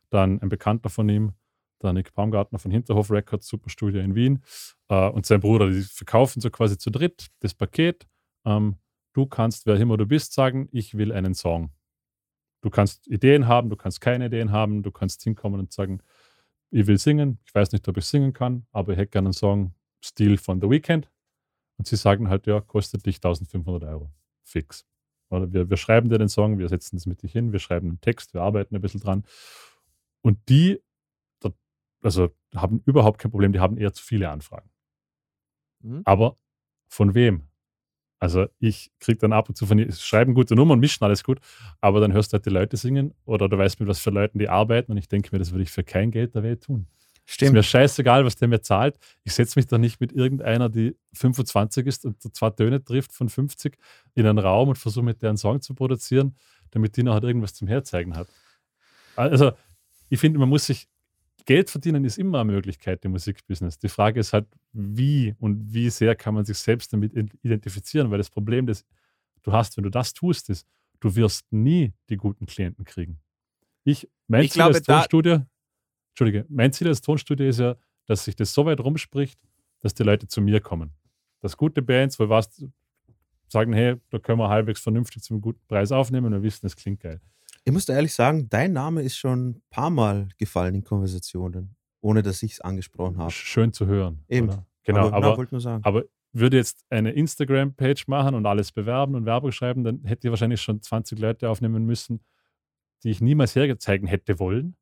Dann 0.10 0.40
ein 0.42 0.50
Bekannter 0.50 0.90
von 0.90 1.08
ihm, 1.10 1.34
der 1.82 1.94
Nick 1.94 2.14
Baumgartner 2.14 2.60
von 2.60 2.70
Hinterhof 2.70 3.10
Records, 3.10 3.48
super 3.48 3.70
Studio 3.70 4.02
in 4.02 4.14
Wien. 4.14 4.44
Äh, 4.90 5.10
und 5.10 5.26
sein 5.26 5.40
Bruder, 5.40 5.70
die 5.70 5.82
verkaufen 5.82 6.42
so 6.42 6.50
quasi 6.50 6.78
zu 6.78 6.92
dritt 6.92 7.28
das 7.40 7.54
Paket. 7.54 8.08
Ähm, 8.46 8.78
du 9.14 9.26
kannst, 9.26 9.66
wer 9.66 9.76
immer 9.78 9.98
du 9.98 10.06
bist, 10.06 10.34
sagen, 10.34 10.70
ich 10.72 10.96
will 10.98 11.12
einen 11.12 11.34
Song. 11.34 11.72
Du 12.62 12.70
kannst 12.70 13.08
Ideen 13.08 13.48
haben, 13.48 13.72
du 13.72 13.76
kannst 13.76 14.02
keine 14.02 14.28
Ideen 14.28 14.52
haben, 14.52 14.84
du 14.84 14.92
kannst 14.92 15.24
hinkommen 15.24 15.60
und 15.60 15.74
sagen, 15.74 16.04
ich 16.72 16.88
will 16.88 16.98
singen, 16.98 17.40
ich 17.46 17.54
weiß 17.54 17.72
nicht, 17.74 17.88
ob 17.88 17.98
ich 17.98 18.06
singen 18.06 18.34
kann, 18.34 18.66
aber 18.72 18.94
ich 18.94 18.98
hätte 18.98 19.12
gerne 19.12 19.28
einen 19.28 19.34
Song, 19.34 19.74
Stil 20.04 20.38
von 20.38 20.60
The 20.60 20.70
Weeknd. 20.70 21.12
Und 21.78 21.88
sie 21.88 21.96
sagen 21.96 22.30
halt, 22.30 22.48
ja, 22.48 22.62
kostet 22.62 23.06
dich 23.06 23.18
1500 23.18 23.84
Euro. 23.84 24.12
Fix. 24.44 24.86
Oder 25.30 25.52
wir, 25.54 25.70
wir 25.70 25.78
schreiben 25.78 26.10
dir 26.10 26.18
den 26.18 26.30
Song, 26.30 26.60
wir 26.60 26.68
setzen 26.70 26.96
das 26.96 27.06
mit 27.06 27.22
dich 27.24 27.32
hin, 27.32 27.52
wir 27.52 27.60
schreiben 27.60 27.90
einen 27.90 28.02
Text, 28.02 28.34
wir 28.34 28.42
arbeiten 28.42 28.76
ein 28.76 28.82
bisschen 28.82 29.00
dran. 29.00 29.24
Und 30.22 30.38
die, 30.50 30.82
also 32.02 32.30
haben 32.56 32.82
überhaupt 32.86 33.20
kein 33.20 33.32
Problem, 33.32 33.54
die 33.54 33.60
haben 33.60 33.78
eher 33.78 33.94
zu 33.94 34.04
viele 34.04 34.30
Anfragen. 34.30 34.70
Mhm. 35.80 36.02
Aber 36.06 36.38
von 36.88 37.14
wem? 37.14 37.48
Also 38.22 38.46
ich 38.60 38.92
kriege 39.00 39.18
dann 39.18 39.34
ab 39.34 39.50
und 39.50 39.56
zu 39.56 39.66
von 39.66 39.92
schreiben 39.92 40.36
gute 40.36 40.56
Nummern, 40.56 40.80
mischen 40.80 41.04
alles 41.04 41.24
gut, 41.24 41.40
aber 41.82 42.00
dann 42.00 42.14
hörst 42.14 42.32
du 42.32 42.36
halt 42.36 42.46
die 42.46 42.52
Leute 42.52 42.78
singen 42.78 43.16
oder 43.26 43.50
du 43.50 43.58
weißt 43.58 43.80
mit 43.80 43.90
was 43.90 44.00
für 44.00 44.12
Leuten 44.12 44.38
die 44.38 44.48
arbeiten 44.48 44.92
und 44.92 44.98
ich 45.00 45.08
denke 45.08 45.30
mir, 45.32 45.40
das 45.40 45.52
würde 45.52 45.64
ich 45.64 45.72
für 45.72 45.84
kein 45.84 46.12
Geld 46.12 46.36
der 46.36 46.44
Welt 46.44 46.64
tun. 46.64 46.86
Ist 47.26 47.34
Stimmt. 47.34 47.54
mir 47.54 47.64
scheißegal, 47.64 48.24
was 48.24 48.36
der 48.36 48.48
mir 48.48 48.62
zahlt. 48.62 49.00
Ich 49.24 49.34
setze 49.34 49.58
mich 49.58 49.66
doch 49.66 49.80
nicht 49.80 50.00
mit 50.00 50.12
irgendeiner, 50.12 50.70
die 50.70 50.96
25 51.14 51.88
ist 51.88 52.06
und 52.06 52.22
zwei 52.36 52.52
Töne 52.52 52.84
trifft 52.84 53.12
von 53.12 53.28
50 53.28 53.76
in 54.14 54.28
einen 54.28 54.38
Raum 54.38 54.70
und 54.70 54.78
versuche 54.78 55.04
mit 55.04 55.24
der 55.24 55.30
einen 55.30 55.38
Song 55.38 55.60
zu 55.60 55.74
produzieren, 55.74 56.36
damit 56.70 56.98
die 56.98 57.04
noch 57.04 57.14
halt 57.14 57.24
irgendwas 57.24 57.56
zum 57.56 57.68
Herzeigen 57.68 58.16
hat. 58.16 58.28
Also 59.16 59.52
ich 60.10 60.20
finde, 60.20 60.38
man 60.38 60.50
muss 60.50 60.68
sich, 60.68 60.88
Geld 61.46 61.70
verdienen 61.70 62.06
ist 62.06 62.18
immer 62.18 62.42
eine 62.42 62.52
Möglichkeit 62.52 63.04
im 63.06 63.12
Musikbusiness. 63.12 63.78
Die 63.80 63.90
Frage 63.90 64.20
ist 64.20 64.34
halt, 64.34 64.48
wie 64.74 65.36
und 65.40 65.74
wie 65.74 65.90
sehr 65.90 66.16
kann 66.16 66.34
man 66.34 66.46
sich 66.46 66.58
selbst 66.58 66.94
damit 66.94 67.14
identifizieren, 67.42 68.12
weil 68.12 68.18
das 68.18 68.30
Problem, 68.30 68.68
das 68.68 68.86
du 69.44 69.52
hast, 69.52 69.78
wenn 69.78 69.84
du 69.84 69.90
das 69.90 70.14
tust, 70.14 70.50
ist, 70.50 70.68
du 71.00 71.16
wirst 71.16 71.52
nie 71.52 71.94
die 72.10 72.18
guten 72.18 72.46
Klienten 72.46 72.86
kriegen. 72.86 73.20
Ich, 73.84 74.08
mein 74.28 74.44
Ich 74.44 74.52
Ziel 74.52 74.60
glaube, 74.60 74.76
als 74.76 74.84
Tonstudio, 74.84 75.46
Entschuldige, 76.12 76.46
mein 76.50 76.72
Ziel 76.72 76.88
als 76.88 77.02
Tonstudio 77.02 77.48
ist 77.48 77.60
ja, 77.60 77.76
dass 78.06 78.26
sich 78.26 78.36
das 78.36 78.54
so 78.54 78.66
weit 78.66 78.80
rumspricht, 78.80 79.40
dass 79.80 79.94
die 79.94 80.04
Leute 80.04 80.28
zu 80.28 80.42
mir 80.42 80.62
kommen. 80.62 80.92
Dass 81.40 81.58
gute 81.58 81.82
Bands, 81.82 82.20
wo 82.20 82.30
was 82.30 82.64
sagen, 83.48 83.74
hey, 83.74 83.96
da 84.10 84.20
können 84.20 84.40
wir 84.40 84.50
halbwegs 84.50 84.80
vernünftig 84.80 85.24
zum 85.24 85.42
guten 85.42 85.62
Preis 85.68 85.92
aufnehmen 85.92 86.28
und 86.28 86.34
wir 86.34 86.44
wissen, 86.44 86.66
es 86.66 86.76
klingt 86.76 87.02
geil. 87.02 87.20
Ich 87.64 87.72
muss 87.72 87.88
ehrlich 87.90 88.14
sagen, 88.14 88.50
dein 88.50 88.74
Name 88.74 89.04
ist 89.04 89.18
schon 89.18 89.50
ein 89.50 89.62
paar 89.70 89.90
Mal 89.90 90.30
gefallen 90.38 90.76
in 90.76 90.84
Konversationen, 90.84 91.76
ohne 92.02 92.24
dass 92.24 92.42
ich 92.42 92.54
es 92.54 92.62
angesprochen 92.62 93.18
habe. 93.18 93.32
Schön 93.32 93.72
zu 93.72 93.86
hören. 93.86 94.24
Eben. 94.28 94.50
Oder? 94.50 94.66
Genau, 94.84 95.10
na, 95.10 95.16
aber, 95.16 95.38
wollte 95.38 95.54
nur 95.54 95.62
sagen. 95.62 95.84
aber 95.84 96.06
würde 96.34 96.58
jetzt 96.58 96.86
eine 96.90 97.12
Instagram-Page 97.12 98.08
machen 98.08 98.36
und 98.36 98.46
alles 98.46 98.72
bewerben 98.72 99.16
und 99.16 99.26
Werbung 99.26 99.52
schreiben, 99.52 99.84
dann 99.84 100.04
hätte 100.06 100.28
ich 100.28 100.32
wahrscheinlich 100.32 100.62
schon 100.62 100.82
20 100.82 101.20
Leute 101.20 101.50
aufnehmen 101.50 101.86
müssen, 101.86 102.24
die 103.04 103.10
ich 103.12 103.22
niemals 103.22 103.56
herzeigen 103.56 104.08
hätte 104.08 104.40
wollen. 104.40 104.76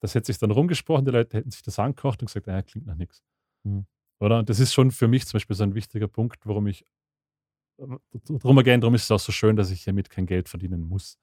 Das 0.00 0.14
hätte 0.14 0.26
sich 0.26 0.38
dann 0.38 0.50
rumgesprochen, 0.50 1.04
die 1.04 1.12
Leute 1.12 1.38
hätten 1.38 1.50
sich 1.50 1.62
das 1.62 1.78
angekocht 1.78 2.20
und 2.20 2.26
gesagt, 2.26 2.46
naja, 2.46 2.62
klingt 2.62 2.86
nach 2.86 2.96
nichts. 2.96 3.22
Mhm. 3.62 3.86
Oder? 4.18 4.40
Und 4.40 4.48
das 4.48 4.58
ist 4.60 4.74
schon 4.74 4.90
für 4.90 5.08
mich 5.08 5.26
zum 5.26 5.38
Beispiel 5.38 5.56
so 5.56 5.62
ein 5.62 5.74
wichtiger 5.74 6.08
Punkt, 6.08 6.44
warum 6.44 6.66
ich, 6.66 6.84
drum 7.78 8.58
again, 8.58 8.80
darum 8.80 8.94
ist 8.94 9.04
es 9.04 9.10
auch 9.10 9.20
so 9.20 9.32
schön, 9.32 9.56
dass 9.56 9.70
ich 9.70 9.84
hiermit 9.84 10.10
kein 10.10 10.26
Geld 10.26 10.48
verdienen 10.48 10.80
muss. 10.80 11.18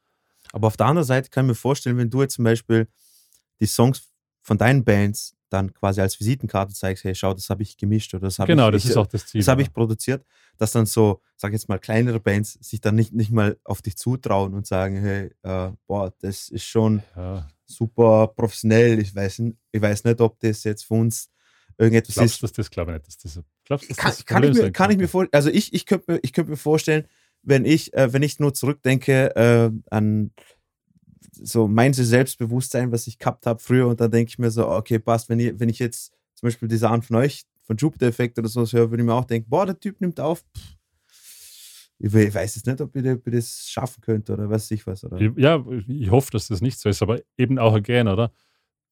Aber 0.51 0.67
auf 0.67 0.77
der 0.77 0.87
anderen 0.87 1.05
Seite 1.05 1.29
kann 1.29 1.45
ich 1.45 1.49
mir 1.49 1.55
vorstellen, 1.55 1.97
wenn 1.97 2.09
du 2.09 2.21
jetzt 2.21 2.35
zum 2.35 2.45
Beispiel 2.45 2.87
die 3.59 3.65
Songs 3.65 4.09
von 4.41 4.57
deinen 4.57 4.83
Bands 4.83 5.35
dann 5.49 5.73
quasi 5.73 6.01
als 6.01 6.19
Visitenkarte 6.19 6.73
zeigst, 6.73 7.03
hey, 7.03 7.15
schau, 7.15 7.33
das 7.33 7.49
habe 7.49 7.63
ich 7.63 7.77
gemischt 7.77 8.13
oder 8.13 8.27
das 8.27 8.39
habe 8.39 8.47
genau, 8.47 8.67
ich, 8.67 8.73
das 8.73 8.83
ich, 8.83 8.89
ist 8.91 8.97
auch 8.97 9.07
das 9.07 9.25
Ziel. 9.25 9.41
das 9.41 9.47
habe 9.47 9.61
ich 9.61 9.73
produziert, 9.73 10.23
dass 10.57 10.71
dann 10.71 10.85
so, 10.85 11.21
sag 11.35 11.53
jetzt 11.53 11.67
mal, 11.69 11.79
kleinere 11.79 12.19
Bands 12.19 12.53
sich 12.61 12.81
dann 12.81 12.95
nicht, 12.95 13.13
nicht 13.13 13.31
mal 13.31 13.57
auf 13.63 13.81
dich 13.81 13.97
zutrauen 13.97 14.53
und 14.53 14.67
sagen, 14.67 14.97
hey, 14.97 15.31
äh, 15.43 15.71
boah, 15.87 16.13
das 16.19 16.49
ist 16.49 16.65
schon 16.65 17.01
ja. 17.15 17.47
super 17.65 18.27
professionell. 18.27 18.99
Ich 18.99 19.15
weiß, 19.15 19.41
ich 19.71 19.81
weiß 19.81 20.03
nicht, 20.03 20.21
ob 20.21 20.39
das 20.39 20.63
jetzt 20.63 20.85
für 20.85 20.95
uns 20.95 21.29
irgendetwas 21.77 22.15
Glaubst 22.15 22.35
ist. 22.35 22.43
dass 22.43 22.51
das 22.51 22.69
glaube 22.69 22.91
ich 22.91 22.97
nicht, 22.97 23.07
dass 23.07 23.17
das, 23.17 23.43
glaubst, 23.65 23.89
dass 23.89 23.97
Kann, 23.97 24.11
das 24.11 24.25
kann, 24.25 24.43
ich 24.43 24.53
mir, 24.53 24.71
kann 24.71 24.91
ich 24.91 24.97
mir 24.97 25.03
könnte? 25.03 25.11
vor, 25.11 25.27
also 25.31 25.49
ich, 25.49 25.73
ich 25.73 25.85
könnte 25.85 26.11
mir, 26.11 26.19
ich 26.21 26.33
könnte 26.33 26.51
mir 26.51 26.57
vorstellen, 26.57 27.07
wenn 27.43 27.65
ich, 27.65 27.93
äh, 27.93 28.11
wenn 28.13 28.23
ich 28.23 28.39
nur 28.39 28.53
zurückdenke 28.53 29.35
äh, 29.35 29.71
an 29.89 30.31
so 31.31 31.67
mein 31.67 31.93
Selbstbewusstsein, 31.93 32.91
was 32.91 33.07
ich 33.07 33.17
gehabt 33.17 33.45
habe 33.45 33.59
früher, 33.59 33.87
und 33.87 34.01
dann 34.01 34.11
denke 34.11 34.29
ich 34.29 34.39
mir 34.39 34.51
so, 34.51 34.67
okay, 34.69 34.99
passt, 34.99 35.29
wenn 35.29 35.39
ich, 35.39 35.57
wenn 35.59 35.69
ich 35.69 35.79
jetzt 35.79 36.11
zum 36.35 36.47
Beispiel 36.47 36.67
diese 36.67 36.89
An 36.89 37.01
von 37.01 37.15
euch, 37.17 37.43
von 37.63 37.77
Jupiter 37.77 38.07
Effekt 38.07 38.37
oder 38.39 38.47
so 38.49 38.65
höre, 38.65 38.89
würde 38.89 39.03
ich 39.03 39.07
mir 39.07 39.13
auch 39.13 39.25
denken, 39.25 39.49
boah, 39.49 39.65
der 39.65 39.79
Typ 39.79 40.01
nimmt 40.01 40.19
auf. 40.19 40.43
Pff. 40.55 40.75
Ich 42.01 42.13
we- 42.13 42.23
ich 42.25 42.33
weiß 42.33 42.55
jetzt 42.55 42.65
nicht, 42.65 42.79
ob 42.81 42.95
ich 42.95 43.03
das 43.25 43.67
schaffen 43.69 44.01
könnte 44.01 44.33
oder 44.33 44.49
was 44.49 44.63
weiß 44.63 44.71
ich 44.71 44.87
was. 44.87 45.03
Oder? 45.03 45.19
Ja, 45.37 45.63
ich 45.87 46.09
hoffe, 46.09 46.31
dass 46.31 46.47
das 46.47 46.61
nicht 46.61 46.79
so 46.79 46.87
ist, 46.89 47.01
aber 47.01 47.19
eben 47.37 47.59
auch 47.59 47.73
again, 47.73 48.07
oder? 48.07 48.31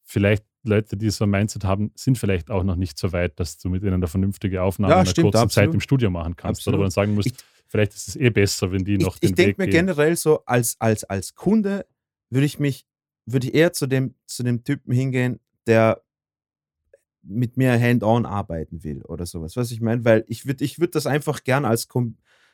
Vielleicht 0.04 0.46
Leute, 0.64 0.96
die 0.98 1.10
so 1.10 1.24
ein 1.26 1.30
Mindset 1.30 1.64
haben, 1.64 1.92
sind 1.96 2.18
vielleicht 2.18 2.50
auch 2.52 2.64
noch 2.64 2.76
nicht 2.76 2.98
so 3.00 3.12
weit, 3.14 3.40
dass 3.40 3.58
du 3.58 3.70
mit 3.70 3.82
ihnen 3.84 3.94
eine 3.94 4.08
vernünftige 4.08 4.62
Aufnahme 4.62 4.92
Ja, 4.92 4.98
in 4.98 5.02
einer 5.02 5.10
stimmt, 5.10 5.24
kurzen 5.32 5.38
Zeit 5.50 5.64
absolut. 5.64 5.74
im 5.76 5.80
Studio 5.82 6.10
machen 6.10 6.36
kannst. 6.36 6.60
Absolut. 6.60 6.76
Oder 6.76 6.80
wo 6.80 6.84
dann 6.84 6.92
sagen 6.92 7.14
musst, 7.14 7.28
Ich- 7.28 7.34
vielleicht 7.68 7.94
ist 7.94 8.08
es 8.08 8.16
eh 8.16 8.30
besser, 8.30 8.72
wenn 8.72 8.84
die 8.84 8.98
noch 8.98 9.16
ich, 9.16 9.20
den 9.20 9.30
ich 9.30 9.36
denke 9.36 9.50
Weg 9.50 9.58
mir 9.58 9.66
gehen. 9.66 9.88
generell 9.88 10.16
so, 10.16 10.44
als, 10.46 10.76
als, 10.80 11.04
als 11.04 11.36
Kunde 11.36 11.86
würde 12.30 12.46
ich 12.46 12.60
mich, 12.60 12.86
würde 13.26 13.48
ich 13.48 13.54
eher 13.54 13.74
zu 13.74 13.88
dem, 13.88 14.16
zu 14.26 14.44
dem 14.44 14.64
Typen 14.64 14.94
hingehen, 14.94 15.40
der 15.66 16.02
mit 17.24 17.58
mir 17.58 17.80
hand-on 17.80 18.26
arbeiten 18.26 18.84
will 18.84 19.02
oder 19.04 19.26
sowas. 19.26 19.56
Was 19.58 19.72
ich 19.72 19.82
meine, 19.82 20.06
weil 20.06 20.24
ich 20.28 20.46
würde 20.46 20.64
ich 20.64 20.80
würd 20.80 20.96
das 20.96 21.06
einfach 21.06 21.44
gern 21.44 21.66
als, 21.66 21.88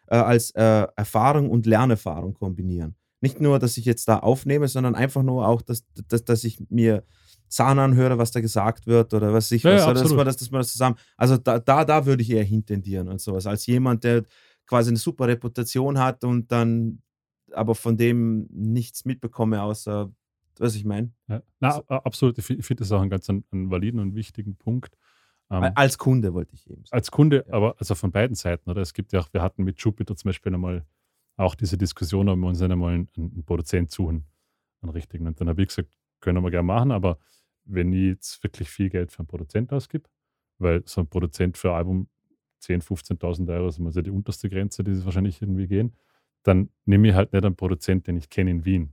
äh, 0.07 0.15
als 0.15 0.51
äh, 0.51 0.87
Erfahrung 0.95 1.49
und 1.49 1.65
Lernerfahrung 1.65 2.33
kombinieren. 2.33 2.95
Nicht 3.21 3.39
nur, 3.39 3.59
dass 3.59 3.77
ich 3.77 3.85
jetzt 3.85 4.07
da 4.07 4.19
aufnehme, 4.19 4.67
sondern 4.67 4.95
einfach 4.95 5.23
nur 5.23 5.47
auch, 5.47 5.61
dass, 5.61 5.85
dass, 6.09 6.25
dass 6.25 6.43
ich 6.43 6.59
mir 6.69 7.03
Zahn 7.47 7.77
anhöre, 7.77 8.17
was 8.17 8.31
da 8.31 8.41
gesagt 8.41 8.87
wird 8.87 9.13
oder 9.13 9.31
was 9.31 9.51
ich 9.51 9.63
Ja, 9.63 9.75
was. 9.75 9.85
ja, 9.85 9.93
dass, 9.93 10.11
man 10.11 10.25
das, 10.25 10.37
dass 10.37 10.51
man 10.51 10.59
das 10.59 10.71
zusammen. 10.71 10.97
Also 11.15 11.37
da, 11.37 11.59
da, 11.59 11.85
da 11.85 12.05
würde 12.05 12.23
ich 12.23 12.31
eher 12.31 12.43
hintendieren 12.43 13.07
und 13.07 13.21
sowas. 13.21 13.45
Als 13.45 13.65
jemand, 13.67 14.03
der 14.03 14.23
quasi 14.67 14.89
eine 14.89 14.97
super 14.97 15.27
Reputation 15.27 15.99
hat 15.99 16.23
und 16.23 16.51
dann 16.51 17.01
aber 17.51 17.75
von 17.75 17.97
dem 17.97 18.47
nichts 18.49 19.05
mitbekomme, 19.05 19.61
außer, 19.61 20.11
was 20.57 20.75
ich 20.75 20.85
meine. 20.85 21.11
Ja. 21.27 21.41
Na, 21.59 21.83
absolut. 21.87 22.37
Ich 22.37 22.45
finde 22.45 22.75
das 22.75 22.91
auch 22.91 23.01
einen 23.01 23.09
ganz 23.09 23.29
einen, 23.29 23.43
einen 23.51 23.69
validen 23.69 23.99
und 23.99 24.15
wichtigen 24.15 24.55
Punkt. 24.55 24.95
Ähm, 25.51 25.71
Als 25.75 25.97
Kunde 25.97 26.33
wollte 26.33 26.55
ich 26.55 26.65
eben 26.69 26.83
sagen. 26.85 26.95
als 26.95 27.11
Kunde, 27.11 27.45
Ja. 27.47 27.53
aber 27.53 27.75
also 27.77 27.93
von 27.95 28.11
beiden 28.11 28.35
Seiten, 28.35 28.69
oder? 28.69 28.81
Es 28.81 28.93
gibt 28.93 29.13
ja 29.13 29.19
auch, 29.19 29.31
wir 29.33 29.41
hatten 29.41 29.63
mit 29.63 29.79
Jupiter 29.81 30.15
zum 30.15 30.29
Beispiel 30.29 30.53
einmal 30.53 30.85
auch 31.35 31.53
diese 31.55 31.77
Diskussion, 31.77 32.29
ob 32.29 32.37
wir 32.37 32.47
uns 32.47 32.61
einmal 32.61 32.93
einen, 32.93 33.09
einen 33.17 33.43
Produzent 33.43 33.91
suchen, 33.91 34.25
einen 34.81 34.91
richtigen. 34.91 35.27
Und 35.27 35.39
dann 35.41 35.49
habe 35.49 35.61
ich 35.61 35.67
gesagt, 35.67 35.89
können 36.21 36.43
wir 36.43 36.49
gerne 36.51 36.65
machen, 36.65 36.91
aber 36.91 37.17
wenn 37.65 37.91
ich 37.93 38.05
jetzt 38.07 38.43
wirklich 38.43 38.69
viel 38.69 38.89
Geld 38.89 39.11
für 39.11 39.19
einen 39.19 39.27
Produzent 39.27 39.71
ausgib, 39.73 40.07
weil 40.59 40.81
so 40.85 41.01
ein 41.01 41.07
Produzent 41.07 41.57
für 41.57 41.71
ein 41.71 41.77
Album 41.77 42.07
10.000, 42.63 42.83
15.000 42.83 43.49
Euro 43.53 43.67
ist 43.67 43.79
immer 43.79 43.91
so 43.91 44.01
die 44.01 44.11
unterste 44.11 44.49
Grenze, 44.49 44.83
die 44.83 44.93
sie 44.95 45.05
wahrscheinlich 45.05 45.41
irgendwie 45.41 45.67
gehen, 45.67 45.93
dann 46.43 46.69
nehme 46.85 47.07
ich 47.09 47.13
halt 47.13 47.33
nicht 47.33 47.45
einen 47.45 47.55
Produzent, 47.55 48.07
den 48.07 48.17
ich 48.17 48.29
kenne 48.29 48.51
in 48.51 48.65
Wien, 48.65 48.91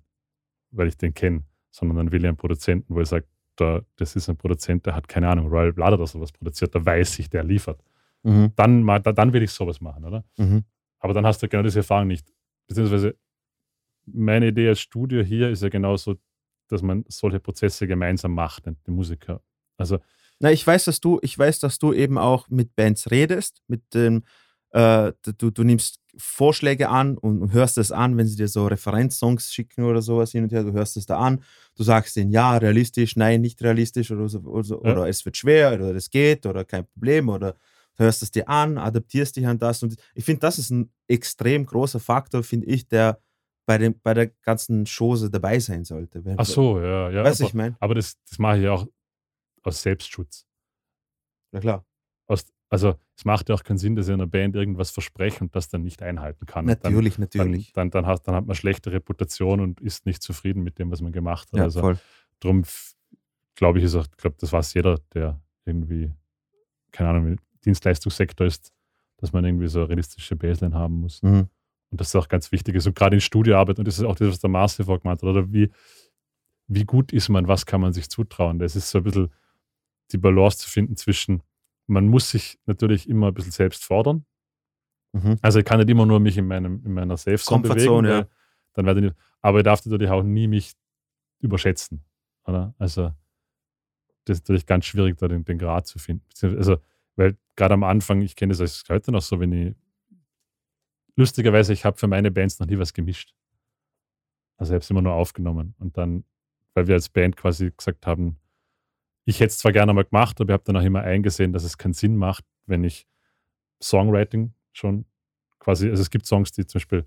weil 0.70 0.88
ich 0.88 0.96
den 0.96 1.14
kenne, 1.14 1.44
sondern 1.70 1.96
dann 1.96 2.12
will 2.12 2.20
ich 2.22 2.28
einen 2.28 2.36
Produzenten, 2.36 2.94
wo 2.94 3.00
ich 3.00 3.08
sage, 3.08 3.26
da, 3.56 3.82
das 3.96 4.16
ist 4.16 4.28
ein 4.28 4.36
Produzent, 4.36 4.86
der 4.86 4.94
hat 4.94 5.06
keine 5.08 5.28
Ahnung, 5.28 5.48
Royal 5.48 5.72
Blood 5.72 5.94
oder 5.94 6.06
sowas 6.06 6.32
produziert, 6.32 6.74
da 6.74 6.84
weiß 6.84 7.18
ich, 7.18 7.28
der 7.30 7.44
liefert 7.44 7.82
Mhm. 8.22 8.52
dann, 8.56 8.82
mal, 8.82 8.98
da- 9.00 9.12
dann 9.12 9.32
will 9.32 9.42
ich 9.42 9.50
sowas 9.50 9.80
machen, 9.80 10.04
oder? 10.04 10.24
Mhm. 10.36 10.64
Aber 10.98 11.14
dann 11.14 11.24
hast 11.26 11.42
du 11.42 11.48
genau 11.48 11.62
diese 11.62 11.78
Erfahrung 11.80 12.08
nicht. 12.08 12.30
Beziehungsweise 12.66 13.16
meine 14.06 14.48
Idee 14.48 14.68
als 14.68 14.80
Studio 14.80 15.22
hier 15.22 15.48
ist 15.50 15.62
ja 15.62 15.68
genauso, 15.68 16.16
dass 16.68 16.82
man 16.82 17.04
solche 17.08 17.40
Prozesse 17.40 17.86
gemeinsam 17.86 18.34
macht, 18.34 18.64
die 18.86 18.90
Musiker. 18.90 19.40
Also, 19.76 19.98
Na, 20.40 20.50
ich 20.50 20.66
weiß, 20.66 20.84
dass 20.84 21.00
du, 21.00 21.18
ich 21.22 21.38
weiß, 21.38 21.60
dass 21.60 21.78
du 21.78 21.92
eben 21.92 22.18
auch 22.18 22.48
mit 22.48 22.74
Bands 22.74 23.10
redest, 23.10 23.62
mit 23.68 23.82
dem, 23.94 24.24
äh, 24.70 25.12
du, 25.38 25.50
du 25.50 25.62
nimmst 25.62 26.00
Vorschläge 26.16 26.88
an 26.88 27.18
und, 27.18 27.40
und 27.40 27.52
hörst 27.52 27.78
es 27.78 27.92
an, 27.92 28.16
wenn 28.16 28.26
sie 28.26 28.36
dir 28.36 28.48
so 28.48 28.66
Referenzsongs 28.66 29.52
schicken 29.52 29.84
oder 29.84 30.02
sowas 30.02 30.32
hin 30.32 30.44
und 30.44 30.52
her, 30.52 30.64
du 30.64 30.72
hörst 30.72 30.96
es 30.96 31.06
da 31.06 31.18
an, 31.18 31.42
du 31.76 31.82
sagst 31.82 32.16
denen 32.16 32.32
ja, 32.32 32.56
realistisch, 32.56 33.16
nein, 33.16 33.42
nicht 33.42 33.62
realistisch 33.62 34.10
oder, 34.10 34.28
so, 34.28 34.40
oder, 34.40 34.64
so, 34.64 34.82
Ja. 34.82 34.92
oder 34.92 35.08
es 35.08 35.24
wird 35.24 35.36
schwer 35.36 35.74
oder 35.74 35.94
es 35.94 36.10
geht 36.10 36.46
oder 36.46 36.64
kein 36.64 36.86
Problem 36.86 37.28
oder 37.28 37.54
hörst 37.96 38.22
es 38.22 38.30
dir 38.30 38.48
an, 38.48 38.78
adaptierst 38.78 39.36
dich 39.36 39.46
an 39.46 39.58
das 39.58 39.82
und 39.82 39.96
ich 40.14 40.24
finde, 40.24 40.40
das 40.40 40.58
ist 40.58 40.70
ein 40.70 40.90
extrem 41.06 41.66
großer 41.66 42.00
Faktor, 42.00 42.42
finde 42.42 42.66
ich, 42.66 42.88
der 42.88 43.20
bei, 43.66 43.78
dem, 43.78 43.94
bei 44.02 44.14
der 44.14 44.28
ganzen 44.42 44.84
Chose 44.86 45.30
dabei 45.30 45.60
sein 45.60 45.84
sollte. 45.84 46.22
Ach 46.36 46.46
so, 46.46 46.80
ja, 46.80 47.10
ja. 47.10 47.22
Weißt 47.22 47.40
du, 47.40 47.44
aber 47.44 47.48
ich 47.50 47.54
meine? 47.54 47.76
aber 47.78 47.94
das, 47.94 48.16
das 48.28 48.38
mache 48.38 48.56
ich 48.56 48.64
ja 48.64 48.72
auch 48.72 48.86
aus 49.62 49.82
Selbstschutz. 49.82 50.46
Na 51.52 51.60
klar. 51.60 51.84
Aus, 52.26 52.46
also, 52.68 52.94
es 53.16 53.24
macht 53.24 53.48
ja 53.48 53.54
auch 53.54 53.64
keinen 53.64 53.78
Sinn, 53.78 53.96
dass 53.96 54.06
ich 54.06 54.14
einer 54.14 54.26
Band 54.26 54.54
irgendwas 54.54 54.90
verspreche 54.90 55.40
und 55.40 55.54
das 55.56 55.68
dann 55.68 55.82
nicht 55.82 56.02
einhalten 56.02 56.46
kann. 56.46 56.66
Natürlich, 56.66 57.14
dann, 57.14 57.22
natürlich. 57.22 57.72
Dann, 57.72 57.90
dann, 57.90 58.04
dann, 58.04 58.06
hat, 58.06 58.26
dann 58.28 58.34
hat 58.34 58.46
man 58.46 58.54
schlechte 58.54 58.92
Reputation 58.92 59.60
und 59.60 59.80
ist 59.80 60.06
nicht 60.06 60.22
zufrieden 60.22 60.62
mit 60.62 60.78
dem, 60.78 60.90
was 60.90 61.00
man 61.00 61.12
gemacht 61.12 61.48
hat. 61.52 61.58
ja, 61.58 61.64
also, 61.64 61.80
voll. 61.80 61.98
Drum 62.38 62.64
glaube 63.60 63.78
ich, 63.78 63.84
ist 63.84 63.94
auch, 63.94 64.06
glaube, 64.16 64.36
das 64.38 64.52
weiß 64.52 64.72
jeder, 64.74 64.98
der 65.12 65.40
irgendwie, 65.66 66.10
keine 66.92 67.10
Ahnung, 67.10 67.36
Dienstleistungssektor 67.64 68.46
ist, 68.46 68.72
dass 69.18 69.32
man 69.32 69.44
irgendwie 69.44 69.68
so 69.68 69.84
realistische 69.84 70.34
Baseline 70.34 70.74
haben 70.74 71.00
muss. 71.00 71.22
Mhm. 71.22 71.48
Und 71.90 72.00
das 72.00 72.08
ist 72.08 72.16
auch 72.16 72.28
ganz 72.28 72.52
wichtig 72.52 72.76
ist. 72.76 72.86
Und 72.86 72.96
gerade 72.96 73.16
in 73.16 73.20
Studioarbeit, 73.20 73.78
und 73.78 73.86
das 73.86 73.98
ist 73.98 74.04
auch 74.04 74.16
das, 74.16 74.28
was 74.28 74.38
der 74.38 74.48
Marcel 74.48 74.86
vorher 74.86 75.00
gemeint 75.00 75.22
hat, 75.22 75.28
oder 75.28 75.52
wie, 75.52 75.70
wie 76.68 76.84
gut 76.84 77.12
ist 77.12 77.28
man, 77.28 77.48
was 77.48 77.66
kann 77.66 77.80
man 77.80 77.92
sich 77.92 78.08
zutrauen? 78.08 78.58
Das 78.58 78.76
ist 78.76 78.90
so 78.90 78.98
ein 78.98 79.04
bisschen 79.04 79.28
die 80.12 80.18
Balance 80.18 80.58
zu 80.58 80.70
finden 80.70 80.96
zwischen, 80.96 81.42
man 81.86 82.08
muss 82.08 82.30
sich 82.30 82.58
natürlich 82.66 83.08
immer 83.08 83.28
ein 83.28 83.34
bisschen 83.34 83.52
selbst 83.52 83.84
fordern. 83.84 84.24
Mhm. 85.12 85.36
Also 85.42 85.58
ich 85.58 85.64
kann 85.64 85.78
nicht 85.78 85.90
immer 85.90 86.06
nur 86.06 86.20
mich 86.20 86.36
in, 86.36 86.46
meinem, 86.46 86.84
in 86.84 86.92
meiner 86.92 87.16
Safe-Zone 87.16 87.62
bewegen, 87.62 87.76
Comfortzone, 87.76 88.08
ja. 88.10 88.28
dann 88.74 88.86
werde 88.86 89.00
ich 89.00 89.04
nicht, 89.06 89.16
aber 89.40 89.58
ich 89.58 89.64
darf 89.64 89.84
natürlich 89.84 90.10
auch 90.10 90.22
nie 90.22 90.46
mich 90.46 90.74
überschätzen. 91.40 92.04
Oder? 92.44 92.74
Also 92.78 93.12
das 94.24 94.38
ist 94.38 94.44
natürlich 94.44 94.66
ganz 94.66 94.84
schwierig, 94.84 95.16
da 95.18 95.28
den, 95.28 95.44
den 95.44 95.58
Grad 95.58 95.86
zu 95.86 95.98
finden. 95.98 96.24
Also, 96.42 96.78
weil 97.16 97.36
gerade 97.56 97.74
am 97.74 97.84
Anfang, 97.84 98.22
ich 98.22 98.36
kenne 98.36 98.52
das 98.52 98.60
als 98.60 98.84
heute 98.88 99.12
noch 99.12 99.22
so, 99.22 99.40
wenn 99.40 99.52
ich 99.52 99.74
lustigerweise, 101.16 101.72
ich 101.72 101.84
habe 101.84 101.98
für 101.98 102.06
meine 102.06 102.30
Bands 102.30 102.58
noch 102.58 102.66
nie 102.66 102.78
was 102.78 102.92
gemischt. 102.92 103.34
Also 104.56 104.72
ich 104.72 104.74
habe 104.74 104.82
es 104.82 104.90
immer 104.90 105.02
nur 105.02 105.14
aufgenommen. 105.14 105.74
Und 105.78 105.96
dann, 105.96 106.24
weil 106.74 106.86
wir 106.86 106.94
als 106.94 107.08
Band 107.08 107.36
quasi 107.36 107.72
gesagt 107.76 108.06
haben, 108.06 108.36
ich 109.24 109.40
hätte 109.40 109.48
es 109.50 109.58
zwar 109.58 109.72
gerne 109.72 109.92
mal 109.92 110.04
gemacht, 110.04 110.40
aber 110.40 110.50
ich 110.50 110.54
habe 110.54 110.64
dann 110.64 110.76
auch 110.76 110.82
immer 110.84 111.02
eingesehen, 111.02 111.52
dass 111.52 111.64
es 111.64 111.78
keinen 111.78 111.92
Sinn 111.94 112.16
macht, 112.16 112.44
wenn 112.66 112.84
ich 112.84 113.06
Songwriting 113.82 114.52
schon 114.72 115.04
quasi, 115.58 115.88
also 115.90 116.02
es 116.02 116.10
gibt 116.10 116.26
Songs, 116.26 116.52
die 116.52 116.66
zum 116.66 116.78
Beispiel 116.78 117.04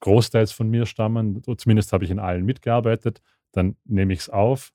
großteils 0.00 0.52
von 0.52 0.68
mir 0.68 0.86
stammen, 0.86 1.42
zumindest 1.56 1.92
habe 1.92 2.04
ich 2.04 2.10
in 2.10 2.18
allen 2.18 2.44
mitgearbeitet, 2.44 3.20
dann 3.52 3.76
nehme 3.84 4.12
ich 4.12 4.20
es 4.20 4.30
auf, 4.30 4.72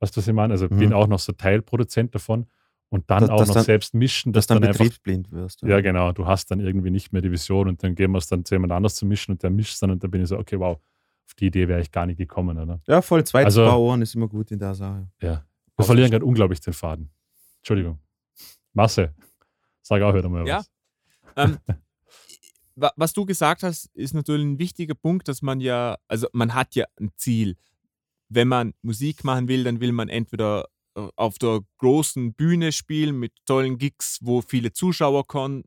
weißt 0.00 0.16
du, 0.16 0.20
was 0.20 0.28
ich 0.28 0.34
meine? 0.34 0.52
Also 0.52 0.66
Mhm. 0.70 0.78
bin 0.78 0.92
auch 0.92 1.06
noch 1.06 1.18
so 1.18 1.32
Teilproduzent 1.32 2.14
davon 2.14 2.46
und 2.88 3.08
dann 3.10 3.20
Dass- 3.20 3.30
auch 3.30 3.38
dass 3.38 3.48
noch 3.48 3.54
dann- 3.56 3.64
selbst 3.64 3.94
mischen, 3.94 4.32
Dass 4.32 4.46
dass 4.46 4.54
dann 4.56 4.62
dann 4.62 4.68
einfach 4.70 4.78
betriebsblind 4.84 5.30
wirst. 5.32 5.62
Ja, 5.62 5.80
genau. 5.80 6.12
Du 6.12 6.26
hast 6.26 6.50
dann 6.50 6.60
irgendwie 6.60 6.90
nicht 6.90 7.12
mehr 7.12 7.22
die 7.22 7.30
Vision 7.30 7.68
und 7.68 7.82
dann 7.82 7.94
gehen 7.94 8.10
wir 8.12 8.18
es 8.18 8.26
dann 8.26 8.44
zu 8.44 8.54
jemand 8.54 8.72
anders 8.72 8.96
zu 8.96 9.06
mischen 9.06 9.32
und 9.32 9.42
der 9.42 9.50
mischt 9.50 9.80
dann 9.82 9.90
und 9.92 10.02
dann 10.02 10.10
bin 10.10 10.22
ich 10.22 10.28
so, 10.28 10.38
okay, 10.38 10.58
wow, 10.58 10.78
auf 11.26 11.34
die 11.34 11.46
Idee 11.46 11.68
wäre 11.68 11.80
ich 11.80 11.90
gar 11.90 12.06
nicht 12.06 12.18
gekommen, 12.18 12.58
oder? 12.58 12.80
Ja, 12.86 13.02
voll 13.02 13.24
zweites 13.24 13.56
Also- 13.56 13.66
Paar 13.68 13.80
Ohren 13.80 14.02
ist 14.02 14.14
immer 14.14 14.28
gut 14.28 14.50
in 14.50 14.58
der 14.58 14.74
Sache. 14.74 15.08
Ja. 15.22 15.44
Wir 15.76 15.84
verlieren 15.84 16.10
gerade 16.10 16.24
unglaublich 16.24 16.60
den 16.60 16.72
Faden. 16.72 17.10
Entschuldigung. 17.58 17.98
Masse. 18.72 19.14
Sag 19.82 20.02
auch 20.02 20.14
wieder 20.14 20.28
mal 20.28 20.46
Ja. 20.46 20.58
was. 20.58 20.70
Ähm, 21.36 21.58
wa- 22.76 22.92
was 22.96 23.12
du 23.12 23.24
gesagt 23.26 23.62
hast, 23.62 23.86
ist 23.94 24.14
natürlich 24.14 24.44
ein 24.46 24.58
wichtiger 24.58 24.94
Punkt, 24.94 25.28
dass 25.28 25.42
man 25.42 25.60
ja, 25.60 25.96
also 26.08 26.28
man 26.32 26.54
hat 26.54 26.74
ja 26.74 26.86
ein 27.00 27.10
Ziel. 27.16 27.56
Wenn 28.28 28.48
man 28.48 28.74
Musik 28.82 29.22
machen 29.24 29.48
will, 29.48 29.64
dann 29.64 29.80
will 29.80 29.92
man 29.92 30.08
entweder 30.08 30.66
äh, 30.96 31.06
auf 31.16 31.38
der 31.38 31.60
großen 31.78 32.34
Bühne 32.34 32.72
spielen 32.72 33.18
mit 33.18 33.32
tollen 33.46 33.78
Gigs, 33.78 34.18
wo 34.22 34.42
viele 34.42 34.72
Zuschauer 34.72 35.26
kommen, 35.26 35.64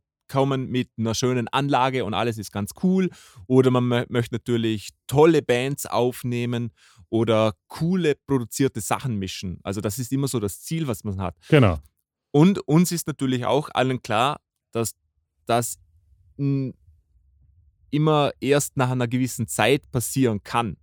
mit 0.70 0.90
einer 0.98 1.16
schönen 1.16 1.48
Anlage 1.48 2.06
und 2.06 2.14
alles 2.14 2.38
ist 2.38 2.52
ganz 2.52 2.72
cool. 2.84 3.10
Oder 3.48 3.72
man 3.72 3.86
mö- 3.86 4.06
möchte 4.10 4.36
natürlich 4.36 4.90
tolle 5.08 5.42
Bands 5.42 5.86
aufnehmen 5.88 6.72
oder 7.10 7.54
coole 7.68 8.16
produzierte 8.16 8.82
Sachen 8.82 9.18
mischen. 9.18 9.60
Also 9.64 9.82
das 9.82 10.00
ist 10.00 10.12
immer 10.12 10.28
so 10.28 10.40
das 10.40 10.62
Ziel, 10.62 10.88
was 10.88 11.04
man 11.04 11.20
hat. 11.20 11.36
Genau. 11.50 11.80
Und 12.32 12.60
uns 12.68 12.92
ist 12.92 13.08
natürlich 13.08 13.46
auch 13.46 13.70
allen 13.74 14.02
klar, 14.02 14.40
dass 14.72 14.94
das 15.46 15.80
immer 17.92 18.32
erst 18.40 18.78
nach 18.78 18.92
einer 18.92 19.08
gewissen 19.08 19.48
Zeit 19.48 19.90
passieren 19.92 20.44
kann. 20.44 20.78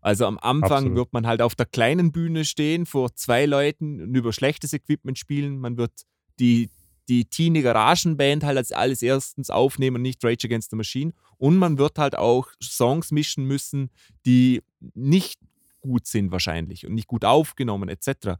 Also 0.00 0.26
am 0.26 0.38
Anfang 0.38 0.70
Absolut. 0.70 0.96
wird 0.96 1.12
man 1.12 1.26
halt 1.26 1.42
auf 1.42 1.54
der 1.54 1.66
kleinen 1.66 2.12
Bühne 2.12 2.44
stehen 2.44 2.86
vor 2.86 3.14
zwei 3.14 3.44
Leuten 3.44 4.00
und 4.00 4.14
über 4.14 4.32
schlechtes 4.32 4.72
Equipment 4.72 5.18
spielen. 5.18 5.58
Man 5.58 5.76
wird 5.76 5.92
die, 6.38 6.70
die 7.08 7.24
Teenie 7.24 7.62
Garagenband 7.62 8.44
halt 8.44 8.56
als 8.56 8.72
alles 8.72 9.02
erstens 9.02 9.50
aufnehmen, 9.50 10.02
nicht 10.02 10.24
Rage 10.24 10.46
Against 10.46 10.70
the 10.70 10.76
Machine. 10.76 11.12
Und 11.38 11.56
man 11.56 11.78
wird 11.78 11.98
halt 11.98 12.16
auch 12.16 12.48
Songs 12.62 13.10
mischen 13.10 13.44
müssen, 13.46 13.90
die 14.24 14.62
nicht 14.94 15.40
gut 15.86 16.06
sind 16.06 16.30
wahrscheinlich 16.30 16.86
und 16.86 16.94
nicht 16.94 17.06
gut 17.06 17.24
aufgenommen 17.24 17.88
etc. 17.88 18.38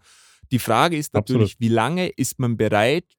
Die 0.51 0.59
Frage 0.59 0.97
ist 0.97 1.14
natürlich, 1.14 1.55
Absolut. 1.55 1.60
wie 1.60 1.74
lange 1.74 2.09
ist 2.09 2.39
man 2.39 2.56
bereit, 2.56 3.16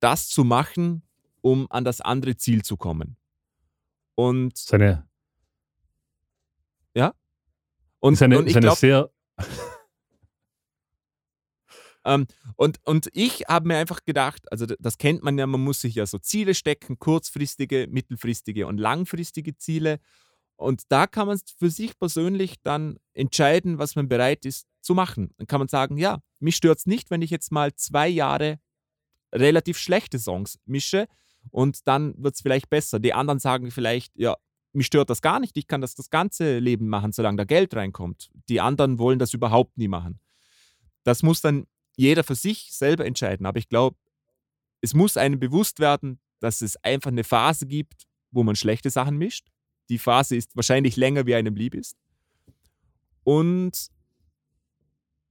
das 0.00 0.28
zu 0.28 0.44
machen, 0.44 1.02
um 1.40 1.66
an 1.70 1.84
das 1.84 2.00
andere 2.00 2.36
Ziel 2.36 2.62
zu 2.62 2.76
kommen? 2.76 3.16
Und, 4.14 4.58
Seine, 4.58 5.06
und, 8.00 8.14
ist 8.14 8.22
eine, 8.22 8.38
und 8.38 8.48
ich 8.48 8.56
eine 8.56 8.66
glaube, 8.66 8.78
sehr, 8.78 9.10
Und, 12.56 12.78
und 12.84 13.08
ich 13.12 13.44
habe 13.48 13.68
mir 13.68 13.76
einfach 13.76 14.04
gedacht, 14.04 14.50
also 14.50 14.64
das 14.66 14.96
kennt 14.98 15.22
man 15.22 15.36
ja, 15.36 15.46
man 15.46 15.62
muss 15.62 15.82
sich 15.82 15.94
ja 15.94 16.06
so 16.06 16.18
Ziele 16.18 16.54
stecken, 16.54 16.98
kurzfristige, 16.98 17.86
mittelfristige 17.90 18.66
und 18.66 18.78
langfristige 18.78 19.56
Ziele. 19.56 20.00
Und 20.58 20.82
da 20.88 21.06
kann 21.06 21.28
man 21.28 21.40
für 21.56 21.70
sich 21.70 21.96
persönlich 21.98 22.56
dann 22.62 22.98
entscheiden, 23.14 23.78
was 23.78 23.94
man 23.94 24.08
bereit 24.08 24.44
ist 24.44 24.66
zu 24.80 24.94
machen. 24.94 25.32
Dann 25.38 25.46
kann 25.46 25.60
man 25.60 25.68
sagen, 25.68 25.96
ja, 25.96 26.18
mich 26.40 26.56
stört 26.56 26.78
es 26.78 26.86
nicht, 26.86 27.10
wenn 27.10 27.22
ich 27.22 27.30
jetzt 27.30 27.52
mal 27.52 27.74
zwei 27.74 28.08
Jahre 28.08 28.58
relativ 29.32 29.78
schlechte 29.78 30.18
Songs 30.18 30.58
mische 30.66 31.06
und 31.50 31.86
dann 31.86 32.12
wird 32.18 32.34
es 32.34 32.40
vielleicht 32.40 32.70
besser. 32.70 32.98
Die 32.98 33.14
anderen 33.14 33.38
sagen 33.38 33.70
vielleicht, 33.70 34.18
ja, 34.18 34.36
mich 34.72 34.86
stört 34.86 35.10
das 35.10 35.22
gar 35.22 35.38
nicht, 35.38 35.56
ich 35.56 35.68
kann 35.68 35.80
das 35.80 35.94
das 35.94 36.10
ganze 36.10 36.58
Leben 36.58 36.88
machen, 36.88 37.12
solange 37.12 37.36
da 37.36 37.44
Geld 37.44 37.74
reinkommt. 37.74 38.30
Die 38.48 38.60
anderen 38.60 38.98
wollen 38.98 39.20
das 39.20 39.34
überhaupt 39.34 39.78
nie 39.78 39.88
machen. 39.88 40.18
Das 41.04 41.22
muss 41.22 41.40
dann 41.40 41.66
jeder 41.96 42.24
für 42.24 42.34
sich 42.34 42.72
selber 42.72 43.06
entscheiden. 43.06 43.46
Aber 43.46 43.58
ich 43.58 43.68
glaube, 43.68 43.96
es 44.80 44.92
muss 44.92 45.16
einem 45.16 45.38
bewusst 45.38 45.78
werden, 45.78 46.18
dass 46.40 46.62
es 46.62 46.76
einfach 46.82 47.10
eine 47.10 47.24
Phase 47.24 47.66
gibt, 47.66 48.08
wo 48.32 48.42
man 48.42 48.56
schlechte 48.56 48.90
Sachen 48.90 49.18
mischt. 49.18 49.48
Die 49.88 49.98
Phase 49.98 50.36
ist 50.36 50.54
wahrscheinlich 50.54 50.96
länger, 50.96 51.26
wie 51.26 51.34
einem 51.34 51.54
lieb 51.54 51.74
ist. 51.74 51.96
Und, 53.24 53.88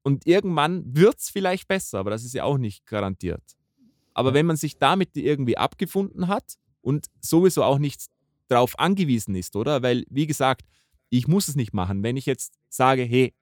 und 0.03 0.25
irgendwann 0.27 0.95
wird 0.95 1.19
es 1.19 1.29
vielleicht 1.29 1.67
besser, 1.67 1.99
aber 1.99 2.11
das 2.11 2.23
ist 2.23 2.33
ja 2.33 2.43
auch 2.43 2.57
nicht 2.57 2.85
garantiert. 2.85 3.43
Aber 4.13 4.33
wenn 4.33 4.45
man 4.45 4.57
sich 4.57 4.77
damit 4.77 5.15
irgendwie 5.15 5.57
abgefunden 5.57 6.27
hat 6.27 6.55
und 6.81 7.07
sowieso 7.21 7.63
auch 7.63 7.77
nicht 7.77 8.05
darauf 8.47 8.79
angewiesen 8.79 9.35
ist, 9.35 9.55
oder? 9.55 9.83
Weil, 9.83 10.05
wie 10.09 10.27
gesagt, 10.27 10.65
ich 11.09 11.27
muss 11.27 11.47
es 11.47 11.55
nicht 11.55 11.73
machen. 11.73 12.03
Wenn 12.03 12.17
ich 12.17 12.25
jetzt 12.25 12.53
sage, 12.69 13.03
hey, 13.03 13.33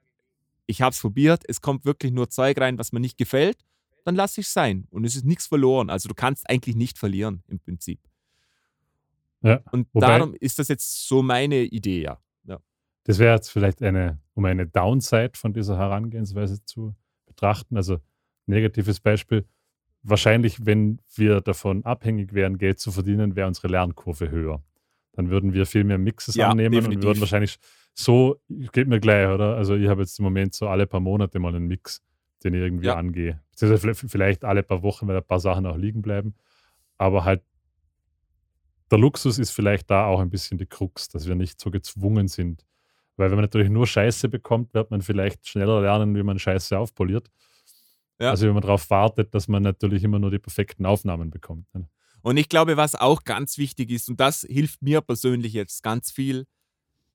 ich 0.68 0.82
habe 0.82 0.94
es 0.94 1.00
probiert, 1.00 1.44
es 1.48 1.62
kommt 1.62 1.86
wirklich 1.86 2.12
nur 2.12 2.30
Zeug 2.30 2.58
rein, 2.60 2.78
was 2.78 2.92
mir 2.92 3.00
nicht 3.00 3.18
gefällt, 3.18 3.58
dann 4.04 4.16
lasse 4.16 4.42
ich 4.42 4.48
es 4.48 4.54
sein. 4.54 4.88
Und 4.90 5.06
es 5.06 5.16
ist 5.16 5.26
nichts 5.26 5.48
verloren. 5.48 5.90
Also 5.90 6.10
du 6.10 6.16
kannst 6.16 6.50
eigentlich 6.50 6.76
nicht 6.76 6.98
verlieren 6.98 7.44
im 7.48 7.60
Prinzip. 7.60 8.00
Ja. 9.46 9.62
Und 9.72 9.88
Wobei- 9.94 10.08
darum 10.18 10.34
ist 10.40 10.60
das 10.60 10.68
jetzt 10.68 11.08
so 11.08 11.22
meine 11.22 11.64
Idee, 11.64 12.02
ja. 12.04 12.20
Das 13.08 13.20
wäre 13.20 13.36
jetzt 13.36 13.50
vielleicht 13.50 13.84
eine, 13.84 14.20
um 14.34 14.46
eine 14.46 14.66
Downside 14.66 15.34
von 15.36 15.54
dieser 15.54 15.78
Herangehensweise 15.78 16.66
zu 16.66 16.96
betrachten. 17.28 17.78
Also 17.78 18.00
negatives 18.48 19.00
Beispiel. 19.00 19.46
Wahrscheinlich, 20.02 20.66
wenn 20.66 21.00
wir 21.14 21.42
davon 21.42 21.86
abhängig 21.86 22.34
wären, 22.34 22.58
Geld 22.58 22.80
zu 22.80 22.92
verdienen, 22.92 23.36
wäre 23.36 23.48
unsere 23.48 23.68
Lernkurve 23.68 24.32
höher. 24.32 24.64
Dann 25.14 25.30
würden 25.30 25.54
wir 25.54 25.68
viel 25.68 25.84
mehr 25.84 26.00
Mixes 26.00 26.34
Ja, 26.34 26.50
annehmen 26.50 26.74
und 26.78 26.82
definitiv. 26.82 27.04
würden 27.06 27.20
wahrscheinlich 27.20 27.58
so, 27.94 28.42
geht 28.50 28.88
mir 28.88 29.00
gleich, 29.00 29.28
oder? 29.30 29.56
Also 29.56 29.76
ich 29.76 29.88
habe 29.88 30.02
jetzt 30.02 30.18
im 30.18 30.24
Moment 30.26 30.56
so 30.56 30.68
alle 30.68 30.88
paar 30.88 31.00
Monate 31.00 31.38
mal 31.38 31.56
einen 31.56 31.68
Mix, 31.68 32.02
den 32.44 32.56
ich 32.56 32.62
irgendwie 32.62 32.88
Ja. 32.88 32.96
angehe. 32.96 33.40
Beziehungsweise 33.52 33.82
vielleicht- 33.82 34.12
vielleicht 34.12 34.46
alle 34.46 34.64
paar 34.64 34.82
Wochen, 34.82 35.08
weil 35.08 35.16
ein 35.18 35.24
paar 35.24 35.40
Sachen 35.40 35.68
auch 35.68 35.78
liegen 35.78 36.02
bleiben. 36.02 36.34
Aber 36.98 37.24
halt 37.24 37.44
der 38.92 38.98
Luxus 38.98 39.40
ist 39.40 39.52
vielleicht 39.52 39.90
da 39.90 40.06
auch 40.06 40.20
ein 40.20 40.30
bisschen 40.30 40.58
die 40.58 40.66
Krux, 40.66 41.10
dass 41.10 41.28
wir 41.28 41.36
nicht 41.36 41.60
so 41.60 41.72
gezwungen 41.72 42.28
sind. 42.28 42.66
Weil 43.18 43.30
wenn 43.30 43.38
man 43.38 43.46
natürlich 43.46 43.70
nur 43.70 43.88
Scheiße 43.88 44.30
bekommt, 44.30 44.74
wird 44.74 44.92
man 44.92 45.02
vielleicht 45.02 45.48
schneller 45.48 45.82
lernen, 45.82 46.16
wie 46.16 46.24
man 46.24 46.38
Scheiße 46.38 46.78
aufpoliert. 46.78 47.32
Ja. 48.20 48.30
Also 48.30 48.48
wenn 48.48 48.54
man 48.54 48.62
darauf 48.62 48.90
wartet, 48.90 49.34
dass 49.34 49.48
man 49.48 49.64
natürlich 49.64 50.04
immer 50.04 50.20
nur 50.20 50.32
die 50.32 50.40
perfekten 50.40 50.86
Aufnahmen 50.86 51.32
bekommt. 51.32 51.74
ne? 51.74 51.88
Und 52.22 52.38
ich 52.38 52.50
glaube, 52.50 52.76
was 52.76 52.96
auch 52.96 53.24
ganz 53.24 53.58
wichtig 53.58 53.92
ist, 53.92 54.10
und 54.10 54.20
das 54.20 54.42
hilft 54.50 54.82
mir 54.82 55.02
persönlich 55.02 55.54
jetzt 55.54 55.84
ganz 55.84 56.12
viel, 56.12 56.48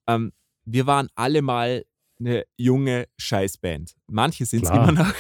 ähm, 0.06 0.32
wir 0.64 0.86
waren 0.86 1.08
alle 1.14 1.42
mal 1.42 1.84
eine 2.20 2.44
junge 2.56 3.08
Scheißband. 3.18 3.96
Manche 4.06 4.46
sind 4.46 4.64
es 4.64 4.70
immer 4.70 4.92
noch. 4.92 5.12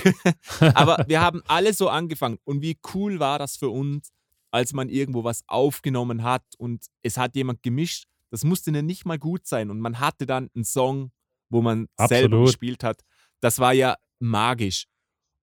Aber 0.74 1.04
wir 1.08 1.20
haben 1.20 1.42
alle 1.46 1.72
so 1.72 1.88
angefangen. 1.88 2.38
Und 2.44 2.62
wie 2.62 2.78
cool 2.94 3.18
war 3.18 3.38
das 3.38 3.56
für 3.56 3.70
uns, 3.70 4.12
als 4.50 4.72
man 4.72 4.88
irgendwo 4.88 5.24
was 5.24 5.42
aufgenommen 5.46 6.22
hat 6.22 6.44
und 6.58 6.86
es 7.02 7.16
hat 7.16 7.36
jemand 7.36 7.62
gemischt. 7.62 8.04
Das 8.30 8.44
musste 8.44 8.70
ja 8.70 8.82
nicht 8.82 9.04
mal 9.04 9.18
gut 9.18 9.46
sein. 9.46 9.70
Und 9.70 9.80
man 9.80 9.98
hatte 10.00 10.26
dann 10.26 10.50
einen 10.54 10.64
Song, 10.64 11.12
wo 11.48 11.62
man 11.62 11.88
selber 11.96 12.36
Absolut. 12.36 12.46
gespielt 12.46 12.84
hat. 12.84 13.02
Das 13.40 13.58
war 13.58 13.72
ja 13.72 13.96
magisch. 14.18 14.86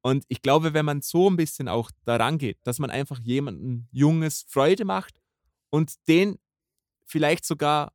Und 0.01 0.23
ich 0.29 0.41
glaube, 0.41 0.73
wenn 0.73 0.85
man 0.85 1.01
so 1.01 1.29
ein 1.29 1.35
bisschen 1.35 1.67
auch 1.67 1.91
daran 2.05 2.38
geht, 2.38 2.59
dass 2.63 2.79
man 2.79 2.89
einfach 2.89 3.19
jemandem 3.19 3.88
Junges 3.91 4.45
Freude 4.47 4.85
macht 4.85 5.19
und 5.69 5.95
den 6.07 6.38
vielleicht 7.05 7.45
sogar 7.45 7.91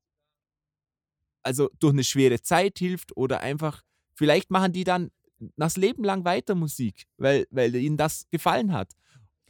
also 1.43 1.71
durch 1.79 1.93
eine 1.93 2.05
schwere 2.05 2.41
Zeit 2.41 2.79
hilft 2.79 3.17
oder 3.17 3.41
einfach, 3.41 3.83
vielleicht 4.15 4.51
machen 4.51 4.73
die 4.73 4.85
dann 4.85 5.11
das 5.57 5.77
Leben 5.77 6.05
lang 6.05 6.25
weiter 6.25 6.55
Musik, 6.55 7.07
weil, 7.17 7.47
weil 7.51 7.75
ihnen 7.75 7.97
das 7.97 8.27
gefallen 8.31 8.73
hat. 8.73 8.93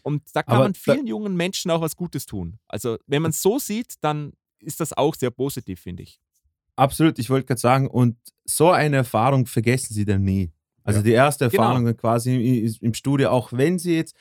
Und 0.03 0.23
da 0.35 0.43
kann 0.43 0.57
Aber 0.57 0.65
man 0.65 0.75
vielen 0.75 1.07
jungen 1.07 1.37
Menschen 1.37 1.71
auch 1.71 1.81
was 1.81 1.97
Gutes 1.97 2.27
tun. 2.27 2.59
Also 2.69 2.99
wenn 3.07 3.23
man 3.23 3.31
es 3.31 3.41
so 3.43 3.59
sieht, 3.59 3.95
dann 4.01 4.33
ist 4.59 4.81
das 4.81 4.93
auch 4.93 5.15
sehr 5.15 5.31
positiv, 5.31 5.81
finde 5.81 6.03
ich. 6.03 6.21
Absolut, 6.77 7.19
ich 7.19 7.31
wollte 7.31 7.47
gerade 7.47 7.61
sagen, 7.61 7.89
und 7.89 8.17
so 8.45 8.71
eine 8.71 8.97
Erfahrung 8.97 9.47
vergessen 9.47 9.95
sie 9.95 10.05
dann 10.05 10.23
nie. 10.25 10.53
Also 10.85 10.99
Ja. 11.01 11.05
die 11.05 11.13
erste 11.13 11.49
Genau. 11.49 11.63
Erfahrung 11.63 11.85
dann 11.85 11.97
quasi 11.97 12.35
im, 12.35 12.75
im 12.81 12.95
Studio, 12.95 13.31
auch 13.31 13.53
wenn 13.53 13.79
sie 13.79 13.95
jetzt 13.97 14.17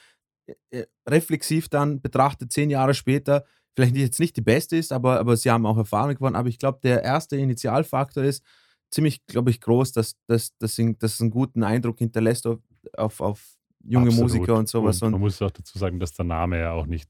äh, 0.70 0.86
reflexiv 1.08 1.70
dann 1.70 2.02
betrachtet, 2.02 2.52
zehn 2.52 2.70
Jahre 2.70 2.94
später, 2.94 3.46
vielleicht 3.76 3.96
jetzt 3.96 4.20
nicht 4.20 4.36
die 4.36 4.42
beste 4.42 4.76
ist, 4.78 4.92
aber, 4.92 5.20
aber 5.20 5.38
sie 5.38 5.50
haben 5.50 5.66
auch 5.66 5.78
Erfahrung 5.78 6.14
gewonnen. 6.16 6.36
Aber 6.36 6.50
ich 6.50 6.60
glaube, 6.60 6.80
der 6.84 7.04
erste 7.04 7.38
Initialfaktor 7.38 8.24
ist 8.24 8.44
ziemlich, 8.92 9.26
glaube 9.26 9.50
ich, 9.50 9.62
groß, 9.62 9.94
dass 9.94 10.18
dass 10.28 10.52
dass 10.58 11.22
einen 11.22 11.32
guten 11.32 11.64
Eindruck 11.64 12.00
hinterlässt 12.00 12.46
auf, 12.46 12.60
auf, 12.98 13.22
auf 13.22 13.58
junge 13.84 14.08
Absolut. 14.08 14.32
Musiker 14.32 14.56
und 14.56 14.70
sowas. 14.70 15.02
Und 15.02 15.08
Und, 15.08 15.12
man 15.14 15.22
muss 15.22 15.42
auch 15.42 15.52
dazu 15.52 15.78
sagen, 15.78 16.00
dass 16.00 16.14
der 16.14 16.26
Name 16.26 16.60
ja 16.60 16.72
auch 16.72 16.86
nicht 16.86 17.10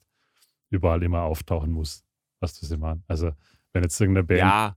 überall 0.69 1.03
immer 1.03 1.21
auftauchen 1.23 1.71
muss, 1.71 2.03
was 2.39 2.59
du 2.59 2.65
sie 2.65 2.77
meinst. 2.77 3.03
Also 3.07 3.31
wenn 3.73 3.83
jetzt 3.83 3.99
irgendeine 3.99 4.25
Band 4.25 4.39
Ja, 4.39 4.75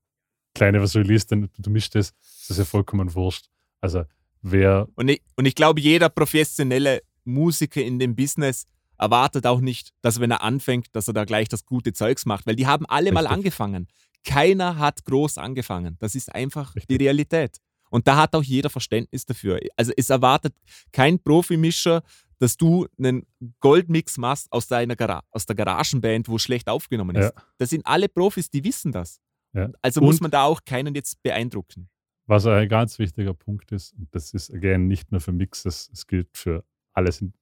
kleine 0.55 0.81
was 0.83 0.95
release, 0.97 1.27
dann 1.27 1.49
du 1.59 1.71
mischst 1.71 1.97
es, 1.97 2.13
das 2.15 2.51
ist 2.51 2.59
ja 2.59 2.65
vollkommen 2.65 3.15
wurscht. 3.15 3.47
Also 3.81 4.05
wer 4.43 4.89
und 4.95 5.09
ich, 5.09 5.23
und 5.37 5.47
ich 5.47 5.55
glaube, 5.55 5.81
jeder 5.81 6.09
professionelle 6.09 7.03
Musiker 7.25 7.83
in 7.83 7.99
dem 7.99 8.15
Business 8.15 8.67
erwartet 8.99 9.47
auch 9.47 9.61
nicht, 9.61 9.91
dass 10.03 10.21
wenn 10.21 10.31
er 10.31 10.43
anfängt, 10.43 10.95
dass 10.95 11.09
er 11.09 11.15
da 11.15 11.25
gleich 11.25 11.49
das 11.49 11.65
gute 11.65 11.93
Zeugs 11.93 12.27
macht, 12.27 12.47
weil 12.47 12.57
die 12.57 12.67
haben 12.67 12.87
alle 12.87 13.13
mal 13.13 13.21
Richtig. 13.21 13.37
angefangen. 13.37 13.89
Keiner 14.25 14.79
hat 14.79 15.05
groß 15.05 15.39
angefangen. 15.39 15.97
Das 15.99 16.15
ist 16.15 16.35
einfach 16.35 16.73
die 16.73 16.79
Richtig. 16.79 17.01
Realität. 17.01 17.59
Und 17.91 18.07
da 18.09 18.17
hat 18.17 18.35
auch 18.35 18.43
jeder 18.43 18.71
Verständnis 18.71 19.25
dafür. 19.27 19.61
Also 19.77 19.93
es 19.97 20.11
erwartet 20.11 20.55
kein 20.93 21.19
Profimischer, 21.21 22.03
dass 22.39 22.57
du 22.57 22.87
einen 22.99 23.27
Goldmix 23.61 24.19
machst 24.19 24.51
aus, 24.53 24.67
deiner 24.67 24.97
Gara 24.97 25.23
aus 25.31 25.47
der 25.47 25.55
Garagenband, 25.55 26.29
wo 26.29 26.39
schlecht 26.39 26.69
aufgenommen 26.69 27.15
ist. 27.17 27.33
Ja. 27.35 27.43
Das 27.59 27.71
sind 27.71 27.87
alle 27.87 28.09
Profis, 28.09 28.51
die 28.51 28.65
wissen 28.65 28.91
das. 28.93 29.21
Ja. 29.53 29.71
Also 29.81 30.01
muss 30.01 30.17
Und- 30.17 30.23
man 30.23 30.31
da 30.33 30.43
auch 30.45 30.65
keinen 30.65 30.95
jetzt 30.95 31.23
beeindrucken. 31.23 31.89
Was 32.27 32.47
ein 32.47 32.69
ganz 32.69 32.99
wichtiger 32.99 33.35
Punkt 33.35 33.71
ist, 33.71 33.93
und 33.93 34.09
das 34.15 34.33
ist 34.33 34.53
again 34.53 34.89
nicht 34.89 35.13
nur 35.13 35.21
für 35.21 35.31
Mixes, 35.33 35.91
es 35.93 36.07
gilt 36.07 36.29
für 36.37 36.65
alles, 36.93 37.21
in 37.21 37.35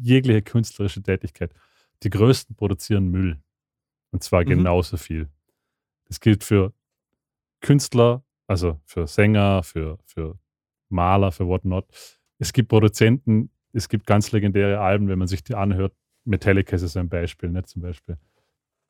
jegliche 0.00 0.40
künstlerische 0.42 1.02
Tätigkeit. 1.02 1.52
Die 2.04 2.10
Größten 2.10 2.54
produzieren 2.56 3.08
Müll. 3.08 3.40
Und 4.12 4.22
zwar 4.22 4.42
Mhm. 4.44 4.48
genauso 4.50 4.96
viel. 4.96 5.28
Das 6.06 6.20
gilt 6.20 6.44
für 6.44 6.72
Künstler, 7.60 8.22
also 8.50 8.80
für 8.84 9.06
Sänger, 9.06 9.62
für, 9.62 9.98
für 10.04 10.36
Maler, 10.88 11.30
für 11.30 11.46
whatnot. 11.46 11.86
Es 12.38 12.52
gibt 12.52 12.68
Produzenten, 12.68 13.50
es 13.72 13.88
gibt 13.88 14.06
ganz 14.06 14.32
legendäre 14.32 14.80
Alben, 14.80 15.06
wenn 15.08 15.18
man 15.20 15.28
sich 15.28 15.44
die 15.44 15.54
anhört. 15.54 15.94
Metallica 16.24 16.74
ist 16.74 16.96
ein 16.96 17.08
Beispiel, 17.08 17.48
ne, 17.50 17.62
zum 17.64 17.82
Beispiel. 17.82 18.18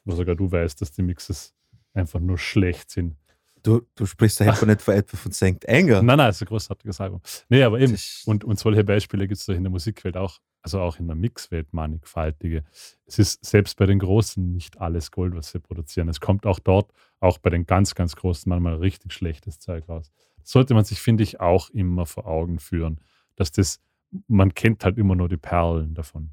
Wo 0.05 0.15
sogar 0.15 0.35
du 0.35 0.51
weißt, 0.51 0.81
dass 0.81 0.93
die 0.93 1.03
Mixes 1.03 1.55
einfach 1.93 2.21
nur 2.21 2.39
schlecht 2.39 2.91
sind. 2.91 3.17
Du, 3.63 3.83
du 3.95 4.07
sprichst 4.07 4.41
da 4.41 4.47
einfach 4.47 4.67
nicht 4.67 4.81
von 4.81 4.95
etwa 4.95 5.17
von 5.19 5.33
St. 5.33 5.69
Anger. 5.69 6.03
Nein, 6.03 6.17
nein, 6.17 6.31
ist 6.31 6.41
ein 6.41 6.47
großartiges 6.47 6.99
Album. 6.99 7.21
Nee, 7.51 7.63
aber 7.63 7.79
eben. 7.81 7.93
Das- 7.93 8.23
Und, 8.25 8.43
und 8.45 8.59
solche 8.59 8.83
Beispiele 8.83 9.29
gibt 9.29 9.39
es 9.39 9.47
in 9.49 9.63
der 9.63 9.71
Musikwelt 9.71 10.17
auch, 10.17 10.39
also 10.63 10.81
auch 10.81 10.99
in 10.99 11.07
der 11.07 11.17
Mixwelt 11.17 11.73
mannigfaltige. 11.73 12.65
Es 13.07 13.19
ist 13.19 13.45
selbst 13.45 13.77
bei 13.77 13.87
den 13.87 13.99
Großen 13.99 14.53
nicht 14.53 14.81
alles 14.81 15.11
Gold, 15.11 15.35
was 15.35 15.51
sie 15.51 15.61
produzieren. 15.61 16.09
Es 16.09 16.21
kommt 16.21 16.47
auch 16.47 16.59
dort, 16.59 16.93
auch 17.21 17.39
bei 17.39 17.51
den 17.51 17.67
ganz, 17.67 17.95
ganz 17.95 18.17
Großen, 18.17 18.49
manchmal 18.49 18.77
richtig 18.77 19.13
schlechtes 19.13 19.59
Zeug 19.59 19.89
raus. 19.89 20.11
Das 20.39 20.51
sollte 20.51 20.75
man 20.75 20.85
sich, 20.85 21.01
finde 21.01 21.23
ich, 21.23 21.41
auch 21.41 21.71
immer 21.71 22.07
vor 22.07 22.27
Augen 22.27 22.59
führen, 22.59 23.01
dass 23.37 23.53
das, 23.53 23.81
man 24.27 24.55
kennt 24.55 24.85
halt 24.85 24.99
immer 24.99 25.15
nur 25.15 25.29
die 25.29 25.37
Perlen 25.37 25.95
davon. 25.95 26.31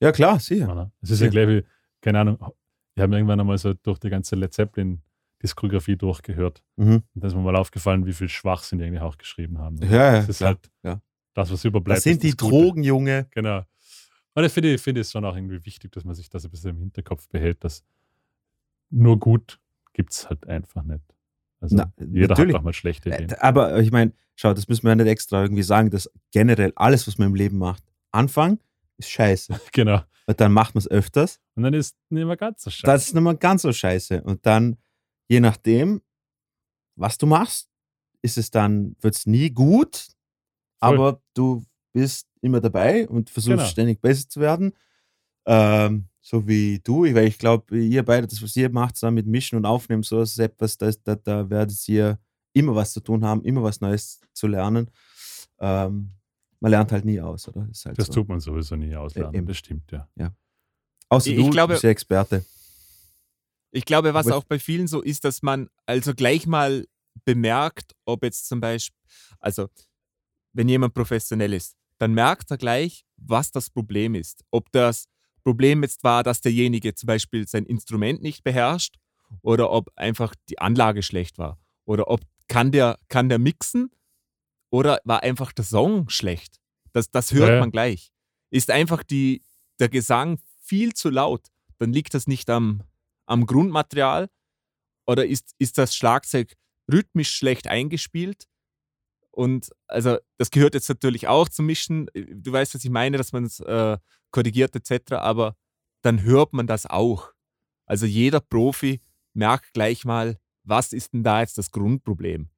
Ja, 0.00 0.12
klar, 0.12 0.38
sicher. 0.38 0.92
Es 1.00 1.10
ist 1.10 1.20
ja 1.20 1.28
gleich 1.28 1.48
wie, 1.48 1.64
keine 2.00 2.20
Ahnung, 2.20 2.38
wir 2.94 3.02
haben 3.02 3.12
irgendwann 3.12 3.40
einmal 3.40 3.58
so 3.58 3.74
durch 3.74 3.98
die 3.98 4.10
ganze 4.10 4.36
Led 4.36 4.52
Zeppelin-Diskografie 4.52 5.96
durchgehört. 5.96 6.62
Mhm. 6.76 7.02
Und 7.14 7.24
da 7.24 7.28
ist 7.28 7.34
mir 7.34 7.42
mal 7.42 7.56
aufgefallen, 7.56 8.06
wie 8.06 8.12
viel 8.12 8.28
Schwachsinn 8.28 8.78
die 8.78 8.84
eigentlich 8.84 9.02
auch 9.02 9.18
geschrieben 9.18 9.58
haben. 9.58 9.76
Ja, 9.82 9.88
ja, 9.88 10.16
Das 10.16 10.28
ist 10.28 10.38
klar, 10.38 10.50
halt 10.50 10.70
ja. 10.82 11.00
Das, 11.38 11.52
was 11.52 11.64
überbleibt. 11.64 11.98
Das 11.98 12.04
sind 12.04 12.22
die 12.22 12.30
das 12.30 12.36
Gute. 12.36 12.50
Drogen, 12.50 12.82
Junge. 12.82 13.28
Genau. 13.30 13.62
Und 14.34 14.44
ich 14.44 14.52
finde, 14.52 14.74
ich 14.74 14.80
finde 14.80 15.00
es 15.00 15.10
schon 15.10 15.24
auch 15.24 15.36
irgendwie 15.36 15.64
wichtig, 15.64 15.92
dass 15.92 16.04
man 16.04 16.14
sich 16.14 16.28
das 16.28 16.44
ein 16.44 16.50
bisschen 16.50 16.70
im 16.70 16.78
Hinterkopf 16.78 17.28
behält, 17.28 17.64
dass 17.64 17.84
nur 18.90 19.18
gut 19.18 19.60
gibt 19.92 20.12
es 20.12 20.28
halt 20.28 20.46
einfach 20.46 20.82
nicht. 20.82 21.04
Also 21.60 21.76
Na, 21.76 21.92
jeder 21.98 22.28
natürlich. 22.28 22.54
hat 22.54 22.60
auch 22.60 22.64
mal 22.64 22.72
schlechte 22.72 23.08
Ideen. 23.08 23.34
Aber 23.40 23.78
ich 23.80 23.90
meine, 23.90 24.12
schau, 24.36 24.54
das 24.54 24.68
müssen 24.68 24.84
wir 24.84 24.90
ja 24.90 24.94
nicht 24.94 25.08
extra 25.08 25.42
irgendwie 25.42 25.62
sagen, 25.62 25.90
dass 25.90 26.10
generell 26.30 26.72
alles, 26.76 27.06
was 27.06 27.18
man 27.18 27.28
im 27.28 27.34
Leben 27.34 27.58
macht, 27.58 27.82
Anfang 28.12 28.58
ist 28.96 29.10
scheiße. 29.10 29.60
Genau. 29.72 30.02
Weil 30.26 30.34
dann 30.34 30.52
macht 30.52 30.74
man 30.74 30.80
es 30.80 30.90
öfters. 30.90 31.40
Und 31.54 31.62
dann 31.62 31.72
ist 31.72 31.96
nicht 32.10 32.26
mehr 32.26 32.36
ganz 32.36 32.62
so 32.62 32.70
scheiße. 32.70 32.86
Das 32.86 33.06
ist 33.06 33.14
nicht 33.14 33.22
mehr 33.22 33.34
ganz 33.34 33.62
so 33.62 33.72
scheiße. 33.72 34.22
Und 34.22 34.44
dann, 34.44 34.76
je 35.26 35.40
nachdem, 35.40 36.02
was 36.96 37.16
du 37.16 37.26
machst, 37.26 37.70
ist 38.20 38.36
es 38.36 38.50
dann, 38.50 38.94
wird 39.00 39.14
es 39.14 39.26
nie 39.26 39.50
gut, 39.50 40.08
Voll. 40.80 40.94
aber 40.94 41.22
du 41.34 41.64
bist 41.92 42.26
immer 42.40 42.60
dabei 42.60 43.08
und 43.08 43.30
versuchst 43.30 43.56
Genau. 43.58 43.68
ständig 43.68 44.00
besser 44.00 44.28
zu 44.28 44.40
werden. 44.40 44.72
Ähm, 45.46 46.08
so 46.20 46.46
wie 46.46 46.78
du, 46.80 47.04
weil 47.04 47.26
ich 47.26 47.38
glaube, 47.38 47.78
ihr 47.78 48.04
beide, 48.04 48.26
das, 48.26 48.42
was 48.42 48.54
ihr 48.56 48.68
macht, 48.70 48.96
zusammen 48.96 49.14
mit 49.16 49.26
Mischen 49.26 49.56
und 49.56 49.64
Aufnehmen, 49.64 50.02
so 50.02 50.20
ist 50.20 50.38
etwas, 50.38 50.76
da, 50.76 50.90
da, 51.04 51.14
da 51.16 51.48
werdet 51.50 51.88
ihr 51.88 52.18
immer 52.52 52.74
was 52.74 52.92
zu 52.92 53.00
tun 53.00 53.24
haben, 53.24 53.42
immer 53.44 53.62
was 53.62 53.80
Neues 53.80 54.20
zu 54.34 54.46
lernen. 54.46 54.90
Ähm, 55.58 56.10
man 56.60 56.70
lernt 56.70 56.92
halt 56.92 57.04
nie 57.04 57.20
aus, 57.20 57.48
oder? 57.48 57.66
Ist 57.70 57.86
halt 57.86 57.98
das 57.98 58.06
so. 58.08 58.12
tut 58.14 58.28
man 58.28 58.40
sowieso 58.40 58.76
nie 58.76 58.94
auslernen. 58.94 59.34
eben. 59.34 59.46
Das 59.46 59.56
stimmt, 59.56 59.90
ja. 59.90 60.08
Außer 61.08 61.30
Ich 61.30 61.36
du, 61.36 61.50
glaube- 61.50 61.72
du 61.72 61.76
bist 61.76 61.84
ja 61.84 61.90
Experte. 61.90 62.44
Ich 63.70 63.84
glaube, 63.84 64.12
was 64.14 64.26
Aber- 64.26 64.36
auch 64.36 64.44
bei 64.44 64.58
vielen 64.58 64.86
so 64.86 65.00
ist, 65.02 65.24
dass 65.24 65.42
man 65.42 65.68
also 65.86 66.14
gleich 66.14 66.46
mal 66.46 66.86
bemerkt, 67.24 67.94
ob 68.04 68.22
jetzt 68.22 68.46
zum 68.48 68.60
Beispiel, 68.60 68.96
also 69.40 69.68
wenn 70.58 70.68
jemand 70.68 70.92
professionell 70.92 71.52
ist, 71.52 71.76
dann 71.98 72.14
merkt 72.14 72.50
er 72.50 72.58
gleich, 72.58 73.04
was 73.16 73.52
das 73.52 73.70
Problem 73.70 74.16
ist. 74.16 74.44
Ob 74.50 74.72
das 74.72 75.04
Problem 75.44 75.84
jetzt 75.84 76.02
war, 76.02 76.24
dass 76.24 76.40
derjenige 76.40 76.96
zum 76.96 77.06
Beispiel 77.06 77.46
sein 77.46 77.64
Instrument 77.64 78.22
nicht 78.22 78.42
beherrscht 78.42 78.96
oder 79.42 79.70
ob 79.70 79.88
einfach 79.94 80.34
die 80.48 80.58
Anlage 80.58 81.04
schlecht 81.04 81.38
war 81.38 81.60
oder 81.84 82.08
ob 82.08 82.22
kann 82.48 82.72
der, 82.72 82.98
kann 83.08 83.28
der 83.28 83.38
mixen 83.38 83.92
oder 84.70 85.00
war 85.04 85.22
einfach 85.22 85.52
der 85.52 85.64
Song 85.64 86.08
schlecht. 86.08 86.56
Das, 86.92 87.08
das 87.08 87.32
hört 87.32 87.50
Ja, 87.50 87.60
man 87.60 87.70
gleich. 87.70 88.10
Ist 88.50 88.72
einfach 88.72 89.04
die, 89.04 89.44
der 89.78 89.88
Gesang 89.88 90.40
viel 90.60 90.92
zu 90.92 91.08
laut, 91.08 91.46
dann 91.78 91.92
liegt 91.92 92.14
das 92.14 92.26
nicht 92.26 92.50
am, 92.50 92.82
am 93.26 93.46
Grundmaterial 93.46 94.28
oder 95.06 95.24
ist, 95.24 95.54
ist 95.58 95.78
das 95.78 95.94
Schlagzeug 95.94 96.54
rhythmisch 96.90 97.30
schlecht 97.30 97.68
eingespielt? 97.68 98.48
Und 99.38 99.70
also 99.86 100.18
das 100.36 100.50
gehört 100.50 100.74
jetzt 100.74 100.88
natürlich 100.88 101.28
auch 101.28 101.48
zum 101.48 101.66
Mischen. 101.66 102.10
Du 102.12 102.50
weißt, 102.50 102.74
was 102.74 102.84
ich 102.84 102.90
meine, 102.90 103.18
dass 103.18 103.30
man 103.30 103.44
es 103.44 103.60
äh, 103.60 103.96
korrigiert 104.32 104.74
etc. 104.74 105.12
Aber 105.12 105.54
dann 106.02 106.22
hört 106.22 106.52
man 106.54 106.66
das 106.66 106.86
auch. 106.86 107.30
Also 107.86 108.04
jeder 108.04 108.40
Profi 108.40 109.00
merkt 109.34 109.72
gleich 109.74 110.04
mal, 110.04 110.40
was 110.64 110.92
ist 110.92 111.12
denn 111.12 111.22
da 111.22 111.38
jetzt 111.40 111.56
das 111.56 111.70
Grundproblem? 111.70 112.48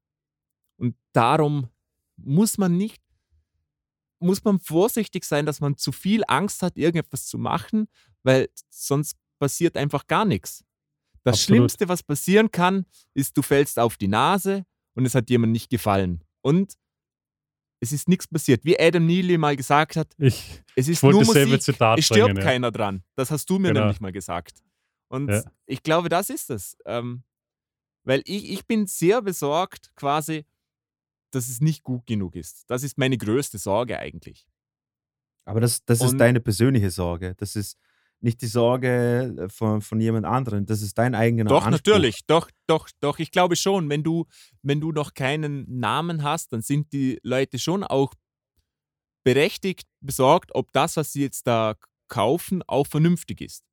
Und 0.79 0.97
darum 1.13 1.69
muss 2.17 2.57
man 2.57 2.79
nicht, 2.79 3.03
muss 4.19 4.43
man 4.43 4.59
vorsichtig 4.59 5.25
sein, 5.25 5.45
dass 5.45 5.61
man 5.61 5.77
zu 5.77 5.93
viel 5.93 6.23
Angst 6.29 6.63
hat, 6.63 6.79
irgendetwas 6.79 7.27
zu 7.27 7.37
machen, 7.37 7.89
weil 8.23 8.49
sonst 8.71 9.19
passiert 9.39 9.77
einfach 9.77 10.07
gar 10.07 10.25
nichts. 10.25 10.65
Das 11.25 11.35
Absolut. 11.35 11.59
Schlimmste, 11.59 11.89
was 11.91 12.03
passieren 12.03 12.51
kann, 12.51 12.87
ist, 13.13 13.37
du 13.37 13.43
fällst 13.43 13.79
auf 13.79 13.99
die 13.99 14.09
Nase 14.09 14.65
und 14.95 15.05
es 15.05 15.15
hat 15.15 15.29
jemand 15.29 15.53
nicht 15.53 15.69
gefallen. 15.69 16.25
Und 16.43 16.75
es 17.83 17.93
ist 17.93 18.09
nichts 18.09 18.29
passiert. 18.29 18.65
Wie 18.65 18.79
Adam 18.79 19.07
Neely 19.07 19.39
mal 19.39 19.57
gesagt 19.57 19.97
hat, 19.97 20.13
Ich, 20.19 20.63
es 20.77 20.89
ist 20.89 21.03
wollte 21.03 21.17
nur 21.17 21.25
dasselbe 21.27 21.51
Musik. 21.53 21.63
Zitat 21.63 21.99
es 21.99 22.07
stirbt 22.07 22.25
bringen, 22.27 22.37
ja. 22.39 22.43
keiner 22.45 22.71
dran. 22.71 23.03
Das 23.17 23.31
hast 23.31 23.49
du 23.49 23.59
mir 23.59 23.69
Genau. 23.69 23.81
nämlich 23.81 24.01
mal 24.01 24.13
gesagt. 24.13 24.63
Und 25.09 25.29
Ja. 25.31 25.43
ich 25.67 25.83
glaube, 25.83 26.09
das 26.09 26.31
ist 26.31 26.51
es. 26.51 26.77
Ähm, 26.85 27.23
weil 28.05 28.23
ich, 28.25 28.51
ich 28.51 28.67
bin 28.67 28.87
sehr 28.87 29.23
besorgt 29.23 29.95
quasi, 29.95 30.45
dass 31.33 31.49
es 31.49 31.61
nicht 31.61 31.83
gut 31.85 32.07
genug 32.07 32.35
ist. 32.37 32.69
Das 32.69 32.83
ist 32.83 32.99
meine 32.99 33.17
größte 33.17 33.59
Sorge 33.59 33.99
eigentlich. 33.99 34.47
Aber 35.47 35.61
das, 35.61 35.85
das 35.85 36.01
ist 36.03 36.17
deine 36.19 36.41
persönliche 36.41 36.91
Sorge. 36.91 37.35
Das 37.37 37.57
ist 37.57 37.79
nicht 38.23 38.43
die 38.43 38.47
Sorge 38.47 39.35
äh, 39.39 39.49
von, 39.49 39.81
von 39.81 40.01
jemand 40.01 40.27
anderem. 40.27 40.67
Das 40.67 40.83
ist 40.83 40.99
dein 40.99 41.15
eigener 41.15 41.45
Doch, 41.45 41.65
Anspruch. 41.65 41.73
natürlich. 41.73 42.27
Doch, 42.27 42.51
doch, 42.67 42.89
doch. 43.01 43.19
Ich 43.19 43.31
glaube 43.31 43.57
schon, 43.57 43.89
wenn 43.89 44.03
du, 44.03 44.27
wenn 44.63 44.81
du 44.81 44.93
noch 44.93 45.15
keinen 45.15 45.65
Namen 45.79 46.23
hast, 46.23 46.53
dann 46.53 46.63
sind 46.63 46.93
die 46.93 47.19
Leute 47.23 47.59
schon 47.59 47.85
auch 47.85 48.15
berechtigt 49.25 49.89
besorgt, 50.01 50.55
ob 50.55 50.73
das, 50.73 50.97
was 50.97 51.13
sie 51.13 51.23
jetzt 51.23 51.47
da 51.47 51.75
kaufen, 52.09 52.63
auch 52.67 52.87
vernünftig 52.87 53.41
ist. 53.41 53.65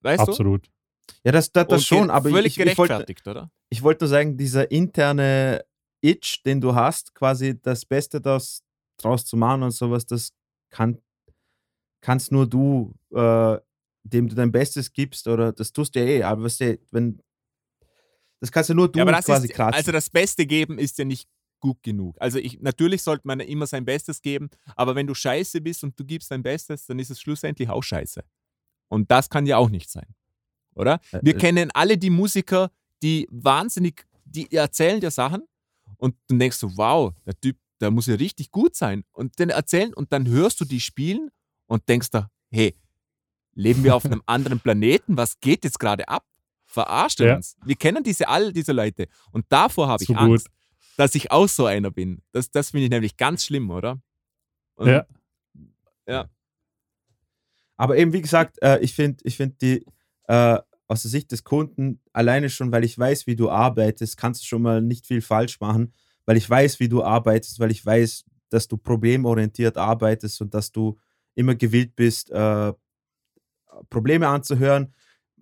Weißt 0.00 0.20
absolut. 0.20 0.68
Ja, 1.24 1.32
das, 1.32 1.52
das, 1.52 1.66
du? 1.66 1.74
das 1.74 1.86
schon, 1.86 2.10
aber 2.10 2.30
völlig 2.30 2.58
ich, 2.58 2.66
ich 2.66 2.78
wollte 2.78 2.94
gerechtfertigt, 2.94 3.26
oder? 3.26 3.50
ich 3.70 3.82
wollte 3.82 4.04
nur 4.04 4.08
sagen, 4.08 4.36
dieser 4.36 4.70
interne 4.70 5.64
Itch, 6.02 6.42
den 6.44 6.60
du 6.60 6.74
hast, 6.74 7.14
quasi 7.14 7.60
das 7.60 7.84
Beste 7.84 8.20
das 8.20 8.62
draus 8.98 9.24
zu 9.24 9.36
machen 9.36 9.62
und 9.62 9.70
sowas, 9.70 10.06
das 10.06 10.32
kann, 10.70 10.98
kannst 12.02 12.30
nur 12.30 12.46
du, 12.46 12.92
äh, 13.14 13.56
dem 14.02 14.28
du 14.28 14.34
dein 14.34 14.52
Bestes 14.52 14.92
gibst, 14.92 15.26
oder 15.26 15.52
das 15.52 15.72
tust 15.72 15.94
du 15.94 16.00
ja 16.00 16.06
eh, 16.06 16.22
aber 16.22 16.44
weißt 16.44 16.60
du, 16.60 16.78
wenn 16.90 17.22
das 18.40 18.50
kannst 18.50 18.68
ja 18.68 18.74
nur 18.74 18.90
du 18.90 18.98
Ja, 18.98 19.04
aber 19.04 19.12
das 19.12 19.24
quasi 19.24 19.46
ist, 19.46 19.54
kratzen. 19.54 19.76
also 19.76 19.92
das 19.92 20.10
Beste 20.10 20.44
geben 20.44 20.78
ist 20.78 20.98
ja 20.98 21.04
nicht 21.04 21.28
gut 21.60 21.80
genug. 21.84 22.16
Also 22.18 22.38
ich, 22.38 22.60
natürlich 22.60 23.02
sollte 23.02 23.26
man 23.26 23.38
immer 23.38 23.68
sein 23.68 23.84
Bestes 23.84 24.20
geben, 24.20 24.50
aber 24.74 24.96
wenn 24.96 25.06
du 25.06 25.14
scheiße 25.14 25.60
bist 25.60 25.84
und 25.84 25.98
du 25.98 26.04
gibst 26.04 26.30
dein 26.32 26.42
Bestes, 26.42 26.84
dann 26.86 26.98
ist 26.98 27.10
es 27.10 27.20
schlussendlich 27.20 27.68
auch 27.68 27.84
scheiße. 27.84 28.24
Und 28.88 29.10
das 29.12 29.30
kann 29.30 29.46
ja 29.46 29.58
auch 29.58 29.70
nicht 29.70 29.88
sein. 29.88 30.14
Oder? 30.74 31.00
Wir 31.22 31.36
äh. 31.36 31.38
kennen 31.38 31.70
alle 31.72 31.96
die 31.96 32.10
Musiker, 32.10 32.72
die 33.00 33.28
wahnsinnig, 33.30 34.06
die 34.24 34.50
erzählen 34.52 35.00
dir 35.00 35.12
Sachen 35.12 35.44
und 35.96 36.16
du 36.26 36.36
denkst 36.36 36.56
so, 36.56 36.76
wow, 36.76 37.14
der 37.24 37.38
Typ, 37.40 37.56
der 37.80 37.92
muss 37.92 38.06
ja 38.06 38.16
richtig 38.16 38.50
gut 38.50 38.74
sein. 38.74 39.04
Und 39.12 39.38
dann 39.38 39.50
erzählen 39.50 39.94
und 39.94 40.12
dann 40.12 40.26
hörst 40.26 40.60
du 40.60 40.64
die 40.64 40.80
spielen 40.80 41.30
und 41.72 41.88
denkst 41.88 42.10
da, 42.10 42.28
hey, 42.50 42.76
leben 43.54 43.82
wir 43.84 43.96
auf 43.96 44.04
einem 44.04 44.22
anderen 44.26 44.60
Planeten? 44.60 45.16
Was 45.16 45.40
geht 45.40 45.64
jetzt 45.64 45.78
gerade 45.78 46.06
ab? 46.08 46.24
Verarscht 46.66 47.20
Ja. 47.20 47.36
uns? 47.36 47.56
Wir 47.64 47.76
kennen 47.76 48.02
diese 48.04 48.28
all 48.28 48.52
diese 48.52 48.72
Leute. 48.72 49.08
Und 49.30 49.46
davor 49.48 49.88
habe 49.88 50.02
ich 50.02 50.08
gut. 50.08 50.16
Angst, 50.16 50.48
dass 50.96 51.14
ich 51.14 51.30
auch 51.30 51.48
so 51.48 51.66
einer 51.66 51.90
bin. 51.90 52.22
Das, 52.32 52.50
das 52.50 52.70
finde 52.70 52.84
ich 52.84 52.90
nämlich 52.90 53.16
ganz 53.16 53.44
schlimm, 53.44 53.70
oder? 53.70 54.00
Und 54.74 54.88
Ja. 56.06 56.28
Aber 57.76 57.96
eben, 57.96 58.12
wie 58.12 58.20
gesagt, 58.22 58.60
äh, 58.62 58.78
ich 58.80 58.94
finde 58.94 59.22
ich 59.24 59.36
find 59.36 59.60
die, 59.60 59.84
äh, 60.28 60.58
aus 60.88 61.02
der 61.02 61.10
Sicht 61.10 61.32
des 61.32 61.42
Kunden, 61.42 62.00
alleine 62.12 62.50
schon, 62.50 62.70
weil 62.70 62.84
ich 62.84 62.98
weiß, 62.98 63.26
wie 63.26 63.34
du 63.34 63.50
arbeitest, 63.50 64.16
kannst 64.16 64.42
du 64.42 64.46
schon 64.46 64.62
mal 64.62 64.82
nicht 64.82 65.06
viel 65.06 65.22
falsch 65.22 65.58
machen, 65.60 65.92
weil 66.26 66.36
ich 66.36 66.48
weiß, 66.48 66.80
wie 66.80 66.88
du 66.88 67.02
arbeitest, 67.02 67.58
weil 67.60 67.70
ich 67.70 67.84
weiß, 67.84 68.24
dass 68.50 68.68
du 68.68 68.76
problemorientiert 68.76 69.78
arbeitest 69.78 70.40
und 70.42 70.52
dass 70.54 70.70
du 70.70 70.98
immer 71.34 71.54
gewillt 71.54 71.96
bist, 71.96 72.30
äh, 72.30 72.72
Probleme 73.90 74.28
anzuhören, 74.28 74.94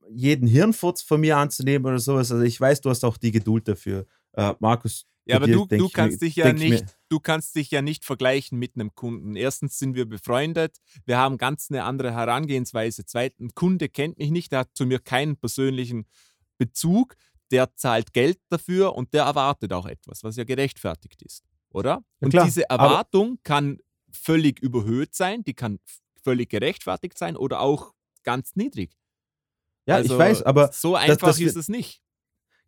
jeden 0.09 0.47
Hirnfurz 0.49 1.03
von 1.03 1.21
mir 1.21 1.37
anzunehmen 1.37 1.87
oder 1.87 1.99
sowas. 1.99 2.31
Also 2.33 2.45
ich 2.45 2.61
weiß, 2.61 2.81
du 2.81 2.91
hast 2.91 3.05
auch 3.05 3.17
die 3.17 3.31
Geduld 3.33 3.69
dafür. 3.69 4.07
Äh, 4.33 4.55
Markus, 4.61 5.07
Ja, 5.25 5.37
aber 5.37 5.47
dir 5.47 5.55
du, 5.57 5.67
du 5.67 5.89
kannst 5.89 6.21
mir- 6.21 6.27
dich 6.29 6.37
ja 6.37 6.53
nicht, 6.53 6.85
du 7.09 7.21
kannst 7.21 7.55
dich 7.55 7.71
ja 7.71 7.83
nicht 7.83 8.05
vergleichen 8.05 8.59
mit 8.59 8.75
einem 8.75 8.95
Kunden. 8.95 9.37
Erstens 9.37 9.79
sind 9.79 9.95
wir 9.95 10.07
befreundet, 10.07 10.79
wir 11.07 11.19
haben 11.19 11.39
ganz 11.39 11.71
eine 11.71 11.85
andere 11.85 12.13
Herangehensweise. 12.13 13.05
Zweitens, 13.05 13.51
ein 13.53 13.55
Kunde 13.55 13.89
kennt 13.89 14.19
mich 14.19 14.31
nicht, 14.31 14.53
der 14.53 14.61
hat 14.61 14.71
zu 14.75 14.87
mir 14.87 14.99
keinen 14.99 15.37
persönlichen 15.37 16.07
Bezug, 16.59 17.17
der 17.51 17.75
zahlt 17.77 18.13
Geld 18.13 18.39
dafür 18.49 18.95
und 18.95 19.13
der 19.15 19.25
erwartet 19.25 19.73
auch 19.73 19.87
etwas, 19.87 20.23
was 20.25 20.37
ja 20.37 20.45
gerechtfertigt 20.45 21.23
ist, 21.23 21.45
oder? 21.71 22.05
Und 22.21 22.33
diese 22.33 22.69
aber- 22.71 22.85
Erwartung 22.85 23.39
kann 23.43 23.79
völlig 24.13 24.61
überhöht 24.61 25.15
sein, 25.15 25.43
die 25.45 25.55
kann 25.55 25.79
völlig 26.23 26.51
gerechtfertigt 26.51 27.17
sein 27.19 27.37
oder 27.37 27.61
auch 27.61 27.95
ganz 28.23 28.57
niedrig. 28.57 28.97
Ja, 29.87 29.97
Also, 29.97 30.15
ich 30.15 30.19
weiß, 30.19 30.43
aber 30.43 30.71
so 30.73 30.95
einfach 30.97 31.29
das 31.29 31.39
ist 31.39 31.47
wird- 31.47 31.57
es 31.57 31.69
nicht. 31.69 32.03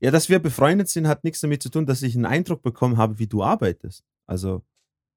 Ja, 0.00 0.10
dass 0.10 0.28
wir 0.28 0.38
befreundet 0.40 0.88
sind, 0.88 1.06
hat 1.06 1.22
nichts 1.22 1.40
damit 1.40 1.62
zu 1.62 1.68
tun, 1.68 1.86
dass 1.86 2.02
ich 2.02 2.16
einen 2.16 2.26
Eindruck 2.26 2.62
bekommen 2.62 2.96
habe, 2.96 3.18
wie 3.18 3.26
du 3.28 3.42
arbeitest. 3.44 4.02
Also 4.26 4.64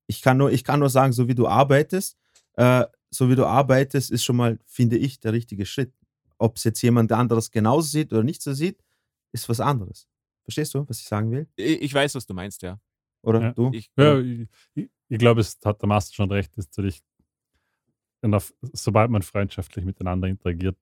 ich 0.08 0.22
kann 0.22 0.38
nur, 0.38 0.52
ich 0.52 0.64
kann 0.64 0.80
nur 0.80 0.90
sagen, 0.90 1.12
so 1.14 1.28
wie 1.28 1.34
du 1.34 1.48
arbeitest, 1.48 2.18
äh, 2.54 2.86
so 3.10 3.30
wie 3.30 3.36
du 3.36 3.46
arbeitest, 3.46 4.12
ist 4.12 4.24
schon 4.24 4.36
mal, 4.36 4.60
finde 4.66 4.98
ich, 4.98 5.20
der 5.20 5.34
richtige 5.34 5.66
Schritt. 5.66 5.92
Ob 6.38 6.58
es 6.58 6.66
jetzt 6.66 6.82
jemand 6.84 7.12
anderes 7.14 7.50
genauso 7.50 7.88
sieht 7.88 8.12
oder 8.14 8.22
nicht 8.24 8.42
so 8.44 8.54
sieht, 8.54 8.84
ist 9.32 9.48
was 9.50 9.60
anderes. 9.60 10.08
Verstehst 10.44 10.74
du, 10.76 10.88
was 10.88 11.00
ich 11.00 11.06
sagen 11.08 11.32
will? 11.32 11.48
Ich, 11.56 11.82
ich 11.82 11.94
weiß, 11.94 12.14
was 12.14 12.26
du 12.28 12.34
meinst, 12.36 12.62
ja. 12.62 12.80
Oder 13.24 13.42
Ja. 13.42 13.54
du? 13.54 13.72
Ich, 13.74 13.90
Ja, 13.98 14.20
ich, 14.20 14.48
ich, 15.10 15.18
glaube, 15.20 15.42
es 15.42 15.58
hat 15.64 15.82
der 15.82 15.88
Master 15.88 16.14
schon 16.16 16.32
recht, 16.32 16.58
dass 16.58 16.66
natürlich, 16.68 17.02
wenn 18.22 18.34
auf, 18.34 18.54
sobald 18.74 19.12
man 19.12 19.22
freundschaftlich 19.22 19.86
miteinander 19.86 20.28
interagiert, 20.28 20.78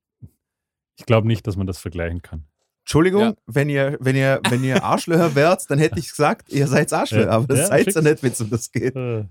ich 0.97 1.05
glaube 1.05 1.27
nicht, 1.27 1.45
dass 1.47 1.55
man 1.57 1.67
das 1.67 1.79
vergleichen 1.79 2.21
kann. 2.21 2.45
Entschuldigung, 2.81 3.21
Ja. 3.21 3.35
wenn 3.45 3.69
ihr, 3.69 3.97
wenn 4.01 4.15
ihr, 4.15 4.41
wenn 4.49 4.63
ihr 4.63 4.83
Arschlöcher 4.83 5.33
wärt, 5.35 5.69
dann 5.69 5.79
hätte 5.79 5.99
ich 5.99 6.09
gesagt, 6.09 6.49
ihr 6.49 6.67
seid 6.67 6.91
Arschlöcher, 6.93 7.25
Ja, 7.27 7.31
aber 7.31 7.47
das 7.47 7.59
ja, 7.59 7.67
seid 7.67 7.95
ihr 7.95 8.01
nicht, 8.01 8.21
wenn 8.23 8.31
es 8.31 8.41
um 8.41 8.49
das 8.49 8.71
geht. 8.71 8.95
Äh, 8.95 9.25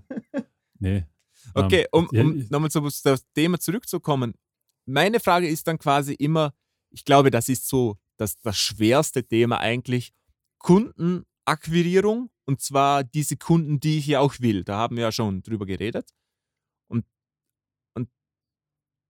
nee. 0.79 1.05
Okay, 1.55 1.85
um, 1.91 2.07
ja, 2.13 2.21
um 2.21 2.37
ich- 2.39 2.49
nochmal 2.49 2.71
zu 2.71 2.79
das 3.03 3.25
Thema 3.33 3.59
zurückzukommen. 3.59 4.33
Meine 4.85 5.19
Frage 5.19 5.47
ist 5.47 5.67
dann 5.67 5.77
quasi 5.77 6.13
immer, 6.13 6.53
ich 6.89 7.03
glaube, 7.05 7.31
das 7.31 7.49
ist 7.49 7.67
so 7.67 7.97
das, 8.17 8.39
das 8.39 8.57
schwerste 8.57 9.23
Thema 9.25 9.59
eigentlich, 9.59 10.13
Kundenakquirierung 10.59 12.29
und 12.45 12.61
zwar 12.61 13.03
diese 13.03 13.37
Kunden, 13.37 13.79
die 13.79 13.97
ich 13.99 14.07
ja 14.07 14.19
auch 14.19 14.35
will. 14.39 14.63
Da 14.63 14.77
haben 14.77 14.95
wir 14.97 15.03
ja 15.03 15.11
schon 15.11 15.41
drüber 15.43 15.65
geredet. 15.65 16.09
Und, 16.87 17.05
und 17.95 18.09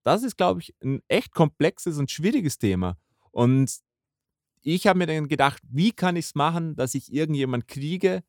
das 0.05 0.23
ist, 0.23 0.37
glaube 0.37 0.61
ich, 0.61 0.75
ein 0.83 1.01
echt 1.07 1.31
komplexes 1.31 1.97
und 1.97 2.11
schwieriges 2.11 2.57
Thema. 2.57 2.97
Und 3.31 3.79
ich 4.61 4.87
habe 4.87 4.99
mir 4.99 5.07
dann 5.07 5.27
gedacht, 5.27 5.61
wie 5.69 5.91
kann 5.91 6.15
ich 6.15 6.25
es 6.25 6.35
machen, 6.35 6.75
dass 6.75 6.95
ich 6.95 7.11
irgendjemand 7.11 7.67
kriege, 7.67 8.23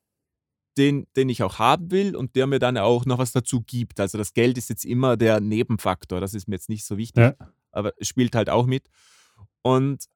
den, 0.77 1.07
den 1.15 1.29
ich 1.29 1.43
auch 1.43 1.59
haben 1.61 1.91
will 1.93 2.17
und 2.17 2.35
der 2.35 2.47
mir 2.49 2.59
dann 2.59 2.77
auch 2.79 3.05
noch 3.07 3.19
was 3.19 3.31
dazu 3.33 3.61
gibt. 3.63 4.01
Also 4.01 4.19
das 4.19 4.33
Geld 4.33 4.59
ist 4.59 4.69
jetzt 4.69 4.85
immer 4.85 5.17
der 5.17 5.41
Nebenfaktor, 5.41 6.21
das 6.21 6.35
ist 6.35 6.49
mir 6.49 6.57
jetzt 6.57 6.69
nicht 6.69 6.85
so 6.85 6.97
wichtig, 6.97 7.23
Ja. 7.23 7.37
aber 7.71 7.93
es 7.99 8.09
spielt 8.09 8.35
halt 8.35 8.51
auch 8.51 8.67
mit. 8.67 8.89
Und 9.63 10.07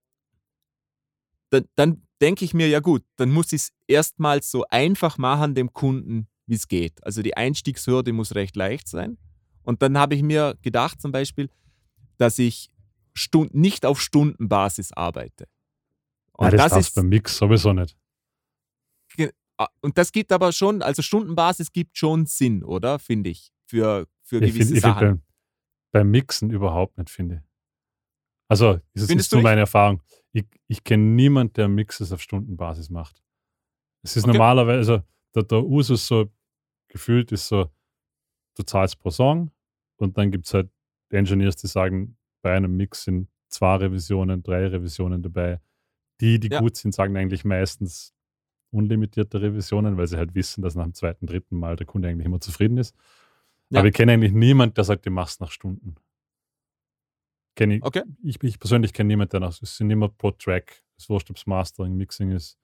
dann, 1.50 1.64
dann 1.74 2.02
denke 2.20 2.44
ich 2.44 2.54
mir, 2.54 2.68
ja 2.68 2.80
gut, 2.80 3.04
dann 3.16 3.30
muss 3.30 3.52
ich 3.52 3.62
es 3.62 3.72
erstmal 3.86 4.42
so 4.42 4.64
einfach 4.70 5.18
machen 5.18 5.54
dem 5.54 5.72
Kunden, 5.72 6.28
wie 6.46 6.54
es 6.54 6.68
geht. 6.68 7.04
Also 7.04 7.22
die 7.22 7.36
Einstiegshürde 7.36 8.12
muss 8.12 8.34
recht 8.34 8.56
leicht 8.56 8.88
sein. 8.88 9.18
Und 9.62 9.82
dann 9.82 9.98
habe 9.98 10.14
ich 10.14 10.22
mir 10.22 10.56
gedacht 10.62 11.00
zum 11.00 11.12
Beispiel, 11.12 11.50
dass 12.16 12.38
ich 12.38 12.70
Stund 13.14 13.54
nicht 13.54 13.84
auf 13.84 14.00
Stundenbasis 14.00 14.92
arbeite. 14.92 15.46
Und 16.32 16.46
Nein, 16.48 16.56
das, 16.56 16.70
das 16.72 16.88
ist, 16.88 16.94
beim 16.94 17.08
Mix 17.08 17.36
sowieso 17.36 17.72
nicht. 17.72 17.96
Und 19.80 19.98
das 19.98 20.12
gibt 20.12 20.30
aber 20.30 20.52
schon, 20.52 20.82
also 20.82 21.02
Stundenbasis 21.02 21.72
gibt 21.72 21.98
schon 21.98 22.26
Sinn, 22.26 22.62
oder? 22.62 22.98
Finde 22.98 23.30
ich. 23.30 23.52
Für, 23.66 24.06
für 24.22 24.42
Ich 24.42 24.54
gewisse 24.54 24.70
find 24.70 24.82
Sachen. 24.82 25.06
beim, 25.06 25.22
beim 25.90 26.10
Mixen 26.10 26.50
überhaupt 26.50 26.96
nicht, 26.96 27.10
finde 27.10 27.36
ich. 27.36 27.40
Also, 28.48 28.74
das 28.94 29.02
ist 29.02 29.08
Findest 29.08 29.32
du 29.32 29.40
meine 29.40 29.60
Erfahrung. 29.62 30.00
Ich, 30.38 30.46
ich 30.68 30.84
kenne 30.84 31.02
niemanden, 31.02 31.52
der 31.54 31.68
Mixes 31.68 32.12
auf 32.12 32.20
Stundenbasis 32.22 32.90
macht. 32.90 33.22
Es 34.02 34.16
ist 34.16 34.24
Okay. 34.24 34.32
normalerweise, 34.32 34.92
also 34.92 35.02
der, 35.34 35.42
der 35.44 35.64
Usus 35.64 36.06
so 36.06 36.30
gefühlt 36.88 37.32
ist 37.32 37.48
so, 37.48 37.68
du 38.56 38.62
zahlst 38.62 38.98
pro 38.98 39.10
Song 39.10 39.50
und 39.96 40.16
dann 40.16 40.30
gibt 40.30 40.46
es 40.46 40.54
halt 40.54 40.70
Engineers, 41.10 41.56
die 41.56 41.66
sagen, 41.66 42.16
bei 42.42 42.54
einem 42.54 42.76
Mix 42.76 43.04
sind 43.04 43.28
zwei 43.48 43.76
Revisionen, 43.76 44.42
drei 44.42 44.66
Revisionen 44.68 45.22
dabei. 45.22 45.60
Die, 46.20 46.38
die 46.38 46.48
Ja. 46.50 46.60
gut 46.60 46.76
sind, 46.76 46.92
sagen 46.94 47.16
eigentlich 47.16 47.44
meistens 47.44 48.14
unlimitierte 48.70 49.40
Revisionen, 49.40 49.96
weil 49.96 50.06
sie 50.06 50.16
halt 50.18 50.34
wissen, 50.34 50.62
dass 50.62 50.74
nach 50.74 50.84
dem 50.84 50.94
zweiten, 50.94 51.26
dritten 51.26 51.56
Mal 51.58 51.76
der 51.76 51.86
Kunde 51.86 52.08
eigentlich 52.08 52.26
immer 52.26 52.40
zufrieden 52.40 52.76
ist. 52.78 52.94
Ja. 53.70 53.80
Aber 53.80 53.88
ich 53.88 53.94
kenne 53.94 54.12
eigentlich 54.12 54.32
niemanden, 54.32 54.74
der 54.74 54.84
sagt, 54.84 55.06
du 55.06 55.10
machst 55.10 55.40
nach 55.40 55.50
Stunden. 55.50 55.94
Kenn 57.58 57.72
ich, 57.72 57.82
Okay. 57.82 58.04
ich, 58.22 58.40
ich 58.44 58.58
persönlich 58.60 58.92
kenne 58.92 59.08
niemanden, 59.08 59.32
der 59.32 59.40
nach, 59.40 59.60
es 59.60 59.76
sind 59.76 59.90
immer 59.90 60.08
pro 60.08 60.30
Track. 60.30 60.80
Es 60.96 61.08
wurscht, 61.08 61.28
ob 61.28 61.36
es 61.36 61.44
Mastering, 61.44 61.96
Mixing 61.96 62.30
ist. 62.30 62.56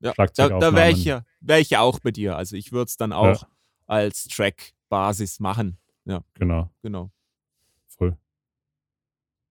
Ja, 0.00 0.12
da, 0.12 0.26
da 0.48 0.74
wäre 0.74 0.90
ich, 0.90 1.04
ja, 1.04 1.24
wär 1.40 1.60
ich 1.60 1.70
ja 1.70 1.80
auch 1.82 2.00
bei 2.00 2.10
dir. 2.10 2.36
Also 2.36 2.56
ich 2.56 2.72
würde 2.72 2.88
es 2.88 2.96
dann 2.96 3.12
auch 3.12 3.42
Ja. 3.42 3.48
als 3.86 4.24
Track-Basis 4.24 5.38
machen. 5.38 5.78
Genau, 6.34 6.68
Genau. 6.82 7.12
voll. 7.86 8.16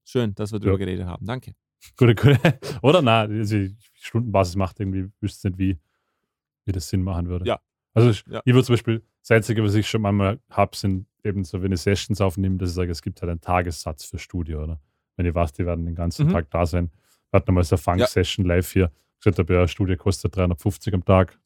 Schön, 0.03 0.35
dass 0.35 0.51
wir 0.51 0.59
drüber 0.59 0.73
Ja. 0.73 0.77
geredet 0.79 1.05
haben. 1.07 1.25
Danke. 1.25 1.55
Gute, 1.97 2.13
gute. 2.13 2.37
Oder 2.83 3.01
nein, 3.01 3.31
also 3.39 3.57
Stundenbasis 3.93 4.55
macht 4.57 4.79
irgendwie, 4.81 5.09
wüsste 5.21 5.47
nicht, 5.49 5.59
wie, 5.59 5.79
wie 6.65 6.71
das 6.73 6.89
Sinn 6.89 7.03
machen 7.03 7.27
würde. 7.29 7.45
Ja. 7.45 7.61
Also 7.93 8.09
ich, 8.09 8.23
Ja. 8.27 8.41
ich 8.43 8.53
würde 8.53 8.65
zum 8.65 8.73
Beispiel, 8.73 9.01
das 9.23 9.31
Einzige, 9.31 9.63
was 9.63 9.73
ich 9.73 9.87
schon 9.89 10.05
einmal 10.05 10.39
habe, 10.49 10.75
sind 10.75 11.07
eben 11.23 11.43
so, 11.43 11.61
wenn 11.63 11.71
ich 11.71 11.81
Sessions 11.81 12.19
aufnehme, 12.21 12.57
dass 12.57 12.69
ich 12.69 12.75
sage, 12.75 12.91
es 12.91 13.01
gibt 13.01 13.21
halt 13.21 13.29
einen 13.31 13.41
Tagessatz 13.41 14.03
für 14.05 14.19
Studio, 14.19 14.63
oder? 14.63 14.79
Wenn 15.15 15.25
ich 15.25 15.33
weiß, 15.33 15.53
die 15.53 15.65
werden 15.65 15.85
den 15.85 15.95
ganzen 15.95 16.27
Mhm. 16.27 16.31
Tag 16.31 16.49
da 16.51 16.65
sein. 16.65 16.91
Wir 17.31 17.37
hatten 17.37 17.49
einmal 17.49 17.63
so 17.63 17.75
eine 17.75 17.81
Funk-Session 17.81 18.45
live 18.45 18.71
hier. 18.71 18.91
Gesagt 19.19 19.39
habe, 19.39 19.53
ja, 19.53 19.67
Studio 19.67 19.95
kostet 19.95 20.35
350 20.35 20.93
am 20.93 21.05
Tag. 21.05 21.39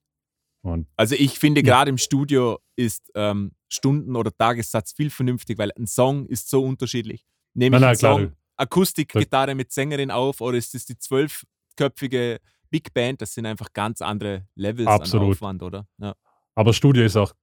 Und 0.64 0.88
Also 0.98 1.16
ich 1.16 1.38
finde 1.38 1.62
Ja. 1.62 1.68
gerade 1.68 1.90
im 1.90 1.98
Studio 1.98 2.60
ist 2.76 3.12
ähm, 3.16 3.52
Stunden- 3.70 4.16
oder 4.16 4.36
Tagessatz 4.36 4.94
viel 4.94 5.10
vernünftig, 5.12 5.58
weil 5.60 5.72
ein 5.78 5.86
Song 5.86 6.26
ist 6.26 6.50
so 6.50 6.64
unterschiedlich. 6.64 7.26
Nehme 7.54 7.78
ich 7.78 7.82
nein, 7.82 7.90
einen 7.90 7.98
Song, 7.98 8.32
Akustikgitarre 8.56 9.54
mit 9.54 9.72
Sängerin 9.72 10.10
auf 10.10 10.42
oder 10.42 10.58
ist 10.58 10.74
es 10.74 10.86
die 10.86 10.98
zwölfköpfige 10.98 12.40
Big 12.70 12.94
Band? 12.94 13.22
Das 13.22 13.34
sind 13.34 13.46
einfach 13.46 13.72
ganz 13.74 14.02
andere 14.02 14.48
Levels 14.56 14.88
an 14.88 15.02
Absolut. 15.02 15.36
Aufwand, 15.36 15.62
oder? 15.64 15.88
Ja, 16.00 16.16
aber 16.56 16.74
Studio 16.74 17.04
ist 17.04 17.16
auch, 17.16 17.34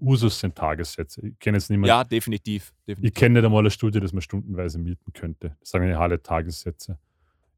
Usus 0.00 0.38
sind 0.40 0.54
Tagessätze. 0.54 1.26
Ich 1.26 1.38
kenne 1.38 1.58
jetzt 1.58 1.70
niemanden, 1.70 1.88
ja 1.88 2.04
definitiv. 2.04 2.72
definitiv. 2.86 3.08
Ich 3.08 3.14
kenne 3.14 3.34
nicht 3.34 3.44
einmal 3.44 3.64
ein 3.64 3.70
Studio, 3.70 4.00
das 4.00 4.12
man 4.12 4.22
stundenweise 4.22 4.78
mieten 4.78 5.12
könnte. 5.12 5.56
Das 5.60 5.70
sagen 5.70 5.88
ja 5.88 5.98
alle 5.98 6.22
Tagessätze. 6.22 6.98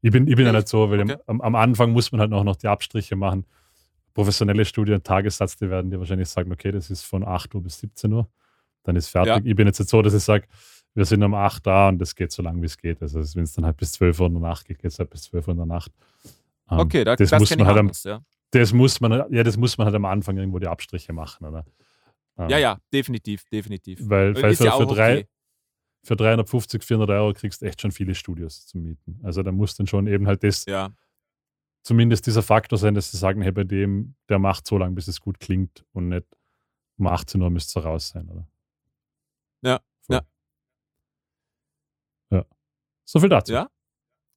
Ich 0.01 0.11
bin, 0.11 0.27
ich 0.27 0.35
bin 0.35 0.45
ja 0.45 0.51
nicht 0.51 0.67
so, 0.67 0.89
weil 0.89 1.01
Okay. 1.01 1.17
am, 1.25 1.41
am 1.41 1.55
Anfang 1.55 1.91
muss 1.91 2.11
man 2.11 2.21
halt 2.21 2.31
auch 2.33 2.43
noch 2.43 2.55
die 2.55 2.67
Abstriche 2.67 3.15
machen. 3.15 3.45
Professionelle 4.13 4.65
Studien, 4.65 5.03
Tagessatz, 5.03 5.57
die 5.57 5.69
werden 5.69 5.91
dir 5.91 5.99
wahrscheinlich 5.99 6.29
sagen, 6.29 6.51
okay, 6.51 6.71
das 6.71 6.89
ist 6.89 7.03
von 7.03 7.23
8 7.23 7.53
Uhr 7.55 7.61
bis 7.63 7.79
17 7.79 8.11
Uhr. 8.13 8.27
Dann 8.83 8.95
ist 8.95 9.07
fertig. 9.09 9.45
Ich 9.45 9.55
bin 9.55 9.67
jetzt 9.67 9.79
nicht 9.79 9.89
so, 9.89 10.01
dass 10.01 10.13
ich 10.13 10.23
sage, 10.23 10.47
wir 10.95 11.05
sind 11.05 11.21
um 11.23 11.33
8 11.35 11.65
da 11.65 11.89
und 11.89 11.99
das 11.99 12.15
geht 12.15 12.31
so 12.31 12.41
lang, 12.41 12.61
wie 12.61 12.65
es 12.65 12.77
geht. 12.77 13.01
Also 13.01 13.19
wenn 13.35 13.43
es 13.43 13.53
dann 13.53 13.65
halt 13.65 13.77
bis 13.77 13.91
12 13.93 14.19
Uhr 14.19 14.27
in 14.27 14.33
der 14.33 14.41
Nacht 14.41 14.65
geht, 14.65 14.79
geht 14.79 14.91
es 14.91 14.97
halt 14.97 15.09
bis 15.09 15.23
12 15.23 15.47
Uhr 15.47 15.51
in 15.51 15.57
der 15.57 15.65
Nacht. 15.67 15.91
Ähm, 16.71 16.79
Okay, 16.79 17.03
da, 17.03 17.15
das, 17.15 17.29
das, 17.29 17.39
muss 17.39 17.55
man 17.55 17.67
halt 17.67 17.77
am, 17.77 17.85
anders, 17.85 18.03
ja. 18.03 18.21
das 18.51 18.73
muss 18.73 18.99
man, 18.99 19.31
ja, 19.31 19.43
das 19.43 19.57
muss 19.57 19.77
man 19.77 19.85
halt 19.85 19.95
am 19.95 20.05
Anfang 20.05 20.37
irgendwo 20.37 20.57
die 20.59 20.67
Abstriche 20.67 21.13
machen, 21.13 21.45
oder? 21.45 21.65
Ähm, 22.37 22.49
ja, 22.49 22.57
ja, 22.57 22.77
definitiv, 22.93 23.43
definitiv. 23.49 23.99
Weil, 24.03 24.35
weil 24.35 24.51
ist 24.51 24.59
für, 24.59 24.65
ja 24.65 24.77
für, 24.77 24.85
drei, 24.85 25.17
okay. 25.19 25.27
für 26.03 26.15
350, 26.15 26.83
400 26.83 27.09
Euro 27.09 27.33
kriegst 27.33 27.61
du 27.61 27.65
echt 27.65 27.81
schon 27.81 27.91
viele 27.91 28.15
Studios 28.15 28.67
zum 28.67 28.83
Mieten. 28.83 29.19
Also 29.23 29.43
da 29.43 29.51
muss 29.51 29.75
dann 29.75 29.87
schon 29.87 30.07
eben 30.07 30.27
halt 30.27 30.43
das, 30.43 30.65
Ja, 30.65 30.91
zumindest 31.87 32.27
dieser 32.27 32.43
Faktor 32.43 32.77
sein, 32.77 32.93
dass 32.93 33.11
sie 33.11 33.17
sagen, 33.17 33.41
hey, 33.41 33.53
bei 33.53 33.63
dem, 33.63 34.15
der 34.27 34.39
macht 34.39 34.67
so 34.67 34.77
lange, 34.77 34.93
bis 34.93 35.07
es 35.07 35.21
gut 35.21 35.39
klingt 35.39 35.85
und 35.93 36.09
nicht 36.09 36.27
um 36.97 37.07
18 37.07 37.41
Uhr 37.41 37.49
müsst 37.49 37.75
ihr 37.77 37.83
raus 37.83 38.09
sein, 38.09 38.29
oder? 38.29 38.47
Ja, 39.61 39.79
Voll. 40.01 40.17
ja. 40.17 40.21
Ja. 42.37 42.45
So 43.05 43.19
viel 43.21 43.29
dazu. 43.29 43.53
Ja, 43.53 43.69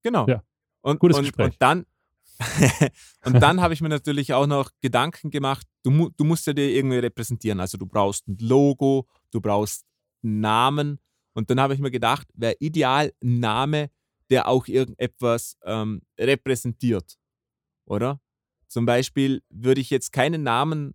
genau. 0.03 0.29
Ja. 0.29 0.45
Und, 0.83 1.01
Gutes 1.01 1.19
und, 1.19 1.25
Gespräch. 1.25 1.47
Und 1.47 1.57
dann, 1.59 1.87
und 3.25 3.41
dann 3.41 3.61
habe 3.61 3.75
ich 3.75 3.81
mir 3.81 3.89
natürlich 3.89 4.33
auch 4.33 4.47
noch 4.47 4.71
Gedanken 4.81 5.31
gemacht, 5.31 5.67
du, 5.83 6.11
du 6.17 6.25
musst 6.25 6.47
ja 6.47 6.53
dir 6.53 6.71
irgendwie 6.71 6.99
repräsentieren. 6.99 7.61
Also 7.61 7.79
du 7.79 7.87
brauchst 7.87 8.27
ein 8.29 8.39
Logo, 8.41 9.07
du 9.31 9.41
brauchst 9.41 9.85
einen 10.23 10.41
Namen. 10.41 10.99
Und 11.35 11.51
dann 11.51 11.61
habe 11.61 11.75
ich 11.75 11.81
mir 11.81 11.91
gedacht, 11.91 12.29
wäre 12.35 12.57
ideal 12.59 13.13
ein 13.23 13.41
Name, 13.41 13.91
der 14.31 14.49
auch 14.49 14.67
irgendetwas 14.67 15.57
ähm, 15.65 16.03
repräsentiert. 16.19 17.19
Oder? 17.85 18.21
Zum 18.69 18.87
Beispiel 18.87 19.43
würde 19.49 19.81
ich 19.81 19.91
jetzt 19.91 20.13
keinen 20.13 20.43
Namen 20.43 20.95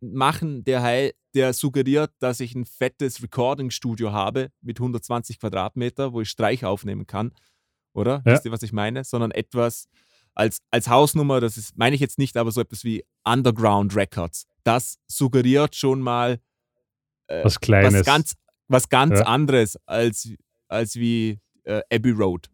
machen, 0.00 0.64
der, 0.64 1.12
der 1.34 1.52
suggeriert, 1.52 2.12
dass 2.18 2.40
ich 2.40 2.54
ein 2.54 2.64
fettes 2.64 3.22
Recording-Studio 3.22 4.12
habe 4.12 4.50
mit 4.60 4.78
120 4.78 5.40
Quadratmeter, 5.40 6.12
wo 6.12 6.20
ich 6.20 6.28
Streich 6.28 6.64
aufnehmen 6.64 7.06
kann. 7.06 7.32
Oder? 7.92 8.22
Ja. 8.24 8.32
Wisst 8.32 8.44
ihr, 8.44 8.52
was 8.52 8.62
ich 8.62 8.72
meine? 8.72 9.04
Sondern 9.04 9.30
etwas 9.30 9.88
als, 10.34 10.60
als 10.70 10.88
Hausnummer, 10.88 11.40
das 11.40 11.56
ist, 11.56 11.76
meine 11.76 11.94
ich 11.94 12.00
jetzt 12.00 12.18
nicht, 12.18 12.36
aber 12.36 12.50
so 12.52 12.60
etwas 12.60 12.84
wie 12.84 13.04
Underground 13.24 13.94
Records. 13.96 14.46
Das 14.64 14.98
suggeriert 15.06 15.74
schon 15.76 16.00
mal 16.00 16.38
äh, 17.26 17.44
Was 17.44 17.60
Kleines. 17.60 17.94
was 17.94 18.04
ganz, 18.06 18.34
was 18.68 18.88
ganz 18.88 19.18
Ja. 19.18 19.26
anderes 19.26 19.76
als, 19.86 20.28
als 20.68 20.96
wie 20.96 21.40
äh, 21.64 21.80
Abbey 21.92 22.10
Road 22.12 22.48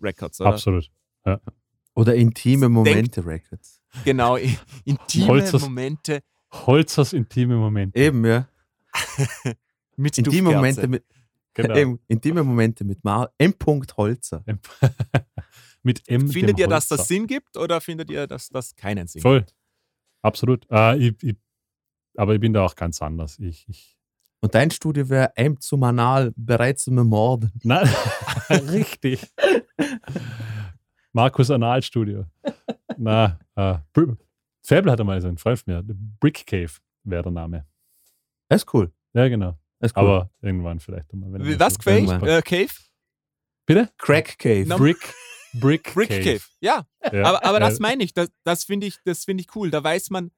Records. 0.00 0.40
Oder? 0.40 0.50
Absolut. 0.50 0.90
Oder 1.94 2.14
intime 2.14 2.62
Denk- 2.62 2.72
Momente 2.72 3.24
Records. 3.24 3.80
Genau, 4.04 4.36
intime 4.84 5.26
Holzers- 5.26 5.60
Momente 5.60 6.22
Holzers 6.52 7.12
intime 7.12 7.56
Momente. 7.56 7.98
Eben, 7.98 8.24
ja. 8.24 8.48
mit 9.96 10.18
Intime. 10.18 10.52
Momente 10.54 10.88
mit, 10.88 11.04
Genau. 11.54 11.74
eben, 11.76 11.98
intime 12.08 12.42
Momente 12.42 12.84
mit 12.84 13.04
Mar 13.04 13.32
M. 13.38 13.54
Holzer. 13.96 14.42
Mit 15.82 16.06
M. 16.08 16.28
Findet 16.28 16.58
dem 16.58 16.62
ihr, 16.64 16.68
dass 16.68 16.88
das 16.88 17.08
Sinn 17.08 17.26
gibt 17.26 17.56
oder 17.56 17.80
findet 17.80 18.10
ihr, 18.10 18.26
dass 18.26 18.48
das 18.48 18.74
keinen 18.76 19.06
Sinn 19.06 19.22
Voll. 19.22 19.40
gibt? 19.40 19.54
Absolut. 20.22 20.66
Äh, 20.70 20.96
ich, 20.98 21.22
ich, 21.22 21.36
aber 22.16 22.34
ich 22.34 22.40
bin 22.40 22.52
da 22.52 22.64
auch 22.64 22.74
ganz 22.74 23.00
anders. 23.00 23.38
Ich, 23.38 23.66
ich, 23.68 23.96
Und 24.40 24.54
dein 24.54 24.70
Studio 24.70 25.08
wäre 25.08 25.32
M. 25.36 25.58
zum 25.60 25.82
Anal, 25.84 26.32
bereit 26.36 26.78
zum 26.78 26.98
Ermorden. 26.98 27.50
Nein, 27.62 27.88
richtig. 28.50 29.26
Markus 31.12 31.50
Analstudio. 31.50 32.26
Na, 32.96 33.38
äh, 33.56 33.78
Fable 34.62 34.92
hat 34.92 35.00
einmal 35.00 35.20
so 35.20 35.28
einen 35.28 35.38
Freund 35.38 35.58
von 35.60 35.72
mir. 35.74 35.82
Brick 36.20 36.46
Cave 36.46 36.70
wäre 37.04 37.22
der 37.24 37.32
Name. 37.32 37.66
Das 38.48 38.62
ist 38.62 38.74
cool. 38.74 38.92
Ja, 39.14 39.26
genau. 39.28 39.56
Cool. 39.82 39.90
Aber 39.94 40.30
irgendwann 40.42 40.78
vielleicht 40.78 41.12
einmal. 41.12 41.32
wenn 41.32 41.44
Wie- 41.46 41.50
mal 41.56 41.60
Was, 41.60 41.74
so- 41.74 41.80
Cave? 41.80 42.26
Äh, 42.30 42.42
Cave? 42.42 42.68
Bitte? 43.66 43.88
Crack 43.96 44.38
Cave. 44.38 44.64
Na- 44.66 44.76
Brick, 44.76 44.98
Brick, 45.54 45.92
Brick 45.94 46.08
Cave. 46.08 46.40
Ja, 46.60 46.86
Ja, 47.12 47.24
aber, 47.26 47.44
aber 47.44 47.60
das 47.60 47.78
meine 47.80 48.04
ich. 48.04 48.14
Das, 48.14 48.28
das 48.44 48.64
finde 48.64 48.86
ich, 48.86 48.98
das 49.04 49.24
finde 49.24 49.42
ich 49.42 49.54
cool. 49.56 49.70
Da 49.70 49.82
weiß 49.82 50.10
man, 50.10 50.30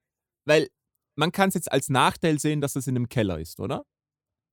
weil 0.45 0.69
man 1.17 1.33
kann 1.33 1.49
es 1.49 1.55
jetzt 1.55 1.71
als 1.71 1.89
Nachteil 1.89 2.39
sehen, 2.39 2.61
dass 2.61 2.73
das 2.73 2.87
in 2.87 2.97
einem 2.97 3.09
Keller 3.09 3.39
ist, 3.39 3.61
oder? 3.61 3.85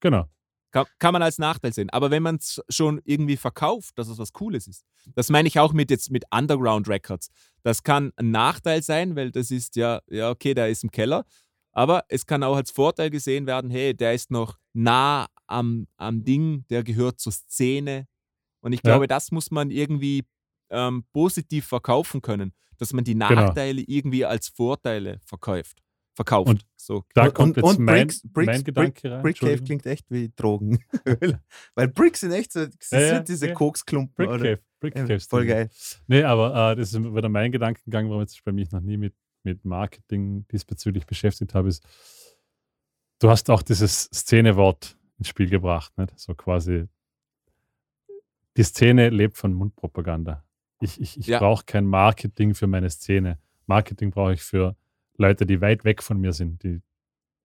Genau. 0.02 0.27
Kann, 0.72 0.86
kann 0.99 1.14
man 1.14 1.23
als 1.23 1.40
Nachteil 1.40 1.73
sehen. 1.73 1.90
Aber 1.90 2.11
wenn 2.11 2.22
man 2.22 2.36
es 2.36 2.61
schon 2.69 3.02
irgendwie 3.03 3.38
verkauft, 3.38 3.98
dass 3.98 4.07
es 4.07 4.19
was 4.19 4.34
Cooles 4.34 4.68
ist, 4.68 4.86
das 5.15 5.30
meine 5.30 5.48
ich 5.48 5.57
auch 5.60 5.73
mit 5.73 5.90
jetzt 5.90 6.11
mit 6.11 6.26
Underground 6.31 6.88
Records. 6.88 7.30
Das 7.64 7.81
kann 7.84 8.11
ein 8.18 8.30
Nachteil 8.31 8.84
sein, 8.84 9.15
weil 9.15 9.31
das 9.31 9.49
ist 9.52 9.76
ja, 9.77 10.02
ja, 10.07 10.30
okay, 10.30 10.53
der 10.53 10.69
ist 10.69 10.84
im 10.84 10.91
Keller. 10.91 11.26
Aber 11.72 12.03
es 12.10 12.26
kann 12.26 12.44
auch 12.44 12.56
als 12.56 12.72
Vorteil 12.72 13.10
gesehen 13.10 13.48
werden, 13.48 13.72
hey, 13.72 13.95
der 13.95 14.14
ist 14.14 14.30
noch 14.31 14.57
nah 14.73 15.27
am, 15.48 15.88
am 15.98 16.23
Ding, 16.23 16.65
der 16.69 16.84
gehört 16.84 17.19
zur 17.19 17.31
Szene. 17.31 18.07
Und 18.61 18.73
ich 18.73 18.80
Ja. 18.80 18.91
glaube, 18.91 19.07
das 19.07 19.31
muss 19.31 19.49
man 19.52 19.72
irgendwie 19.72 20.23
ähm, 20.70 21.04
positiv 21.12 21.66
verkaufen 21.68 22.22
können, 22.22 22.54
dass 22.78 22.94
man 22.94 23.04
die 23.04 23.14
Genau. 23.14 23.30
Nachteile 23.30 23.82
irgendwie 23.82 24.26
als 24.26 24.48
Vorteile 24.50 25.20
verkauft. 25.26 25.82
Verkauft. 26.16 26.50
Und 26.50 26.66
so. 26.76 27.06
Da 27.14 27.30
kommt 27.30 27.58
und- 27.58 27.64
jetzt 27.64 27.78
und 27.78 27.86
mein, 27.86 28.08
Bricks- 28.08 28.22
Bricks- 28.28 28.46
mein 28.48 28.64
Gedanke 28.64 29.12
rein. 29.12 29.22
Brick 29.22 29.38
Cave 29.40 29.52
Entschuldigung. 29.52 29.66
klingt 29.66 29.86
echt 29.86 30.12
wie 30.12 30.32
Drogen. 30.36 30.84
Weil 31.76 31.88
Bricks 31.88 32.20
sind 32.20 32.32
echt 32.34 32.52
so, 32.52 32.66
Ja, 32.91 33.00
ja, 33.00 33.20
diese 33.22 33.48
ja. 33.48 33.54
Koksklumpen. 33.54 34.14
Brick 34.16 34.30
oder? 34.30 34.38
Cave. 34.56 34.60
Brick 34.82 34.96
Ja, 34.96 35.06
Cave 35.06 35.20
voll 35.22 35.46
geil. 35.46 35.70
Nee, 36.08 36.24
aber 36.24 36.72
äh, 36.72 36.76
das 36.76 36.94
ist 36.94 37.00
wieder 37.02 37.30
mein 37.30 37.52
Gedankengang, 37.52 38.10
warum 38.10 38.24
ich 38.24 38.44
bei 38.44 38.52
mich 38.52 38.70
noch 38.72 38.82
nie 38.82 38.98
mit, 38.98 39.14
mit 39.44 39.64
Marketing 39.64 40.46
diesbezüglich 40.52 41.06
beschäftigt 41.06 41.54
habe, 41.54 41.70
ist, 41.70 41.84
du 43.20 43.30
hast 43.30 43.50
auch 43.50 43.62
dieses 43.62 44.04
Szenewort 44.14 44.98
ins 45.20 45.28
Spiel 45.30 45.50
gebracht, 45.50 45.98
nicht? 45.98 46.18
So 46.20 46.34
quasi, 46.36 46.86
die 48.58 48.64
Szene 48.64 49.10
lebt 49.10 49.38
von 49.38 49.54
Mundpropaganda. 49.54 50.44
Ich, 50.81 50.99
ich, 51.01 51.18
ich 51.19 51.27
Ja. 51.27 51.39
brauche 51.39 51.65
kein 51.65 51.85
Marketing 51.85 52.53
für 52.56 52.68
meine 52.68 52.89
Szene. 52.89 53.38
Marketing 53.68 54.11
brauche 54.11 54.34
ich 54.34 54.41
für 54.41 54.76
Leute, 55.18 55.45
die 55.45 55.61
weit 55.61 55.84
weg 55.84 56.01
von 56.01 56.19
mir 56.19 56.34
sind, 56.34 56.64
die, 56.64 56.81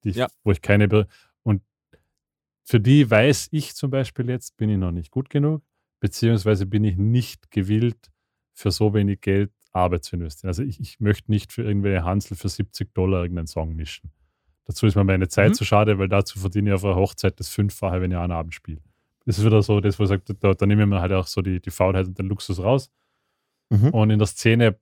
die 0.05 0.11
ich- 0.11 0.17
Ja. 0.17 0.29
wo 0.45 0.53
ich 0.53 0.63
keine. 0.63 0.89
Be 0.89 1.07
und 1.43 1.63
für 2.65 2.81
die 2.81 3.11
weiß 3.11 3.49
ich 3.51 3.75
zum 3.75 3.91
Beispiel 3.91 4.29
jetzt, 4.31 4.57
bin 4.57 4.71
ich 4.71 4.79
noch 4.79 4.93
nicht 4.93 5.11
gut 5.11 5.29
genug, 5.31 5.63
beziehungsweise 6.01 6.67
bin 6.67 6.85
ich 6.85 6.97
nicht 6.97 7.51
gewillt, 7.51 8.11
für 8.55 8.71
so 8.71 8.95
wenig 8.95 9.21
Geld 9.21 9.51
Arbeit 9.73 10.05
zu 10.05 10.15
investieren. 10.15 10.49
Also 10.49 10.63
ich, 10.63 10.79
ich 10.79 11.01
möchte 11.01 11.31
nicht 11.33 11.53
für 11.53 11.63
irgendwelche 11.65 12.05
Hansel 12.05 12.37
für 12.37 12.49
70 12.49 12.95
Dollar 12.95 13.23
irgendeinen 13.23 13.49
Song 13.49 13.75
mischen. 13.75 14.13
Dazu 14.67 14.87
ist 14.87 14.95
mir 14.95 15.03
meine 15.05 15.27
Zeit 15.29 15.51
Mhm. 15.51 15.55
zu 15.55 15.65
schade, 15.65 15.99
weil 15.99 16.09
dazu 16.09 16.39
verdiene 16.39 16.71
ich 16.71 16.75
auf 16.75 16.85
einer 16.85 16.95
Hochzeit 16.95 17.39
das 17.41 17.49
Fünffache, 17.49 18.01
wenn 18.01 18.13
ich 18.13 18.17
einen 18.17 18.33
Abend 18.33 18.55
spiele. 18.55 18.81
Das 19.27 19.39
ist 19.39 19.45
wieder 19.45 19.61
so, 19.63 19.81
das, 19.81 19.99
wo 19.99 20.05
ich 20.05 20.09
sage, 20.09 20.23
da, 20.39 20.55
da 20.55 20.67
nehme 20.67 20.83
ich 20.85 20.89
mir 20.89 21.01
halt 21.01 21.13
auch 21.13 21.27
so 21.27 21.43
die, 21.43 21.61
die 21.61 21.71
Faulheit 21.71 22.07
und 22.07 22.17
den 22.19 22.27
Luxus 22.27 22.61
raus. 22.61 22.91
Mhm. 23.71 23.89
Und 23.91 24.11
in 24.11 24.19
der 24.19 24.27
Szene 24.29 24.79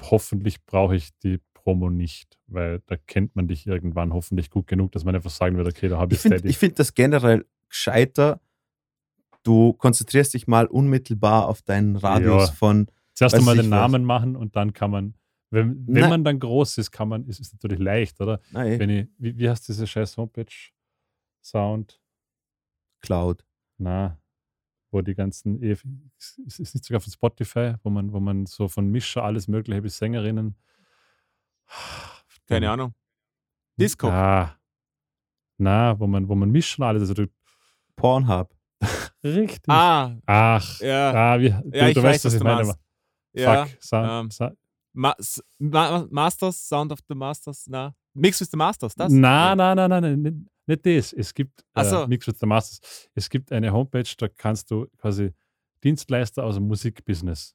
hoffentlich 0.00 0.64
brauche 0.64 0.96
ich 0.96 1.16
die 1.20 1.40
Promo 1.54 1.88
nicht, 1.90 2.38
weil 2.46 2.80
da 2.86 2.96
kennt 2.96 3.36
man 3.36 3.48
dich 3.48 3.66
irgendwann 3.66 4.12
hoffentlich 4.12 4.50
gut 4.50 4.66
genug, 4.66 4.92
dass 4.92 5.04
man 5.04 5.14
einfach 5.14 5.30
sagen 5.30 5.56
wird, 5.56 5.66
okay, 5.68 5.88
da 5.88 5.98
habe 5.98 6.14
Ich 6.14 6.24
ich 6.24 6.30
finde 6.32 6.52
find 6.52 6.78
das 6.78 6.94
generell 6.94 7.46
gescheiter. 7.68 8.40
Du 9.42 9.72
konzentrierst 9.74 10.34
dich 10.34 10.46
mal 10.46 10.66
unmittelbar 10.66 11.48
auf 11.48 11.62
deinen 11.62 11.96
Radius 11.96 12.48
Ja. 12.48 12.54
von. 12.54 12.86
Zuerst 13.14 13.34
weiß 13.34 13.40
einmal 13.40 13.56
den. 13.56 13.68
Namen 13.68 14.04
machen 14.04 14.36
und 14.36 14.56
dann 14.56 14.72
kann 14.72 14.90
man, 14.90 15.14
wenn, 15.50 15.86
wenn 15.86 16.08
man 16.08 16.24
dann 16.24 16.40
groß 16.40 16.78
ist, 16.78 16.90
kann 16.90 17.08
man, 17.08 17.26
ist 17.26 17.40
es 17.40 17.52
natürlich 17.52 17.78
leicht, 17.78 18.20
oder? 18.20 18.40
Nein, 18.50 18.78
Wenn 18.80 18.90
ich, 18.90 19.08
wie, 19.18 19.38
wie 19.38 19.48
heißt 19.48 19.68
diese 19.68 19.86
scheiß 19.86 20.16
Homepage? 20.16 20.46
Sound, 21.42 22.00
Cloud. 23.00 23.44
na, 23.78 24.18
wo 24.94 25.02
die 25.02 25.14
ganzen, 25.14 25.60
eh- 25.62 25.72
ist 26.46 26.58
ist 26.60 26.74
nicht 26.74 26.84
sogar 26.84 27.00
von 27.00 27.12
Spotify, 27.12 27.74
wo 27.82 27.90
man, 27.90 28.12
wo 28.12 28.20
man 28.20 28.46
so 28.46 28.68
von 28.68 28.86
Mischer 28.90 29.24
alles 29.24 29.48
Mögliche 29.48 29.82
bis 29.82 29.98
Sängerinnen. 29.98 30.54
Keine 32.46 32.70
Ahnung. 32.70 32.94
Disco. 33.76 34.08
Ah, 34.08 34.56
na, 35.58 35.98
wo 35.98 36.06
man, 36.06 36.28
wo 36.28 36.34
man 36.34 36.50
mischt 36.50 36.80
alles. 36.80 37.02
Also 37.02 37.14
du, 37.14 37.26
Pornhub. 37.96 38.54
richtig. 39.24 39.68
Ah, 39.68 40.16
Ach, 40.26 40.80
ja. 40.80 41.12
ah, 41.34 41.40
wie, 41.40 41.50
du, 41.50 41.70
Ja, 41.76 41.88
ich 41.88 41.94
du 41.94 42.02
weiß, 42.02 42.24
weißt, 42.24 42.24
was 42.24 42.24
was 42.24 42.34
ich 42.34 42.38
du 42.38 42.44
meine. 42.44 42.64
meinst. 42.64 42.80
Ja. 43.32 43.66
Fuck, 43.66 43.76
sa, 43.82 44.20
ähm, 44.20 44.30
sa, 44.30 44.52
Ma 44.92 45.14
Ma 45.58 46.06
Masters, 46.10 46.68
Sound 46.68 46.92
of 46.92 47.00
the 47.08 47.14
Masters, 47.16 47.66
na. 47.66 47.94
Mix 48.14 48.40
with 48.40 48.48
the 48.50 48.56
Masters, 48.56 48.94
das? 48.94 49.12
Na, 49.12 49.54
na, 49.54 49.74
na, 49.74 49.88
na, 49.88 50.00
na, 50.00 50.16
nicht, 50.16 50.36
nicht 50.66 50.86
das. 50.86 51.12
Es 51.12 51.34
gibt 51.34 51.64
so. 51.82 52.02
äh, 52.02 52.06
Mix 52.08 52.26
with 52.26 52.38
the 52.38 52.46
Masters. 52.46 53.08
Es 53.14 53.28
gibt 53.28 53.52
eine 53.52 53.72
Homepage, 53.72 54.04
da 54.18 54.28
kannst 54.28 54.70
du 54.70 54.86
quasi 54.98 55.32
Dienstleister 55.82 56.44
aus 56.44 56.54
dem 56.54 56.66
Musikbusiness 56.66 57.54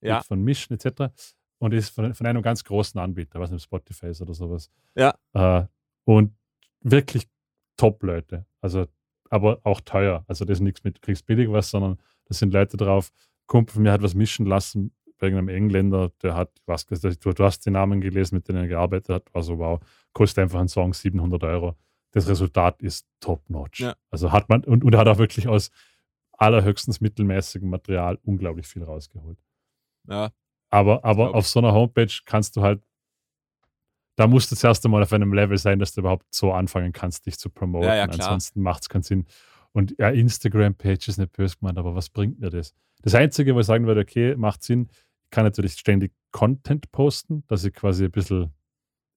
Ja. 0.00 0.22
von 0.22 0.42
Mischen 0.42 0.74
etc. 0.74 1.12
Und 1.58 1.72
ist 1.72 1.90
von, 1.90 2.12
von 2.14 2.26
einem 2.26 2.42
ganz 2.42 2.64
großen 2.64 2.98
Anbieter, 3.00 3.38
was 3.40 3.50
nicht 3.50 3.62
Spotify 3.62 4.06
ist 4.08 4.20
oder 4.20 4.34
sowas. 4.34 4.70
Ja. 4.96 5.14
Äh, 5.34 5.66
und 6.04 6.34
wirklich 6.80 7.28
Top-Leute. 7.76 8.46
Also, 8.60 8.86
aber 9.30 9.60
auch 9.64 9.80
teuer. 9.80 10.24
Also, 10.28 10.44
das 10.44 10.58
ist 10.58 10.62
nichts 10.62 10.84
mit 10.84 11.00
kriegst 11.02 11.26
billig 11.26 11.50
was, 11.50 11.70
sondern 11.70 11.98
das 12.26 12.38
sind 12.38 12.52
Leute 12.52 12.76
drauf. 12.76 13.10
Kumpel 13.46 13.74
von 13.74 13.82
mir 13.82 13.92
hat 13.92 14.02
was 14.02 14.14
mischen 14.14 14.46
lassen 14.46 14.92
irgendeinem 15.24 15.48
Engländer, 15.48 16.12
der 16.22 16.34
hat, 16.34 16.50
was, 16.66 16.86
du, 16.86 16.96
du 16.96 17.44
hast 17.44 17.66
die 17.66 17.70
Namen 17.70 18.00
gelesen, 18.00 18.36
mit 18.36 18.48
denen 18.48 18.58
er 18.58 18.68
gearbeitet 18.68 19.08
hat, 19.08 19.30
also 19.32 19.58
wow, 19.58 19.80
kostet 20.12 20.42
einfach 20.42 20.60
ein 20.60 20.68
Song 20.68 20.94
700 20.94 21.42
Euro. 21.44 21.76
Das 22.12 22.28
Resultat 22.28 22.80
ist 22.80 23.08
top-notch. 23.20 23.80
Ja. 23.80 23.96
Also 24.10 24.30
hat 24.30 24.48
man, 24.48 24.62
und, 24.64 24.84
und 24.84 24.96
hat 24.96 25.08
auch 25.08 25.18
wirklich 25.18 25.48
aus 25.48 25.70
allerhöchstens 26.32 27.00
mittelmäßigem 27.00 27.68
Material 27.68 28.18
unglaublich 28.22 28.66
viel 28.66 28.84
rausgeholt. 28.84 29.38
Ja. 30.08 30.30
Aber, 30.70 31.04
aber 31.04 31.34
auf 31.34 31.46
so 31.46 31.60
einer 31.60 31.72
Homepage 31.72 32.12
kannst 32.24 32.56
du 32.56 32.62
halt, 32.62 32.82
da 34.16 34.26
musst 34.26 34.50
du 34.50 34.56
zuerst 34.56 34.84
einmal 34.84 35.02
auf 35.02 35.12
einem 35.12 35.32
Level 35.32 35.58
sein, 35.58 35.78
dass 35.78 35.92
du 35.92 36.00
überhaupt 36.00 36.26
so 36.32 36.52
anfangen 36.52 36.92
kannst, 36.92 37.26
dich 37.26 37.38
zu 37.38 37.50
promoten. 37.50 37.88
Ja, 37.88 37.96
ja. 37.96 38.04
Ansonsten 38.04 38.62
macht 38.62 38.82
es 38.82 38.88
keinen 38.88 39.02
Sinn. 39.02 39.26
Und 39.72 39.96
ja, 39.98 40.08
Instagram-Page 40.10 41.08
ist 41.08 41.18
nicht 41.18 41.32
böse 41.32 41.56
gemeint, 41.56 41.78
aber 41.78 41.96
was 41.96 42.08
bringt 42.08 42.38
mir 42.38 42.50
das? 42.50 42.74
Das 43.02 43.14
Einzige, 43.14 43.54
wo 43.54 43.60
ich 43.60 43.66
sagen 43.66 43.86
würde, 43.86 44.02
okay, 44.02 44.36
macht 44.36 44.62
Sinn, 44.62 44.88
kann 45.34 45.44
natürlich 45.44 45.72
ständig 45.72 46.12
Content 46.30 46.90
posten, 46.92 47.42
dass 47.48 47.64
ich 47.64 47.74
quasi 47.74 48.04
ein 48.04 48.10
bisschen 48.10 48.52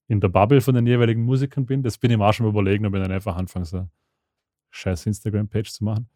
in 0.07 0.19
der 0.19 0.29
Bubble 0.29 0.61
von 0.61 0.73
den 0.75 0.87
jeweiligen 0.87 1.23
Musikern 1.23 1.65
bin. 1.65 1.83
Das 1.83 1.97
bin 1.97 2.11
ich 2.11 2.17
mir 2.17 2.25
auch 2.25 2.33
schon 2.33 2.47
überlegen, 2.47 2.85
ob 2.85 2.93
ich 2.95 3.01
dann 3.01 3.11
einfach 3.11 3.35
anfange, 3.35 3.65
so 3.65 3.77
eine 3.77 3.89
scheiß 4.71 5.05
Instagram-Page 5.05 5.71
zu 5.71 5.83
machen. 5.83 6.09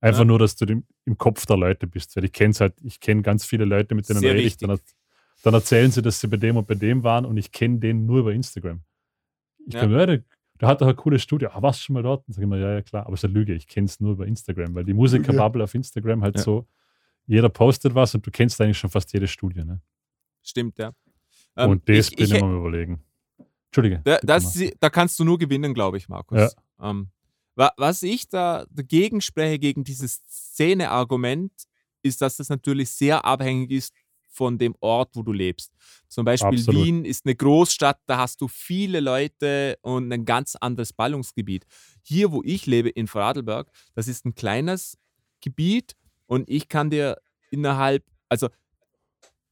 Einfach 0.00 0.20
Ja. 0.20 0.24
nur, 0.26 0.38
dass 0.38 0.54
du 0.54 0.64
dem, 0.66 0.84
im 1.06 1.18
Kopf 1.18 1.44
der 1.46 1.56
Leute 1.56 1.86
bist. 1.86 2.14
Weil 2.16 2.24
ich 2.24 2.32
kenne 2.32 2.54
halt, 2.60 2.74
ich 2.82 3.00
kenne 3.00 3.22
ganz 3.22 3.44
viele 3.44 3.64
Leute, 3.64 3.94
mit 3.94 4.08
denen 4.08 4.20
Sehr 4.20 4.34
rede 4.34 4.42
ich. 4.42 4.56
Dann, 4.58 4.78
dann 5.42 5.54
erzählen 5.54 5.90
sie, 5.90 6.02
dass 6.02 6.20
sie 6.20 6.28
bei 6.28 6.36
dem 6.36 6.56
und 6.56 6.66
bei 6.68 6.74
dem 6.74 7.02
waren 7.02 7.24
und 7.24 7.36
ich 7.36 7.50
kenne 7.52 7.78
den 7.78 8.06
nur 8.06 8.20
über 8.20 8.32
Instagram. 8.32 8.80
Ich 9.66 9.74
Ja. 9.74 9.80
glaube, 9.80 9.94
ja, 9.94 10.06
der, 10.06 10.22
der 10.60 10.68
hat 10.68 10.80
doch 10.80 10.86
ein 10.88 10.96
cooles 10.96 11.22
Studio. 11.22 11.50
Ah, 11.52 11.62
warst 11.62 11.80
du 11.80 11.84
schon 11.84 11.94
mal 11.94 12.02
dort? 12.02 12.26
Dann 12.28 12.34
sage 12.34 12.44
ich 12.44 12.48
mir, 12.50 12.58
ja, 12.60 12.72
ja, 12.74 12.82
klar. 12.82 13.06
Aber 13.06 13.14
es 13.14 13.20
ist 13.20 13.24
eine 13.24 13.34
Lüge. 13.34 13.54
Ich 13.54 13.66
kenne 13.66 13.86
es 13.86 13.98
nur 14.00 14.12
über 14.12 14.26
Instagram, 14.26 14.74
weil 14.74 14.84
die 14.84 14.94
Musiker-Bubble 14.94 15.64
auf 15.64 15.74
Instagram 15.74 16.22
halt 16.22 16.38
so, 16.38 16.66
jeder 17.28 17.48
postet 17.48 17.94
was 17.94 18.14
und 18.14 18.26
du 18.26 18.30
kennst 18.30 18.60
eigentlich 18.60 18.78
schon 18.78 18.90
fast 18.90 19.12
jedes 19.12 19.30
Studio. 19.30 19.64
Ne? 19.64 19.80
Stimmt, 20.42 20.78
ja. 20.78 20.92
Ähm, 21.56 21.70
und 21.70 21.88
das 21.88 22.08
ich, 22.08 22.16
bin 22.16 22.24
ich, 22.24 22.32
ich, 22.32 22.40
mal 22.40 22.48
am 22.48 22.58
überlegen. 22.58 23.04
Entschuldige. 23.66 24.00
Da, 24.02 24.18
das, 24.22 24.58
da 24.80 24.90
kannst 24.90 25.18
du 25.20 25.24
nur 25.24 25.38
gewinnen, 25.38 25.74
glaube 25.74 25.98
ich, 25.98 26.08
Markus. 26.08 26.38
Ja. 26.80 26.90
Ähm, 26.90 27.10
wa- 27.54 27.72
was 27.76 28.02
ich 28.02 28.28
da 28.28 28.66
dagegen 28.70 29.20
spreche, 29.20 29.58
gegen 29.58 29.84
dieses 29.84 30.22
Szene-Argument, 30.26 31.52
ist, 32.02 32.22
dass 32.22 32.36
das 32.36 32.48
natürlich 32.48 32.90
sehr 32.90 33.24
abhängig 33.24 33.70
ist 33.70 33.94
von 34.28 34.56
dem 34.56 34.74
Ort, 34.80 35.10
wo 35.14 35.22
du 35.22 35.32
lebst. 35.32 35.72
Zum 36.06 36.24
Beispiel 36.24 36.60
Absolut. 36.60 36.86
Wien 36.86 37.04
ist 37.04 37.26
eine 37.26 37.34
Großstadt, 37.34 38.00
da 38.06 38.18
hast 38.18 38.40
du 38.40 38.48
viele 38.48 39.00
Leute 39.00 39.76
und 39.82 40.12
ein 40.12 40.24
ganz 40.24 40.54
anderes 40.54 40.92
Ballungsgebiet. 40.92 41.66
Hier, 42.02 42.30
wo 42.30 42.42
ich 42.44 42.64
lebe, 42.66 42.88
in 42.88 43.08
Vorarlberg, 43.08 43.70
das 43.94 44.06
ist 44.06 44.24
ein 44.24 44.34
kleines 44.34 44.96
Gebiet 45.40 45.94
und 46.28 46.48
ich 46.48 46.68
kann 46.68 46.90
dir 46.90 47.16
innerhalb, 47.50 48.04
also 48.28 48.48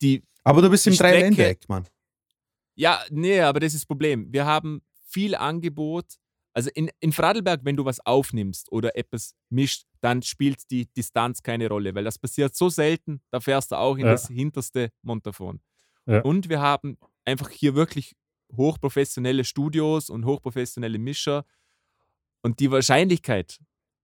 die 0.02 0.22
Aber 0.44 0.62
du 0.62 0.70
bist 0.70 0.86
im 0.86 0.94
Dreiländereck, 0.94 1.68
Mann. 1.68 1.86
ja, 2.76 3.00
nee, 3.10 3.40
aber 3.40 3.58
das 3.60 3.74
ist 3.74 3.82
das 3.82 3.86
Problem. 3.86 4.32
Wir 4.32 4.44
haben 4.46 4.82
viel 5.08 5.34
Angebot. 5.34 6.04
Also 6.52 6.70
in, 6.74 6.90
in 7.00 7.12
Fradelberg, 7.12 7.60
wenn 7.64 7.76
du 7.76 7.84
was 7.84 8.00
aufnimmst 8.06 8.72
oder 8.72 8.96
etwas 8.96 9.34
mischt, 9.50 9.84
dann 10.00 10.22
spielt 10.22 10.70
die 10.70 10.86
Distanz 10.94 11.42
keine 11.42 11.68
Rolle, 11.68 11.94
weil 11.94 12.04
das 12.04 12.18
passiert 12.18 12.54
so 12.54 12.68
selten, 12.70 13.20
da 13.30 13.40
fährst 13.40 13.72
du 13.72 13.76
auch 13.76 13.96
in 13.96 14.06
Ja. 14.06 14.12
das 14.12 14.28
hinterste 14.28 14.90
Montafon. 15.02 15.60
Ja. 16.06 16.20
Und 16.22 16.48
wir 16.48 16.60
haben 16.60 16.96
einfach 17.26 17.50
hier 17.50 17.74
wirklich 17.74 18.14
hochprofessionelle 18.56 19.44
Studios 19.44 20.08
und 20.08 20.24
hochprofessionelle 20.24 20.98
Mischer. 20.98 21.44
Und 22.42 22.60
die 22.60 22.70
Wahrscheinlichkeit, 22.70 23.58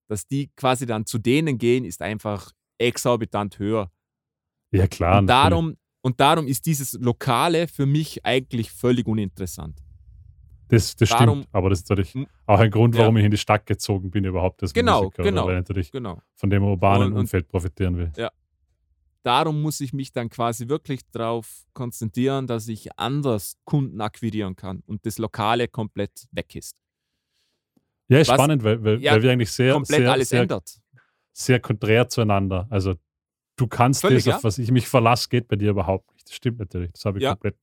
dass 0.08 0.26
die 0.26 0.48
quasi 0.56 0.84
dann 0.84 1.06
zu 1.06 1.18
denen 1.18 1.56
gehen, 1.58 1.84
ist 1.84 2.02
einfach 2.02 2.52
exorbitant 2.78 3.58
höher. 3.58 3.90
Ja, 4.72 4.86
klar. 4.86 5.18
und, 5.18 5.26
natürlich. 5.26 5.50
darum, 5.50 5.76
und 6.02 6.20
darum 6.20 6.46
ist 6.46 6.64
dieses 6.66 6.94
Lokale 6.94 7.68
für 7.68 7.86
mich 7.86 8.24
eigentlich 8.24 8.70
völlig 8.72 9.06
uninteressant. 9.06 9.78
Das, 10.68 10.96
das 10.96 11.10
darum- 11.10 11.40
stimmt, 11.42 11.48
aber 11.54 11.68
das 11.68 11.80
ist 11.80 11.90
natürlich 11.90 12.14
auch 12.46 12.58
ein 12.58 12.70
Grund, 12.70 12.96
warum 12.96 13.16
Ja. 13.16 13.20
ich 13.20 13.24
in 13.26 13.30
die 13.30 13.36
Stadt 13.36 13.66
gezogen 13.66 14.10
bin, 14.10 14.24
überhaupt 14.24 14.62
als 14.62 14.72
Genau, 14.72 15.02
Musiker, 15.04 15.22
genau. 15.22 15.44
weil 15.46 15.52
ich 15.56 15.58
natürlich 15.58 15.92
Genau. 15.92 16.20
von 16.34 16.48
dem 16.48 16.62
urbanen 16.64 17.08
Und- 17.08 17.12
und- 17.12 17.18
Umfeld 17.20 17.46
profitieren 17.48 17.96
will. 17.98 18.10
Darum 19.24 19.62
muss 19.62 19.80
ich 19.80 19.92
mich 19.92 20.10
dann 20.12 20.28
quasi 20.30 20.66
wirklich 20.68 21.02
darauf 21.12 21.64
konzentrieren, 21.74 22.46
dass 22.48 22.66
ich 22.66 22.98
anders 22.98 23.56
Kunden 23.64 24.00
akquirieren 24.00 24.56
kann 24.56 24.82
und 24.86 25.06
das 25.06 25.18
Lokale 25.18 25.68
komplett 25.68 26.26
weg 26.32 26.56
ist. 26.56 26.76
Ja, 28.08 28.18
ist 28.18 28.28
Was- 28.28 28.34
spannend, 28.34 28.64
weil, 28.64 28.82
weil, 28.82 29.00
Ja, 29.00 29.12
weil 29.12 29.22
wir 29.22 29.30
eigentlich 29.30 29.52
sehr, 29.52 29.74
komplett 29.74 30.00
sehr, 30.00 30.10
alles 30.12 30.28
sehr, 30.30 30.42
ändert. 30.42 30.80
Sehr 31.32 31.60
konträr 31.60 32.08
zueinander. 32.08 32.66
Also 32.70 32.94
du 33.56 33.66
kannst 33.66 34.02
Völlig, 34.02 34.24
das, 34.24 34.34
auf 34.36 34.40
ja. 34.42 34.44
was 34.44 34.58
ich 34.58 34.70
mich 34.70 34.88
verlasse, 34.88 35.28
geht 35.28 35.48
bei 35.48 35.56
dir 35.56 35.70
überhaupt 35.70 36.12
nicht. 36.12 36.28
Das 36.28 36.34
stimmt 36.36 36.58
natürlich. 36.58 36.92
Das 36.92 37.04
habe 37.04 37.18
ich 37.18 37.24
Ja. 37.24 37.30
komplett 37.32 37.56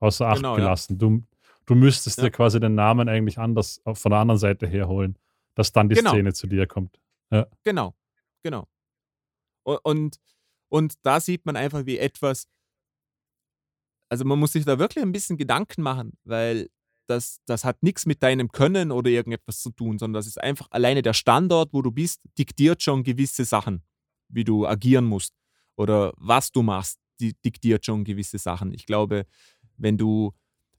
außer 0.00 0.26
Acht 0.28 0.36
Genau, 0.36 0.52
ja. 0.52 0.56
gelassen. 0.64 0.98
Du, 0.98 1.22
du 1.66 1.74
müsstest 1.74 2.18
Ja. 2.18 2.24
dir 2.24 2.30
quasi 2.30 2.60
den 2.60 2.74
Namen 2.74 3.08
eigentlich 3.08 3.38
anders 3.38 3.80
auf- 3.84 3.98
von 3.98 4.10
der 4.10 4.20
anderen 4.20 4.38
Seite 4.38 4.66
herholen, 4.66 5.18
dass 5.54 5.72
dann 5.72 5.88
die 5.88 5.96
Genau. 5.96 6.10
Szene 6.10 6.32
zu 6.32 6.46
dir 6.46 6.66
kommt. 6.66 7.00
Genau, 7.64 7.94
genau. 8.42 8.66
Und, 9.64 10.18
und 10.70 10.94
da 11.04 11.20
sieht 11.20 11.44
man 11.44 11.56
einfach, 11.56 11.84
wie 11.84 11.98
etwas, 11.98 12.46
also 14.08 14.24
man 14.24 14.38
muss 14.38 14.52
sich 14.52 14.64
da 14.64 14.78
wirklich 14.78 15.04
ein 15.04 15.12
bisschen 15.12 15.36
Gedanken 15.36 15.82
machen, 15.82 16.16
weil 16.24 16.70
das, 17.08 17.40
das 17.46 17.64
hat 17.64 17.82
nichts 17.82 18.06
mit 18.06 18.22
deinem 18.22 18.52
Können 18.52 18.92
oder 18.92 19.10
irgendetwas 19.10 19.60
zu 19.60 19.70
tun, 19.70 19.98
sondern 19.98 20.18
das 20.18 20.26
ist 20.26 20.40
einfach 20.40 20.68
alleine 20.70 21.02
der 21.02 21.14
Standort, 21.14 21.72
wo 21.72 21.82
du 21.82 21.90
bist, 21.90 22.20
diktiert 22.38 22.82
schon 22.82 23.02
gewisse 23.02 23.44
Sachen, 23.44 23.82
wie 24.28 24.44
du 24.44 24.66
agieren 24.66 25.04
musst 25.04 25.34
oder 25.76 26.12
was 26.16 26.52
du 26.52 26.62
machst, 26.62 26.98
die 27.20 27.34
diktiert 27.44 27.84
schon 27.86 28.04
gewisse 28.04 28.38
Sachen. 28.38 28.72
Ich 28.72 28.86
glaube, 28.86 29.26
wenn 29.76 29.96
du, 29.96 30.32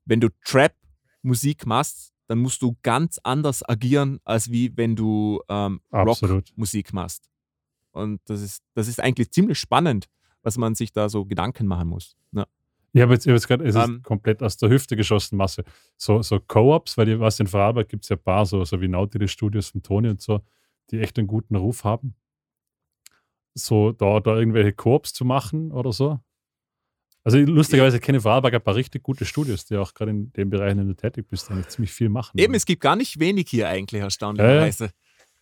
wenn 0.05 0.19
du 0.19 0.29
Trap-Musik 0.45 1.65
machst, 1.65 2.13
dann 2.27 2.39
musst 2.39 2.61
du 2.61 2.77
ganz 2.83 3.19
anders 3.23 3.67
agieren, 3.67 4.19
als 4.23 4.51
wie 4.51 4.75
wenn 4.77 4.95
du 4.95 5.41
ähm. 5.49 5.81
Rockmusik 5.91 6.93
machst. 6.93 7.27
Und 7.91 8.21
das 8.25 8.41
ist, 8.41 8.61
das 8.75 8.87
ist 8.87 8.99
eigentlich 8.99 9.31
ziemlich 9.31 9.57
spannend, 9.57 10.05
was 10.43 10.57
man 10.57 10.75
sich 10.75 10.93
da 10.93 11.09
so 11.09 11.25
Gedanken 11.25 11.65
machen 11.65 11.87
muss. 11.87 12.15
Ja. 12.31 12.45
Ich 12.93 13.01
habe 13.01 13.13
jetzt, 13.13 13.27
hab 13.27 13.33
jetzt 13.33 13.47
gerade, 13.47 13.63
es 13.65 13.75
ist 13.75 13.87
Ähm, 13.87 14.01
komplett 14.01 14.41
aus 14.41 14.57
der 14.57 14.69
Hüfte 14.69 14.95
geschossen, 14.95 15.37
Masse. 15.37 15.63
So, 15.97 16.21
so 16.21 16.39
Co-ops, 16.39 16.97
weil 16.97 17.09
ich 17.09 17.19
weiß, 17.19 17.39
in 17.41 17.47
Vorarlberg 17.47 17.87
gibt 17.87 18.03
es 18.05 18.09
ja 18.09 18.15
ein 18.15 18.21
paar, 18.23 18.45
so, 18.45 18.63
so 18.65 18.81
wie 18.81 18.87
Nautilus 18.87 19.31
Studios 19.31 19.69
von 19.69 19.83
Toni 19.83 20.09
und 20.09 20.21
so, 20.21 20.41
die 20.89 20.99
echt 20.99 21.17
einen 21.19 21.27
guten 21.27 21.55
Ruf 21.55 21.83
haben. 21.83 22.15
So, 23.53 23.91
da, 23.91 24.19
da 24.19 24.37
irgendwelche 24.37 24.73
Koops 24.73 25.13
zu 25.13 25.25
machen 25.25 25.71
oder 25.71 25.91
so. 25.91 26.19
Also 27.23 27.37
ich- 27.37 27.47
lustigerweise 27.47 27.99
kenne 27.99 28.17
ich 28.17 28.21
Vorarlberg 28.23 28.53
ein 28.55 28.61
paar 28.61 28.75
richtig 28.75 29.03
gute 29.03 29.25
Studios, 29.25 29.65
die 29.65 29.75
auch 29.77 29.93
gerade 29.93 30.11
in 30.11 30.31
dem 30.33 30.49
Bereich, 30.49 30.71
in 30.71 30.77
dem 30.79 30.87
du 30.87 30.95
tätig 30.95 31.27
bist, 31.27 31.51
eigentlich 31.51 31.67
ziemlich 31.67 31.91
viel 31.91 32.09
machen. 32.09 32.37
Eben, 32.39 32.53
es 32.53 32.65
gibt 32.65 32.81
gar 32.81 32.95
nicht 32.95 33.19
wenig 33.19 33.49
hier 33.49 33.67
eigentlich, 33.67 34.01
erstaunlicherweise. 34.01 34.91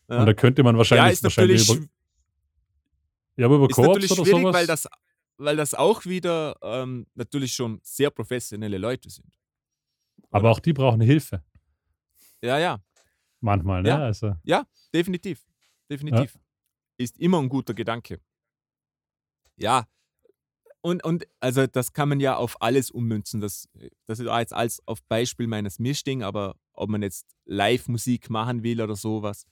Ja. 0.10 0.19
Und 0.22 0.26
da 0.26 0.34
könnte 0.34 0.64
man 0.64 0.76
Ja, 0.76 0.80
wahrscheinlich, 0.80 1.14
ist 1.14 1.24
natürlich, 1.24 1.61
wahrscheinlich 1.68 1.86
über, 1.90 1.94
ja, 3.38 3.45
aber 3.45 3.56
über 3.57 3.69
ist 3.69 3.76
Koops 3.76 3.88
natürlich 3.88 4.11
oder 4.11 4.24
schwierig, 4.26 4.41
sowas. 4.41 4.56
weil 4.56 4.68
das, 4.68 4.88
weil 5.38 5.55
das 5.55 5.73
auch 5.73 6.05
wieder 6.05 6.57
ähm, 6.61 7.07
natürlich 7.15 7.53
schon 7.53 7.80
sehr 7.84 8.09
professionelle 8.09 8.77
Leute 8.77 9.09
sind. 9.09 9.31
aber 10.31 10.51
auch 10.51 10.59
die 10.59 10.73
brauchen 10.73 11.01
Hilfe. 11.01 11.43
Ja, 12.41 12.59
ja, 12.59 12.80
Manchmal, 13.39 13.84
ne? 13.84 13.89
Ja. 13.89 13.99
Also, 13.99 14.35
definitiv. 14.93 15.45
Definitiv. 15.89 16.38
Ist 16.97 17.18
immer 17.19 17.39
ein 17.39 17.49
guter 17.49 17.73
Gedanke. 17.73 18.19
Ja. 19.55 19.88
Und, 20.81 21.03
und 21.03 21.27
also 21.39 21.68
das 21.68 21.93
kann 21.93 22.09
man 22.09 22.19
ja 22.19 22.35
auf 22.38 22.61
alles 22.61 22.91
ummünzen. 22.91 23.41
Das, 23.41 23.68
das 24.05 24.19
ist 24.19 24.27
jetzt 24.27 24.53
als 24.53 24.85
auf 24.88 25.03
Beispiel 25.03 25.47
meines 25.47 25.80
Mischding, 25.80 26.23
aber 26.23 26.55
ob 26.73 26.89
man 26.89 27.01
jetzt 27.01 27.35
Live-Musik 27.45 28.30
machen 28.30 28.64
will 28.64 28.81
oder 28.81 28.95
sowas, 28.95 29.45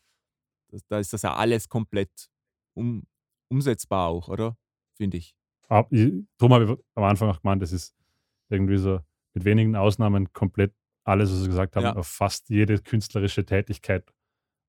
da 0.87 0.99
ist 0.99 1.13
das 1.13 1.23
ja 1.23 1.35
alles 1.35 1.67
komplett 1.67 2.29
um, 2.73 3.03
umsetzbar 3.49 4.07
auch, 4.07 4.29
oder? 4.29 4.57
Finde 4.95 5.17
ich. 5.17 5.35
Ab- 5.67 5.91
ich- 5.91 6.13
Darum 6.37 6.53
habe 6.53 6.65
ich 6.65 6.85
am 6.95 7.03
Anfang 7.03 7.29
auch 7.29 7.41
gemeint, 7.41 7.61
das 7.61 7.71
ist 7.71 7.95
irgendwie 8.49 8.77
so 8.77 8.99
mit 9.33 9.45
wenigen 9.45 9.75
Ausnahmen 9.75 10.31
komplett 10.33 10.73
alles, 11.03 11.31
was 11.31 11.41
Sie 11.41 11.47
gesagt 11.47 11.75
haben, 11.75 11.83
Ja. 11.83 11.95
auf 11.95 12.07
fast 12.07 12.49
jede 12.49 12.79
künstlerische 12.79 13.45
Tätigkeit 13.45 14.11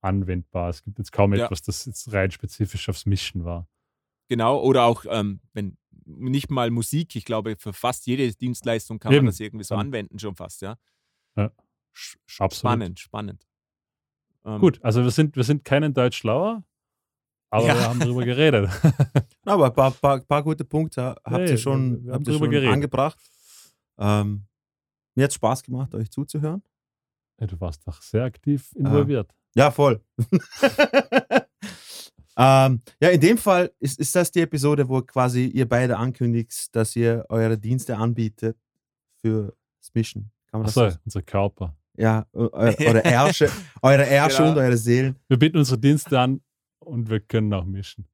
anwendbar. 0.01 0.69
Es 0.71 0.83
gibt 0.83 0.99
jetzt 0.99 1.13
kaum 1.13 1.35
Ja. 1.35 1.45
etwas, 1.47 1.63
das 1.63 1.87
jetzt 1.87 2.13
rein 2.13 2.31
spezifisch 2.31 2.89
aufs 2.89 3.07
Mischen 3.07 3.45
war. 3.45 3.69
Genau, 4.29 4.61
oder 4.61 4.85
auch, 4.85 5.05
ähm, 5.09 5.41
wenn 5.53 5.77
nicht 6.05 6.51
mal 6.51 6.71
Musik, 6.71 7.17
ich 7.17 7.25
glaube, 7.25 7.57
für 7.59 7.73
fast 7.73 8.07
jede 8.07 8.31
Dienstleistung 8.35 8.99
kann 8.99 9.13
Eben. 9.13 9.25
man 9.25 9.33
das 9.33 9.41
irgendwie 9.41 9.65
so 9.65 9.75
anwenden, 9.75 10.19
schon 10.19 10.37
fast, 10.37 10.63
ja. 10.63 10.77
Ja. 11.37 11.51
Sch- 11.95 12.17
Absolut. 12.39 12.53
Spannend, 12.73 13.01
spannend. 13.01 13.47
Ähm, 14.45 14.61
Gut, 14.61 14.83
also 14.85 15.03
wir 15.03 15.11
sind, 15.11 15.37
wir 15.37 15.45
sind 15.45 15.65
keinen 15.65 15.95
Deutsch 15.95 16.19
schlauer, 16.19 16.63
aber 17.51 17.67
Ja. 17.67 17.75
wir 17.75 17.89
haben 17.89 18.01
darüber 18.01 18.25
geredet. 18.25 18.69
Aber 19.45 19.67
ein 19.67 19.73
paar, 19.75 19.93
paar, 19.93 20.21
paar 20.21 20.43
gute 20.43 20.65
Punkte 20.65 21.15
habt 21.25 21.31
Nee, 21.45 21.51
ihr 21.53 21.59
schon, 21.59 22.03
wir 22.05 22.13
haben 22.13 22.19
habt 22.19 22.27
ihr 22.27 22.33
drüber 22.33 22.47
schon 22.47 22.51
geredet. 22.51 22.73
angebracht. 22.75 23.19
Ähm, 23.99 24.47
mir 25.15 25.25
hat 25.25 25.33
Spaß 25.33 25.63
gemacht, 25.63 25.95
euch 25.95 26.11
zuzuhören. 26.11 26.63
Ja, 27.41 27.47
du 27.47 27.61
warst 27.61 27.87
doch 27.87 28.03
sehr 28.03 28.25
aktiv 28.25 28.73
involviert. 28.75 29.31
Ja, 29.55 29.71
voll. 29.71 30.01
ähm, 32.39 32.83
ja, 33.01 33.09
in 33.11 33.21
dem 33.21 33.39
Fall 33.39 33.73
ist, 33.79 33.99
ist 33.99 34.15
das 34.15 34.31
die 34.31 34.41
Episode, 34.41 34.89
wo 34.89 35.01
quasi 35.03 35.47
ihr 35.47 35.69
beide 35.69 35.97
ankündigt, 35.97 36.75
dass 36.75 36.95
ihr 36.97 37.25
eure 37.29 37.57
Dienste 37.57 37.97
anbietet 37.97 38.59
für 39.21 39.55
das 39.81 39.95
Mischen. 39.95 40.31
Kann 40.51 40.61
man 40.61 40.69
Achso, 40.69 40.91
so 40.91 40.97
unser 41.05 41.23
Körper. 41.23 41.77
Ja, 41.97 42.27
eu- 42.35 42.51
eu- 42.53 42.75
eure 42.87 43.05
Ärsche, 43.05 43.49
eure 43.81 44.05
Ärsche 44.07 44.39
Genau. 44.39 44.51
und 44.53 44.59
eure 44.59 44.77
Seelen. 44.77 45.17
Wir 45.29 45.39
bieten 45.39 45.57
unsere 45.57 45.79
Dienste 45.79 46.19
an 46.21 46.41
und 46.87 47.11
wir 47.11 47.21
können 47.21 47.53
auch 47.53 47.65
mischen. 47.65 48.07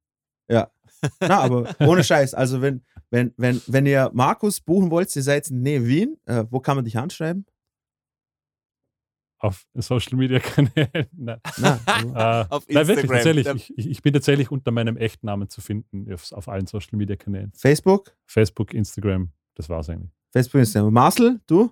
Na, 1.19 1.39
aber 1.39 1.75
ohne 1.79 2.03
Scheiß. 2.03 2.33
Also, 2.33 2.61
wenn, 2.61 2.83
wenn, 3.09 3.33
wenn, 3.37 3.61
wenn 3.67 3.85
ihr 3.85 4.09
Markus 4.13 4.61
buchen 4.61 4.89
wollt, 4.91 5.13
ihr 5.15 5.23
seid 5.23 5.49
in 5.49 5.61
Nähe 5.61 5.85
Wien, 5.85 6.17
äh, 6.25 6.45
wo 6.49 6.59
kann 6.59 6.75
man 6.77 6.85
dich 6.85 6.97
anschreiben? 6.97 7.45
Auf 9.39 9.65
Social 9.73 10.17
Media 10.17 10.39
Kanälen. 10.39 11.07
Nein. 11.11 11.39
Na, 11.57 11.79
also, 11.85 12.13
Äh, 12.15 12.45
Auf 12.49 12.65
Nein, 12.69 12.87
wirklich, 12.87 13.11
Instagram. 13.11 13.43
tatsächlich. 13.43 13.73
Ich 13.77 13.89
ich 13.89 14.01
bin 14.01 14.13
tatsächlich 14.13 14.51
unter 14.51 14.71
meinem 14.71 14.95
echten 14.95 15.25
Namen 15.25 15.49
zu 15.49 15.59
finden 15.59 16.11
auf, 16.13 16.31
auf 16.31 16.47
allen 16.47 16.65
Social 16.67 16.97
Media 16.97 17.17
Kanälen. 17.17 17.51
Facebook? 17.53 18.15
Facebook, 18.25 18.73
Instagram, 18.73 19.31
das 19.55 19.67
war's 19.67 19.89
eigentlich. 19.89 20.11
Facebook, 20.31 20.59
Instagram. 20.59 20.93
Marcel, 20.93 21.41
du? 21.47 21.71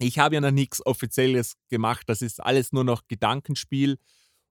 Ich 0.00 0.18
habe 0.18 0.34
ja 0.34 0.40
noch 0.40 0.50
nichts 0.50 0.84
Offizielles 0.84 1.56
gemacht. 1.68 2.08
Das 2.08 2.22
ist 2.22 2.42
alles 2.42 2.72
nur 2.72 2.82
noch 2.84 3.06
Gedankenspiel. 3.06 3.98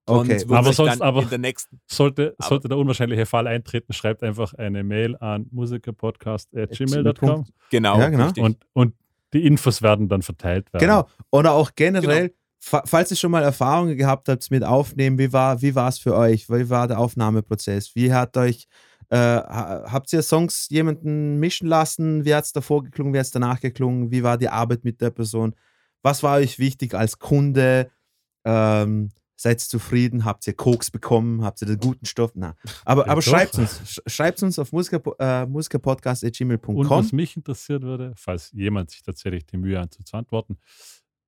Okay. 0.09 0.43
Aber 0.49 0.63
sich 0.67 0.75
sonst- 0.77 0.99
dann 0.99 1.01
aber- 1.07 1.21
in 1.23 1.29
der 1.29 1.37
nächsten. 1.37 1.79
Sollte, 1.85 2.33
Aber- 2.37 2.47
sollte 2.49 2.67
der 2.69 2.77
unwahrscheinliche 2.77 3.25
Fall 3.25 3.45
eintreten, 3.47 3.91
schreibt 3.93 4.23
einfach 4.23 4.53
eine 4.53 4.83
Mail 4.83 5.15
an 5.17 5.47
musikerpodcast.gmail.com 5.51 7.45
Genau, 7.69 7.99
Ja, 7.99 8.09
genau. 8.09 8.23
richtig. 8.25 8.43
und, 8.43 8.57
und 8.73 8.93
die 9.33 9.45
Infos 9.45 9.81
werden 9.81 10.07
dann 10.07 10.21
verteilt 10.21 10.71
werden. 10.73 10.81
Genau. 10.85 11.07
Oder 11.31 11.51
auch 11.53 11.71
generell, 11.75 12.29
Genau. 12.29 12.39
fa 12.59 12.83
falls 12.85 13.11
ihr 13.11 13.17
schon 13.17 13.31
mal 13.31 13.43
Erfahrungen 13.43 13.97
gehabt 13.97 14.29
habt 14.29 14.49
mit 14.51 14.63
Aufnehmen, 14.63 15.17
wie 15.19 15.33
war 15.33 15.61
wie 15.61 15.69
es 15.75 15.99
für 15.99 16.15
euch? 16.15 16.49
Wie 16.49 16.69
war 16.69 16.87
der 16.87 16.99
Aufnahmeprozess? 16.99 17.93
Wie 17.95 18.13
hat 18.13 18.37
euch, 18.37 18.67
äh, 19.09 19.17
ha- 19.17 19.83
habt 19.91 20.11
ihr 20.13 20.21
Songs 20.21 20.69
jemanden 20.69 21.39
mischen 21.39 21.67
lassen? 21.67 22.23
Wie 22.23 22.33
hat 22.33 22.45
es 22.45 22.53
davor 22.53 22.83
geklungen? 22.83 23.13
Wie 23.13 23.19
hat 23.19 23.25
es 23.25 23.31
danach 23.31 23.59
geklungen? 23.59 24.11
Wie 24.11 24.23
war 24.23 24.37
die 24.37 24.49
Arbeit 24.49 24.85
mit 24.85 25.01
der 25.01 25.09
Person? 25.09 25.53
Was 26.03 26.23
war 26.23 26.37
euch 26.37 26.57
wichtig 26.59 26.93
als 26.93 27.19
Kunde? 27.19 27.89
Ähm, 28.45 29.09
seid 29.39 29.61
ihr 29.63 29.67
zufrieden? 29.69 30.25
Habt 30.25 30.45
ihr 30.47 30.53
Koks 30.53 30.91
bekommen? 30.91 31.43
Habt 31.45 31.61
ihr 31.61 31.67
den 31.67 31.77
guten 31.77 32.05
Stoff? 32.05 32.31
Na. 32.35 32.55
Aber, 32.83 33.05
Ja, 33.05 33.11
aber 33.13 33.21
schreibt 33.21 33.55
uns. 33.57 33.79
Sch- 33.85 34.09
Schreibt 34.09 34.43
uns 34.43 34.59
auf 34.59 34.71
musiker, 34.73 35.01
äh, 35.19 35.45
Und 36.81 36.89
was 36.89 37.11
mich 37.13 37.37
interessiert 37.37 37.83
würde, 37.83 38.13
falls 38.17 38.51
jemand 38.51 38.89
sich 38.91 39.03
tatsächlich 39.03 39.45
die 39.45 39.57
Mühe 39.57 39.79
hat, 39.79 39.93
zu 39.93 40.17
antworten, 40.17 40.57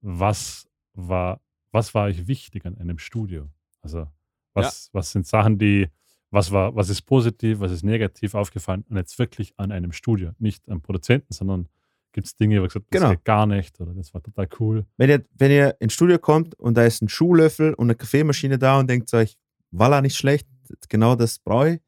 was 0.02 0.68
war, 0.94 1.40
was 1.72 1.94
war 1.94 2.06
euch 2.06 2.28
wichtig 2.28 2.66
an 2.66 2.78
einem 2.78 2.98
Studio? 3.00 3.48
Also, 3.82 4.08
was, 4.54 4.90
was 4.94 5.12
sind 5.12 5.28
Sachen, 5.28 5.58
die, 5.58 5.88
was 6.32 6.52
war, 6.52 6.76
was 6.76 6.90
ist 6.90 7.04
positiv, 7.04 7.60
was 7.60 7.72
ist 7.72 7.84
negativ 7.84 8.34
aufgefallen 8.36 8.84
und 8.90 8.98
jetzt 8.98 9.18
wirklich 9.20 9.54
an 9.58 9.72
einem 9.72 9.92
Studio, 9.92 10.32
nicht 10.40 10.68
am 10.70 10.82
Produzenten, 10.82 11.32
sondern 11.34 11.70
gibt 12.12 12.28
es 12.28 12.36
Dinge, 12.36 12.60
wo 12.60 12.64
ihr 12.64 12.68
gesagt 12.68 12.86
das 12.90 13.00
Genau. 13.02 13.12
geht 13.12 13.24
gar 13.26 13.46
nicht 13.46 13.80
oder 13.80 13.94
das 13.94 14.14
war 14.14 14.22
total 14.24 14.48
cool. 14.60 14.86
Wenn 14.98 15.10
ihr, 15.10 15.26
wenn 15.38 15.52
ihr 15.52 15.76
ins 15.80 15.94
Studio 15.94 16.18
kommt 16.20 16.56
und 16.56 16.76
da 16.76 16.84
ist 16.84 17.02
ein 17.02 17.10
Schuhlöffel 17.10 17.74
und 17.74 17.88
eine 17.88 17.96
Kaffeemaschine 17.96 18.58
da 18.58 18.80
und 18.80 18.90
denkt 18.90 19.14
euch, 19.14 19.38
Walla 19.72 20.02
nicht 20.02 20.16
schlecht, 20.18 20.48
genau 20.90 21.16
das 21.16 21.40
brauche 21.40 21.70
ich. 21.76 21.82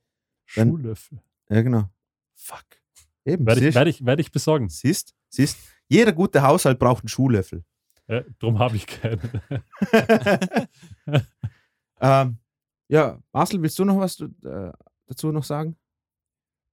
Dann- 0.55 0.69
Schuhlöffel. 0.69 1.19
Ja, 1.49 1.61
genau. 1.61 1.89
Fuck. 2.35 2.65
Eben, 3.25 3.45
Werde 3.45 3.67
ich, 3.67 3.75
werde 3.75 3.89
ich, 3.89 4.05
werde 4.05 4.21
ich 4.21 4.31
besorgen. 4.31 4.69
siehst, 4.69 5.13
siehst, 5.29 5.57
jeder 5.87 6.11
gute 6.13 6.41
Haushalt 6.43 6.79
braucht 6.79 7.03
einen 7.03 7.09
Schuhlöffel. 7.09 7.63
Äh, 8.07 8.23
drum 8.39 8.59
habe 8.59 8.75
ich 8.75 8.87
keinen. 8.87 9.19
ähm, 12.01 12.37
ja, 12.87 13.19
Marcel, 13.31 13.61
willst 13.61 13.77
du 13.79 13.85
noch 13.85 13.97
was 13.99 14.19
äh, 14.19 14.71
dazu 15.07 15.31
noch 15.31 15.43
sagen? 15.43 15.75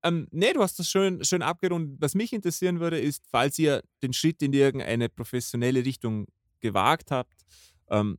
Ähm, 0.02 0.28
nee, 0.30 0.52
du 0.52 0.62
hast 0.62 0.78
das 0.78 0.88
schön, 0.88 1.24
schön 1.24 1.42
abgerundet. 1.42 2.00
Was 2.00 2.14
mich 2.14 2.32
interessieren 2.32 2.80
würde, 2.80 3.00
ist, 3.00 3.24
falls 3.30 3.58
ihr 3.58 3.82
den 4.02 4.12
Schritt 4.12 4.42
in 4.42 4.52
irgendeine 4.52 5.08
professionelle 5.08 5.84
Richtung 5.84 6.26
gewagt 6.60 7.10
habt, 7.10 7.44
ähm, 7.90 8.18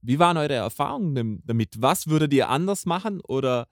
wie 0.00 0.18
waren 0.18 0.36
eure 0.36 0.54
Erfahrungen 0.54 1.42
damit? 1.44 1.80
Was 1.80 2.08
würdet 2.08 2.32
ihr 2.34 2.48
anders 2.48 2.86
machen? 2.86 3.20
Oder 3.22 3.68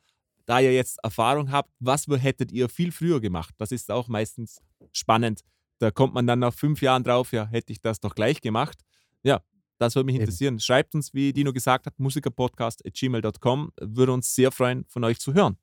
da 0.46 0.60
ihr 0.60 0.72
jetzt 0.72 0.98
Erfahrung 1.02 1.50
habt, 1.50 1.70
was 1.80 2.06
hättet 2.08 2.52
ihr 2.52 2.68
viel 2.68 2.92
früher 2.92 3.20
gemacht? 3.20 3.54
Das 3.58 3.72
ist 3.72 3.90
auch 3.90 4.08
meistens 4.08 4.60
spannend. 4.92 5.42
Da 5.78 5.90
kommt 5.90 6.14
man 6.14 6.26
dann 6.26 6.40
nach 6.40 6.54
fünf 6.54 6.82
Jahren 6.82 7.04
drauf, 7.04 7.32
ja, 7.32 7.46
hätte 7.46 7.72
ich 7.72 7.80
das 7.80 8.00
doch 8.00 8.14
gleich 8.14 8.40
gemacht. 8.40 8.78
Ja, 9.22 9.40
das 9.78 9.94
würde 9.94 10.06
mich 10.06 10.16
Eben. 10.16 10.22
interessieren. 10.22 10.60
Schreibt 10.60 10.94
uns, 10.94 11.14
wie 11.14 11.32
Dino 11.32 11.52
gesagt 11.52 11.86
hat, 11.86 11.98
musikerpodcast.gmail.com. 11.98 13.72
Würde 13.80 14.12
uns 14.12 14.34
sehr 14.34 14.52
freuen, 14.52 14.84
von 14.88 15.04
euch 15.04 15.18
zu 15.18 15.32
hören. 15.34 15.56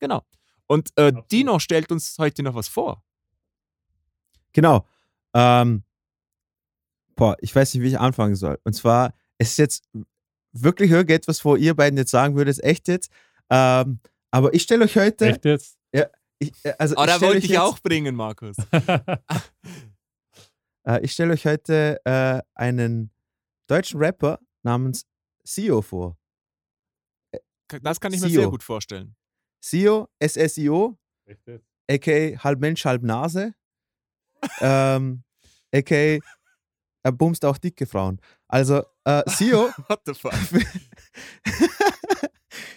Genau. 0.00 0.24
Und 0.70 0.96
äh. 0.96 1.12
Dino 1.32 1.58
stellt 1.58 1.90
uns 1.90 2.16
heute 2.18 2.44
noch 2.44 2.54
was 2.54 2.68
vor. 2.68 3.02
Genau. 4.52 4.86
Ähm, 5.34 5.82
boah, 7.16 7.36
ich 7.40 7.52
weiß 7.52 7.74
nicht, 7.74 7.82
wie 7.82 7.88
ich 7.88 7.98
anfangen 7.98 8.36
soll. 8.36 8.56
Und 8.62 8.74
zwar, 8.74 9.12
es 9.38 9.50
ist 9.50 9.56
jetzt 9.58 9.88
wirklich 10.52 10.92
irgendetwas, 10.92 11.44
wo 11.44 11.56
ihr 11.56 11.74
beiden 11.74 11.98
jetzt 11.98 12.12
sagen 12.12 12.36
würdet, 12.36 12.62
echt 12.62 12.86
jetzt. 12.86 13.10
Ähm, 13.50 13.98
aber 14.30 14.54
ich 14.54 14.62
stelle 14.62 14.84
euch 14.84 14.96
heute. 14.96 15.26
Echt 15.26 15.44
jetzt? 15.44 15.76
Ich, 16.38 16.52
äh, 16.64 16.72
also 16.78 16.94
Oh, 16.96 17.02
ich 17.02 17.06
da 17.08 17.20
wollte 17.20 17.36
euch 17.38 17.44
ich 17.44 17.50
jetzt, 17.50 17.60
auch 17.60 17.80
bringen, 17.80 18.14
Markus. 18.14 18.56
Äh, 20.82 21.00
ich 21.04 21.12
stelle 21.12 21.34
euch 21.34 21.44
heute 21.44 22.00
äh, 22.06 22.40
einen 22.54 23.10
deutschen 23.66 24.00
Rapper 24.00 24.38
namens 24.62 25.04
Sio 25.44 25.82
vor. 25.82 26.16
Das 27.82 28.00
kann 28.00 28.14
ich 28.14 28.20
mir 28.22 28.30
Sio. 28.30 28.40
sehr 28.40 28.48
gut 28.50 28.62
vorstellen. 28.62 29.14
Sio, 29.60 30.08
S-S-I-O, 30.18 30.98
a.k.a. 31.90 32.38
halb 32.42 32.60
Mensch, 32.60 32.84
halb 32.84 33.02
Nase. 33.02 33.54
ähm, 34.60 35.22
a.k.a. 35.74 36.18
er 37.02 37.12
bumst 37.12 37.44
auch 37.44 37.58
dicke 37.58 37.86
Frauen. 37.86 38.20
Also, 38.48 38.82
äh, 39.04 39.22
Sio, 39.26 39.70
What 39.88 40.00
the 40.06 40.14
fuck? 40.14 40.32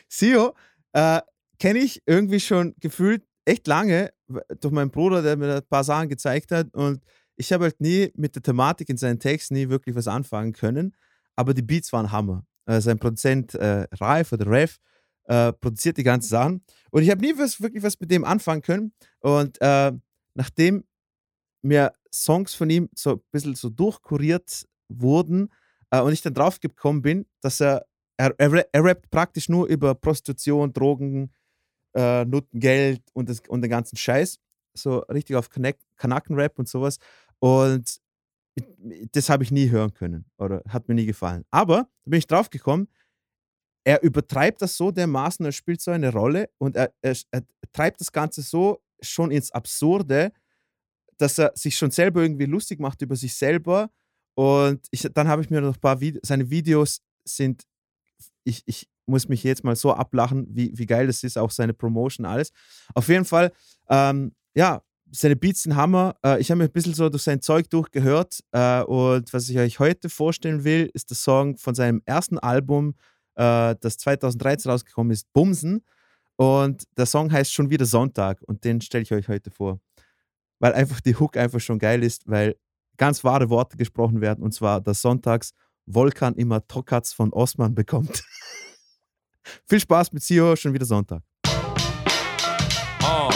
Sio 0.07 0.55
äh, 0.93 1.22
kenne 1.60 1.80
ich 1.80 2.01
irgendwie 2.05 2.39
schon 2.39 2.76
gefühlt 2.80 3.23
echt 3.45 3.68
lange 3.68 4.14
durch 4.60 4.73
meinen 4.73 4.91
Bruder, 4.91 5.22
der 5.22 5.38
mir 5.38 5.57
ein 5.57 5.68
paar 5.68 5.84
Sachen 5.84 6.10
gezeigt 6.10 6.51
hat. 6.51 6.73
Und 6.73 7.03
ich 7.35 7.51
habe 7.51 7.65
halt 7.65 7.80
nie 7.81 8.11
mit 8.15 8.35
der 8.35 8.43
Thematik 8.43 8.89
in 8.89 8.97
seinen 8.97 9.19
Texten 9.19 9.55
nie 9.55 9.69
wirklich 9.69 9.95
was 9.95 10.07
anfangen 10.07 10.53
können. 10.53 10.95
Aber 11.35 11.53
die 11.53 11.61
Beats 11.61 11.91
waren 11.93 12.11
Hammer. 12.11 12.45
Äh, 12.65 12.80
sein 12.80 12.99
Produzent 12.99 13.55
äh, 13.55 13.88
Raif 13.93 14.31
oder 14.31 14.45
Rev 14.47 14.77
äh, 15.25 15.53
produziert 15.53 15.97
die 15.97 16.03
ganzen 16.03 16.29
Sachen. 16.29 16.63
Und 16.91 17.03
ich 17.03 17.09
habe 17.09 17.21
nie 17.21 17.33
was, 17.37 17.61
wirklich 17.61 17.83
was 17.83 17.99
mit 17.99 18.11
dem 18.11 18.25
anfangen 18.25 18.61
können. 18.61 18.93
Und 19.19 19.59
äh, 19.61 19.91
nachdem 20.33 20.83
mir 21.61 21.93
Songs 22.13 22.53
von 22.53 22.69
ihm 22.69 22.89
so 22.95 23.13
ein 23.13 23.21
bisschen 23.31 23.55
so 23.55 23.69
durchkuriert 23.69 24.65
wurden 24.89 25.49
äh, 25.91 26.01
und 26.01 26.13
ich 26.13 26.21
dann 26.21 26.33
drauf 26.33 26.59
gekommen 26.59 27.01
bin, 27.01 27.25
dass 27.41 27.61
er 27.61 27.85
er, 28.17 28.33
er, 28.37 28.67
er 28.71 28.83
rappt 28.83 29.09
praktisch 29.09 29.49
nur 29.49 29.67
über 29.67 29.95
Prostitution, 29.95 30.71
Drogen, 30.73 31.31
äh, 31.95 32.25
Nutten, 32.25 32.59
Geld 32.59 33.01
und, 33.13 33.29
das, 33.29 33.41
und 33.47 33.61
den 33.61 33.69
ganzen 33.69 33.97
Scheiß. 33.97 34.39
So 34.75 34.99
richtig 34.99 35.35
auf 35.35 35.49
Kanak- 35.49 36.29
und 36.57 36.67
sowas. 36.67 36.97
Und 37.39 37.99
das 39.11 39.29
habe 39.29 39.43
ich 39.43 39.51
nie 39.51 39.69
hören 39.69 39.93
können 39.93 40.25
oder 40.37 40.61
hat 40.67 40.87
mir 40.87 40.95
nie 40.95 41.05
gefallen. 41.05 41.43
Aber 41.49 41.87
da 42.05 42.09
bin 42.09 42.19
ich 42.19 42.27
drauf 42.27 42.49
gekommen, 42.49 42.87
er 43.84 44.01
übertreibt 44.01 44.61
das 44.61 44.77
so 44.77 44.91
dermaßen, 44.91 45.45
er 45.45 45.51
spielt 45.51 45.81
so 45.81 45.91
eine 45.91 46.11
Rolle 46.11 46.49
und 46.57 46.76
er, 46.76 46.93
er, 47.01 47.15
er 47.31 47.43
treibt 47.72 47.99
das 47.99 48.11
Ganze 48.11 48.41
so 48.41 48.81
schon 49.01 49.31
ins 49.31 49.51
Absurde, 49.51 50.31
dass 51.18 51.38
er 51.38 51.51
sich 51.55 51.76
schon 51.76 51.91
selber 51.91 52.22
irgendwie 52.22 52.45
lustig 52.45 52.80
macht 52.80 53.01
über 53.01 53.15
sich 53.15 53.35
selber. 53.35 53.89
Und 54.35 54.88
ich, 54.91 55.07
dann 55.14 55.27
habe 55.27 55.41
ich 55.41 55.49
mir 55.49 55.61
noch 55.61 55.76
ein 55.76 55.81
paar 55.81 55.99
Vide 55.99 56.19
seine 56.23 56.49
Videos 56.49 57.01
sind, 57.26 57.64
ich, 58.43 58.64
ich 58.65 58.89
muss 59.05 59.27
mich 59.27 59.43
jetzt 59.43 59.64
mal 59.64 59.76
so 59.76 59.93
ablachen, 59.93 60.47
wie, 60.49 60.72
wie 60.77 60.85
geil 60.85 61.07
das 61.07 61.23
ist, 61.23 61.38
auch 61.38 61.51
seine 61.51 61.73
Promotion, 61.73 62.26
alles. 62.26 62.51
Auf 62.93 63.07
jeden 63.10 63.26
Fall, 63.26 63.51
ähm, 63.89 64.34
ja, 64.55 64.81
seine 65.11 65.35
Beats 65.35 65.64
sind 65.64 65.76
Hammer. 65.76 66.15
Äh, 66.26 66.39
ich 66.41 66.49
habe 66.49 66.60
mir 66.60 66.65
ein 66.65 66.72
bisschen 66.72 66.93
so 66.93 67.07
durch 67.10 67.23
sein 67.23 67.41
Zeug 67.41 67.69
durchgehört. 67.69 68.39
Äh, 68.51 68.81
und 68.84 69.31
was 69.31 69.49
ich 69.49 69.57
euch 69.60 69.80
heute 69.80 70.10
vorstellen 70.10 70.64
will, 70.64 70.89
ist 70.93 71.10
der 71.10 71.18
Song 71.18 71.57
von 71.57 71.76
seinem 71.76 72.01
ersten 72.05 72.39
Album, 72.39 72.95
äh, 73.35 73.76
das 73.80 73.97
2013 73.97 74.72
rausgekommen 74.72 75.11
ist, 75.11 75.31
Bumsen. 75.34 75.84
Und 76.35 76.84
der 76.97 77.05
Song 77.05 77.31
heißt 77.31 77.53
schon 77.53 77.69
wieder 77.69 77.85
Sonntag 77.85 78.41
und 78.43 78.64
den 78.64 78.81
stelle 78.81 79.03
ich 79.03 79.14
euch 79.14 79.27
heute 79.27 79.51
vor. 79.51 79.80
Weil 80.60 80.73
einfach 80.73 80.99
die 81.01 81.15
Hook 81.15 81.38
einfach 81.38 81.60
schon 81.60 81.80
geil 81.80 82.03
ist, 82.03 82.27
weil 82.27 82.55
ganz 82.97 83.23
wahre 83.23 83.49
Worte 83.49 83.77
gesprochen 83.77 84.22
werden 84.22 84.43
und 84.43 84.53
zwar, 84.53 84.81
dass 84.81 85.01
sonntags 85.01 85.53
Volkan 85.85 86.35
immer 86.35 86.65
Tokats 86.68 87.14
von 87.14 87.31
Osman 87.34 87.76
bekommt. 87.76 88.23
Viel 89.68 89.80
Spaß 89.80 90.14
mit 90.14 90.23
Sio, 90.23 90.55
schon 90.55 90.73
wieder 90.73 90.85
Sonntag. 90.85 91.22
Oh. 93.03 93.30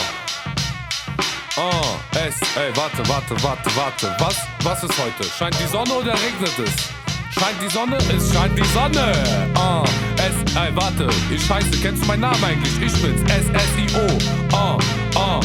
Oh, 1.56 1.96
es, 2.12 2.40
ey, 2.56 2.74
warte, 2.74 3.06
warte, 3.08 3.42
warte, 3.42 3.76
warte. 3.76 4.16
Was, 4.18 4.36
was 4.62 4.84
ist 4.84 4.98
heute? 4.98 5.24
Scheint 5.24 5.58
die 5.60 5.66
Sonne 5.66 5.92
oder 5.92 6.14
regnet 6.14 6.58
es? 6.58 7.07
Scheint 7.38 7.62
die 7.62 7.68
Sonne? 7.68 7.98
Es 8.14 8.32
scheint 8.32 8.58
die 8.58 8.64
Sonne. 8.64 9.12
Oh, 9.54 9.84
es, 10.16 10.54
ey, 10.56 10.74
warte. 10.74 11.08
Ich 11.30 11.44
scheiße, 11.44 11.70
kennst 11.80 12.02
du 12.02 12.06
meinen 12.06 12.22
Namen 12.22 12.42
eigentlich? 12.42 12.72
Ich 12.82 13.00
bin's, 13.00 13.22
S-S-I-O. 13.22 14.18
Oh, 14.52 14.78
oh, 15.14 15.40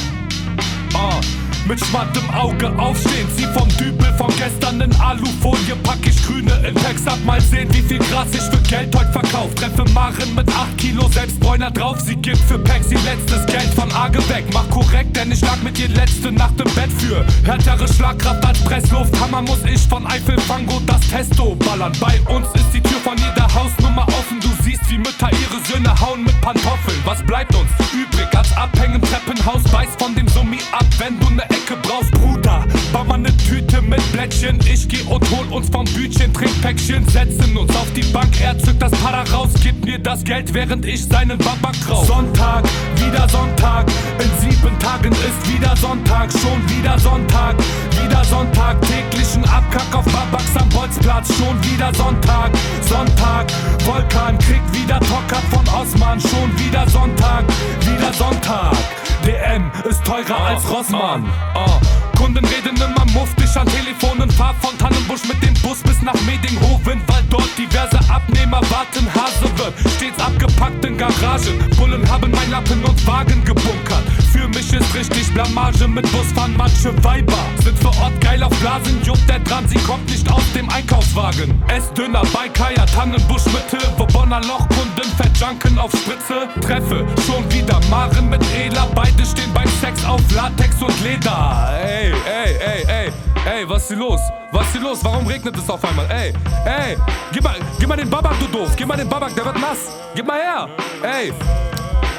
oh. 0.96 1.43
Mit 1.66 1.80
Schmatt 1.80 2.10
im 2.18 2.30
Auge 2.32 2.78
aufstehen, 2.78 3.28
zieh 3.36 3.48
vom 3.58 3.70
Dübel 3.78 4.14
von 4.18 4.28
gestern 4.36 4.82
in 4.82 4.94
Alufolie, 4.96 5.76
pack 5.82 6.00
ich 6.06 6.22
grüne 6.26 6.52
in 6.68 6.76
Text 6.76 7.08
ab, 7.08 7.18
mal 7.26 7.40
sehen, 7.40 7.74
wie 7.74 7.82
viel 7.82 8.00
Gras 8.00 8.28
ich 8.34 8.42
für 8.42 8.62
Geld 8.70 8.94
heute 8.94 9.12
verkauf. 9.14 9.56
Treffe 9.56 9.86
Maren 9.94 10.36
mit 10.36 10.50
8 10.50 10.78
Kilo 10.78 11.08
Selbstbräuner 11.08 11.72
drauf, 11.72 12.02
sie 12.02 12.18
gibt 12.18 12.40
für 12.40 12.60
Packs 12.60 12.92
ihr 12.92 13.00
letztes 13.00 13.46
Geld 13.46 13.74
von 13.76 13.90
Arge 13.94 14.20
weg. 14.28 14.44
Mach 14.52 14.70
korrekt, 14.70 15.16
denn 15.16 15.32
ich 15.32 15.40
lag 15.40 15.62
mit 15.64 15.80
ihr 15.80 15.88
letzte 15.88 16.34
Nacht 16.34 16.60
im 16.60 16.70
Bett 16.76 16.92
für 16.98 17.26
härtere 17.46 17.88
Schlagkraft 17.88 18.46
als 18.46 18.60
Pressluft. 18.66 19.18
Hammer 19.22 19.42
muss 19.42 19.64
ich 19.64 19.82
von 19.88 20.06
Eifelfango 20.06 20.82
das 20.86 21.02
Testo 21.08 21.56
ballern. 21.56 21.94
Bei 22.02 22.20
uns 22.30 22.48
ist 22.56 22.74
die 22.74 22.82
Tür 22.82 23.00
von 23.04 23.18
jeder 23.18 23.48
Hausnummer 23.54 24.06
offen, 24.10 24.42
du 24.42 24.50
siehst, 24.64 24.90
wie 24.90 24.98
Mütter 24.98 25.30
ihre 25.32 25.64
Söhne 25.72 25.98
hauen 26.02 26.26
mit 26.26 26.40
Pantoffeln. 26.42 27.00
Was 27.06 27.24
bleibt 27.24 27.56
uns 27.56 27.70
übrig 27.94 28.28
als 28.44 28.58
Abhängen 28.58 29.02
Treppenhaus? 29.02 29.64
Beiß 29.72 29.90
von 29.98 30.16
dem 30.16 30.28
Summi 30.28 30.60
ab, 30.72 30.86
wenn 30.98 31.20
du 31.20 31.30
ne 31.30 31.44
Ecke 31.44 31.78
brauchst, 31.82 32.12
Bruder. 32.12 32.66
Bau 32.92 33.04
mal 33.04 33.18
ne 33.18 33.36
Tüte 33.38 33.73
mit 33.90 34.12
Blättchen. 34.12 34.60
Ich 34.72 34.88
geh 34.88 35.02
und 35.04 35.24
hol 35.32 35.46
uns 35.52 35.70
vom 35.70 35.86
Bütchen, 35.86 36.34
Trinkpäckchen, 36.34 37.08
setzen 37.08 37.58
uns 37.58 37.76
auf 37.76 37.92
die 37.94 38.04
Bank. 38.12 38.30
Er 38.42 38.58
zückt 38.58 38.82
das 38.82 38.92
Para 38.92 39.24
raus, 39.32 39.50
gibt 39.62 39.86
mir 39.86 40.00
das 40.00 40.24
Geld, 40.24 40.54
während 40.54 40.86
ich 40.86 41.06
seinen 41.06 41.38
Babak 41.38 41.76
rauch. 41.90 42.06
Sonntag, 42.06 42.64
wieder 42.96 43.28
Sonntag. 43.30 43.86
In 44.20 44.50
sieben 44.50 44.80
Tagen 44.80 45.12
ist 45.12 45.54
wieder 45.54 45.76
Sonntag, 45.76 46.32
schon 46.32 46.62
wieder 46.70 46.98
Sonntag. 47.00 47.56
Wieder 48.04 48.24
Sonntag, 48.26 48.82
täglichen 48.82 49.44
Abkack 49.46 49.96
auf 49.96 50.06
Babaks 50.06 50.56
am 50.56 50.70
Bolzplatz. 50.70 51.30
Schon 51.38 51.58
wieder 51.64 51.94
Sonntag, 51.94 52.52
Sonntag. 52.82 53.52
Vulkan 53.86 54.38
kriegt 54.40 54.74
wieder 54.74 55.00
Tockert 55.00 55.44
von 55.52 55.68
Osman. 55.70 56.20
Schon 56.20 56.52
wieder 56.58 56.88
Sonntag, 56.90 57.44
wieder 57.82 58.14
Sonntag. 58.14 58.76
DM 59.24 59.72
ist 59.90 60.04
teurer 60.04 60.38
als 60.48 60.70
Rossmann. 60.70 61.26
Ah. 61.54 61.80
Kunden 62.18 62.44
reden 62.44 62.76
immer 62.76 63.06
mufftig 63.14 63.56
an 63.56 63.68
Telefon 63.68 64.20
und 64.20 64.34
fahr 64.34 64.54
von 64.62 64.78
Tannenbusch 64.78 65.24
mit 65.28 65.42
dem 65.42 65.54
Bus 65.62 65.82
bis 65.82 66.02
nach 66.02 66.20
Medinghoven, 66.26 67.02
weil 67.08 67.24
dort 67.30 67.50
diverse 67.58 68.00
Abnehmer 68.10 68.62
warten. 68.70 69.08
Hase 69.16 69.50
wird 69.58 69.74
stets 69.96 70.20
abgepackt 70.20 70.84
in 70.86 70.98
Garagen. 70.98 71.58
Bullen 71.78 72.10
haben 72.10 72.32
mein 72.32 72.52
Lappen 72.52 72.84
und 72.84 73.08
Wagen 73.08 73.44
gebunkert. 73.46 74.23
Für 74.44 74.50
mich 74.50 74.74
ist 74.74 74.94
richtig 74.94 75.34
Blamage 75.34 75.88
mit 75.88 76.04
Busfahren. 76.12 76.54
Manche 76.58 76.92
Weiber 77.02 77.46
sind 77.64 77.80
vor 77.80 77.98
Ort 78.02 78.20
geil 78.20 78.44
auf 78.44 78.52
Blasen. 78.60 79.02
Juckt 79.02 79.30
der 79.30 79.40
dran, 79.40 79.66
sie 79.70 79.78
kommt 79.78 80.06
nicht 80.10 80.30
aus 80.30 80.44
dem 80.54 80.70
Einkaufswagen. 80.70 81.64
Essdünner 81.70 82.24
bei 82.34 82.50
Kaya, 82.50 82.86
Tannenbusch 82.88 83.46
Mitte, 83.46 83.78
wo 83.96 84.06
Bonner 84.06 84.42
Lochkunden 84.42 85.10
verjunken 85.16 85.80
auf 85.80 85.92
Spritze. 85.92 86.50
Treffe 86.60 87.08
schon 87.26 87.50
wieder 87.54 87.80
Maren 87.90 88.30
mit 88.30 88.44
Ela. 88.54 88.86
Beide 88.94 89.26
stehen 89.26 89.54
beim 89.54 89.70
Sex 89.80 90.04
auf 90.04 90.20
Latex 90.36 90.76
und 90.82 91.02
Leder. 91.02 91.70
Ey, 91.82 92.12
ey, 92.12 92.58
ey, 92.60 92.86
ey, 92.86 93.14
ey, 93.46 93.70
was 93.70 93.84
ist 93.84 93.88
hier 93.88 93.98
los? 93.98 94.20
Was 94.52 94.66
ist 94.66 94.72
hier 94.74 94.82
los? 94.82 95.00
Warum 95.06 95.26
regnet 95.26 95.56
es 95.56 95.70
auf 95.70 95.86
einmal? 95.86 96.06
Ey, 96.12 96.34
ey, 96.66 96.98
gib 97.32 97.46
mal, 97.46 97.56
gib 97.80 97.88
mal 97.88 97.96
den 97.96 98.10
Babak, 98.10 98.38
du 98.42 98.48
doof. 98.48 98.72
Gib 98.76 98.88
mal 98.88 98.98
den 98.98 99.08
Babak, 99.08 99.34
der 99.36 99.46
wird 99.46 99.58
nass. 99.62 99.96
Gib 100.14 100.28
mal 100.28 100.38
her. 100.38 100.68
Ey, 101.02 101.32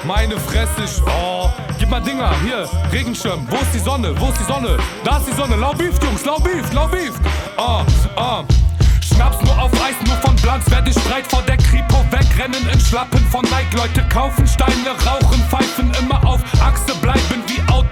meine 0.07 0.39
Fresse, 0.39 0.85
ich, 0.85 1.03
oh, 1.07 1.51
gib 1.79 1.89
mal 1.91 2.01
Dinger, 2.01 2.33
hier, 2.45 2.69
Regenschirm, 2.93 3.47
wo 3.49 3.57
ist 3.57 3.75
die 3.75 3.79
Sonne, 3.79 4.15
wo 4.19 4.29
ist 4.29 4.39
die 4.39 4.45
Sonne? 4.45 4.77
Da 5.05 5.19
ist 5.19 5.29
die 5.29 5.33
Sonne, 5.33 5.57
lau 5.57 5.73
Beef, 5.73 5.95
Jungs, 6.03 6.25
lau 6.25 6.39
Beef, 6.39 6.73
lau 6.73 6.87
Beef. 6.89 7.13
Oh, 7.57 7.83
oh. 8.17 8.45
Schnaps 9.01 9.43
nur 9.45 9.59
auf 9.59 9.73
Eis, 9.75 9.95
nur 10.07 10.17
von 10.17 10.35
Blanz, 10.37 10.71
werde 10.71 10.91
Streit 10.91 11.27
vor 11.29 11.43
der 11.43 11.57
Kripo 11.57 12.05
wegrennen 12.11 12.69
in 12.73 12.81
Schlappen 12.81 13.21
von 13.31 13.43
Nike. 13.45 13.77
Leute 13.77 14.07
kaufen 14.09 14.47
Steine, 14.47 14.91
rauchen, 15.07 15.43
pfeifen, 15.49 15.93
immer 16.01 16.25
auf 16.27 16.41
Achse 16.61 16.95
bleiben 17.01 17.24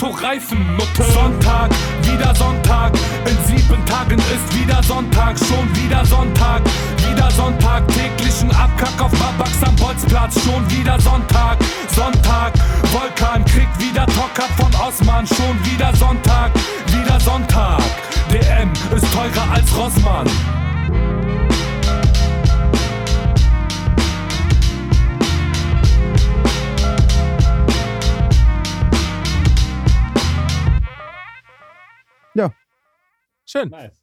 Autoreifen. 0.02 0.66
Sonntag, 1.14 1.70
wieder 2.02 2.34
Sonntag, 2.34 2.92
in 3.24 3.38
sieben 3.46 3.86
Tagen 3.86 4.18
ist 4.18 4.58
wieder 4.58 4.82
Sonntag, 4.82 5.38
schon 5.38 5.68
wieder 5.76 6.04
Sonntag, 6.04 6.60
wieder 6.96 7.30
Sonntag, 7.30 7.86
täglichen 7.86 8.50
Abkack 8.50 9.00
auf 9.00 9.12
Babaks 9.12 9.62
am 9.62 9.76
Bolzplatz, 9.76 10.42
schon 10.42 10.68
wieder 10.70 10.98
Sonntag, 10.98 11.56
Sonntag, 11.94 12.52
Vulkan 12.90 13.44
kriegt 13.44 13.78
wieder 13.78 14.06
Tockert 14.06 14.50
von 14.56 14.74
Osman, 14.84 15.24
schon 15.24 15.56
wieder 15.64 15.94
Sonntag, 15.94 16.50
wieder 16.88 17.20
Sonntag, 17.20 17.80
DM 18.28 18.72
ist 18.96 19.06
teurer 19.12 19.52
als 19.52 19.76
Rossmann. 19.76 20.26
Schön. 33.52 33.68
Nice. 33.68 34.00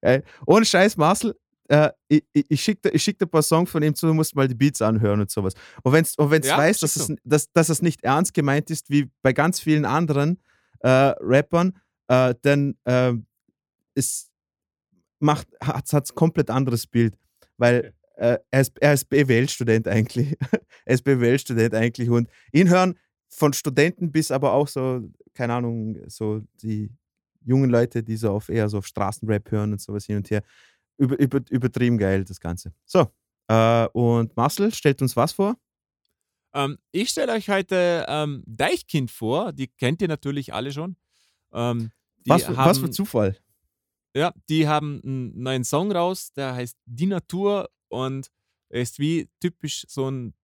Geil. 0.00 0.24
Ohne 0.46 0.64
Scheiß, 0.64 0.96
Marcel, 0.96 1.34
äh, 1.68 1.90
ich, 2.06 2.24
ich, 2.32 2.62
schicke 2.62 2.90
ich 2.90 3.02
schick 3.02 3.18
dir 3.18 3.26
ein 3.26 3.30
paar 3.30 3.42
Songs 3.42 3.68
von 3.68 3.82
ihm 3.82 3.94
zu, 3.96 4.06
du 4.06 4.14
musst 4.14 4.36
mal 4.36 4.46
die 4.46 4.54
Beats 4.54 4.80
anhören 4.80 5.20
und 5.20 5.30
sowas. 5.30 5.54
Und 5.82 5.92
wenn 5.92 6.04
du 6.04 6.30
wenn's 6.30 6.46
Ja, 6.46 6.58
weißt, 6.58 6.82
dass 6.84 6.94
es, 6.94 7.12
dass, 7.24 7.52
dass 7.52 7.68
es 7.68 7.82
nicht 7.82 8.04
ernst 8.04 8.32
gemeint 8.32 8.70
ist, 8.70 8.90
wie 8.90 9.10
bei 9.22 9.32
ganz 9.32 9.58
vielen 9.58 9.84
anderen 9.84 10.40
äh, 10.80 10.88
Rappern, 10.88 11.76
äh, 12.06 12.34
dann 12.42 12.76
äh, 12.84 13.14
ist, 13.94 14.30
macht, 15.18 15.48
hat 15.60 16.04
es 16.04 16.14
komplett 16.14 16.50
anderes 16.50 16.86
Bild. 16.86 17.18
Weil 17.56 17.92
äh, 18.14 18.38
er 18.52 18.60
ist, 18.60 18.78
er 18.80 18.92
ist 18.92 19.08
BWL-Student 19.08 19.88
eigentlich. 19.88 20.36
er 20.84 20.94
ist 20.94 21.02
BWL-Student 21.02 21.74
eigentlich. 21.74 22.08
Und 22.08 22.28
ihn 22.52 22.68
hören 22.68 22.96
von 23.28 23.52
Studenten 23.52 24.12
bis 24.12 24.30
aber 24.30 24.52
auch 24.52 24.68
so, 24.68 25.02
keine 25.34 25.54
Ahnung, 25.54 25.98
so 26.06 26.42
die 26.62 26.90
jungen 27.46 27.70
Leute, 27.70 28.02
die 28.02 28.16
so 28.16 28.32
auf 28.32 28.48
eher 28.48 28.68
so 28.68 28.78
auf 28.78 28.86
Straßenrap 28.86 29.50
hören 29.50 29.72
und 29.72 29.80
sowas 29.80 30.04
hin 30.04 30.16
und 30.16 30.30
her. 30.30 30.42
Über, 30.98 31.18
über, 31.18 31.40
übertrieben 31.50 31.98
geil, 31.98 32.24
das 32.24 32.40
Ganze. 32.40 32.72
So, 32.84 33.10
äh, 33.48 33.86
und 33.92 34.36
Marcel 34.36 34.72
stellt 34.74 35.00
uns 35.02 35.16
was 35.16 35.32
vor? 35.32 35.56
Ähm, 36.54 36.78
ich 36.90 37.10
stelle 37.10 37.32
euch 37.32 37.48
heute 37.48 38.06
ähm, 38.08 38.42
Deichkind 38.46 39.10
vor. 39.10 39.52
Die 39.52 39.68
kennt 39.68 40.02
ihr 40.02 40.08
natürlich 40.08 40.52
alle 40.52 40.72
schon. 40.72 40.96
Ähm, 41.52 41.90
Was 42.26 42.44
für, 42.44 42.56
haben, 42.56 42.70
was 42.70 42.78
für 42.78 42.90
Zufall. 42.90 43.36
Ja, 44.14 44.32
die 44.48 44.66
haben 44.66 45.00
einen 45.04 45.42
neuen 45.42 45.64
Song 45.64 45.92
raus, 45.92 46.32
der 46.32 46.54
heißt 46.54 46.76
Die 46.86 47.06
Natur 47.06 47.68
und 47.88 48.30
ist 48.70 48.98
wie 48.98 49.28
typisch 49.40 49.84
so 49.88 50.10
ein 50.10 50.34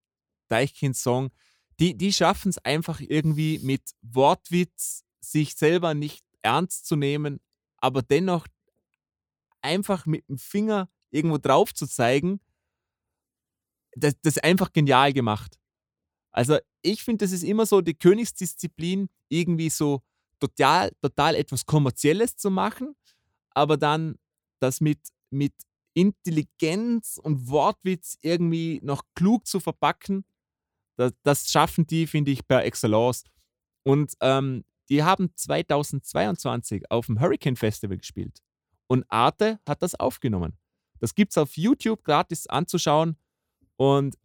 Deichkind-Song. 0.49 1.31
Die, 1.81 1.97
die 1.97 2.13
schaffen 2.13 2.51
es 2.51 2.59
einfach 2.59 3.01
irgendwie 3.01 3.59
mit 3.61 3.83
Wortwitz, 4.03 5.05
sich 5.21 5.55
selber 5.55 5.95
nicht 5.95 6.25
ernst 6.43 6.87
zu 6.87 6.97
nehmen, 6.97 7.41
aber 7.79 8.03
dennoch 8.03 8.47
einfach 9.61 10.07
mit 10.07 10.29
dem 10.29 10.39
Finger 10.39 10.89
irgendwo 11.11 11.39
drauf 11.39 11.73
zu 11.75 11.87
zeigen. 11.87 12.41
Das, 13.95 14.15
das 14.23 14.37
ist 14.37 14.45
einfach 14.45 14.73
genial 14.73 15.13
gemacht. 15.13 15.59
Also 16.33 16.59
ich 16.83 17.03
finde, 17.05 17.25
das 17.25 17.33
ist 17.33 17.45
immer 17.45 17.67
so 17.67 17.81
die 17.81 17.95
Königsdisziplin, 17.95 19.09
irgendwie 19.29 19.71
so 19.71 20.03
total, 20.41 20.91
total 21.03 21.35
etwas 21.35 21.67
Kommerzielles 21.67 22.37
zu 22.37 22.51
machen, 22.51 22.97
aber 23.51 23.77
dann 23.77 24.17
das 24.61 24.81
mit, 24.81 24.99
mit 25.31 25.53
Intelligenz 25.95 27.21
und 27.23 27.49
Wortwitz 27.49 28.17
irgendwie 28.23 28.81
noch 28.83 29.03
klug 29.15 29.47
zu 29.47 29.61
verpacken, 29.61 30.25
das, 30.97 31.13
das 31.23 31.51
schaffen 31.51 31.87
die, 31.87 32.07
finde 32.07 32.31
ich, 32.31 32.47
per 32.47 32.65
Excellence. 32.65 33.25
Und 33.85 34.15
ähm, 34.21 34.65
die 34.89 35.03
haben 35.03 35.31
2022 35.35 36.91
auf 36.91 37.07
dem 37.07 37.21
Hurricane 37.21 37.57
Festival 37.57 37.97
gespielt. 37.97 38.43
Und 38.87 39.05
Arte 39.09 39.59
hat 39.67 39.83
das 39.83 39.95
aufgenommen. 39.95 40.59
Das 40.99 41.15
gibt 41.15 41.33
es 41.33 41.39
auf 41.39 41.57
YouTube 41.57 42.05
gratis 42.05 42.47
anzuschauen. 42.47 43.17
Und 43.77 44.19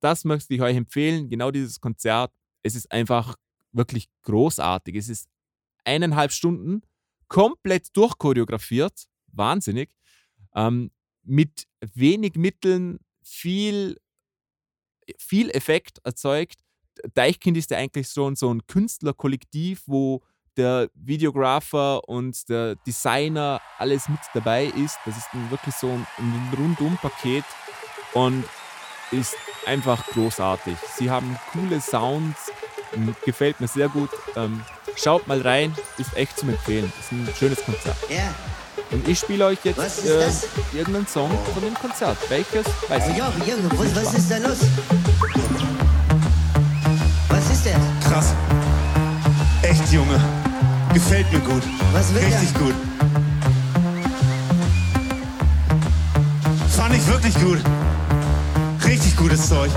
das 0.00 0.24
möchte 0.24 0.54
ich 0.54 0.62
euch 0.62 0.76
empfehlen. 0.76 1.28
Genau 1.28 1.50
dieses 1.50 1.80
Konzert. 1.80 2.32
Es 2.62 2.74
ist 2.74 2.90
einfach 2.90 3.36
wirklich 3.72 4.08
großartig. 4.22 4.96
Es 4.96 5.08
ist 5.08 5.28
eineinhalb 5.84 6.32
Stunden 6.32 6.82
komplett 7.28 7.96
durchchoreografiert. 7.96 9.06
Wahnsinnig. 9.28 9.90
Ähm, 10.54 10.90
mit 11.22 11.68
wenig 11.80 12.34
Mitteln 12.36 12.98
viel, 13.22 14.00
viel 15.18 15.50
Effekt 15.50 15.98
erzeugt. 16.04 16.64
Deichkind 17.14 17.56
ist 17.56 17.70
ja 17.70 17.78
eigentlich 17.78 18.08
schon 18.08 18.36
so 18.36 18.52
ein 18.52 18.66
Künstlerkollektiv, 18.66 19.82
wo 19.86 20.22
der 20.56 20.90
Videographer 20.94 22.06
und 22.08 22.48
der 22.48 22.74
Designer 22.86 23.60
alles 23.78 24.08
mit 24.08 24.18
dabei 24.34 24.64
ist. 24.66 24.98
Das 25.06 25.16
ist 25.16 25.28
wirklich 25.50 25.74
so 25.74 25.88
ein, 25.88 26.06
ein 26.18 26.52
Rundum-Paket 26.58 27.44
und 28.14 28.44
ist 29.12 29.36
einfach 29.66 30.04
großartig. 30.08 30.76
Sie 30.96 31.10
haben 31.10 31.38
coole 31.52 31.80
Sounds, 31.80 32.50
gefällt 33.24 33.60
mir 33.60 33.68
sehr 33.68 33.88
gut. 33.88 34.10
Ähm, 34.36 34.62
schaut 34.96 35.26
mal 35.26 35.40
rein, 35.40 35.74
ist 35.98 36.16
echt 36.16 36.38
zum 36.38 36.50
Empfehlen. 36.50 36.92
Ist 36.98 37.12
ein 37.12 37.28
schönes 37.38 37.64
Konzert. 37.64 37.96
Ja, 38.08 38.34
Und 38.90 39.06
ich 39.06 39.18
spiele 39.20 39.46
euch 39.46 39.58
jetzt 39.64 40.04
äh, 40.04 40.76
irgendeinen 40.76 41.06
Song 41.06 41.30
von 41.52 41.62
dem 41.62 41.74
Konzert. 41.74 42.18
Welches? 42.28 42.66
Weiß 42.88 43.08
ich 43.08 43.14
nicht. 43.14 43.78
Was, 43.78 43.94
was 43.94 44.14
ist 44.14 44.30
da 44.30 44.38
los? 44.38 44.58
Krass. 48.08 48.32
Echt, 49.62 49.92
Junge. 49.92 50.18
Gefällt 50.94 51.30
mir 51.30 51.40
gut. 51.40 51.62
Was 51.92 52.14
will 52.14 52.22
Richtig 52.24 52.54
gut. 52.54 52.74
Fand 56.70 56.94
ich 56.94 57.06
wirklich 57.06 57.34
gut. 57.34 57.58
Richtig 58.86 59.16
gutes 59.16 59.48
Zeug. 59.48 59.70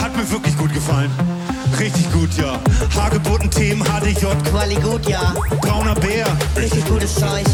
Hat 0.00 0.16
mir 0.16 0.30
wirklich 0.30 0.56
gut 0.56 0.72
gefallen. 0.72 1.10
Richtig 1.78 2.12
gut, 2.12 2.30
ja. 2.36 2.58
Hagebutten-Themen, 2.94 3.82
HDJ, 3.82 4.26
Quali 4.50 4.74
gut, 4.76 5.08
ja. 5.08 5.34
brauner 5.60 5.94
Bär. 5.94 6.26
Richtig 6.56 6.84
gutes 6.86 7.14
Zeug. 7.14 7.44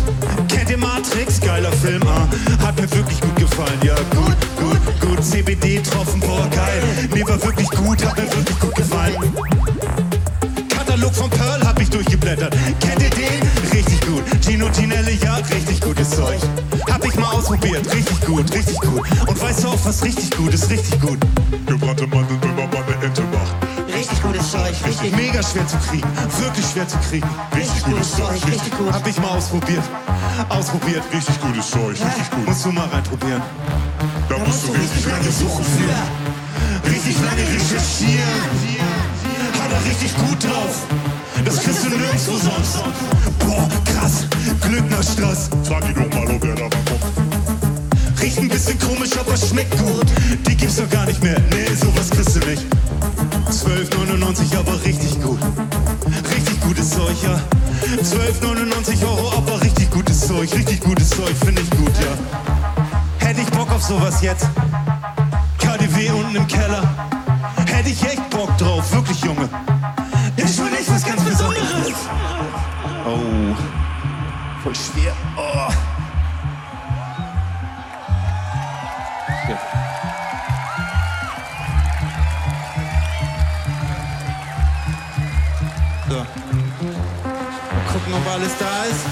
Kennt 0.48 0.70
ihr 0.70 0.78
Matrix? 0.78 1.40
Geiler 1.40 1.72
Film, 1.72 2.02
ah. 2.06 2.28
Hat 2.64 2.76
mir 2.80 2.90
wirklich 2.92 3.20
gut 3.20 3.36
gefallen, 3.36 3.78
ja. 3.82 3.94
Gut, 4.14 4.36
gut, 4.56 5.00
gut. 5.00 5.24
CBD 5.24 5.76
getroffen, 5.76 6.20
boah, 6.20 6.46
geil. 6.50 6.82
Mir 7.14 7.26
war 7.28 7.42
wirklich 7.42 7.68
gut, 7.70 8.04
hat 8.04 8.16
mir 8.16 8.30
wirklich 8.30 8.60
gut 8.60 8.74
gefallen. 8.74 9.16
Katalog 10.68 11.14
von 11.14 11.30
Pearl 11.30 11.66
hab 11.66 11.80
ich 11.80 11.90
durchgeblättert. 11.90 12.54
Kennt 12.80 13.02
ihr 13.02 13.10
den? 13.10 13.72
Richtig 13.72 14.00
gut. 14.02 14.22
Gino 14.44 14.68
Ginelli, 14.70 15.18
ja, 15.22 15.36
richtig 15.36 15.80
gutes 15.80 16.10
Zeug. 16.10 16.40
Hab 16.90 17.04
ich 17.04 17.14
mal 17.16 17.30
ausprobiert, 17.32 17.86
richtig 17.94 18.20
gut, 18.26 18.52
richtig 18.52 18.78
gut. 18.80 19.02
Und 19.26 19.40
weißt 19.40 19.64
du 19.64 19.68
auch, 19.68 19.78
was 19.84 20.02
richtig 20.02 20.30
gut 20.32 20.52
ist, 20.52 20.68
richtig 20.70 21.00
gut. 21.00 21.18
Gebrannte 21.66 22.06
Mandeln, 22.06 22.40
wenn 22.42 22.56
man 22.56 22.70
mal 22.70 22.82
eine 22.82 23.04
Ente 23.04 23.22
macht. 23.22 23.77
Richtig 23.98 24.22
gutes 24.22 24.50
Zeug. 24.52 24.74
Richtig, 24.86 25.16
Mega 25.16 25.42
schwer 25.42 25.66
zu 25.66 25.76
kriegen, 25.78 26.08
wirklich 26.38 26.66
schwer 26.66 26.86
zu 26.86 26.96
kriegen. 26.98 27.28
richtig 27.52 27.82
gutes 27.82 28.12
Zeug. 28.12 28.46
Richtig 28.46 28.78
gut. 28.78 28.92
Hab 28.92 29.04
ich 29.04 29.18
mal 29.18 29.30
ausprobiert. 29.30 29.82
Ausprobiert. 30.48 31.02
Richtig 31.12 31.40
gutes 31.40 31.68
Zeug. 31.68 31.90
Richtig 31.90 32.30
gut. 32.30 32.46
Musst 32.46 32.64
du 32.64 32.70
mal 32.70 32.86
reinprobieren. 32.86 33.42
Da 34.28 34.38
musst 34.38 34.68
du 34.68 34.72
richtig 34.72 35.04
lange 35.04 35.32
suchen 35.32 35.64
für. 35.64 36.88
Richtig 36.88 37.16
lange 37.16 37.42
recherchieren, 37.42 38.22
hat 39.60 39.72
er 39.72 39.84
richtig 39.84 40.16
gut 40.16 40.44
drauf. 40.44 40.86
Das 41.44 41.60
kriegst 41.60 41.84
du 41.84 41.88
nirgendwo 41.88 42.36
sonst. 42.36 42.78
Boah, 43.40 43.68
krass, 43.84 44.26
Glück 44.60 44.88
nach 44.90 45.02
Stress. 45.02 45.50
Sag 45.64 45.84
die 45.86 45.94
doch 45.94 46.08
mal, 46.14 46.36
ob 46.36 46.44
er 46.44 46.54
da 46.54 46.62
kommt. 46.62 48.22
Riecht 48.22 48.38
ein 48.38 48.48
bisschen 48.48 48.78
komisch, 48.78 49.10
aber 49.18 49.36
schmeckt 49.36 49.76
gut. 49.76 50.06
Die 50.46 50.56
gibt's 50.56 50.76
doch 50.76 50.88
gar 50.88 51.06
nicht 51.06 51.20
mehr. 51.20 51.40
Nee, 51.50 51.74
sowas 51.74 52.10
kriegst 52.10 52.36
du 52.36 52.48
nicht. 52.48 52.64
12,99, 53.50 54.58
aber 54.58 54.84
richtig 54.84 55.20
gut. 55.22 55.38
Richtig 56.34 56.60
gutes 56.60 56.90
Zeug, 56.90 57.16
ja. 57.22 57.40
12,99 58.02 59.02
Euro, 59.02 59.32
aber 59.36 59.62
richtig 59.62 59.90
gutes 59.90 60.26
Zeug. 60.26 60.52
Richtig 60.54 60.80
gutes 60.80 61.10
Zeug, 61.10 61.34
finde 61.44 61.62
ich 61.62 61.70
gut, 61.70 61.92
ja. 61.98 63.26
Hätte 63.26 63.40
ich 63.40 63.50
Bock 63.50 63.70
auf 63.72 63.82
sowas 63.82 64.20
jetzt? 64.20 64.48
KDW 65.58 66.10
unten 66.10 66.36
im 66.36 66.46
Keller. 66.46 66.82
Hätte 67.66 67.88
ich 67.88 68.02
echt 68.02 68.28
Bock 68.30 68.56
drauf, 68.58 68.92
wirklich, 68.92 69.20
Junge. 69.22 69.48
Ist 70.36 70.56
schon 70.56 70.72
echt 70.74 70.90
was 70.90 71.04
ganz 71.04 71.22
Besonderes. 71.22 71.94
Oh, 73.06 73.54
voll 74.62 74.74
schwer. 74.74 75.12
Oh. 75.36 75.87
Alles 88.38 88.56
da 88.58 88.84
ist. 88.84 89.04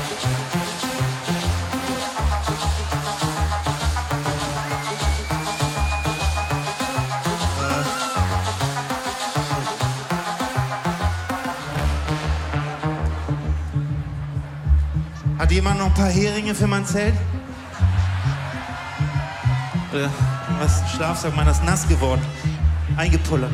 Hat 15.38 15.52
jemand 15.52 15.78
noch 15.78 15.86
ein 15.86 15.94
paar 15.94 16.08
Heringe 16.08 16.54
für 16.54 16.66
mein 16.66 16.84
Zelt? 16.86 17.14
Oder 19.92 20.10
was? 20.60 20.82
Schlafsack, 20.92 21.34
meiner 21.34 21.50
ist 21.50 21.64
nass 21.64 21.86
geworden. 21.88 22.22
Eingepullert. 22.96 23.50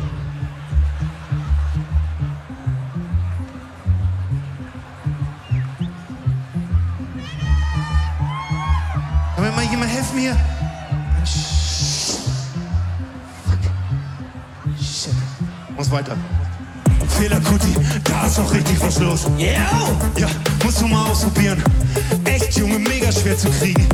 Weiter. 15.93 16.17
Fehler, 17.19 17.41
Kuti, 17.41 17.75
da 18.05 18.27
ist 18.27 18.39
auch 18.39 18.53
richtig 18.53 18.81
was 18.81 18.99
los. 18.99 19.27
Yeah! 19.39 19.61
Ja, 20.17 20.27
musst 20.65 20.81
du 20.81 20.87
mal 20.87 21.11
ausprobieren. 21.11 21.63
Echt, 22.25 22.57
Junge, 22.57 22.79
mega 22.79 23.13
schwer 23.13 23.37
zu 23.37 23.51
kriegen. 23.51 23.87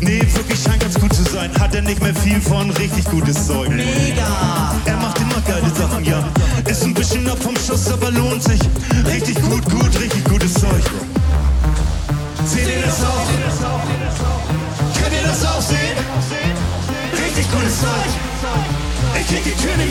Nee, 0.00 0.20
wirklich 0.34 0.62
scheint 0.62 0.80
ganz 0.80 0.94
gut 0.94 1.12
zu 1.12 1.24
sein. 1.24 1.50
Hat 1.58 1.74
er 1.74 1.82
nicht 1.82 2.00
mehr 2.02 2.14
viel 2.14 2.40
von 2.40 2.70
richtig 2.70 3.04
gutes 3.06 3.46
Zeug. 3.46 3.68
Mega! 3.70 4.74
Er 4.84 4.96
macht 4.96 5.18
immer 5.18 5.40
geile 5.46 5.68
Sachen, 5.74 6.04
ja. 6.04 6.22
Ist 6.66 6.84
ein 6.84 6.94
bisschen 6.94 7.28
ab 7.28 7.38
vom 7.42 7.56
Schuss, 7.56 7.90
aber 7.90 8.10
lohnt 8.10 8.42
sich. 8.42 8.60
Richtig 9.06 9.40
gut, 9.42 9.64
gut, 9.64 10.00
richtig 10.00 10.24
gutes 10.24 10.54
Zeug. 10.54 10.84
Seht 12.46 12.68
ihr 12.68 12.82
das 12.86 13.02
auch? 13.02 13.26
Könnt 15.00 15.14
ihr 15.14 15.26
das 15.26 15.44
auch 15.44 15.60
sehen? 15.60 15.96
Richtig 17.24 17.50
gutes 17.50 17.80
Zeug. 17.80 18.81
Ich 19.18 19.26
krieg 19.26 19.44
die 19.44 19.54
Tür 19.62 19.76
nicht 19.76 19.90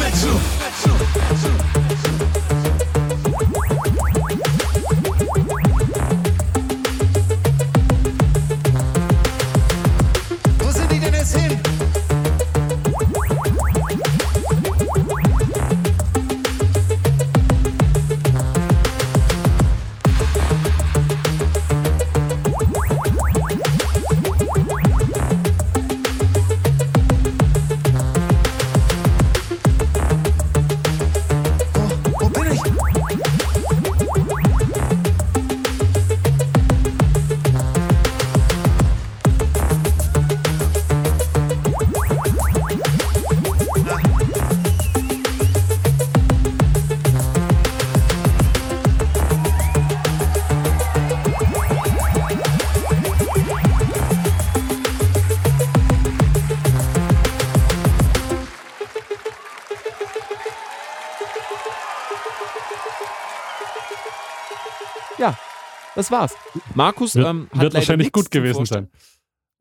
das 65.95 66.11
war's. 66.11 66.35
Markus 66.75 67.15
Wird, 67.15 67.27
ähm, 67.27 67.49
hat 67.51 67.61
wird 67.61 67.73
wahrscheinlich 67.73 68.11
gut 68.11 68.31
gewesen 68.31 68.65
sein. 68.65 68.89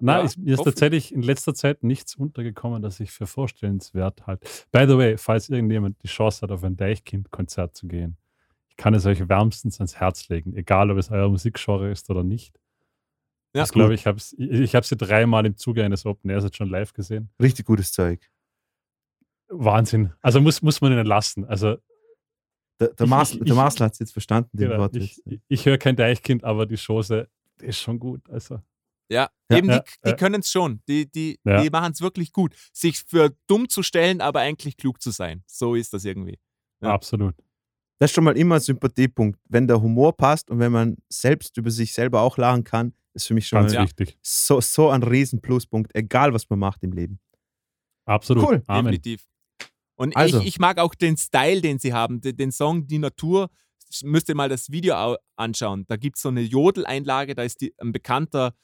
Na, 0.00 0.20
Ja, 0.20 0.24
ich, 0.24 0.36
mir 0.38 0.54
ist 0.54 0.64
tatsächlich 0.64 1.12
in 1.12 1.22
letzter 1.22 1.54
Zeit 1.54 1.82
nichts 1.82 2.14
untergekommen, 2.14 2.82
das 2.82 3.00
ich 3.00 3.10
für 3.10 3.26
vorstellenswert 3.26 4.26
halte. 4.26 4.48
By 4.72 4.86
the 4.88 4.96
way, 4.96 5.18
falls 5.18 5.48
irgendjemand 5.48 6.02
die 6.02 6.08
Chance 6.08 6.42
hat, 6.42 6.50
auf 6.50 6.64
ein 6.64 6.76
Deichkind-Konzert 6.76 7.76
zu 7.76 7.86
gehen, 7.86 8.16
ich 8.68 8.76
kann 8.76 8.94
es 8.94 9.04
euch 9.04 9.28
wärmstens 9.28 9.78
ans 9.78 9.96
Herz 9.96 10.28
legen, 10.28 10.54
egal 10.56 10.90
ob 10.90 10.96
es 10.96 11.10
euer 11.10 11.28
Musikgenre 11.28 11.90
ist 11.90 12.08
oder 12.08 12.24
nicht. 12.24 12.58
Ja, 13.54 13.64
ich 13.64 13.72
glaube, 13.72 13.94
ich 13.94 14.06
habe 14.06 14.16
es 14.16 14.32
ich, 14.38 14.50
ich 14.52 14.74
hab's 14.74 14.88
sie 14.88 14.96
dreimal 14.96 15.44
im 15.44 15.56
Zuge 15.56 15.84
eines 15.84 16.06
Open 16.06 16.30
Airs 16.30 16.44
jetzt 16.44 16.56
schon 16.56 16.70
live 16.70 16.92
gesehen. 16.92 17.30
Richtig 17.42 17.66
gutes 17.66 17.92
Zeug. 17.92 18.30
Wahnsinn. 19.48 20.12
Also 20.22 20.40
muss, 20.40 20.62
muss 20.62 20.80
man 20.80 20.92
ihnen 20.92 21.06
lassen. 21.06 21.44
Also 21.44 21.76
Der, 22.80 22.88
der, 22.88 23.04
ich- 23.04 23.54
Marsler 23.54 23.86
hat 23.86 23.92
es 23.92 23.98
jetzt 23.98 24.12
verstanden, 24.12 24.56
den 24.56 24.68
genau, 24.70 24.80
Wort. 24.80 24.96
ich, 24.96 25.22
ich 25.48 25.66
höre 25.66 25.78
kein 25.78 25.96
Deichkind, 25.96 26.44
aber 26.44 26.66
die 26.66 26.76
Chose 26.76 27.28
die 27.60 27.66
ist 27.66 27.78
schon 27.78 27.98
gut. 27.98 28.28
Also 28.30 28.60
Ja, 29.10 29.28
Ja. 29.50 29.58
eben, 29.58 29.68
Ja, 29.68 29.80
die, 29.80 29.90
die 30.04 30.08
ja. 30.10 30.16
können 30.16 30.40
es 30.40 30.50
schon. 30.50 30.80
Die, 30.88 31.10
die, 31.10 31.38
Ja. 31.44 31.62
die 31.62 31.68
machen 31.70 31.92
es 31.92 32.00
wirklich 32.00 32.32
gut. 32.32 32.54
Sich 32.72 32.98
für 33.06 33.34
dumm 33.46 33.68
zu 33.68 33.82
stellen, 33.82 34.20
aber 34.20 34.40
eigentlich 34.40 34.76
klug 34.78 35.02
zu 35.02 35.10
sein. 35.10 35.42
So 35.46 35.74
ist 35.74 35.92
das 35.92 36.04
irgendwie. 36.04 36.38
Ja. 36.82 36.92
absolut. 36.94 37.34
Das 37.98 38.10
ist 38.10 38.14
schon 38.14 38.24
mal 38.24 38.36
immer 38.38 38.54
ein 38.54 38.60
Sympathiepunkt. 38.62 39.38
Wenn 39.48 39.66
der 39.66 39.82
Humor 39.82 40.16
passt 40.16 40.48
und 40.50 40.58
wenn 40.58 40.72
man 40.72 40.96
selbst 41.10 41.54
über 41.58 41.70
sich 41.70 41.92
selber 41.92 42.22
auch 42.22 42.38
lachen 42.38 42.64
kann, 42.64 42.94
ist 43.12 43.26
für 43.26 43.34
mich 43.34 43.46
schon 43.46 43.60
Ganz 43.60 43.74
mal 43.74 43.82
wichtig. 43.82 44.16
so, 44.22 44.58
so 44.62 44.88
ein 44.88 45.02
riesen 45.02 45.42
Pluspunkt, 45.42 45.94
egal 45.94 46.32
was 46.32 46.48
man 46.48 46.60
macht 46.60 46.82
im 46.82 46.92
Leben. 46.92 47.18
Absolut. 48.06 48.44
Cool. 48.44 48.62
Amen. 48.68 48.92
Definitiv. 48.92 49.26
Und 50.00 50.16
Also. 50.16 50.40
ich, 50.40 50.46
ich 50.46 50.58
mag 50.58 50.78
auch 50.78 50.94
den 50.94 51.18
Style, 51.18 51.60
den 51.60 51.78
sie 51.78 51.92
haben. 51.92 52.22
Den, 52.22 52.34
den 52.36 52.52
Song 52.52 52.86
Die 52.86 52.98
Natur. 52.98 53.50
Müsst 54.02 54.28
ihr 54.30 54.34
mal 54.34 54.48
das 54.48 54.70
Video 54.70 54.94
au- 54.94 55.16
anschauen. 55.36 55.84
Da 55.88 55.96
gibt 55.96 56.16
es 56.16 56.22
so 56.22 56.30
eine 56.30 56.40
Jodeleinlage, 56.40 57.34
da 57.34 57.42
ist 57.42 57.60
die, 57.60 57.74
ein 57.78 57.92
bekannter 57.92 58.54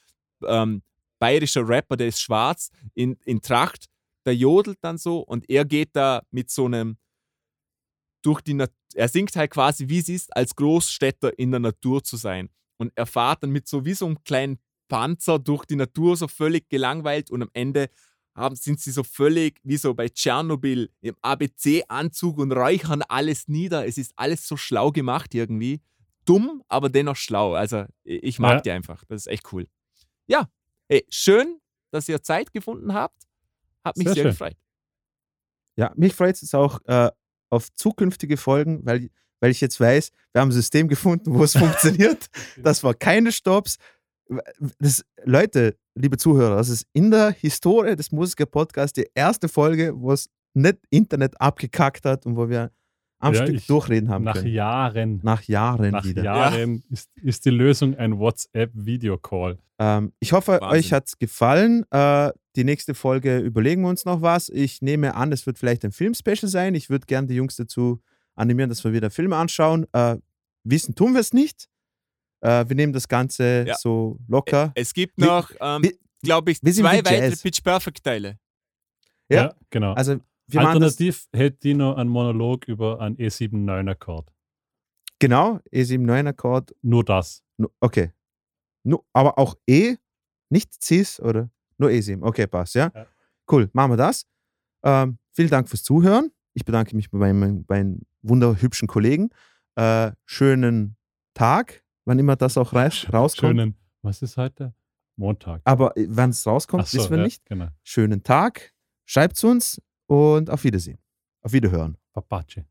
ähm, 0.42 0.82
bayerischer 1.18 1.68
Rapper, 1.68 1.96
der 1.96 2.06
ist 2.06 2.20
schwarz, 2.20 2.70
in, 2.94 3.18
in 3.24 3.42
Tracht. 3.42 3.86
Der 4.24 4.34
jodelt 4.34 4.78
dann 4.82 4.96
so 4.98 5.18
und 5.20 5.48
er 5.50 5.64
geht 5.64 5.90
da 5.94 6.22
mit 6.30 6.50
so 6.50 6.64
einem 6.66 6.96
durch 8.22 8.40
die 8.40 8.54
Natur, 8.54 8.74
er 8.94 9.08
singt 9.08 9.36
halt 9.36 9.50
quasi, 9.50 9.88
wie 9.88 9.98
es 9.98 10.08
ist, 10.08 10.34
als 10.34 10.54
Großstädter 10.56 11.38
in 11.38 11.50
der 11.50 11.60
Natur 11.60 12.02
zu 12.02 12.16
sein. 12.16 12.48
Und 12.78 12.92
er 12.94 13.06
fährt 13.06 13.42
dann 13.42 13.50
mit 13.50 13.68
so 13.68 13.84
wie 13.84 13.94
so 13.94 14.06
einem 14.06 14.22
kleinen 14.24 14.58
Panzer 14.88 15.38
durch 15.38 15.64
die 15.66 15.76
Natur, 15.76 16.16
so 16.16 16.28
völlig 16.28 16.68
gelangweilt 16.68 17.30
und 17.30 17.42
am 17.42 17.50
Ende 17.52 17.88
haben, 18.36 18.54
sind 18.56 18.80
sie 18.80 18.90
so 18.90 19.02
völlig 19.02 19.58
wie 19.64 19.76
so 19.76 19.94
bei 19.94 20.08
Tschernobyl 20.08 20.90
im 21.00 21.16
ABC-Anzug 21.22 22.38
und 22.38 22.52
räuchern 22.52 23.02
alles 23.02 23.48
nieder. 23.48 23.86
Es 23.86 23.98
ist 23.98 24.12
alles 24.16 24.46
so 24.46 24.56
schlau 24.56 24.92
gemacht 24.92 25.34
irgendwie. 25.34 25.80
Dumm, 26.24 26.62
aber 26.68 26.88
dennoch 26.88 27.16
schlau. 27.16 27.54
Also 27.54 27.84
ich 28.04 28.38
mag 28.38 28.54
Ja. 28.56 28.60
die 28.60 28.70
einfach. 28.72 29.04
Das 29.08 29.22
ist 29.22 29.26
echt 29.28 29.52
cool. 29.52 29.66
Ja, 30.26 30.48
ey, 30.88 31.04
schön, 31.08 31.60
dass 31.90 32.08
ihr 32.08 32.22
Zeit 32.22 32.52
gefunden 32.52 32.92
habt. 32.94 33.22
Hat 33.84 33.96
mich 33.96 34.06
Sehr 34.08 34.14
sehr, 34.14 34.24
gefreut. 34.24 34.56
Ja, 35.76 35.92
mich 35.96 36.14
freut 36.14 36.34
es 36.34 36.42
jetzt 36.42 36.54
auch 36.54 36.80
äh, 36.86 37.10
auf 37.50 37.72
zukünftige 37.72 38.36
Folgen, 38.36 38.84
weil, 38.84 39.08
weil 39.40 39.50
ich 39.50 39.60
jetzt 39.60 39.78
weiß, 39.78 40.10
wir 40.32 40.40
haben 40.40 40.48
ein 40.48 40.52
System 40.52 40.88
gefunden, 40.88 41.32
wo 41.34 41.44
es 41.44 41.52
funktioniert. 41.56 42.26
Das 42.56 42.82
war 42.82 42.94
keine 42.94 43.30
Stops. 43.32 43.76
Das, 44.80 45.04
Leute, 45.24 45.78
liebe 45.96 46.16
Zuhörer, 46.16 46.56
das 46.56 46.68
ist 46.68 46.86
in 46.92 47.10
der 47.10 47.30
Historie 47.32 47.96
des 47.96 48.12
Musiker-Podcasts 48.12 48.92
die 48.92 49.06
erste 49.14 49.48
Folge, 49.48 49.92
wo 49.96 50.12
es 50.12 50.28
nicht 50.54 50.78
Internet 50.90 51.40
abgekackt 51.40 52.04
hat 52.04 52.26
und 52.26 52.36
wo 52.36 52.48
wir 52.48 52.70
am 53.18 53.32
Ja, 53.34 53.42
Stück 53.42 53.56
ich- 53.56 53.66
durchreden 53.66 54.10
haben 54.10 54.24
Nach 54.24 54.34
können. 54.34 54.48
Jahren, 54.48 55.20
Nach 55.22 55.42
Jahren 55.44 55.90
nach 55.90 56.04
wieder. 56.04 56.22
Jahren 56.22 56.82
ist, 56.90 57.08
ist 57.22 57.44
die 57.46 57.50
Lösung 57.50 57.94
ein 57.96 58.18
WhatsApp-Video-Call. 58.18 59.58
Ähm, 59.78 60.12
ich 60.20 60.32
hoffe, 60.32 60.52
Wahnsinn. 60.60 60.68
euch 60.78 60.92
hat 60.92 61.08
es 61.08 61.18
gefallen. 61.18 61.84
Äh, 61.90 62.30
die 62.56 62.64
nächste 62.64 62.94
Folge 62.94 63.38
überlegen 63.38 63.82
wir 63.82 63.88
uns 63.88 64.04
noch 64.04 64.22
was. 64.22 64.48
Ich 64.50 64.80
nehme 64.82 65.14
an, 65.14 65.32
es 65.32 65.46
wird 65.46 65.58
vielleicht 65.58 65.84
ein 65.84 65.92
Film-Special 65.92 66.48
sein. 66.48 66.74
Ich 66.74 66.88
würde 66.90 67.06
gerne 67.06 67.26
die 67.26 67.34
Jungs 67.34 67.56
dazu 67.56 68.00
animieren, 68.34 68.68
dass 68.70 68.84
wir 68.84 68.92
wieder 68.92 69.10
Filme 69.10 69.36
anschauen. 69.36 69.86
Äh, 69.92 70.16
wissen 70.64 70.94
tun 70.94 71.12
wir 71.14 71.20
es 71.20 71.32
nicht. 71.32 71.68
Äh, 72.46 72.68
wir 72.68 72.76
nehmen 72.76 72.92
das 72.92 73.08
Ganze 73.08 73.64
Ja. 73.66 73.74
so 73.74 74.18
locker. 74.28 74.70
Es 74.76 74.94
gibt 74.94 75.18
noch, 75.18 75.50
ähm, 75.60 75.82
glaube 76.22 76.52
ich, 76.52 76.60
zwei 76.60 76.98
weitere. 77.04 77.34
Pitch 77.34 77.60
Perfect 77.62 78.04
Teile. 78.04 78.38
Ja. 79.28 79.52
genau. 79.70 79.94
Also, 79.94 80.18
Alternativ 80.54 81.26
hätte 81.34 81.58
Dino 81.58 81.94
einen 81.94 82.08
Monolog 82.08 82.68
über 82.68 83.00
einen 83.00 83.18
E 83.18 83.26
E7-9-Akkord. 83.26 84.32
genau, 85.18 85.58
E7-9-Akkord. 85.72 86.72
Nur 86.82 87.04
das. 87.04 87.42
Okay. 87.80 88.12
Nu, 88.84 89.00
aber 89.12 89.36
auch 89.38 89.56
E, 89.66 89.96
nicht 90.48 90.72
Cis 90.84 91.18
oder 91.18 91.50
nur 91.78 91.90
E7. 91.90 92.22
Okay, 92.22 92.46
passt, 92.46 92.76
ja? 92.76 92.92
Ja. 92.94 93.06
Cool, 93.50 93.68
machen 93.72 93.90
wir 93.92 93.96
das. 93.96 94.24
Ähm, 94.84 95.18
vielen 95.32 95.50
Dank 95.50 95.68
fürs 95.68 95.82
Zuhören. 95.82 96.30
Ich 96.54 96.64
bedanke 96.64 96.94
mich 96.94 97.10
bei 97.10 97.18
meinen, 97.18 97.64
bei 97.64 97.78
meinen 97.82 98.06
wunderhübschen 98.22 98.86
Kollegen. 98.86 99.30
Äh, 99.74 100.12
schönen 100.26 100.96
Tag, 101.34 101.82
wann 102.06 102.18
immer 102.18 102.36
das 102.36 102.56
auch 102.56 102.72
raus, 102.72 103.06
rauskommt. 103.12 103.58
Schönen, 103.58 103.76
was 104.02 104.22
ist 104.22 104.36
heute? 104.36 104.74
Montag. 105.16 105.62
Aber 105.64 105.92
wann 105.96 106.30
es 106.30 106.46
rauskommt, 106.46 106.86
so, 106.86 106.98
wissen 106.98 107.10
wir 107.10 107.18
ja, 107.18 107.24
nicht. 107.24 107.44
Genau. 107.44 107.68
Schönen 107.82 108.22
Tag, 108.22 108.72
schreibt 109.04 109.42
uns 109.44 109.80
und 110.06 110.48
auf 110.50 110.64
Wiedersehen. 110.64 110.98
Auf 111.42 111.52
Wiederhören. 111.52 111.96
Papace. 112.12 112.64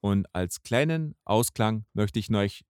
Und 0.00 0.26
als 0.34 0.62
kleinen 0.62 1.14
Ausklang 1.24 1.84
möchte 1.92 2.18
ich 2.18 2.32
euch 2.32 2.64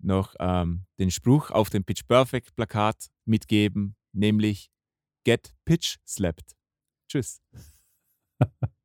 noch 0.00 0.34
ähm, 0.38 0.86
den 0.98 1.10
Spruch 1.10 1.50
auf 1.50 1.70
dem 1.70 1.84
Pitch 1.84 2.06
Perfect 2.06 2.54
Plakat 2.54 3.08
mitgeben, 3.24 3.96
nämlich 4.12 4.70
Get 5.24 5.54
Pitch 5.64 5.96
Slapped. 6.06 6.56
Tschüss. 7.08 7.40